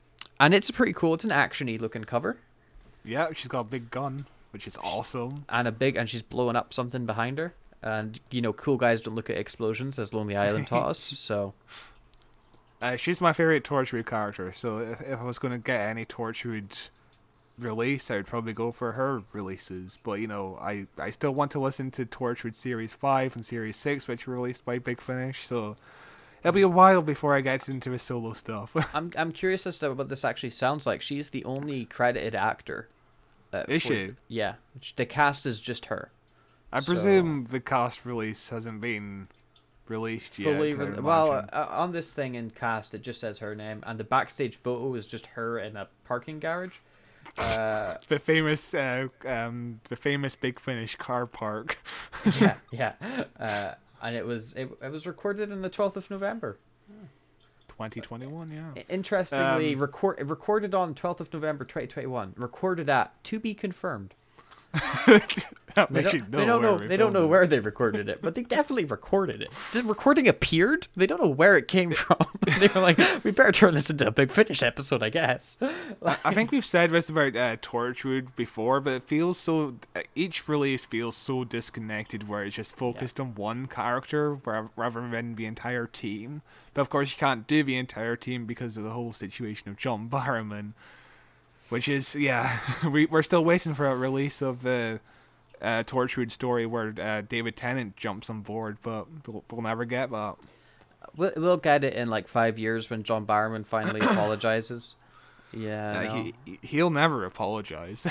and 0.46 0.54
it's 0.54 0.70
a 0.70 0.74
pretty 0.74 0.94
cool. 0.94 1.14
It's 1.14 1.24
an 1.24 1.30
actiony 1.32 1.80
looking 1.80 2.04
cover 2.04 2.38
Yeah, 3.06 3.28
she's 3.34 3.48
got 3.48 3.62
a 3.62 3.64
big 3.66 3.90
gun, 3.92 4.26
which 4.52 4.68
is 4.68 4.78
awesome. 4.78 5.46
and 5.50 5.68
a 5.68 5.72
big, 5.72 5.96
and 5.98 6.10
she's 6.10 6.22
blowing 6.22 6.56
up 6.56 6.74
something 6.74 7.06
behind 7.06 7.38
her. 7.38 7.54
And 7.82 8.20
you 8.32 8.42
know, 8.42 8.54
cool 8.54 8.78
guys 8.78 9.02
don't 9.02 9.16
look 9.16 9.30
at 9.30 9.38
explosions, 9.38 10.00
as 10.00 10.14
Lonely 10.14 10.36
Island 10.36 10.68
taught 10.68 10.90
us. 10.90 11.00
So 11.18 11.54
Uh, 12.82 12.96
she's 12.98 13.22
my 13.22 13.32
favorite 13.34 13.64
Torchwood 13.64 14.06
character, 14.06 14.52
so 14.54 14.80
if, 14.80 15.02
if 15.02 15.20
I 15.20 15.24
was 15.24 15.40
going 15.40 15.54
to 15.54 15.58
get 15.58 15.82
any 15.82 16.06
Torchwood 16.06 16.90
release, 17.58 18.10
I 18.12 18.16
would 18.18 18.26
probably 18.28 18.52
go 18.54 18.72
for 18.74 18.94
her 18.94 19.24
releases. 19.32 19.98
But, 20.04 20.20
you 20.20 20.28
know, 20.28 20.58
I, 20.62 20.88
I 20.98 21.10
still 21.12 21.32
want 21.34 21.52
to 21.52 21.60
listen 21.60 21.92
to 21.92 22.06
Torchwood 22.06 22.56
Series 22.56 22.94
5 22.94 23.36
and 23.38 23.46
Series 23.46 23.78
6, 23.78 24.08
which 24.10 24.28
were 24.28 24.36
released 24.36 24.66
by 24.66 24.80
Big 24.80 25.00
Finish, 25.00 25.46
so 25.48 25.78
it'll 26.44 26.54
be 26.54 26.62
a 26.62 26.68
while 26.68 27.02
before 27.02 27.36
I 27.36 27.42
get 27.42 27.68
into 27.70 27.92
his 27.92 28.02
solo 28.02 28.34
stuff. 28.34 28.76
I'm 28.94 29.12
I'm 29.16 29.32
curious 29.32 29.66
as 29.66 29.80
to 29.80 29.94
what 29.94 30.10
this 30.10 30.24
actually 30.26 30.52
sounds 30.52 30.86
like. 30.86 31.02
She's 31.02 31.30
the 31.30 31.44
only 31.46 31.86
credited 31.86 32.36
actor. 32.36 32.90
Uh, 33.52 33.64
Is 33.68 33.84
for- 33.84 33.88
she? 33.90 34.12
Yeah, 34.28 34.56
the 34.96 35.06
cast 35.06 35.46
is 35.46 35.62
just 35.62 35.86
her. 35.88 36.12
I 36.72 36.80
So- 36.80 36.94
presume 36.94 37.46
the 37.46 37.60
cast 37.60 38.06
release 38.06 38.50
hasn't 38.50 38.82
been 38.82 39.28
released 39.88 40.40
yet. 40.40 40.56
Fully, 40.56 40.74
re- 40.74 41.00
well, 41.00 41.46
uh, 41.52 41.68
on 41.70 41.92
this 41.92 42.12
thing 42.12 42.36
in 42.36 42.50
cast, 42.50 42.94
it 42.96 43.02
just 43.04 43.20
says 43.20 43.40
her 43.40 43.54
name, 43.54 43.84
and 43.86 44.00
the 44.00 44.04
backstage 44.04 44.56
photo 44.56 44.96
is 44.96 45.08
just 45.08 45.28
her 45.28 45.60
in 45.60 45.76
a 45.78 45.88
parking 46.06 46.40
garage. 46.40 46.78
Uh, 47.38 47.96
the 48.10 48.20
famous, 48.20 48.74
uh, 48.74 49.08
um, 49.26 49.80
the 49.88 49.96
famous 49.96 50.36
Big 50.36 50.60
Finish 50.60 50.98
car 50.98 51.26
park. 51.26 51.78
yeah, 52.40 52.56
yeah, 52.72 52.94
uh, 53.40 53.72
and 54.04 54.16
it 54.16 54.26
was 54.26 54.54
it, 54.54 54.70
it 54.82 54.92
was 54.92 55.08
recorded 55.08 55.52
on 55.52 55.62
the 55.62 55.70
twelfth 55.70 55.98
of 55.98 56.10
November. 56.12 56.60
2021, 57.70 58.52
yeah. 58.52 58.84
Interestingly, 58.88 59.74
Um, 59.74 59.80
record 59.82 60.30
recorded 60.30 60.76
on 60.76 60.94
twelfth 60.94 61.20
of 61.22 61.34
November, 61.34 61.66
twenty 61.66 61.88
twenty 61.88 62.08
one. 62.08 62.34
Recorded 62.38 62.90
at 62.90 63.24
to 63.24 63.40
be 63.40 63.54
confirmed. 63.56 64.14
They 65.76 66.02
don't, 66.04 66.14
you 66.14 66.26
they 66.30 66.46
don't 66.46 66.62
know. 66.62 66.78
They 66.78 66.98
don't 66.98 67.14
know 67.14 67.26
where 67.26 67.48
they 67.48 67.60
recorded 67.60 68.08
it, 68.08 68.22
but 68.22 68.36
they 68.36 68.44
definitely 68.44 68.86
recorded 68.86 69.42
it. 69.42 69.50
The 69.72 69.82
recording 69.84 70.28
appeared. 70.28 70.88
They 70.96 71.08
don't 71.08 71.22
know 71.22 71.28
where 71.28 71.58
it 71.58 71.68
came 71.68 71.92
from. 71.92 72.28
they 72.60 72.68
were 72.68 72.82
like, 72.82 73.00
"We 73.24 73.32
better 73.32 73.52
turn 73.52 73.74
this 73.74 73.90
into 73.90 74.08
a 74.08 74.12
big 74.12 74.32
finish 74.32 74.62
episode, 74.62 75.02
I 75.02 75.10
guess." 75.10 75.58
I 76.04 76.34
think 76.34 76.52
we've 76.52 76.66
said 76.66 76.92
this 76.92 77.10
about 77.10 77.36
uh, 77.36 77.58
Torchwood 77.58 78.36
before, 78.36 78.82
but 78.82 78.94
it 78.94 79.04
feels 79.04 79.40
so. 79.40 79.76
Uh, 79.96 80.02
each 80.16 80.48
release 80.48 80.86
feels 80.86 81.16
so 81.16 81.44
disconnected, 81.44 82.28
where 82.28 82.44
it's 82.44 82.56
just 82.56 82.76
focused 82.76 83.20
on 83.20 83.36
one 83.36 83.66
character 83.68 84.36
rather 84.76 85.10
than 85.10 85.36
the 85.36 85.46
entire 85.46 85.88
team. 85.88 86.44
But 86.74 86.82
of 86.82 86.90
course, 86.90 87.12
you 87.12 87.18
can't 87.18 87.48
do 87.48 87.64
the 87.64 87.78
entire 87.78 88.16
team 88.16 88.46
because 88.46 88.78
of 88.78 88.84
the 88.84 88.92
whole 88.92 89.14
situation 89.14 89.70
of 89.70 89.78
John 89.78 90.10
Barrowman, 90.10 90.74
which 91.74 91.88
is 91.90 92.14
yeah. 92.14 92.60
we 92.92 93.08
we're 93.08 93.24
still 93.24 93.44
waiting 93.44 93.74
for 93.74 93.88
a 93.88 93.96
release 93.96 94.44
of 94.44 94.62
the 94.62 95.00
uh, 95.60 95.82
Torchwood 95.84 96.30
story 96.30 96.68
where 96.68 96.94
uh, 97.02 97.22
David 97.22 97.56
Tennant 97.58 97.98
jumps 97.98 98.30
on 98.30 98.42
board, 98.42 98.78
but 98.84 99.08
we'll, 99.28 99.44
we'll 99.50 99.62
never 99.64 99.84
get 99.84 100.12
that. 100.12 100.36
We'll, 101.18 101.32
we'll 101.36 101.58
get 101.58 101.84
it 101.84 101.96
in 101.96 102.10
like 102.12 102.28
five 102.28 102.60
years 102.60 102.92
when 102.92 103.02
John 103.02 103.26
Barrowman 103.26 103.66
finally 103.66 104.00
apologizes. 104.02 104.94
Yeah, 105.52 106.00
Uh, 106.00 106.04
no. 106.04 106.14
he 106.46 106.60
he'll 106.62 106.90
never 106.92 107.26
apologize. 107.26 108.06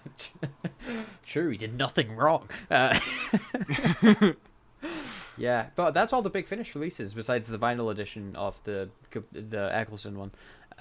True, 1.26 1.50
he 1.50 1.58
did 1.58 1.76
nothing 1.76 2.16
wrong. 2.16 2.48
Uh, 2.70 2.98
yeah, 5.36 5.66
but 5.76 5.92
that's 5.92 6.14
all 6.14 6.22
the 6.22 6.30
big 6.30 6.46
finish 6.46 6.74
releases 6.74 7.12
besides 7.12 7.48
the 7.48 7.58
vinyl 7.58 7.90
edition 7.90 8.34
of 8.34 8.58
the 8.64 8.88
the 9.30 9.68
Eccleston 9.74 10.18
one. 10.18 10.30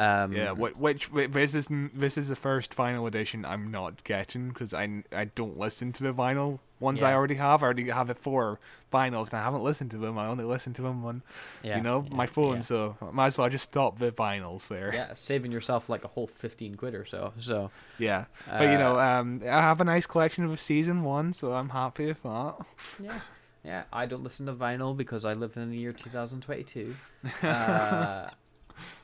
Um, 0.02 0.34
yeah, 0.34 0.54
wh- 0.56 0.80
which 0.80 1.10
this 1.12 1.54
is 1.54 1.68
this 1.94 2.18
is 2.18 2.30
the 2.30 2.36
first 2.36 2.76
vinyl 2.76 3.08
edition 3.08 3.46
I'm 3.46 3.70
not 3.70 4.04
getting 4.04 4.50
because 4.50 4.74
I 4.74 5.04
I 5.12 5.26
don't 5.26 5.58
listen 5.58 5.92
to 5.94 6.04
the 6.04 6.14
vinyl 6.14 6.60
ones 6.80 7.04
I 7.04 7.14
already 7.14 7.36
have. 7.36 7.62
I 7.62 7.66
already 7.68 7.88
have 7.90 8.10
it 8.10 8.18
four 8.18 8.60
vinyls 8.92 9.30
and 9.30 9.36
I 9.40 9.44
haven't 9.44 9.64
listened 9.64 9.92
to 9.92 9.98
them. 9.98 10.18
I 10.18 10.26
only 10.28 10.44
listen 10.46 10.74
to 10.74 10.82
them 10.82 11.06
on 11.06 11.22
yeah, 11.62 11.78
you 11.78 11.84
know 11.84 12.06
yeah, 12.10 12.16
my 12.16 12.26
phone, 12.26 12.56
Yeah. 12.56 12.62
so 12.62 12.98
I 13.02 13.12
might 13.12 13.28
as 13.28 13.38
well 13.38 13.50
just 13.50 13.66
stop 13.66 14.00
the 14.00 14.12
vinyls 14.12 14.68
there. 14.68 14.92
yeah, 14.94 15.14
saving 15.14 15.52
yourself 15.52 15.88
like 15.90 16.04
a 16.04 16.08
whole 16.08 16.28
fifteen 16.28 16.76
quid 16.76 16.96
or 16.96 17.06
so. 17.06 17.34
So 17.40 17.70
Yeah. 18.00 18.26
But 18.50 18.64
you 18.72 18.78
know, 18.80 18.98
uh, 18.98 19.20
um, 19.20 19.42
I 19.44 19.62
have 19.62 19.80
a 19.82 19.84
nice 19.86 20.08
collection 20.08 20.46
of 20.46 20.60
season 20.60 21.04
one, 21.04 21.34
so 21.34 21.54
I'm 21.54 21.70
happy 21.70 22.08
with 22.08 22.24
that. 22.24 22.56
yeah, 23.04 23.20
yeah. 23.64 23.84
I 23.94 24.08
don't 24.08 24.24
listen 24.24 24.48
to 24.48 24.54
vinyl 24.54 24.98
because 24.98 25.26
I 25.26 25.34
live 25.34 25.58
in 25.58 25.70
the 25.70 25.78
year 25.78 25.94
2022. 25.94 26.96
Uh, 27.44 28.30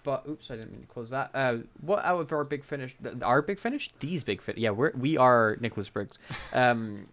but 0.03 0.23
oops, 0.29 0.49
I 0.51 0.55
didn't 0.55 0.71
mean 0.71 0.81
to 0.81 0.87
close 0.87 1.09
that. 1.11 1.31
Uh, 1.33 1.57
what 1.81 2.03
out 2.05 2.19
of 2.21 2.31
our 2.31 2.43
big 2.43 2.63
finish? 2.63 2.95
th- 3.01 3.15
Our 3.21 3.41
big 3.41 3.59
finish? 3.59 3.89
These 3.99 4.23
big 4.23 4.41
finish? 4.41 4.61
Yeah, 4.61 4.71
we're 4.71 4.91
we 4.95 5.17
are 5.17 5.57
Nicholas 5.59 5.89
Briggs. 5.89 6.17
Um, 6.53 7.07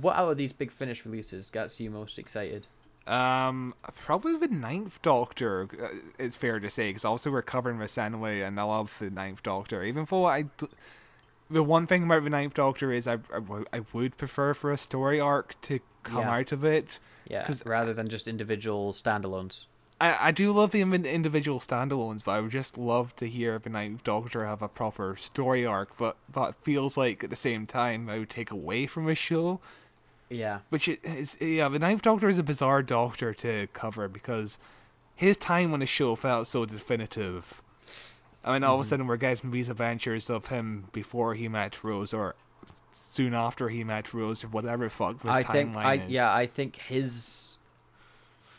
what 0.00 0.14
out 0.16 0.30
of 0.30 0.36
these 0.36 0.52
big 0.52 0.70
finish 0.70 1.04
releases 1.04 1.50
gets 1.50 1.80
you 1.80 1.90
most 1.90 2.18
excited? 2.18 2.66
Um, 3.06 3.74
probably 3.96 4.36
the 4.38 4.48
Ninth 4.48 5.02
Doctor. 5.02 5.68
Uh, 5.82 5.88
it's 6.18 6.36
fair 6.36 6.58
to 6.60 6.70
say 6.70 6.88
because 6.88 7.04
also 7.04 7.30
we're 7.30 7.42
covering 7.42 7.78
this 7.78 7.98
anyway, 7.98 8.40
and 8.40 8.58
I 8.58 8.62
love 8.62 8.96
the 8.98 9.10
Ninth 9.10 9.42
Doctor. 9.42 9.82
Even 9.82 10.06
though 10.08 10.24
I, 10.24 10.42
d- 10.42 10.68
the 11.50 11.62
one 11.62 11.86
thing 11.86 12.04
about 12.04 12.24
the 12.24 12.30
Ninth 12.30 12.54
Doctor 12.54 12.92
is 12.92 13.06
I, 13.06 13.14
I, 13.14 13.40
w- 13.40 13.66
I 13.74 13.80
would 13.92 14.16
prefer 14.16 14.54
for 14.54 14.72
a 14.72 14.78
story 14.78 15.20
arc 15.20 15.60
to 15.62 15.80
come 16.02 16.20
Yeah. 16.22 16.30
out 16.36 16.52
of 16.52 16.64
it. 16.64 16.98
Yeah, 17.28 17.52
rather 17.66 17.92
than 17.92 18.08
just 18.08 18.28
individual 18.28 18.92
standalones. 18.92 19.64
I, 20.12 20.28
I 20.28 20.30
do 20.32 20.52
love 20.52 20.70
the 20.72 20.80
individual 20.82 21.60
standalones, 21.60 22.24
but 22.24 22.32
I 22.32 22.40
would 22.40 22.50
just 22.50 22.76
love 22.76 23.14
to 23.16 23.26
hear 23.28 23.58
the 23.58 23.70
Ninth 23.70 24.04
Doctor 24.04 24.44
have 24.46 24.62
a 24.62 24.68
proper 24.68 25.16
story 25.16 25.64
arc. 25.64 25.96
But 25.96 26.16
that 26.32 26.54
feels 26.62 26.96
like 26.96 27.24
at 27.24 27.30
the 27.30 27.36
same 27.36 27.66
time 27.66 28.08
I 28.08 28.18
would 28.18 28.30
take 28.30 28.50
away 28.50 28.86
from 28.86 29.08
a 29.08 29.14
show. 29.14 29.60
Yeah, 30.30 30.60
Which 30.70 30.88
is 30.88 31.36
yeah, 31.40 31.68
the 31.68 31.78
Ninth 31.78 32.02
Doctor 32.02 32.28
is 32.28 32.38
a 32.38 32.42
bizarre 32.42 32.82
Doctor 32.82 33.34
to 33.34 33.68
cover 33.72 34.08
because 34.08 34.58
his 35.14 35.36
time 35.36 35.72
on 35.72 35.80
the 35.80 35.86
show 35.86 36.16
felt 36.16 36.46
so 36.48 36.64
definitive. 36.64 37.62
I 38.44 38.54
mean, 38.54 38.64
all 38.64 38.74
of 38.74 38.80
a 38.80 38.84
Mhm. 38.84 38.88
sudden 38.88 39.06
we're 39.06 39.16
getting 39.16 39.50
these 39.52 39.68
adventures 39.68 40.28
of 40.28 40.48
him 40.48 40.88
before 40.92 41.34
he 41.34 41.46
met 41.48 41.84
Rose, 41.84 42.12
or 42.12 42.34
soon 43.12 43.32
after 43.32 43.68
he 43.68 43.84
met 43.84 44.12
Rose, 44.12 44.42
or 44.44 44.48
whatever 44.48 44.84
the 44.84 44.90
fuck 44.90 45.22
his 45.22 45.30
I 45.30 45.42
timeline 45.42 45.72
think 45.72 45.76
I 45.76 45.94
is. 45.94 46.10
yeah 46.10 46.34
I 46.34 46.46
think 46.46 46.76
his 46.76 47.56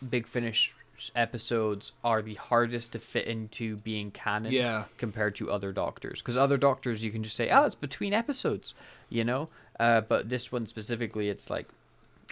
big 0.07 0.27
finish 0.27 0.73
episodes 1.15 1.91
are 2.03 2.21
the 2.21 2.35
hardest 2.35 2.93
to 2.93 2.99
fit 2.99 3.25
into 3.25 3.77
being 3.77 4.11
canon. 4.11 4.51
yeah, 4.51 4.85
compared 4.97 5.35
to 5.35 5.51
other 5.51 5.71
doctors 5.71 6.21
because 6.21 6.37
other 6.37 6.57
doctors 6.57 7.03
you 7.03 7.11
can 7.11 7.23
just 7.23 7.35
say 7.35 7.49
oh 7.49 7.65
it's 7.65 7.75
between 7.75 8.13
episodes 8.13 8.73
you 9.09 9.23
know 9.23 9.49
uh, 9.79 10.01
but 10.01 10.29
this 10.29 10.51
one 10.51 10.65
specifically 10.65 11.29
it's 11.29 11.49
like 11.49 11.67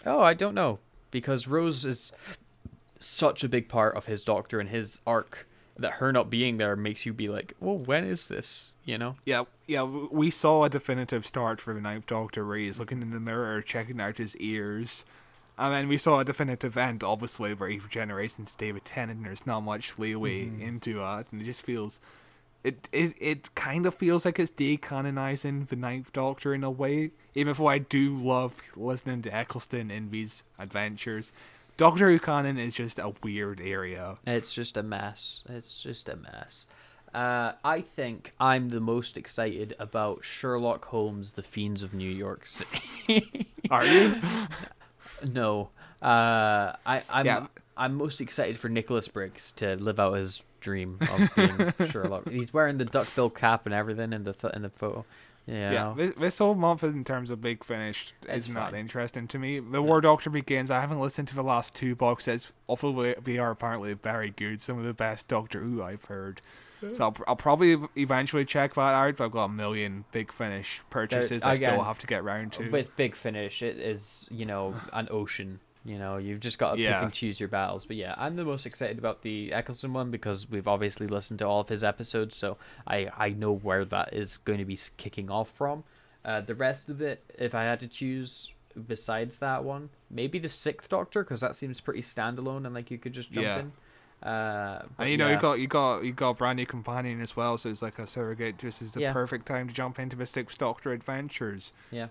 oh 0.06 0.22
i 0.22 0.34
don't 0.34 0.56
know 0.56 0.80
because 1.12 1.48
rose 1.48 1.86
is 1.86 2.12
such 3.00 3.44
a 3.44 3.50
big 3.50 3.68
part 3.68 3.96
of 3.96 4.06
his 4.06 4.24
doctor 4.24 4.60
and 4.60 4.70
his 4.70 5.00
arc 5.06 5.48
that 5.78 5.94
her 5.94 6.12
not 6.12 6.30
being 6.30 6.58
there 6.58 6.76
makes 6.76 7.06
you 7.06 7.14
be 7.14 7.28
like 7.28 7.54
well 7.60 7.78
when 7.78 8.04
is 8.06 8.28
this 8.28 8.72
you 8.86 8.98
know 8.98 9.16
yeah, 9.26 9.44
yeah. 9.66 9.84
We 9.84 10.30
saw 10.30 10.64
a 10.66 10.70
definitive 10.70 11.26
start 11.26 11.62
for 11.62 11.74
the 11.74 11.80
Ninth 11.80 12.06
Doctor, 12.06 12.46
where 12.46 12.58
he's 12.58 12.80
looking 12.80 13.02
in 13.02 13.12
the 13.12 13.20
mirror, 13.20 13.62
checking 13.62 14.02
out 14.02 14.18
his 14.18 14.36
ears. 14.38 15.06
And 15.58 15.74
then 15.74 15.88
we 15.88 15.98
saw 15.98 16.20
a 16.20 16.26
definitive 16.26 16.76
end, 16.78 17.04
obviously, 17.04 17.54
where 17.54 17.70
he 17.70 17.78
regenerates 17.80 18.40
into 18.40 18.58
David 18.58 18.86
Tennant, 18.86 19.18
and 19.18 19.26
there's 19.28 19.46
not 19.46 19.62
much 19.62 20.00
leeway 20.00 20.46
Mhm. 20.46 20.62
into 20.62 20.96
that, 20.96 21.28
and 21.32 21.42
it 21.42 21.46
just 21.46 21.62
feels, 21.62 22.00
it 22.64 22.90
it 22.92 23.14
it 23.20 23.54
kind 23.56 23.86
of 23.86 23.94
feels 23.94 24.26
like 24.26 24.40
it's 24.40 24.52
decanonizing 24.52 25.68
the 25.68 25.76
Ninth 25.76 26.12
Doctor 26.14 26.54
in 26.54 26.64
a 26.64 26.72
way. 26.72 27.12
Even 27.36 27.54
though 27.56 27.68
I 27.68 27.78
do 27.78 28.16
love 28.18 28.62
listening 28.76 29.22
to 29.24 29.34
Eccleston 29.36 29.92
in 29.92 30.10
these 30.12 30.44
adventures, 30.58 31.32
Doctor 31.78 32.10
Who 32.10 32.20
canon 32.20 32.58
is 32.58 32.74
just 32.76 32.98
a 33.00 33.14
weird 33.22 33.60
area. 33.62 34.18
it's 34.26 34.54
just 34.54 34.78
a 34.78 34.84
mess 34.84 35.44
it's 35.50 35.82
just 35.82 36.08
a 36.08 36.16
mess 36.16 36.66
uh, 37.16 37.52
I 37.64 37.82
think 37.82 38.34
I'm 38.40 38.70
the 38.70 38.80
most 38.80 39.18
excited 39.18 39.76
about 39.78 40.24
Sherlock 40.26 40.86
Holmes: 40.86 41.34
The 41.34 41.44
Fiends 41.44 41.84
of 41.84 41.94
New 41.94 42.10
York 42.10 42.48
City. 42.48 43.48
Are 43.70 43.86
you? 43.86 44.16
No. 45.24 45.70
Uh, 46.02 46.74
I, 46.86 47.02
I'm 47.10 47.26
Yeah. 47.26 47.48
I'm 47.76 47.96
most 47.96 48.22
excited 48.22 48.58
for 48.58 48.70
Nicholas 48.70 49.08
Briggs 49.08 49.52
to 49.54 49.76
live 49.78 50.00
out 50.00 50.14
his 50.14 50.44
dream 50.60 51.00
of 51.02 51.30
being 51.36 51.74
Sherlock. 51.90 52.30
He's 52.30 52.54
wearing 52.54 52.78
the 52.78 52.86
duckbill 52.86 53.32
cap 53.32 53.66
and 53.66 53.74
everything 53.74 54.14
in 54.14 54.24
the 54.26 54.34
th- 54.34 54.54
in 54.54 54.62
the 54.62 54.70
photo. 54.70 55.06
Yeah. 55.48 55.72
Yeah, 55.72 55.94
this, 55.98 56.14
this 56.16 56.38
whole 56.38 56.56
month 56.56 56.84
in 56.84 57.04
terms 57.04 57.30
of 57.30 57.42
Big 57.42 57.64
Finish 57.66 58.14
It's 58.30 58.46
is 58.46 58.50
not 58.50 58.72
fine. 58.72 58.80
interesting 58.80 59.28
to 59.28 59.40
me. 59.40 59.60
The 59.60 59.82
War 59.82 60.00
Doctor 60.02 60.30
Begins, 60.30 60.72
I 60.72 60.80
haven't 60.80 61.02
listened 61.02 61.28
to 61.30 61.36
the 61.36 61.44
last 61.44 61.74
two 61.74 61.96
box 61.96 62.26
sets, 62.26 62.54
although 62.70 63.14
they 63.22 63.38
are 63.38 63.52
apparently 63.52 63.94
very 63.94 64.30
good. 64.30 64.62
Some 64.62 64.78
of 64.78 64.86
the 64.86 64.94
best 64.94 65.28
Doctor 65.28 65.60
Who 65.62 65.84
I've 65.84 66.06
heard. 66.06 66.42
So 66.94 67.04
I'll, 67.06 67.16
I'll 67.28 67.36
probably 67.36 67.78
eventually 67.96 68.46
check 68.46 68.74
that 68.76 68.82
out, 68.82 69.18
but 69.18 69.26
I've 69.26 69.32
got 69.32 69.46
a 69.46 69.50
million 69.50 70.06
Big 70.12 70.32
Finish 70.32 70.82
purchases 70.90 71.44
I 71.44 71.54
again, 71.54 71.74
still 71.74 71.84
have 71.84 72.00
to 72.00 72.08
get 72.08 72.24
round 72.24 72.54
to. 72.54 72.70
With 72.70 72.96
Big 72.98 73.16
Finish, 73.16 73.62
it 73.62 73.78
is 73.78 74.28
you 74.32 74.46
know 74.46 74.76
an 74.92 75.08
ocean. 75.12 75.60
You 75.86 75.98
know, 76.00 76.16
you've 76.16 76.40
just 76.40 76.58
got 76.60 76.76
to 76.76 76.82
Yeah. 76.82 76.96
pick 76.96 77.04
and 77.04 77.14
choose 77.14 77.40
your 77.42 77.50
battles. 77.50 77.86
But 77.86 77.98
yeah, 77.98 78.16
I'm 78.18 78.38
the 78.38 78.46
most 78.46 78.66
excited 78.66 78.98
about 78.98 79.22
the 79.22 79.52
Eccleston 79.52 79.92
one 79.92 80.12
because 80.12 80.50
we've 80.50 80.68
obviously 80.68 81.08
listened 81.08 81.40
to 81.40 81.46
all 81.48 81.60
of 81.60 81.68
his 81.70 81.84
episodes, 81.84 82.36
so 82.38 82.58
I 82.88 83.10
I 83.18 83.30
know 83.30 83.52
where 83.54 83.84
that 83.86 84.14
is 84.14 84.38
going 84.38 84.60
to 84.60 84.66
be 84.66 84.78
kicking 84.98 85.30
off 85.30 85.50
from. 85.52 85.84
Uh, 86.24 86.40
the 86.40 86.56
rest 86.56 86.88
of 86.90 87.02
it, 87.02 87.22
if 87.38 87.54
I 87.54 87.64
had 87.64 87.82
to 87.82 87.88
choose 87.90 88.50
besides 88.88 89.40
that 89.40 89.64
one, 89.64 89.90
maybe 90.10 90.40
the 90.40 90.50
Sixth 90.50 90.90
Doctor 90.90 91.24
because 91.24 91.42
that 91.42 91.56
seems 91.56 91.80
pretty 91.82 92.02
standalone 92.02 92.66
and 92.66 92.74
like 92.74 92.90
you 92.90 92.98
could 92.98 93.14
just 93.14 93.32
jump 93.32 93.46
Yeah. 93.46 93.60
in. 93.60 93.72
Uh, 94.24 94.82
and 94.98 95.10
you 95.10 95.18
know 95.18 95.28
yeah. 95.28 95.36
you 95.36 95.42
got 95.42 95.60
you 95.60 95.68
got 95.68 96.04
you 96.06 96.14
got 96.14 96.30
a 96.30 96.34
brand 96.34 96.56
new 96.56 96.66
companion 96.66 97.22
as 97.22 97.36
well, 97.36 97.58
so 97.58 97.70
it's 97.70 97.82
like 97.82 98.00
a 98.00 98.08
surrogate. 98.08 98.58
This 98.58 98.82
is 98.82 98.94
the 98.94 99.02
Yeah. 99.02 99.12
perfect 99.14 99.46
time 99.46 99.68
to 99.68 99.74
jump 99.74 100.00
into 100.00 100.16
the 100.16 100.26
Sixth 100.26 100.58
Doctor 100.58 100.94
adventures. 100.94 101.74
Yeah, 101.92 102.08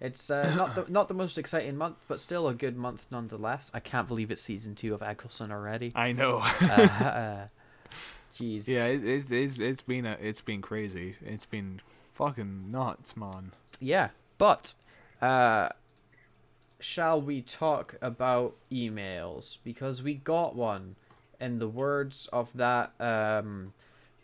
it's 0.00 0.28
uh, 0.28 0.52
not 0.56 0.74
the 0.74 0.90
not 0.90 1.06
the 1.06 1.14
most 1.14 1.38
exciting 1.38 1.76
month, 1.76 1.98
but 2.08 2.18
still 2.18 2.48
a 2.48 2.54
good 2.54 2.76
month 2.76 3.06
nonetheless. 3.12 3.70
I 3.72 3.78
can't 3.78 4.08
believe 4.08 4.32
it's 4.32 4.42
season 4.42 4.74
two 4.74 4.92
of 4.92 5.02
Eccleston 5.02 5.52
already. 5.52 5.92
I 5.94 6.10
know. 6.10 6.38
uh, 6.60 6.66
uh, 6.66 7.46
jeez. 8.32 8.66
yeah, 8.66 8.86
it, 8.86 9.04
it, 9.04 9.30
it's 9.30 9.58
it's 9.58 9.82
been 9.82 10.06
a, 10.06 10.18
it's 10.20 10.40
been 10.40 10.62
crazy. 10.62 11.14
It's 11.24 11.46
been 11.46 11.80
fucking 12.12 12.72
nuts, 12.72 13.16
man. 13.16 13.52
Yeah, 13.78 14.08
but 14.36 14.74
uh, 15.22 15.68
shall 16.80 17.20
we 17.22 17.40
talk 17.40 17.94
about 18.02 18.56
emails 18.72 19.58
because 19.62 20.02
we 20.02 20.14
got 20.14 20.56
one. 20.56 20.96
In 21.44 21.58
the 21.58 21.68
words 21.68 22.28
of 22.32 22.48
that 22.54 22.92
um, 23.00 23.72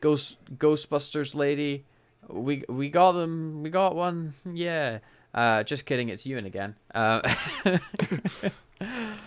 Ghost 0.00 0.36
Ghostbusters 0.56 1.34
lady, 1.34 1.84
we 2.28 2.64
we 2.68 2.88
got 2.88 3.12
them. 3.12 3.62
We 3.62 3.70
got 3.70 3.94
one. 3.94 4.34
Yeah. 4.44 4.98
Uh, 5.34 5.62
just 5.62 5.84
kidding. 5.86 6.08
It's 6.08 6.24
Ewan 6.26 6.46
again. 6.46 6.74
Uh, 6.94 7.20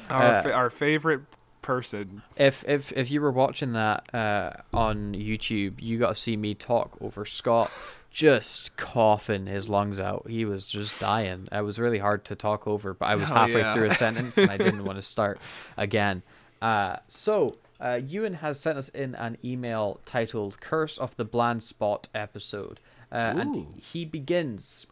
Our 0.10 0.24
Uh, 0.24 0.41
fa- 0.41 0.54
our 0.54 0.70
favorite 0.70 1.22
person. 1.62 2.24
if 2.36 2.64
if 2.68 2.91
if 2.94 3.12
you 3.12 3.22
were 3.22 3.32
watching 3.32 3.74
that 3.74 4.14
uh, 4.14 4.52
on 4.74 5.14
YouTube, 5.14 5.76
you 5.82 6.00
got 6.00 6.10
to 6.10 6.16
see 6.16 6.36
me 6.36 6.56
talk 6.56 6.98
over 7.02 7.26
Scott 7.26 7.72
just 8.12 8.76
coughing 8.78 9.46
his 9.48 9.70
lungs 9.70 10.00
out. 10.00 10.26
He 10.30 10.46
was 10.46 10.68
just 10.68 11.00
dying. 11.00 11.48
It 11.52 11.62
was 11.62 11.80
really 11.80 12.00
hard 12.00 12.26
to 12.26 12.36
talk 12.36 12.68
over, 12.68 12.94
but 12.94 13.06
I 13.08 13.16
was 13.16 13.30
Oh, 13.32 13.34
halfway 13.34 13.62
yeah. 13.62 13.74
through 13.74 13.86
a 13.89 13.96
sentence 13.96 14.38
and 14.38 14.52
I 14.52 14.58
didn't 14.58 14.84
want 14.89 14.98
to 14.98 15.04
start 15.04 15.39
again. 15.78 16.22
Uh, 16.62 16.98
so 17.08 17.56
uh, 17.84 17.99
Ewan 18.07 18.36
has 18.36 18.59
sent 18.59 18.77
us 18.77 18.89
in 18.89 19.13
an 19.15 19.38
email 19.43 19.99
titled 20.05 20.59
"Curse 20.61 20.97
of 20.97 21.15
the 21.17 21.25
Bland 21.25 21.61
Spot" 21.61 22.07
episode, 22.15 22.79
uh, 23.11 23.15
and 23.38 23.81
he 23.81 24.05
begins. 24.05 24.88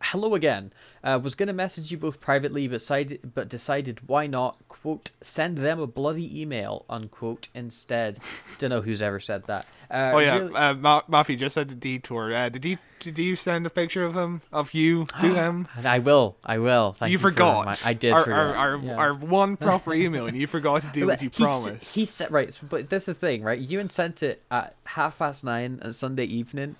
Hello 0.00 0.34
again. 0.34 0.72
Uh, 1.04 1.18
was 1.22 1.34
gonna 1.34 1.52
message 1.52 1.90
you 1.90 1.98
both 1.98 2.20
privately, 2.20 2.66
but 2.68 2.74
decided, 2.74 3.34
but 3.34 3.48
decided 3.48 4.00
why 4.08 4.26
not 4.26 4.56
quote 4.68 5.10
send 5.20 5.58
them 5.58 5.80
a 5.80 5.86
bloody 5.86 6.40
email 6.40 6.84
unquote 6.88 7.48
instead. 7.54 8.18
Don't 8.58 8.70
know 8.70 8.80
who's 8.82 9.02
ever 9.02 9.18
said 9.20 9.44
that. 9.46 9.66
Uh, 9.90 10.12
oh 10.14 10.18
yeah, 10.18 10.36
really- 10.38 10.54
uh, 10.54 10.74
Ma- 10.74 11.22
just 11.34 11.54
said 11.54 11.68
the 11.68 11.74
detour. 11.74 12.34
Uh, 12.34 12.48
did 12.48 12.64
you 12.64 12.78
did 13.00 13.18
you 13.18 13.34
send 13.36 13.66
a 13.66 13.70
picture 13.70 14.04
of 14.04 14.14
him 14.16 14.42
of 14.52 14.72
you 14.74 15.06
to 15.20 15.34
him? 15.34 15.66
I 15.84 15.98
will. 15.98 16.36
I 16.44 16.58
will. 16.58 16.92
Thank 16.92 17.10
you 17.10 17.14
you, 17.14 17.18
for 17.18 17.30
forgot. 17.30 17.66
remi- 17.66 17.78
I 17.84 17.92
did 17.94 18.12
Our 18.12 18.24
forget. 18.24 18.38
our, 18.38 18.54
our, 18.54 18.76
yeah. 18.78 18.94
our 18.96 19.14
one 19.14 19.56
proper 19.68 19.92
email, 19.92 20.26
and 20.26 20.36
you 20.36 20.46
forgot 20.46 20.82
to 20.82 20.88
do 20.88 21.08
what 21.08 21.20
you 21.20 21.30
He 21.34 21.42
s- 21.44 21.48
promised. 21.64 21.94
He 21.94 22.04
said 22.06 22.30
right, 22.30 22.56
but 22.68 22.90
this 22.90 23.02
is 23.08 23.14
the 23.14 23.14
thing, 23.14 23.42
right? 23.42 23.58
You 23.58 23.86
sent 23.88 24.22
it 24.22 24.42
at 24.50 24.76
half 24.84 25.18
past 25.18 25.42
nine 25.44 25.80
on 25.84 25.92
Sunday 25.92 26.24
evening, 26.26 26.76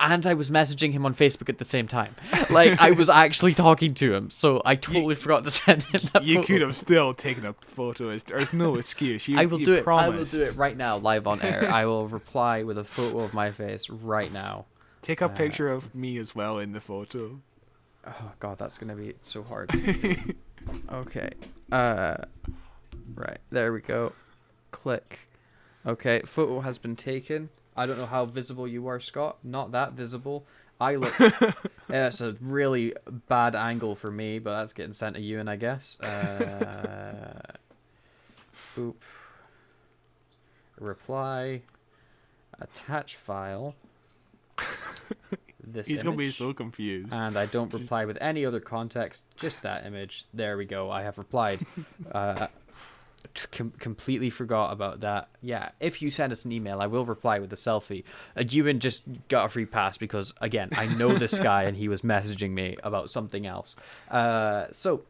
and 0.00 0.26
I 0.26 0.34
was 0.34 0.50
messaging 0.50 0.92
him 0.92 1.04
on 1.04 1.14
Facebook 1.14 1.48
at 1.48 1.58
the 1.58 1.64
same 1.64 1.88
time. 1.88 2.14
Like 2.50 2.80
I 2.80 2.92
was 2.92 3.08
actually 3.24 3.54
talking 3.54 3.94
to 3.94 4.14
him, 4.14 4.30
so 4.30 4.62
I 4.64 4.76
totally 4.76 5.14
forgot 5.14 5.44
to 5.44 5.50
send 5.50 5.82
him 5.84 6.00
that. 6.12 6.24
you 6.24 6.36
photo. 6.36 6.46
could 6.46 6.60
have 6.62 6.76
still 6.76 7.14
taken 7.14 7.44
a 7.46 7.52
photo. 7.54 8.16
There's 8.16 8.52
no 8.52 8.74
excuse. 8.78 9.26
You, 9.28 9.38
I 9.38 9.46
will 9.46 9.58
you 9.60 9.66
do 9.66 9.74
it. 9.74 9.84
Promised. 9.84 10.34
I 10.34 10.38
will 10.38 10.44
do 10.44 10.50
it 10.50 10.56
right 10.56 10.76
now, 10.76 10.96
live 10.98 11.26
on 11.26 11.40
air. 11.42 11.68
I 11.70 11.84
will 11.86 12.06
reply 12.20 12.62
with 12.62 12.78
a 12.78 12.84
photo 12.84 13.20
of 13.20 13.34
my 13.34 13.50
face 13.50 13.90
right 13.90 14.32
now. 14.32 14.66
Take 15.02 15.22
Uh, 15.22 15.26
a 15.26 15.28
picture 15.28 15.70
of 15.70 15.94
me 15.94 16.18
as 16.18 16.34
well 16.34 16.58
in 16.58 16.72
the 16.72 16.80
photo. 16.80 17.40
Oh 18.06 18.32
god, 18.40 18.58
that's 18.58 18.78
gonna 18.78 18.94
be 18.96 19.14
so 19.22 19.42
hard. 19.42 19.70
okay. 20.92 21.30
Uh 21.70 22.16
right, 23.14 23.38
there 23.50 23.72
we 23.72 23.80
go. 23.80 24.12
Click. 24.70 25.28
Okay, 25.86 26.20
photo 26.24 26.60
has 26.60 26.78
been 26.78 26.96
taken. 26.96 27.48
I 27.78 27.86
don't 27.86 27.96
know 27.96 28.06
how 28.06 28.24
visible 28.26 28.66
you 28.66 28.88
are, 28.88 28.98
Scott. 29.00 29.38
Not 29.44 29.72
that 29.72 29.92
visible. 29.92 30.44
I 30.80 30.96
look 30.96 31.18
yeah, 31.20 32.06
it's 32.06 32.20
a 32.20 32.36
really 32.40 32.94
bad 33.28 33.54
angle 33.54 33.94
for 33.94 34.10
me, 34.10 34.38
but 34.38 34.58
that's 34.58 34.72
getting 34.72 34.92
sent 34.92 35.16
to 35.16 35.22
you 35.22 35.40
and 35.40 35.48
I 35.48 35.56
guess. 35.56 35.98
Uh 36.00 37.40
oop. 38.78 39.02
Reply. 40.78 41.62
Attach 42.60 43.16
file. 43.16 43.74
This 45.70 45.86
He's 45.86 46.02
gonna 46.02 46.16
be 46.16 46.30
so 46.30 46.54
confused. 46.54 47.12
and 47.12 47.36
I 47.36 47.44
don't 47.44 47.70
reply 47.74 48.06
with 48.06 48.16
any 48.22 48.46
other 48.46 48.58
context, 48.58 49.24
just 49.36 49.60
that 49.62 49.84
image. 49.84 50.24
There 50.32 50.56
we 50.56 50.64
go. 50.64 50.90
I 50.90 51.02
have 51.02 51.18
replied. 51.18 51.60
Uh, 52.10 52.46
com- 53.46 53.72
completely 53.78 54.30
forgot 54.30 54.72
about 54.72 55.00
that. 55.00 55.28
Yeah, 55.40 55.70
if 55.80 56.02
you 56.02 56.10
send 56.10 56.32
us 56.32 56.44
an 56.44 56.52
email, 56.52 56.80
I 56.80 56.86
will 56.86 57.04
reply 57.04 57.38
with 57.38 57.52
a 57.52 57.56
selfie. 57.56 58.04
Uh, 58.36 58.44
Ewan 58.48 58.80
just 58.80 59.02
got 59.28 59.46
a 59.46 59.48
free 59.48 59.66
pass 59.66 59.98
because, 59.98 60.32
again, 60.40 60.70
I 60.72 60.86
know 60.86 61.16
this 61.16 61.38
guy 61.50 61.64
and 61.64 61.76
he 61.76 61.88
was 61.88 62.02
messaging 62.02 62.50
me 62.50 62.76
about 62.82 63.10
something 63.10 63.46
else. 63.46 63.76
Uh, 64.10 64.66
so. 64.72 65.02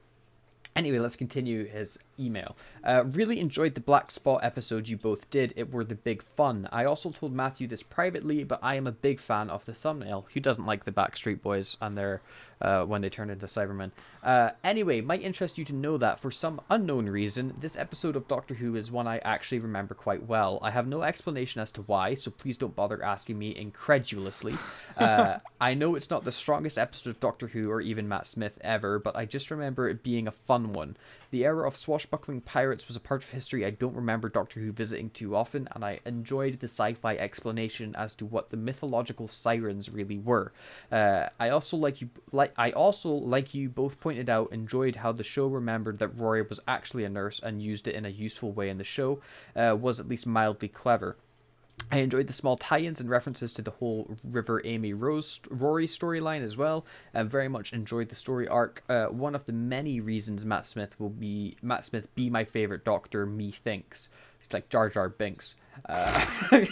Anyway, 0.77 0.99
let's 1.01 1.17
continue 1.17 1.65
his 1.67 1.99
email. 2.19 2.57
Uh, 2.85 3.05
really 3.05 3.41
enjoyed 3.41 3.75
the 3.75 3.81
Black 3.81 4.11
Spot 4.11 4.41
episode 4.43 4.89
you 4.89 4.97
both 4.97 5.31
did. 5.31 5.53
It 5.57 5.73
were 5.73 5.85
the 5.85 5.95
big 5.95 6.23
fun. 6.23 6.69
I 6.73 6.85
also 6.85 7.11
told 7.11 7.33
Matthew 7.33 7.67
this 7.67 7.83
privately, 7.83 8.45
but 8.45 8.61
I 8.63 8.75
am 8.75 8.87
a 8.87 8.93
big 8.93 9.21
fan 9.21 9.51
of 9.51 9.65
the 9.65 9.75
thumbnail. 9.75 10.27
Who 10.35 10.41
doesn't 10.41 10.67
like 10.67 10.85
the 10.85 10.93
Backstreet 10.93 11.43
Boys 11.43 11.77
and 11.81 11.97
their 11.97 12.23
uh, 12.61 12.85
when 12.85 13.03
they 13.03 13.09
turned 13.09 13.31
into 13.31 13.47
Cybermen? 13.47 13.93
Uh, 14.23 14.51
anyway, 14.65 15.01
might 15.01 15.23
interest 15.23 15.59
you 15.59 15.65
to 15.65 15.73
know 15.73 15.97
that 15.97 16.19
for 16.19 16.31
some 16.31 16.61
unknown 16.69 17.07
reason, 17.09 17.55
this 17.61 17.77
episode 17.77 18.17
of 18.17 18.27
Doctor 18.27 18.55
Who 18.55 18.75
is 18.75 18.91
one 18.91 19.07
I 19.07 19.19
actually 19.19 19.61
remember 19.61 19.95
quite 19.95 20.27
well. 20.27 20.59
I 20.61 20.71
have 20.71 20.89
no 20.89 21.03
explanation 21.03 21.61
as 21.61 21.71
to 21.73 21.83
why, 21.83 22.15
so 22.15 22.31
please 22.31 22.57
don't 22.57 22.75
bother 22.75 23.03
asking 23.03 23.39
me 23.39 23.57
incredulously. 23.57 24.57
Uh, 24.99 25.39
I 25.61 25.75
know 25.75 25.95
it's 25.95 26.11
not 26.11 26.25
the 26.25 26.33
strongest 26.33 26.77
episode 26.77 27.11
of 27.11 27.21
Doctor 27.21 27.47
Who 27.47 27.71
or 27.71 27.81
even 27.81 28.09
Matt 28.09 28.27
Smith 28.27 28.59
ever, 28.63 28.99
but 28.99 29.15
I 29.15 29.27
just 29.27 29.49
remember 29.49 29.89
it 29.89 30.03
being 30.03 30.27
a 30.27 30.33
fun 30.33 30.73
one. 30.73 30.97
The 31.31 31.45
era 31.45 31.69
of 31.69 31.77
swashbuckling 31.77 32.41
pirates 32.41 32.89
was 32.89 32.97
a 32.97 33.01
part 33.01 33.23
of 33.23 33.31
history 33.31 33.67
I 33.67 33.71
don't 33.71 33.95
remember 33.95 34.31
Doctor 34.31 34.61
Who 34.61 34.73
visiting 34.73 35.11
too 35.11 35.37
often, 35.37 35.69
and 35.73 35.85
I 35.85 36.01
enjoyed 36.07 36.55
the 36.55 36.69
sci-fi 36.69 37.15
explanation 37.15 37.95
as 37.97 38.15
to 38.15 38.25
what 38.25 38.49
the 38.49 38.57
mythological 38.57 39.29
sirens 39.29 39.91
really 39.91 40.19
were. 40.19 40.53
Uh, 40.91 41.29
I 41.39 41.51
also 41.51 41.77
like 41.77 42.01
you 42.01 42.09
like 42.33 42.53
I 42.57 42.71
also 42.71 43.11
like 43.11 43.53
you 43.53 43.69
both 43.69 44.01
pointed 44.01 44.31
out 44.31 44.53
enjoyed 44.53 44.97
how 44.97 45.13
the 45.13 45.25
show 45.25 45.47
remembered 45.47 45.99
that 45.99 46.19
Rory 46.19 46.43
was 46.43 46.61
actually 46.67 47.05
a 47.05 47.11
nurse 47.11 47.41
and 47.43 47.63
used 47.63 47.87
it 47.87 47.95
in 47.95 48.07
a 48.07 48.11
useful 48.11 48.53
way 48.53 48.71
in 48.71 48.79
the 48.79 48.85
show. 48.85 49.21
Uh, 49.55 49.77
was 49.79 50.01
at 50.01 50.09
least 50.09 50.27
mildly 50.27 50.69
clever. 50.69 51.17
I 51.91 51.99
enjoyed 51.99 52.27
the 52.27 52.33
small 52.33 52.57
tie-ins 52.57 53.01
and 53.01 53.09
references 53.09 53.53
to 53.55 53.63
the 53.63 53.71
whole 53.71 54.19
River 54.23 54.61
Amy 54.65 54.93
Rose 54.93 55.41
Rory 55.49 55.87
storyline 55.87 56.43
as 56.43 56.57
well. 56.57 56.85
I 57.15 57.23
very 57.23 57.49
much 57.49 57.73
enjoyed 57.73 58.11
the 58.11 58.15
story 58.15 58.47
arc. 58.47 58.83
Uh, 58.89 59.07
one 59.07 59.35
of 59.35 59.47
the 59.47 59.53
many 59.53 60.01
reasons 60.01 60.45
Matt 60.45 60.67
Smith 60.67 60.99
will 61.01 61.09
be 61.09 61.57
Matt 61.63 61.85
Smith 61.85 62.15
be 62.15 62.29
my 62.29 62.45
favorite 62.45 62.85
Doctor. 62.85 63.25
Me 63.25 63.51
thinks 63.51 64.11
it's 64.41 64.53
like 64.53 64.69
Jar 64.69 64.91
Jar 64.91 65.09
Binks. 65.09 65.55
Uh, 65.89 66.27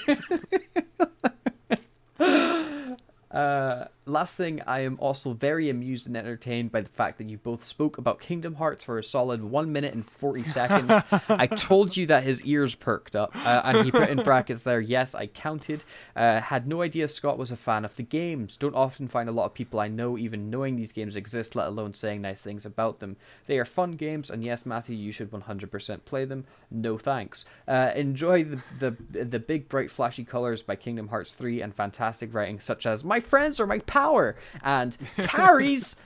Uh, 3.37 3.87
last 4.07 4.37
thing, 4.37 4.63
I 4.67 4.81
am 4.81 4.97
also 5.01 5.33
very 5.33 5.69
amused 5.69 6.07
and 6.07 6.17
entertained 6.17 6.71
by 6.71 6.81
the 6.81 6.89
fact 6.89 7.19
that 7.19 7.29
you 7.29 7.39
both 7.39 7.65
spoke 7.65 7.99
about 7.99 8.21
Kingdom 8.21 8.55
Hearts 8.55 8.85
for 8.85 8.99
a 8.99 9.05
solid 9.05 9.43
one 9.43 9.73
minute 9.73 9.95
and 9.95 10.09
40 10.09 10.43
seconds. 10.45 11.03
I 11.29 11.47
told 11.47 11.97
you 11.97 12.07
that 12.07 12.23
his 12.23 12.43
ears 12.43 12.75
perked 12.75 13.17
up, 13.17 13.35
uh, 13.45 13.63
and 13.65 13.85
he 13.85 13.91
put 13.91 14.09
in 14.09 14.23
brackets 14.23 14.63
there, 14.63 14.81
yes, 14.81 15.15
I 15.15 15.27
counted. 15.27 15.85
Uh, 16.15 16.41
had 16.41 16.67
no 16.67 16.83
idea 16.83 17.09
Scott 17.09 17.37
was 17.37 17.51
a 17.51 17.57
fan 17.57 17.85
of 17.85 17.97
the 17.97 18.05
games. 18.05 18.57
Don't 18.57 18.75
often 18.75 19.09
find 19.09 19.29
a 19.29 19.33
lot 19.33 19.47
of 19.47 19.55
people 19.55 19.81
I 19.81 19.89
know 19.89 20.17
even 20.17 20.51
knowing 20.51 20.77
these 20.77 20.93
games 20.93 21.17
exist, 21.17 21.57
let 21.57 21.67
alone 21.67 21.93
saying 21.93 22.23
nice 22.23 22.43
things 22.43 22.65
about 22.65 23.01
them. 23.01 23.17
They 23.47 23.59
are 23.59 23.65
fun 23.65 23.93
games, 23.93 24.31
and 24.31 24.45
yes, 24.45 24.65
Matthew, 24.65 24.97
you 24.97 25.13
should 25.13 25.31
100% 25.31 26.05
play 26.05 26.25
them. 26.25 26.45
No 26.71 26.97
thanks. 26.97 27.45
Uh, 27.67 27.91
enjoy 27.97 28.45
the, 28.45 28.97
the, 29.11 29.25
the 29.25 29.39
big, 29.39 29.69
bright, 29.69 29.91
flashy 29.91 30.25
colors 30.25 30.63
by 30.63 30.77
Kingdom 30.77 31.09
Hearts 31.09 31.35
3 31.35 31.63
and 31.63 31.75
fantastic 31.75 32.33
writing 32.33 32.61
such 32.61 32.87
as 32.87 33.05
My 33.05 33.21
friends 33.21 33.59
are 33.59 33.67
my 33.67 33.79
power 34.01 34.37
and 34.63 34.97
Kairi's 35.19 35.97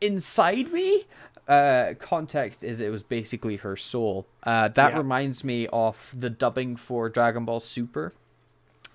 inside 0.00 0.72
me. 0.72 1.04
Uh, 1.46 1.92
context 1.98 2.64
is 2.64 2.80
it 2.80 2.90
was 2.90 3.02
basically 3.02 3.56
her 3.56 3.76
soul. 3.76 4.24
Uh, 4.44 4.68
that 4.68 4.92
Yeah. 4.92 4.98
reminds 4.98 5.44
me 5.44 5.66
of 5.72 6.14
the 6.16 6.30
dubbing 6.30 6.76
for 6.76 7.08
Dragon 7.10 7.44
Ball 7.44 7.60
Super. 7.60 8.12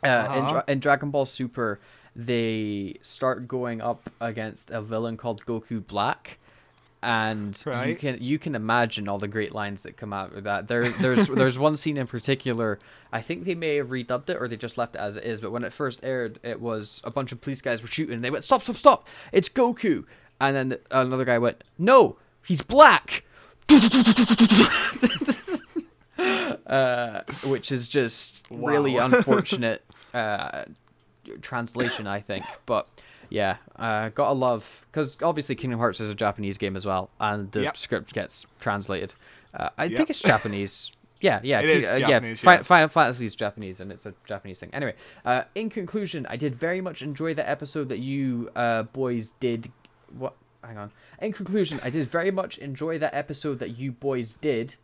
Uh, 0.04 0.08
Uh-huh. 0.08 0.50
Dra- 0.50 0.64
in 0.68 0.80
Dragon 0.80 1.12
Ball 1.12 1.26
Super, 1.26 1.80
they 2.16 2.98
start 3.02 3.48
going 3.48 3.82
up 3.82 4.10
against 4.20 4.72
a 4.72 4.82
villain 4.82 5.16
called 5.18 5.46
Goku 5.46 5.86
Black, 5.86 6.40
and 7.02 7.62
you 7.86 7.96
can 7.96 8.18
you 8.22 8.38
can 8.38 8.56
imagine 8.56 9.08
all 9.08 9.20
the 9.20 9.28
great 9.28 9.54
lines 9.54 9.84
that 9.84 9.96
come 9.96 10.12
out 10.12 10.34
of 10.34 10.44
that. 10.44 10.68
There 10.68 10.90
there's 10.90 11.28
there's 11.30 11.58
one 11.58 11.78
scene 11.78 11.98
in 11.98 12.08
particular. 12.08 12.80
I 13.12 13.22
think 13.22 13.46
they 13.46 13.56
may 13.56 13.78
have 13.78 13.88
redubbed 13.88 14.30
it 14.30 14.38
or 14.40 14.48
they 14.48 14.58
just 14.58 14.78
left 14.78 14.96
it 14.96 15.00
as 15.00 15.16
it 15.16 15.24
is. 15.24 15.42
But 15.42 15.52
when 15.52 15.64
it 15.64 15.72
first 15.74 16.02
aired, 16.04 16.40
it 16.44 16.60
was 16.60 17.02
a 17.04 17.12
bunch 17.12 17.32
of 17.32 17.42
police 17.42 17.62
guys 17.62 17.82
were 17.82 17.88
shooting. 17.88 18.16
and 18.16 18.24
They 18.24 18.30
went 18.30 18.44
stop 18.44 18.62
stop 18.62 18.76
stop! 18.76 19.08
It's 19.32 19.48
Goku, 19.48 20.06
and 20.42 20.56
then 20.56 20.78
another 20.92 21.26
guy 21.26 21.38
went 21.38 21.64
no, 21.78 22.18
he's 22.44 22.62
black. 22.62 23.24
uh, 26.68 27.22
which 27.46 27.72
is 27.72 27.88
just 27.88 28.46
really 28.50 28.98
unfortunate 29.06 29.84
uh, 30.14 30.64
translation, 31.42 32.08
I 32.08 32.20
think. 32.20 32.46
But 32.66 32.88
yeah, 33.30 33.58
uh, 33.78 34.10
gotta 34.10 34.34
love 34.34 34.86
because 34.92 35.18
obviously 35.22 35.56
Kingdom 35.56 35.80
Hearts 35.80 36.00
is 36.00 36.10
a 36.10 36.16
Japanese 36.16 36.58
game 36.58 36.76
as 36.76 36.86
well, 36.86 37.10
and 37.20 37.52
the 37.52 37.62
Yep. 37.64 37.78
script 37.78 38.14
gets 38.14 38.46
translated. 38.60 39.14
Uh, 39.54 39.70
I 39.78 39.86
Yep. 39.86 39.98
think 39.98 40.10
it's 40.10 40.22
Japanese. 40.22 40.92
Yeah, 41.22 41.42
yeah, 41.44 41.60
It 41.60 41.84
uh, 41.84 41.96
yeah. 41.98 42.08
Japanese, 42.08 42.40
Fi- 42.40 42.56
yes. 42.56 42.68
Final 42.68 42.88
Fantasy 42.88 43.26
is 43.26 43.36
Japanese, 43.36 43.82
and 43.82 43.92
it's 43.92 44.06
a 44.06 44.14
Japanese 44.26 44.62
thing. 44.62 44.70
Anyway, 44.72 44.94
uh, 45.26 45.44
in 45.54 45.70
conclusion, 45.70 46.26
I 46.30 46.38
did 46.38 46.56
very 46.56 46.80
much 46.80 47.02
enjoy 47.02 47.34
the 47.34 47.44
episode 47.50 47.90
that 47.90 48.00
you 48.00 48.50
uh, 48.56 48.84
boys 48.84 49.32
did. 49.42 49.68
What? 50.18 50.36
Hang 50.64 50.78
on. 50.78 50.92
In 51.22 51.34
conclusion, 51.34 51.78
I 51.84 51.90
did 51.90 52.08
very 52.10 52.32
much 52.32 52.58
enjoy 52.60 53.00
that 53.00 53.14
episode 53.14 53.60
that 53.60 53.78
you 53.78 53.92
boys 53.92 54.36
did. 54.36 54.78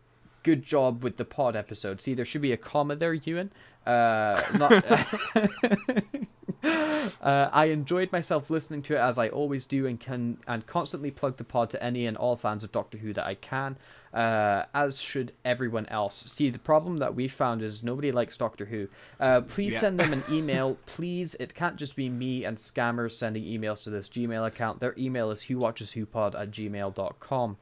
Good 0.43 0.61
job 0.63 1.03
with 1.05 1.15
the 1.15 1.23
pod 1.23 1.55
episode. 1.55 2.01
See, 2.01 2.13
there 2.13 2.25
should 2.25 2.41
be 2.41 2.51
a 2.51 2.57
comma 2.57 2.97
there, 2.97 3.13
Ewan. 3.13 3.53
Uh, 3.85 4.41
not. 4.57 4.83
Uh, 7.21 7.49
I 7.53 7.65
enjoyed 7.65 8.11
myself 8.11 8.49
listening 8.49 8.81
to 8.83 8.95
it 8.95 8.99
as 8.99 9.17
I 9.19 9.29
always 9.29 9.65
do, 9.67 9.85
and 9.85 9.99
can 9.99 10.37
and 10.47 10.65
constantly 10.65 11.11
plug 11.11 11.37
the 11.37 11.43
pod 11.43 11.69
to 11.71 11.83
any 11.83 12.07
and 12.07 12.17
all 12.17 12.35
fans 12.35 12.63
of 12.63 12.71
Doctor 12.71 12.97
Who 12.97 13.13
that 13.13 13.25
I 13.25 13.35
can, 13.35 13.77
uh, 14.13 14.63
as 14.73 14.99
should 14.99 15.31
everyone 15.43 15.85
else. 15.87 16.23
See, 16.27 16.49
the 16.49 16.57
problem 16.59 16.97
that 16.97 17.13
we 17.15 17.27
found 17.27 17.61
is 17.61 17.83
nobody 17.83 18.11
likes 18.11 18.37
Doctor 18.37 18.65
Who. 18.65 18.87
Uh, 19.19 19.41
please 19.41 19.73
Yeah. 19.73 19.79
send 19.81 19.99
them 19.99 20.13
an 20.13 20.23
email, 20.31 20.77
please. 20.87 21.35
It 21.35 21.53
can't 21.53 21.75
just 21.77 21.95
be 21.95 22.09
me 22.09 22.43
and 22.43 22.57
scammers 22.57 23.11
sending 23.11 23.43
emails 23.43 23.83
to 23.83 23.91
this 23.91 24.09
Gmail 24.09 24.45
account. 24.45 24.79
Their 24.79 24.95
email 24.97 25.29
is 25.31 25.41
whowatcheswhopod 25.43 26.33
at 26.39 26.49
gmail.com. 26.51 27.57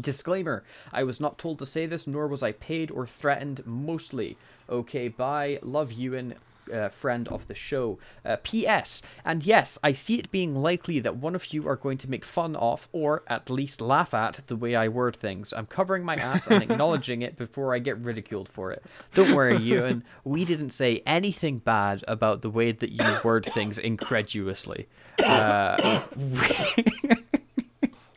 Disclaimer 0.00 0.62
I 0.92 1.02
was 1.02 1.18
not 1.20 1.38
told 1.38 1.58
to 1.58 1.66
say 1.66 1.86
this, 1.86 2.06
nor 2.06 2.28
was 2.28 2.42
I 2.44 2.52
paid 2.52 2.90
or 2.92 3.06
threatened, 3.06 3.66
mostly. 3.66 4.36
Okay, 4.70 5.08
bye. 5.08 5.58
Love 5.62 5.90
Ewan. 5.92 6.34
Uh, 6.72 6.88
friend 6.88 7.28
of 7.28 7.46
the 7.46 7.54
show. 7.54 7.98
Uh, 8.24 8.36
P.S. 8.42 9.02
And 9.24 9.44
yes, 9.44 9.78
I 9.82 9.92
see 9.92 10.18
it 10.18 10.30
being 10.30 10.54
likely 10.54 11.00
that 11.00 11.16
one 11.16 11.34
of 11.34 11.52
you 11.52 11.68
are 11.68 11.76
going 11.76 11.98
to 11.98 12.10
make 12.10 12.24
fun 12.24 12.56
of, 12.56 12.88
or 12.92 13.22
at 13.26 13.50
least 13.50 13.80
laugh 13.80 14.14
at, 14.14 14.40
the 14.46 14.56
way 14.56 14.74
I 14.76 14.88
word 14.88 15.16
things. 15.16 15.52
I'm 15.52 15.66
covering 15.66 16.04
my 16.04 16.16
ass 16.16 16.46
and 16.46 16.62
acknowledging 16.62 17.22
it 17.22 17.36
before 17.36 17.74
I 17.74 17.78
get 17.78 17.98
ridiculed 17.98 18.48
for 18.48 18.70
it. 18.72 18.82
Don't 19.14 19.34
worry, 19.34 19.56
Ewan. 19.62 20.04
We 20.24 20.44
didn't 20.44 20.70
say 20.70 21.02
anything 21.06 21.58
bad 21.58 22.04
about 22.06 22.42
the 22.42 22.50
way 22.50 22.72
that 22.72 22.90
you 22.90 23.18
word 23.24 23.44
things 23.46 23.78
incredulously. 23.78 24.86
Uh, 25.24 26.02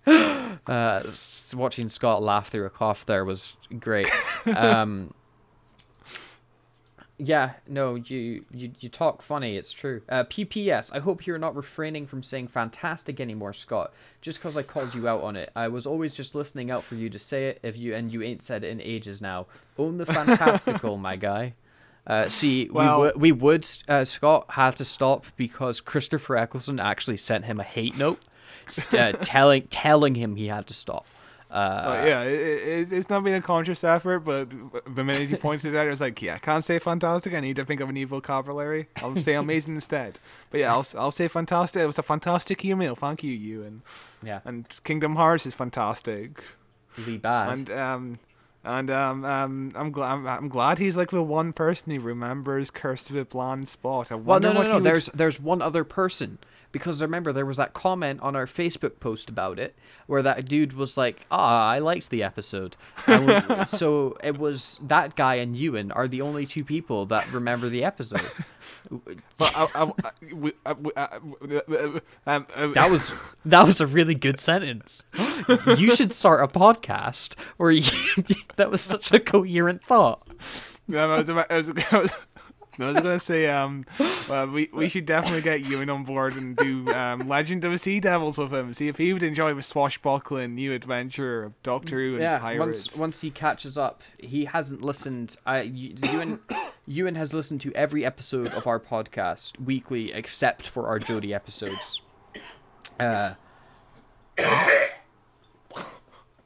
uh, 0.68 1.04
watching 1.54 1.90
Scott 1.90 2.22
laugh 2.24 2.50
through 2.50 2.66
a 2.66 2.70
cough 2.70 3.06
there 3.06 3.26
was 3.26 3.56
great. 3.80 4.10
Um, 4.46 5.14
yeah, 7.24 7.52
no, 7.68 7.94
you, 7.96 8.44
you 8.52 8.72
you 8.80 8.90
talk 8.90 9.22
funny. 9.22 9.56
It's 9.56 9.72
true. 9.72 10.02
Uh, 10.10 10.24
PPS. 10.24 10.92
I 10.96 11.00
hope 11.00 11.28
you're 11.28 11.38
not 11.38 11.56
refraining 11.56 12.08
from 12.08 12.24
saying 12.24 12.48
fantastic 12.48 13.20
anymore, 13.20 13.54
Scott. 13.54 13.94
Just 14.22 14.40
because 14.40 14.58
I 14.58 14.64
called 14.64 14.96
you 14.96 15.08
out 15.08 15.22
on 15.22 15.36
it. 15.36 15.52
I 15.56 15.68
was 15.68 15.86
always 15.86 16.16
just 16.16 16.34
listening 16.34 16.72
out 16.72 16.84
for 16.84 16.96
you 16.96 17.12
to 17.12 17.20
say 17.20 17.48
it. 17.50 17.60
If 17.62 17.78
you 17.78 17.94
and 17.94 18.12
you 18.12 18.24
ain't 18.24 18.42
said 18.42 18.64
it 18.64 18.70
in 18.72 18.82
ages 18.82 19.22
now. 19.22 19.46
Own 19.78 19.98
the 19.98 20.06
fantastical, 20.08 20.98
my 21.10 21.16
guy. 21.16 21.54
Uh, 22.08 22.28
see, 22.28 22.68
Well- 22.72 22.98
we 23.00 23.06
would 23.06 23.16
we 23.22 23.32
would 23.32 23.70
uh, 23.88 24.04
Scott 24.04 24.46
had 24.50 24.76
to 24.78 24.86
stop 24.86 25.28
because 25.38 25.80
Christopher 25.80 26.38
Eccleston 26.38 26.80
actually 26.80 27.18
sent 27.18 27.46
him 27.46 27.60
a 27.60 27.64
hate 27.64 27.96
note, 27.98 28.20
uh, 28.94 29.12
telling 29.24 29.68
telling 29.68 30.16
him 30.16 30.36
he 30.38 30.48
had 30.48 30.66
to 30.68 30.74
stop. 30.74 31.06
Uh, 31.52 31.86
But 31.86 32.08
yeah, 32.08 32.22
it, 32.24 32.34
it, 32.34 32.68
it's- 32.68 32.92
it's 32.94 33.10
not 33.10 33.24
been 33.26 33.36
a 33.36 33.42
conscious 33.42 33.84
effort, 33.84 34.20
but 34.22 34.50
the 34.96 35.04
minute 35.04 35.30
you 35.30 35.36
pointed 35.38 35.74
it 35.74 35.78
out, 35.78 35.86
it 35.86 35.90
was 35.92 36.00
like, 36.00 36.22
yeah, 36.22 36.36
I 36.36 36.38
can't 36.40 36.64
say 36.64 36.80
fantastic. 36.80 37.34
I 37.34 37.42
need 37.42 37.58
to 37.58 37.66
think 37.66 37.82
of 37.82 37.90
an 37.90 37.98
evil 37.98 38.20
vocabulary. 38.20 38.88
I'll 39.04 39.18
say 39.18 39.34
amazing 39.34 39.76
instead. 39.76 40.20
But 40.50 40.62
yeah, 40.62 40.72
I'll, 40.74 40.86
I'll 40.98 41.12
say 41.12 41.28
fantastic. 41.28 41.82
It 41.82 41.88
was 41.88 42.00
a 42.00 42.04
fantastic 42.04 42.64
email. 42.64 42.96
Thank 42.96 43.22
you, 43.24 43.34
Ewan. 43.34 43.82
yeah, 44.24 44.40
And 44.46 44.66
Kingdom 44.86 45.16
Hearts 45.18 45.46
is 45.46 45.54
fantastic. 45.54 46.42
really 46.98 47.18
bad. 47.18 47.50
And 47.50 47.70
um, 47.72 48.20
and 48.64 48.90
um, 48.92 49.26
um, 49.26 49.72
I'm 49.76 49.92
glad 49.92 50.12
I'm, 50.14 50.28
I'm 50.28 50.48
glad 50.50 50.78
he's 50.78 50.96
like 50.96 51.10
the 51.10 51.22
one 51.24 51.52
person 51.52 51.92
who 51.94 52.00
remembers 52.00 52.70
Curse 52.72 53.10
of 53.10 53.16
the 53.16 53.26
Blind 53.26 53.68
Spot. 53.68 54.12
I 54.12 54.16
Well, 54.16 54.24
wonder 54.40 54.54
no, 54.54 54.62
no, 54.62 54.64
no. 54.68 54.74
would- 54.76 54.84
There's 54.84 55.08
there's 55.14 55.40
one 55.40 55.62
other 55.62 55.84
person 55.84 56.38
because 56.72 57.02
remember 57.02 57.32
there 57.34 57.46
was 57.46 57.58
that 57.58 57.74
comment 57.74 58.22
on 58.22 58.36
our 58.36 58.46
Facebook 58.46 59.00
post 59.00 59.30
about 59.30 59.60
it 59.60 59.76
where 60.08 60.22
that 60.22 60.46
dude 60.48 60.74
was 60.74 60.98
like, 60.98 61.26
"Ah, 61.32 61.68
I 61.70 61.80
liked 61.80 62.10
the 62.10 62.24
episode." 62.24 62.76
And 63.08 63.28
we- 63.28 63.66
so 63.66 64.18
it 64.24 64.38
was 64.38 64.80
that 64.84 65.16
guy 65.16 65.36
and 65.36 65.56
Ewan 65.56 65.92
are 65.92 66.08
the 66.08 66.22
only 66.22 66.46
two 66.46 66.64
people 66.64 67.06
that 67.08 67.32
remember 67.32 67.70
the 67.70 67.84
episode. 67.84 68.22
But 68.90 69.56
I, 69.56 69.68
I, 69.76 69.84
I, 70.04 70.34
we- 70.34 70.54
I, 70.66 70.74
we- 70.74 70.92
I, 70.98 71.08
um, 72.28 72.46
That 72.74 72.90
was 72.92 73.14
that 73.46 73.66
was 73.66 73.82
a 73.82 73.88
really 73.88 74.16
good 74.16 74.40
sentence. 74.40 75.04
You 75.78 75.96
should 75.96 76.12
start 76.14 76.44
a 76.44 76.48
podcast 76.48 77.36
where 77.58 77.72
you, 77.72 77.84
that 78.58 78.70
was 78.72 78.82
such 78.82 79.12
a 79.12 79.20
coherent 79.20 79.84
thought. 79.84 80.28
No, 80.88 81.10
I 81.12 81.18
was 81.20 81.30
about, 81.30 81.52
I 81.52 81.58
was, 81.58 81.70
I 81.70 81.98
was, 82.00 82.12
I 82.80 82.86
was 82.86 82.96
gonna 82.96 83.20
say, 83.20 83.50
um, 83.50 83.86
well, 84.30 84.48
we 84.48 84.70
we 84.72 84.88
should 84.88 85.06
definitely 85.06 85.42
get 85.42 85.62
Ewan 85.62 85.90
on 85.90 86.04
board 86.04 86.36
and 86.36 86.56
do 86.56 86.88
um, 86.94 87.28
Legend 87.28 87.66
of 87.66 87.72
the 87.72 87.78
Sea 87.78 88.00
Devils 88.00 88.38
with 88.38 88.54
him. 88.54 88.74
See 88.74 88.88
if 88.88 88.98
he 88.98 89.12
would 89.12 89.24
enjoy 89.24 89.54
the 89.54 89.62
swashbuckling 89.62 90.56
new 90.56 90.74
adventure 90.74 91.44
of 91.44 91.62
Doctor 91.64 91.98
Who 91.98 92.14
and 92.14 92.22
yeah, 92.22 92.40
pirates. 92.40 92.60
once 92.60 92.98
once 92.98 93.22
he 93.22 93.30
catches 93.30 93.78
up, 93.78 94.04
he 94.18 94.46
hasn't 94.46 94.82
listened. 94.82 95.36
I 95.46 95.62
Ewan, 95.64 96.40
Ewan 96.88 97.16
has 97.16 97.34
listened 97.34 97.60
to 97.62 97.74
every 97.74 98.06
episode 98.06 98.54
of 98.54 98.66
our 98.66 98.80
podcast 98.80 99.60
weekly, 99.60 100.14
except 100.14 100.66
for 100.66 100.88
our 100.88 101.00
Jodie 101.00 101.36
episodes. 101.36 102.02
Uh, 103.00 103.34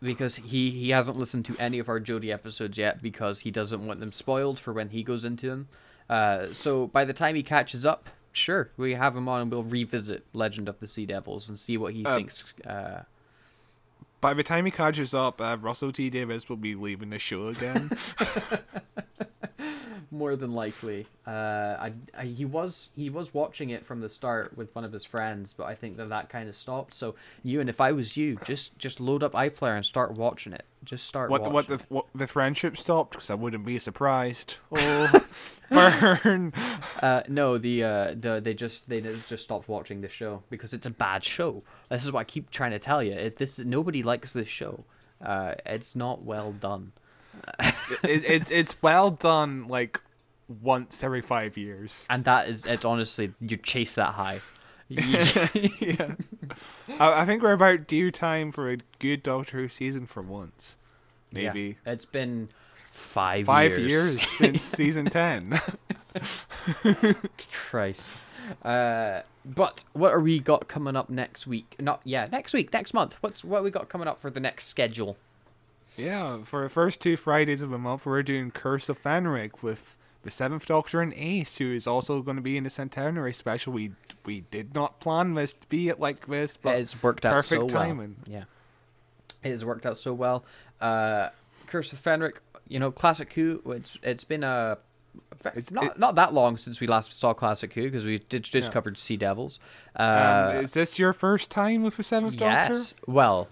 because 0.02 0.38
he 0.38 0.72
he 0.72 0.90
hasn't 0.90 1.18
listened 1.18 1.46
to 1.46 1.56
any 1.60 1.80
of 1.80 1.88
our 1.90 2.00
Jodie 2.00 2.34
episodes 2.34 2.78
yet 2.78 3.02
because 3.02 3.42
he 3.42 3.52
doesn't 3.52 3.86
want 3.86 4.00
them 4.00 4.12
spoiled 4.12 4.60
for 4.60 4.74
when 4.74 4.90
he 4.90 5.04
goes 5.04 5.24
into 5.26 5.50
them. 5.50 5.68
Uh, 6.10 6.54
so 6.54 6.88
by 6.88 7.04
the 7.06 7.14
time 7.14 7.36
he 7.36 7.44
catches 7.44 7.86
up, 7.86 8.10
sure, 8.32 8.70
we 8.78 8.94
have 8.94 9.16
him 9.16 9.28
on 9.28 9.42
and 9.42 9.52
we'll 9.52 9.64
revisit 9.64 10.26
Legend 10.34 10.70
of 10.70 10.80
the 10.80 10.88
Sea 10.88 11.06
Devils 11.06 11.50
and 11.50 11.58
see 11.58 11.78
what 11.78 11.94
he 11.94 12.06
Uh, 12.06 12.16
thinks. 12.16 12.44
Uh, 12.66 13.02
By 14.22 14.34
the 14.34 14.44
time 14.44 14.66
he 14.66 14.72
catches 14.72 15.14
up, 15.14 15.40
uh, 15.42 15.58
Russell 15.60 15.92
T 15.92 16.10
Davies 16.10 16.50
will 16.50 16.58
be 16.58 16.74
leaving 16.76 17.10
the 17.12 17.20
show 17.20 17.48
again. 17.48 17.92
more 20.12 20.36
than 20.36 20.54
likely. 20.54 21.08
Uh, 21.26 21.30
I, 21.80 21.94
I 22.18 22.26
he 22.26 22.46
was 22.46 22.92
he 22.96 23.10
was 23.10 23.34
watching 23.34 23.70
it 23.70 23.86
from 23.86 24.02
the 24.02 24.10
start 24.10 24.58
with 24.58 24.74
one 24.76 24.84
of 24.84 24.92
his 24.92 25.04
friends, 25.04 25.54
but 25.54 25.66
I 25.66 25.76
think 25.76 25.98
that 25.98 26.10
that 26.10 26.30
kind 26.30 26.50
of 26.50 26.56
stopped. 26.56 26.94
So 26.94 27.16
you 27.44 27.60
and 27.62 27.70
if 27.70 27.82
I 27.82 27.92
was 27.92 28.16
you, 28.16 28.38
just 28.46 28.78
just 28.78 29.00
load 29.00 29.24
up 29.24 29.34
iPlayer 29.34 29.76
and 29.76 29.86
start 29.86 30.14
watching 30.14 30.54
it. 30.54 30.64
Just 30.84 31.08
start 31.08 31.30
what 31.30 31.44
the, 31.44 31.50
watching. 31.50 31.72
what 31.72 31.80
the 31.80 31.94
what 31.94 32.06
the 32.14 32.28
friendship 32.28 32.78
stopped 32.78 33.12
because 33.12 33.30
I 33.30 33.36
wouldn't 33.36 33.66
be 33.66 33.80
surprised. 33.80 34.56
Oh, 34.78 35.26
burn! 36.24 36.54
Uh, 37.02 37.24
no, 37.28 37.58
the 37.58 37.84
uh, 37.84 38.16
the 38.20 38.40
they 38.40 38.54
just 38.54 38.88
they 38.88 39.02
just 39.02 39.44
stopped 39.44 39.68
watching 39.68 40.02
the 40.02 40.10
show 40.10 40.44
because 40.52 40.74
it's 40.74 40.86
a 40.86 40.92
bad 40.92 41.24
show. 41.24 41.64
This 41.90 42.04
is 42.04 42.12
what 42.12 42.20
I 42.20 42.24
keep 42.24 42.52
trying 42.52 42.72
to 42.72 42.80
tell 42.80 43.02
you. 43.02 43.14
It, 43.14 43.38
this 43.38 43.58
nobody 43.58 44.04
likes 44.04 44.34
this 44.34 44.48
show. 44.48 44.84
Uh, 45.20 45.56
it's 45.66 45.96
not 45.96 46.22
well 46.24 46.52
done. 46.52 46.92
It, 47.60 48.24
it's 48.26 48.52
it's 48.52 48.82
well 48.82 49.12
done. 49.12 49.68
Like 49.68 50.02
once 50.48 51.04
every 51.04 51.22
five 51.22 51.58
years. 51.58 52.06
And 52.10 52.24
that 52.26 52.48
is 52.50 52.66
it's 52.66 52.86
honestly 52.86 53.34
you 53.40 53.58
chase 53.58 53.96
that 53.96 54.14
high. 54.14 54.42
Yeah. 54.88 56.14
I, 57.00 57.22
I 57.22 57.26
think 57.26 57.42
we're 57.42 57.54
about 57.54 57.88
due 57.88 58.12
time 58.12 58.52
for 58.52 58.70
a 58.72 58.78
good 59.00 59.24
Doctor 59.24 59.58
Who 59.58 59.68
season 59.68 60.06
for 60.06 60.22
once. 60.22 60.78
Yeah. 61.32 61.48
Maybe 61.48 61.78
it's 61.88 62.06
been 62.06 62.50
five 62.92 63.48
five 63.48 63.72
years. 63.72 63.90
years 63.90 64.30
since 64.38 64.62
season 64.62 65.06
ten. 65.06 65.60
Christ. 67.70 68.16
Uh, 68.64 69.22
but 69.44 69.86
what 69.94 70.14
are 70.14 70.20
we 70.20 70.40
got 70.40 70.68
coming 70.68 70.96
up 70.96 71.10
next 71.10 71.48
week? 71.48 71.76
Not 71.80 72.02
yeah, 72.04 72.28
next 72.32 72.54
week, 72.54 72.72
next 72.72 72.94
month. 72.94 73.16
What's 73.22 73.44
what 73.44 73.64
we 73.64 73.72
got 73.72 73.90
coming 73.90 74.08
up 74.08 74.22
for 74.22 74.30
the 74.30 74.40
next 74.40 74.68
schedule? 74.68 75.18
Yeah, 75.98 76.44
for 76.44 76.64
the 76.64 76.70
first 76.70 77.02
two 77.02 77.18
Fridays 77.18 77.62
of 77.62 77.70
the 77.70 77.78
month, 77.78 78.06
we're 78.06 78.24
doing 78.24 78.52
Curse 78.52 78.90
of 78.90 79.02
Fenric 79.02 79.64
with 79.64 79.96
the 80.24 80.32
Seventh 80.32 80.66
Doctor 80.66 81.02
and 81.02 81.14
Ace, 81.14 81.58
who 81.58 81.72
is 81.72 81.86
also 81.88 82.22
going 82.22 82.38
to 82.38 82.42
be 82.44 82.58
in 82.58 82.64
the 82.64 82.70
Centenary 82.70 83.34
special. 83.34 83.74
We 83.74 83.92
we 84.26 84.42
did 84.52 84.74
not 84.74 85.00
plan 85.00 85.36
this 85.36 85.54
to 85.54 85.68
be 85.68 85.88
it 85.90 86.00
like 86.00 86.28
this, 86.28 86.58
but 86.58 86.76
it 86.76 86.80
has 86.80 87.04
worked 87.04 87.26
out 87.26 87.44
so 87.46 87.60
perfect 87.68 87.74
well. 87.74 88.08
Yeah, 88.28 88.44
it 89.44 89.52
has 89.52 89.64
worked 89.64 89.86
out 89.86 89.98
so 89.98 90.14
well. 90.14 90.44
Uh, 90.82 91.30
Curse 91.68 91.94
of 91.94 92.02
Fenric, 92.04 92.38
you 92.68 92.80
know, 92.80 92.92
Classic 92.92 93.32
Who. 93.34 93.62
It's 93.68 93.98
it's 94.04 94.24
been 94.24 94.44
a 94.44 94.78
It's- 95.46 95.56
it's 95.58 95.72
not 95.72 95.84
it- 95.86 96.00
not 96.00 96.16
that 96.16 96.34
long 96.34 96.58
since 96.58 96.80
we 96.80 96.88
last 96.88 97.14
saw 97.18 97.34
Classic 97.34 97.72
Who 97.74 97.84
because 97.84 98.04
we 98.06 98.18
did 98.20 98.44
just 98.44 98.70
Yeah. 98.70 98.74
covered 98.74 98.98
Sea 98.98 99.16
Devils. 99.18 99.60
Um, 99.96 100.06
Uh, 100.08 100.52
is 100.64 100.74
this 100.74 100.98
your 101.00 101.14
first 101.14 101.50
time 101.52 101.84
with 101.84 101.98
the 101.98 102.04
Seventh 102.04 102.38
Doctor? 102.38 102.74
yes, 102.74 102.96
well, 103.08 103.48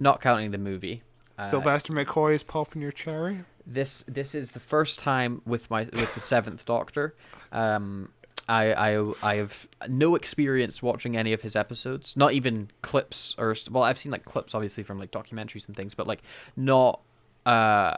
not 0.00 0.20
counting 0.20 0.52
the 0.52 0.58
movie. 0.58 1.02
Uh, 1.38 1.44
Sylvester 1.44 1.92
McCoy 1.92 2.34
is 2.34 2.42
popping 2.42 2.82
your 2.82 2.92
cherry. 2.92 3.44
this 3.66 4.04
this 4.08 4.34
is 4.34 4.52
the 4.52 4.60
first 4.60 4.98
time 5.00 5.42
with 5.44 5.70
my 5.70 5.84
with 5.84 6.14
the 6.14 6.20
seventh 6.20 6.64
Doctor. 6.64 7.14
Um, 7.52 8.10
I 8.48 8.72
I 8.72 9.12
I 9.22 9.34
have 9.36 9.66
no 9.88 10.14
experience 10.14 10.82
watching 10.82 11.16
any 11.16 11.32
of 11.32 11.42
his 11.42 11.56
episodes, 11.56 12.16
not 12.16 12.32
even 12.32 12.70
clips 12.82 13.34
or 13.38 13.54
well, 13.70 13.82
I've 13.82 13.98
seen 13.98 14.12
like 14.12 14.24
clips 14.24 14.54
obviously 14.54 14.82
from 14.82 14.98
like 14.98 15.10
documentaries 15.10 15.66
and 15.66 15.76
things, 15.76 15.94
but 15.94 16.06
like 16.06 16.22
not 16.56 17.00
uh 17.44 17.96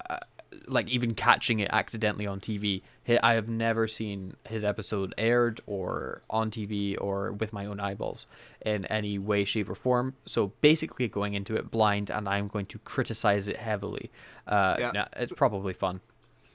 like 0.67 0.89
even 0.89 1.15
catching 1.15 1.61
it 1.61 1.69
accidentally 1.73 2.27
on 2.27 2.41
TV. 2.41 2.83
I 3.23 3.35
have 3.35 3.49
never 3.49 3.89
seen 3.89 4.35
his 4.49 4.65
episode 4.65 5.15
aired 5.19 5.61
or 5.67 6.23
on 6.29 6.51
TV 6.51 6.97
or 7.01 7.33
with 7.33 7.53
my 7.53 7.67
own 7.67 7.81
eyeballs 7.81 8.27
in 8.65 8.85
any 8.87 9.19
way, 9.19 9.45
shape, 9.45 9.71
or 9.71 9.75
form. 9.75 10.15
So 10.27 10.53
basically, 10.61 11.09
going 11.09 11.35
into 11.35 11.57
it 11.57 11.71
blind, 11.71 12.11
and 12.11 12.29
I'm 12.29 12.49
going 12.49 12.67
to 12.67 12.79
criticize 12.81 13.49
it 13.49 13.57
heavily. 13.57 14.11
Uh, 14.47 14.77
Yeah. 14.95 15.07
it's 15.17 15.33
probably 15.33 15.73
fun. 15.73 16.01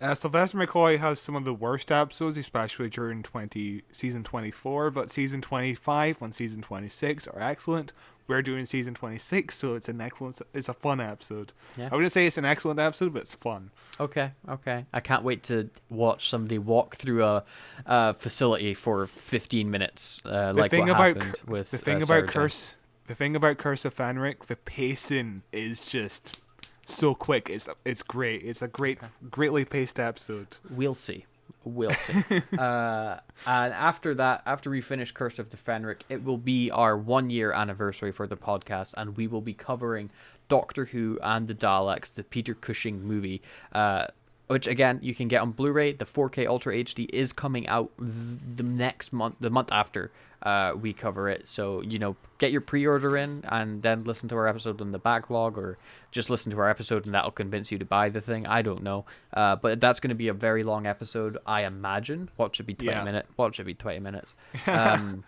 Uh, 0.01 0.13
Sylvester 0.13 0.57
McCoy 0.57 0.99
has 0.99 1.19
some 1.21 1.35
of 1.35 1.45
the 1.45 1.53
worst 1.53 1.89
episodes, 1.89 2.35
especially 2.35 2.89
during 2.89 3.23
twenty 3.23 3.83
season 3.93 4.21
twenty 4.23 4.51
four. 4.51 4.91
But 4.91 5.09
season 5.11 5.39
twenty 5.41 5.73
five 5.75 6.21
and 6.21 6.35
season 6.35 6.61
twenty 6.61 6.89
six 6.89 7.25
are 7.25 7.39
excellent. 7.41 7.93
We're 8.27 8.41
doing 8.41 8.65
season 8.65 8.93
twenty 8.93 9.17
six, 9.17 9.55
so 9.57 9.75
it's 9.75 9.89
an 9.89 9.99
excellent. 9.99 10.41
It's 10.53 10.69
a 10.69 10.73
fun 10.73 11.01
episode. 11.01 11.51
Yeah. 11.77 11.89
I 11.91 11.95
wouldn't 11.95 12.11
say 12.13 12.25
it's 12.25 12.37
an 12.37 12.45
excellent 12.45 12.79
episode, 12.79 13.13
but 13.13 13.23
it's 13.23 13.33
fun. 13.33 13.71
Okay, 13.99 14.31
okay. 14.47 14.85
I 14.93 14.99
can't 15.01 15.23
wait 15.23 15.43
to 15.43 15.69
watch 15.89 16.29
somebody 16.29 16.57
walk 16.57 16.95
through 16.95 17.23
a, 17.23 17.43
a 17.85 18.13
facility 18.13 18.73
for 18.73 19.05
15 19.05 19.69
minutes, 19.69 20.21
uh, 20.25 20.53
The 20.53 20.61
like 20.61 20.71
thing 20.71 20.81
what 20.87 20.89
about 20.91 21.17
happened 21.17 21.33
Cur- 21.45 21.51
with 21.51 21.71
the 21.71 21.77
thing 21.77 21.95
uh, 22.01 22.05
about 22.05 22.07
Sarah. 22.07 22.27
Curse, 22.27 22.75
the 23.07 23.15
thing 23.15 23.35
about 23.35 23.57
Curse 23.57 23.85
of 23.85 23.95
Fenric, 23.95 24.45
the 24.47 24.55
pacing 24.55 25.43
is 25.51 25.81
just 25.81 26.39
so 26.85 27.13
quick. 27.13 27.49
It's 27.49 27.69
it's 27.85 28.03
great. 28.03 28.43
It's 28.43 28.61
a 28.61 28.67
great, 28.67 28.99
greatly 29.29 29.65
paced 29.65 29.99
episode. 29.99 30.57
We'll 30.69 30.93
see. 30.93 31.25
See. 31.65 32.41
uh, 32.57 33.17
and 33.45 33.73
after 33.73 34.13
that, 34.15 34.43
after 34.45 34.69
we 34.69 34.81
finish 34.81 35.11
Curse 35.11 35.39
of 35.39 35.49
the 35.49 35.57
Fenric, 35.57 36.01
it 36.09 36.23
will 36.23 36.37
be 36.37 36.69
our 36.71 36.97
one 36.97 37.29
year 37.29 37.51
anniversary 37.51 38.11
for 38.11 38.27
the 38.27 38.37
podcast, 38.37 38.93
and 38.97 39.15
we 39.17 39.27
will 39.27 39.41
be 39.41 39.53
covering 39.53 40.09
Doctor 40.49 40.85
Who 40.85 41.19
and 41.23 41.47
the 41.47 41.55
Daleks, 41.55 42.13
the 42.13 42.23
Peter 42.23 42.53
Cushing 42.53 43.03
movie. 43.03 43.41
Uh, 43.71 44.07
which 44.53 44.67
again 44.67 44.99
you 45.01 45.13
can 45.15 45.27
get 45.27 45.41
on 45.41 45.51
Blu-ray. 45.51 45.93
The 45.93 46.05
4K 46.05 46.47
Ultra 46.47 46.75
HD 46.75 47.09
is 47.11 47.33
coming 47.33 47.67
out 47.67 47.91
th- 47.97 48.11
the 48.55 48.63
next 48.63 49.11
month, 49.11 49.35
the 49.39 49.49
month 49.49 49.71
after 49.71 50.11
uh, 50.43 50.73
we 50.79 50.93
cover 50.93 51.27
it. 51.29 51.47
So 51.47 51.81
you 51.81 51.97
know, 51.99 52.15
get 52.37 52.51
your 52.51 52.61
pre-order 52.61 53.17
in, 53.17 53.43
and 53.47 53.81
then 53.81 54.03
listen 54.03 54.29
to 54.29 54.35
our 54.35 54.47
episode 54.47 54.79
on 54.81 54.91
the 54.91 54.99
backlog, 54.99 55.57
or 55.57 55.77
just 56.11 56.29
listen 56.29 56.51
to 56.51 56.59
our 56.59 56.69
episode, 56.69 57.05
and 57.05 57.13
that'll 57.15 57.31
convince 57.31 57.71
you 57.71 57.77
to 57.79 57.85
buy 57.85 58.09
the 58.09 58.21
thing. 58.21 58.45
I 58.45 58.61
don't 58.61 58.83
know, 58.83 59.05
uh, 59.33 59.55
but 59.55 59.79
that's 59.81 59.99
going 59.99 60.09
to 60.09 60.15
be 60.15 60.27
a 60.27 60.33
very 60.33 60.63
long 60.63 60.85
episode, 60.85 61.37
I 61.47 61.63
imagine. 61.63 62.29
What 62.35 62.55
should 62.55 62.67
be 62.67 62.73
20 62.75 62.91
Yeah. 62.91 63.03
minutes? 63.03 63.27
What 63.37 63.55
should 63.55 63.65
be 63.65 63.73
20 63.73 63.99
minutes? 63.99 64.33
Um, 64.67 65.23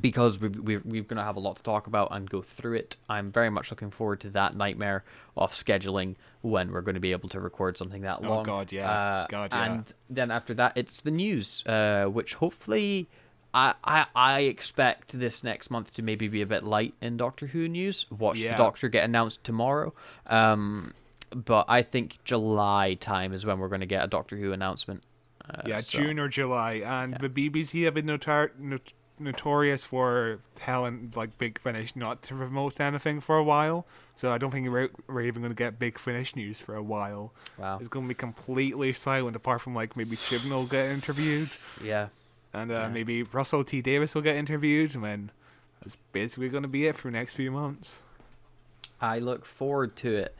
because 0.00 0.38
we, 0.40 0.48
we, 0.48 0.76
we're 0.78 1.02
going 1.02 1.16
to 1.18 1.22
have 1.24 1.36
a 1.36 1.40
lot 1.40 1.56
to 1.56 1.62
talk 1.62 1.86
about 1.86 2.08
and 2.12 2.28
go 2.28 2.42
through 2.42 2.74
it. 2.74 2.96
I'm 3.08 3.30
very 3.30 3.50
much 3.50 3.70
looking 3.70 3.90
forward 3.90 4.20
to 4.20 4.30
that 4.30 4.54
nightmare 4.54 5.04
of 5.36 5.52
scheduling 5.52 6.16
when 6.42 6.72
we're 6.72 6.80
going 6.82 6.94
to 6.94 7.00
be 7.00 7.12
able 7.12 7.28
to 7.30 7.40
record 7.40 7.76
something 7.78 8.02
that 8.02 8.22
long. 8.22 8.40
Oh. 8.40 8.44
God, 8.44 8.72
yeah. 8.72 8.90
Uh, 8.90 9.26
God, 9.28 9.50
yeah. 9.52 9.64
And 9.64 9.92
then 10.10 10.30
after 10.30 10.54
that, 10.54 10.72
it's 10.76 11.00
the 11.00 11.10
news, 11.10 11.64
uh, 11.66 12.04
which 12.06 12.34
hopefully. 12.34 13.08
I, 13.54 13.72
I, 13.84 14.04
I 14.14 14.40
expect 14.40 15.18
this 15.18 15.42
next 15.42 15.70
month 15.70 15.94
to 15.94 16.02
maybe 16.02 16.28
be 16.28 16.42
a 16.42 16.46
bit 16.46 16.62
light 16.62 16.92
in 17.00 17.16
Doctor 17.16 17.46
Who 17.46 17.68
news. 17.68 18.04
Watch 18.10 18.38
Yeah. 18.38 18.52
the 18.52 18.58
Doctor 18.58 18.90
get 18.90 19.04
announced 19.04 19.44
tomorrow. 19.44 19.94
Um, 20.26 20.92
but 21.30 21.64
I 21.66 21.80
think 21.80 22.22
July 22.22 22.94
time 23.00 23.32
is 23.32 23.46
when 23.46 23.58
we're 23.58 23.68
going 23.68 23.80
to 23.80 23.86
get 23.86 24.04
a 24.04 24.08
Doctor 24.08 24.36
Who 24.36 24.52
announcement. 24.52 25.04
Uh, 25.48 25.62
Yeah, 25.64 25.78
so- 25.78 25.98
June 26.00 26.18
or 26.18 26.28
July, 26.28 26.82
and 26.84 27.14
the 27.18 27.30
BBC 27.30 27.84
have 27.84 27.94
been 27.94 28.04
notar- 28.04 28.50
not- 28.58 28.92
notorious 29.18 29.84
for 29.84 30.40
telling 30.54 31.12
like 31.16 31.38
Big 31.38 31.58
Finish 31.60 31.96
not 31.96 32.22
to 32.22 32.34
promote 32.34 32.80
anything 32.80 33.20
for 33.20 33.36
a 33.36 33.44
while. 33.44 33.86
So 34.14 34.32
I 34.32 34.38
don't 34.38 34.50
think 34.50 34.68
we're, 34.70 34.88
we're 35.08 35.22
even 35.22 35.42
going 35.42 35.52
to 35.52 35.56
get 35.56 35.78
Big 35.78 35.98
Finish 35.98 36.34
news 36.36 36.58
for 36.60 36.74
a 36.74 36.82
while. 36.82 37.32
Wow. 37.58 37.78
It's 37.78 37.88
going 37.88 38.06
to 38.06 38.08
be 38.08 38.14
completely 38.14 38.92
silent, 38.92 39.36
apart 39.36 39.60
from 39.60 39.74
like 39.74 39.96
maybe 39.96 40.16
Chibnall 40.16 40.50
will 40.50 40.64
get 40.66 40.86
interviewed, 40.90 41.50
Yeah. 41.82 42.08
and 42.54 42.70
uh, 42.70 42.74
Yeah. 42.74 42.88
maybe 42.88 43.22
Russell 43.22 43.62
T 43.64 43.82
Davies 43.82 44.14
will 44.14 44.22
get 44.22 44.36
interviewed, 44.36 44.94
and 44.94 45.04
then 45.04 45.30
that's 45.82 45.96
basically 46.12 46.48
going 46.48 46.62
to 46.62 46.68
be 46.68 46.86
it 46.86 46.96
for 46.96 47.08
the 47.08 47.12
next 47.12 47.34
few 47.34 47.50
months. 47.50 48.00
I 49.00 49.18
look 49.18 49.44
forward 49.44 49.94
to 49.96 50.14
it. 50.16 50.34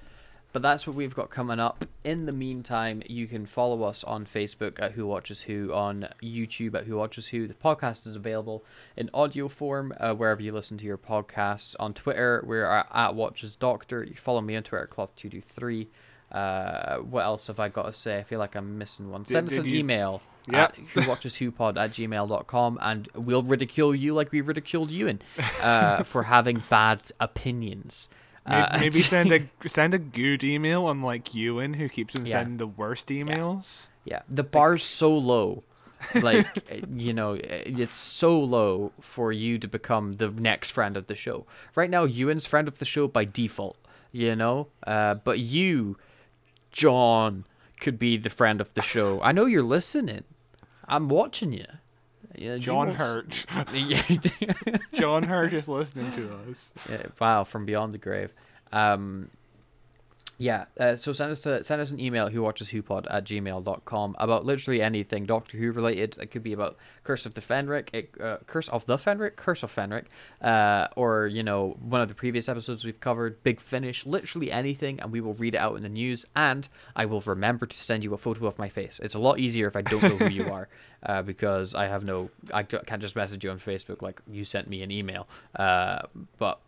But 0.56 0.62
that's 0.62 0.86
what 0.86 0.96
we've 0.96 1.14
got 1.14 1.28
coming 1.28 1.60
up. 1.60 1.84
In 2.02 2.24
the 2.24 2.32
meantime, 2.32 3.02
you 3.06 3.26
can 3.26 3.44
follow 3.44 3.82
us 3.82 4.02
on 4.02 4.24
Facebook 4.24 4.80
at 4.80 4.92
Who 4.92 5.06
Watches 5.06 5.42
Who, 5.42 5.70
on 5.74 6.08
YouTube 6.22 6.74
at 6.74 6.84
Who 6.86 6.96
Watches 6.96 7.26
Who. 7.26 7.46
The 7.46 7.52
podcast 7.52 8.06
is 8.06 8.16
available 8.16 8.64
in 8.96 9.10
audio 9.12 9.48
form 9.48 9.92
uh, 10.00 10.14
wherever 10.14 10.40
you 10.40 10.52
listen 10.52 10.78
to 10.78 10.86
your 10.86 10.96
podcasts. 10.96 11.76
On 11.78 11.92
Twitter, 11.92 12.42
we're 12.46 12.64
at, 12.64 12.86
at 12.94 13.14
Watches 13.14 13.54
Doctor. 13.54 14.02
You 14.02 14.14
follow 14.14 14.40
me 14.40 14.56
on 14.56 14.62
Twitter 14.62 14.84
at 14.84 14.88
Cloth223. 14.88 15.88
Uh, 16.32 16.96
what 17.00 17.24
else 17.26 17.48
have 17.48 17.60
I 17.60 17.68
got 17.68 17.82
to 17.82 17.92
say? 17.92 18.16
I 18.18 18.22
feel 18.22 18.38
like 18.38 18.54
I'm 18.54 18.78
missing 18.78 19.10
one. 19.10 19.24
Did- 19.24 19.32
Send 19.34 19.48
us 19.48 19.52
did 19.52 19.64
an 19.64 19.68
you- 19.68 19.78
email 19.80 20.22
Yep. 20.50 20.54
at 20.54 20.76
whowatcheswhopod 20.94 21.76
at 21.76 21.90
gmail.com 21.90 22.78
and 22.80 23.08
we'll 23.14 23.42
ridicule 23.42 23.94
you 23.94 24.14
like 24.14 24.32
we 24.32 24.40
ridiculed 24.40 24.90
Ewan 24.90 25.20
uh, 25.60 26.02
for 26.04 26.22
having 26.22 26.62
bad 26.70 27.02
opinions. 27.20 28.08
Maybe, 28.48 28.62
Uh, 28.62 28.78
maybe 28.78 28.98
send 29.14 29.32
a 29.32 29.68
send 29.68 29.94
a 29.94 29.98
good 29.98 30.44
email, 30.44 30.89
unlike 30.89 31.35
Ewan, 31.35 31.74
who 31.74 31.89
keeps 31.89 32.14
on 32.16 32.27
Yeah. 32.27 32.32
sending 32.32 32.56
the 32.59 32.66
worst 32.66 33.09
emails. 33.09 33.89
Yeah, 34.05 34.23
the 34.28 34.44
bar's 34.44 34.85
so 34.85 35.16
low. 35.16 35.64
Like, 36.14 36.47
eh, 36.70 36.81
you 36.94 37.12
know, 37.12 37.35
eh, 37.35 37.62
it's 37.66 37.97
so 37.97 38.39
low 38.39 38.93
for 39.01 39.32
you 39.32 39.59
to 39.59 39.66
become 39.66 40.14
the 40.14 40.31
next 40.31 40.70
friend 40.70 40.97
of 40.97 41.06
the 41.09 41.14
show. 41.14 41.47
Right 41.74 41.90
now, 41.90 42.05
Ewan's 42.05 42.47
friend 42.47 42.68
of 42.68 42.78
the 42.78 42.85
show 42.85 43.09
by 43.09 43.24
default, 43.24 43.78
you 44.12 44.36
know? 44.36 44.68
Uh, 44.86 45.14
but 45.14 45.39
you, 45.40 45.97
John, 46.70 47.44
could 47.81 47.98
be 47.98 48.16
the 48.16 48.31
friend 48.31 48.60
of 48.60 48.73
the 48.74 48.82
show. 48.82 49.20
I 49.23 49.32
know 49.32 49.47
you're 49.47 49.62
listening. 49.62 50.24
I'm 50.86 51.09
watching 51.09 51.52
you. 51.52 51.66
Yeah, 52.38 52.58
John 52.58 52.94
Hurt. 52.94 53.46
John 54.94 55.22
Hurt 55.22 55.52
is 55.54 55.68
listening 55.68 56.12
to 56.12 56.38
us. 56.50 56.72
Yeah, 56.88 57.06
wow, 57.18 57.44
from 57.44 57.64
beyond 57.64 57.92
the 57.92 57.98
grave. 57.98 58.32
Um, 58.72 59.30
yeah, 60.38 60.66
uh, 60.78 60.96
so 60.96 61.12
send 61.12 61.32
us 61.32 61.46
a, 61.46 61.64
send 61.64 61.80
us 61.80 61.90
an 61.90 61.98
email 61.98 62.28
who 62.28 62.42
watches 62.42 62.68
whopod 62.68 63.06
at 63.08 63.24
gmail.com 63.24 64.16
about 64.18 64.44
literally 64.44 64.82
anything 64.82 65.24
Doctor 65.24 65.56
Who 65.56 65.72
related. 65.72 66.18
It 66.20 66.26
could 66.26 66.42
be 66.42 66.52
about 66.52 66.76
Curse 67.04 67.24
of 67.24 67.32
the 67.32 67.40
Fenric, 67.40 67.88
it, 67.94 68.10
uh, 68.20 68.38
Curse 68.46 68.68
of 68.68 68.84
the 68.84 68.98
Fenric, 68.98 69.36
Curse 69.36 69.62
of 69.62 69.74
Fenric, 69.74 70.04
uh, 70.42 70.88
or 70.94 71.26
you 71.26 71.42
know 71.42 71.76
one 71.80 72.02
of 72.02 72.08
the 72.08 72.14
previous 72.14 72.50
episodes 72.50 72.84
we've 72.84 73.00
covered, 73.00 73.42
Big 73.44 73.60
Finish, 73.60 74.04
literally 74.04 74.52
anything, 74.52 75.00
and 75.00 75.10
we 75.10 75.22
will 75.22 75.34
read 75.34 75.54
it 75.54 75.58
out 75.58 75.76
in 75.76 75.82
the 75.82 75.88
news. 75.88 76.26
And 76.36 76.68
I 76.94 77.06
will 77.06 77.22
remember 77.22 77.64
to 77.64 77.76
send 77.76 78.04
you 78.04 78.12
a 78.12 78.18
photo 78.18 78.46
of 78.46 78.58
my 78.58 78.68
face. 78.68 79.00
It's 79.02 79.14
a 79.14 79.18
lot 79.18 79.38
easier 79.38 79.68
if 79.68 79.76
I 79.76 79.82
don't 79.82 80.02
know 80.02 80.16
who 80.16 80.28
you 80.28 80.50
are, 80.52 80.68
uh, 81.02 81.22
because 81.22 81.74
I 81.74 81.86
have 81.86 82.04
no, 82.04 82.28
I 82.52 82.62
can't 82.62 83.00
just 83.00 83.16
message 83.16 83.42
you 83.42 83.50
on 83.50 83.58
Facebook 83.58 84.02
like 84.02 84.20
you 84.30 84.44
sent 84.44 84.68
me 84.68 84.82
an 84.82 84.90
email. 84.90 85.28
Uh, 85.54 86.02
but 86.36 86.60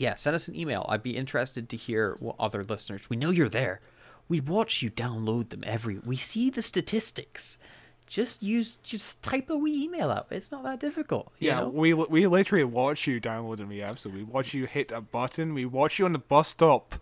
yeah, 0.00 0.14
send 0.16 0.34
us 0.34 0.48
an 0.48 0.56
email. 0.58 0.84
I'd 0.88 1.02
be 1.02 1.14
interested 1.16 1.68
to 1.68 1.76
hear 1.76 2.16
what 2.20 2.34
other 2.40 2.64
listeners. 2.64 3.08
We 3.10 3.16
know 3.16 3.30
you're 3.30 3.48
there. 3.50 3.80
We 4.28 4.40
watch 4.40 4.80
you 4.82 4.90
download 4.90 5.50
them 5.50 5.62
every. 5.66 5.98
We 5.98 6.16
see 6.16 6.50
the 6.50 6.62
statistics. 6.62 7.58
Just 8.06 8.42
use, 8.42 8.76
just 8.82 9.22
type 9.22 9.50
a 9.50 9.56
wee 9.56 9.84
email 9.84 10.10
out. 10.10 10.26
It's 10.30 10.50
not 10.50 10.62
that 10.64 10.80
difficult. 10.80 11.30
you 11.38 11.48
Yeah, 11.48 11.60
know? 11.60 11.68
we 11.68 11.92
we 11.94 12.26
literally 12.26 12.64
watch 12.64 13.06
you 13.06 13.20
downloading 13.20 13.68
the 13.68 13.82
episode. 13.82 14.14
We 14.14 14.24
watch 14.24 14.52
you 14.54 14.66
hit 14.66 14.90
a 14.90 15.00
button. 15.00 15.52
We 15.54 15.64
watch 15.66 15.98
you 15.98 16.06
on 16.06 16.12
the 16.14 16.18
bus 16.18 16.48
stop, 16.48 16.94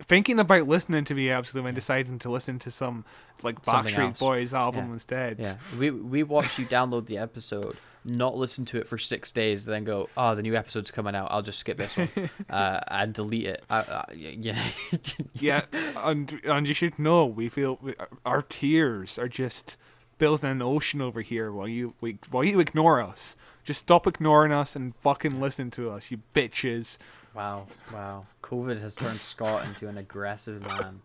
thinking 0.00 0.38
about 0.38 0.66
listening 0.68 1.04
to 1.06 1.14
the 1.14 1.30
episode 1.30 1.64
and 1.64 1.74
deciding 1.74 2.18
to 2.18 2.30
listen 2.30 2.58
to 2.58 2.70
some 2.70 3.04
like 3.42 3.62
Backstreet. 3.62 4.18
Boys 4.18 4.52
album 4.52 4.88
Yeah. 4.88 4.92
instead. 4.92 5.38
Yeah, 5.38 5.56
we 5.78 5.90
we 5.90 6.22
watch 6.22 6.58
you 6.58 6.66
download 6.66 7.06
the 7.06 7.16
episode, 7.18 7.76
not 8.04 8.36
listen 8.36 8.64
to 8.66 8.78
it 8.78 8.88
for 8.88 8.98
six 8.98 9.30
days, 9.32 9.64
then 9.64 9.84
go, 9.84 10.08
oh, 10.16 10.34
the 10.34 10.42
new 10.42 10.56
episode's 10.56 10.90
coming 10.90 11.14
out. 11.14 11.28
I'll 11.30 11.42
just 11.42 11.58
skip 11.58 11.78
this 11.78 11.96
one, 11.96 12.08
uh, 12.50 12.80
and 12.88 13.12
delete 13.14 13.46
it. 13.46 13.62
Uh, 13.70 13.84
uh, 13.88 14.04
yeah, 14.14 14.62
yeah, 15.34 15.62
and 15.96 16.40
and 16.44 16.66
you 16.66 16.74
should 16.74 16.98
know 16.98 17.26
we 17.26 17.48
feel 17.48 17.78
we, 17.80 17.94
our 18.26 18.42
tears 18.42 19.18
are 19.18 19.28
just 19.28 19.76
building 20.18 20.50
an 20.50 20.62
ocean 20.62 21.00
over 21.00 21.20
here 21.20 21.52
while 21.52 21.68
you 21.68 21.94
we, 22.00 22.18
while 22.30 22.44
you 22.44 22.60
ignore 22.60 23.00
us. 23.00 23.36
Just 23.64 23.80
stop 23.80 24.06
ignoring 24.08 24.52
us 24.52 24.74
and 24.74 24.94
fucking 24.96 25.40
listen 25.40 25.70
to 25.72 25.90
us, 25.90 26.10
you 26.10 26.20
bitches. 26.34 26.98
Wow, 27.34 27.66
wow. 27.92 28.26
COVID 28.42 28.80
has 28.80 28.94
turned 28.94 29.20
Scott 29.32 29.64
into 29.64 29.88
an 29.88 29.96
aggressive 29.98 30.60
man. 30.62 31.00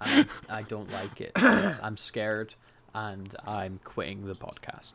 And 0.00 0.28
I, 0.48 0.58
I 0.58 0.62
don't 0.62 0.90
like 0.92 1.20
it. 1.20 1.32
I'm 1.36 1.96
scared 1.96 2.54
and 2.94 3.34
I'm 3.46 3.80
quitting 3.82 4.26
the 4.26 4.34
podcast. 4.34 4.92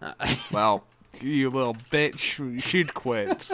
Uh, 0.00 0.14
Well, 0.50 0.84
you 1.22 1.50
little 1.50 1.74
bitch, 1.74 2.38
you 2.38 2.60
should 2.60 2.94
quit. 2.94 3.48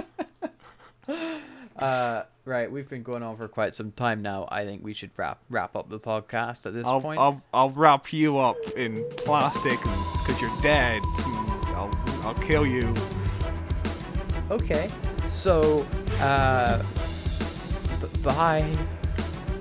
Uh, 1.80 2.24
right, 2.44 2.70
we've 2.70 2.90
been 2.90 3.02
going 3.02 3.22
on 3.22 3.38
for 3.38 3.48
quite 3.48 3.74
some 3.74 3.90
time 3.92 4.20
now. 4.20 4.46
I 4.50 4.64
think 4.66 4.84
we 4.84 4.92
should 4.92 5.10
wrap 5.16 5.38
wrap 5.48 5.74
up 5.74 5.88
the 5.88 5.98
podcast 5.98 6.66
at 6.66 6.74
this 6.74 6.86
I'll, 6.86 7.00
point. 7.00 7.18
I'll 7.18 7.42
I'll 7.54 7.70
wrap 7.70 8.12
you 8.12 8.36
up 8.36 8.58
in 8.76 9.02
plastic 9.16 9.80
because 9.80 10.40
you're 10.42 10.60
dead. 10.60 11.00
I'll 11.74 11.90
I'll 12.22 12.34
kill 12.34 12.66
you. 12.66 12.92
Okay, 14.50 14.90
so 15.26 15.86
uh, 16.20 16.82
b- 18.00 18.18
bye. 18.22 18.76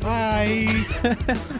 Bye. 0.02 1.56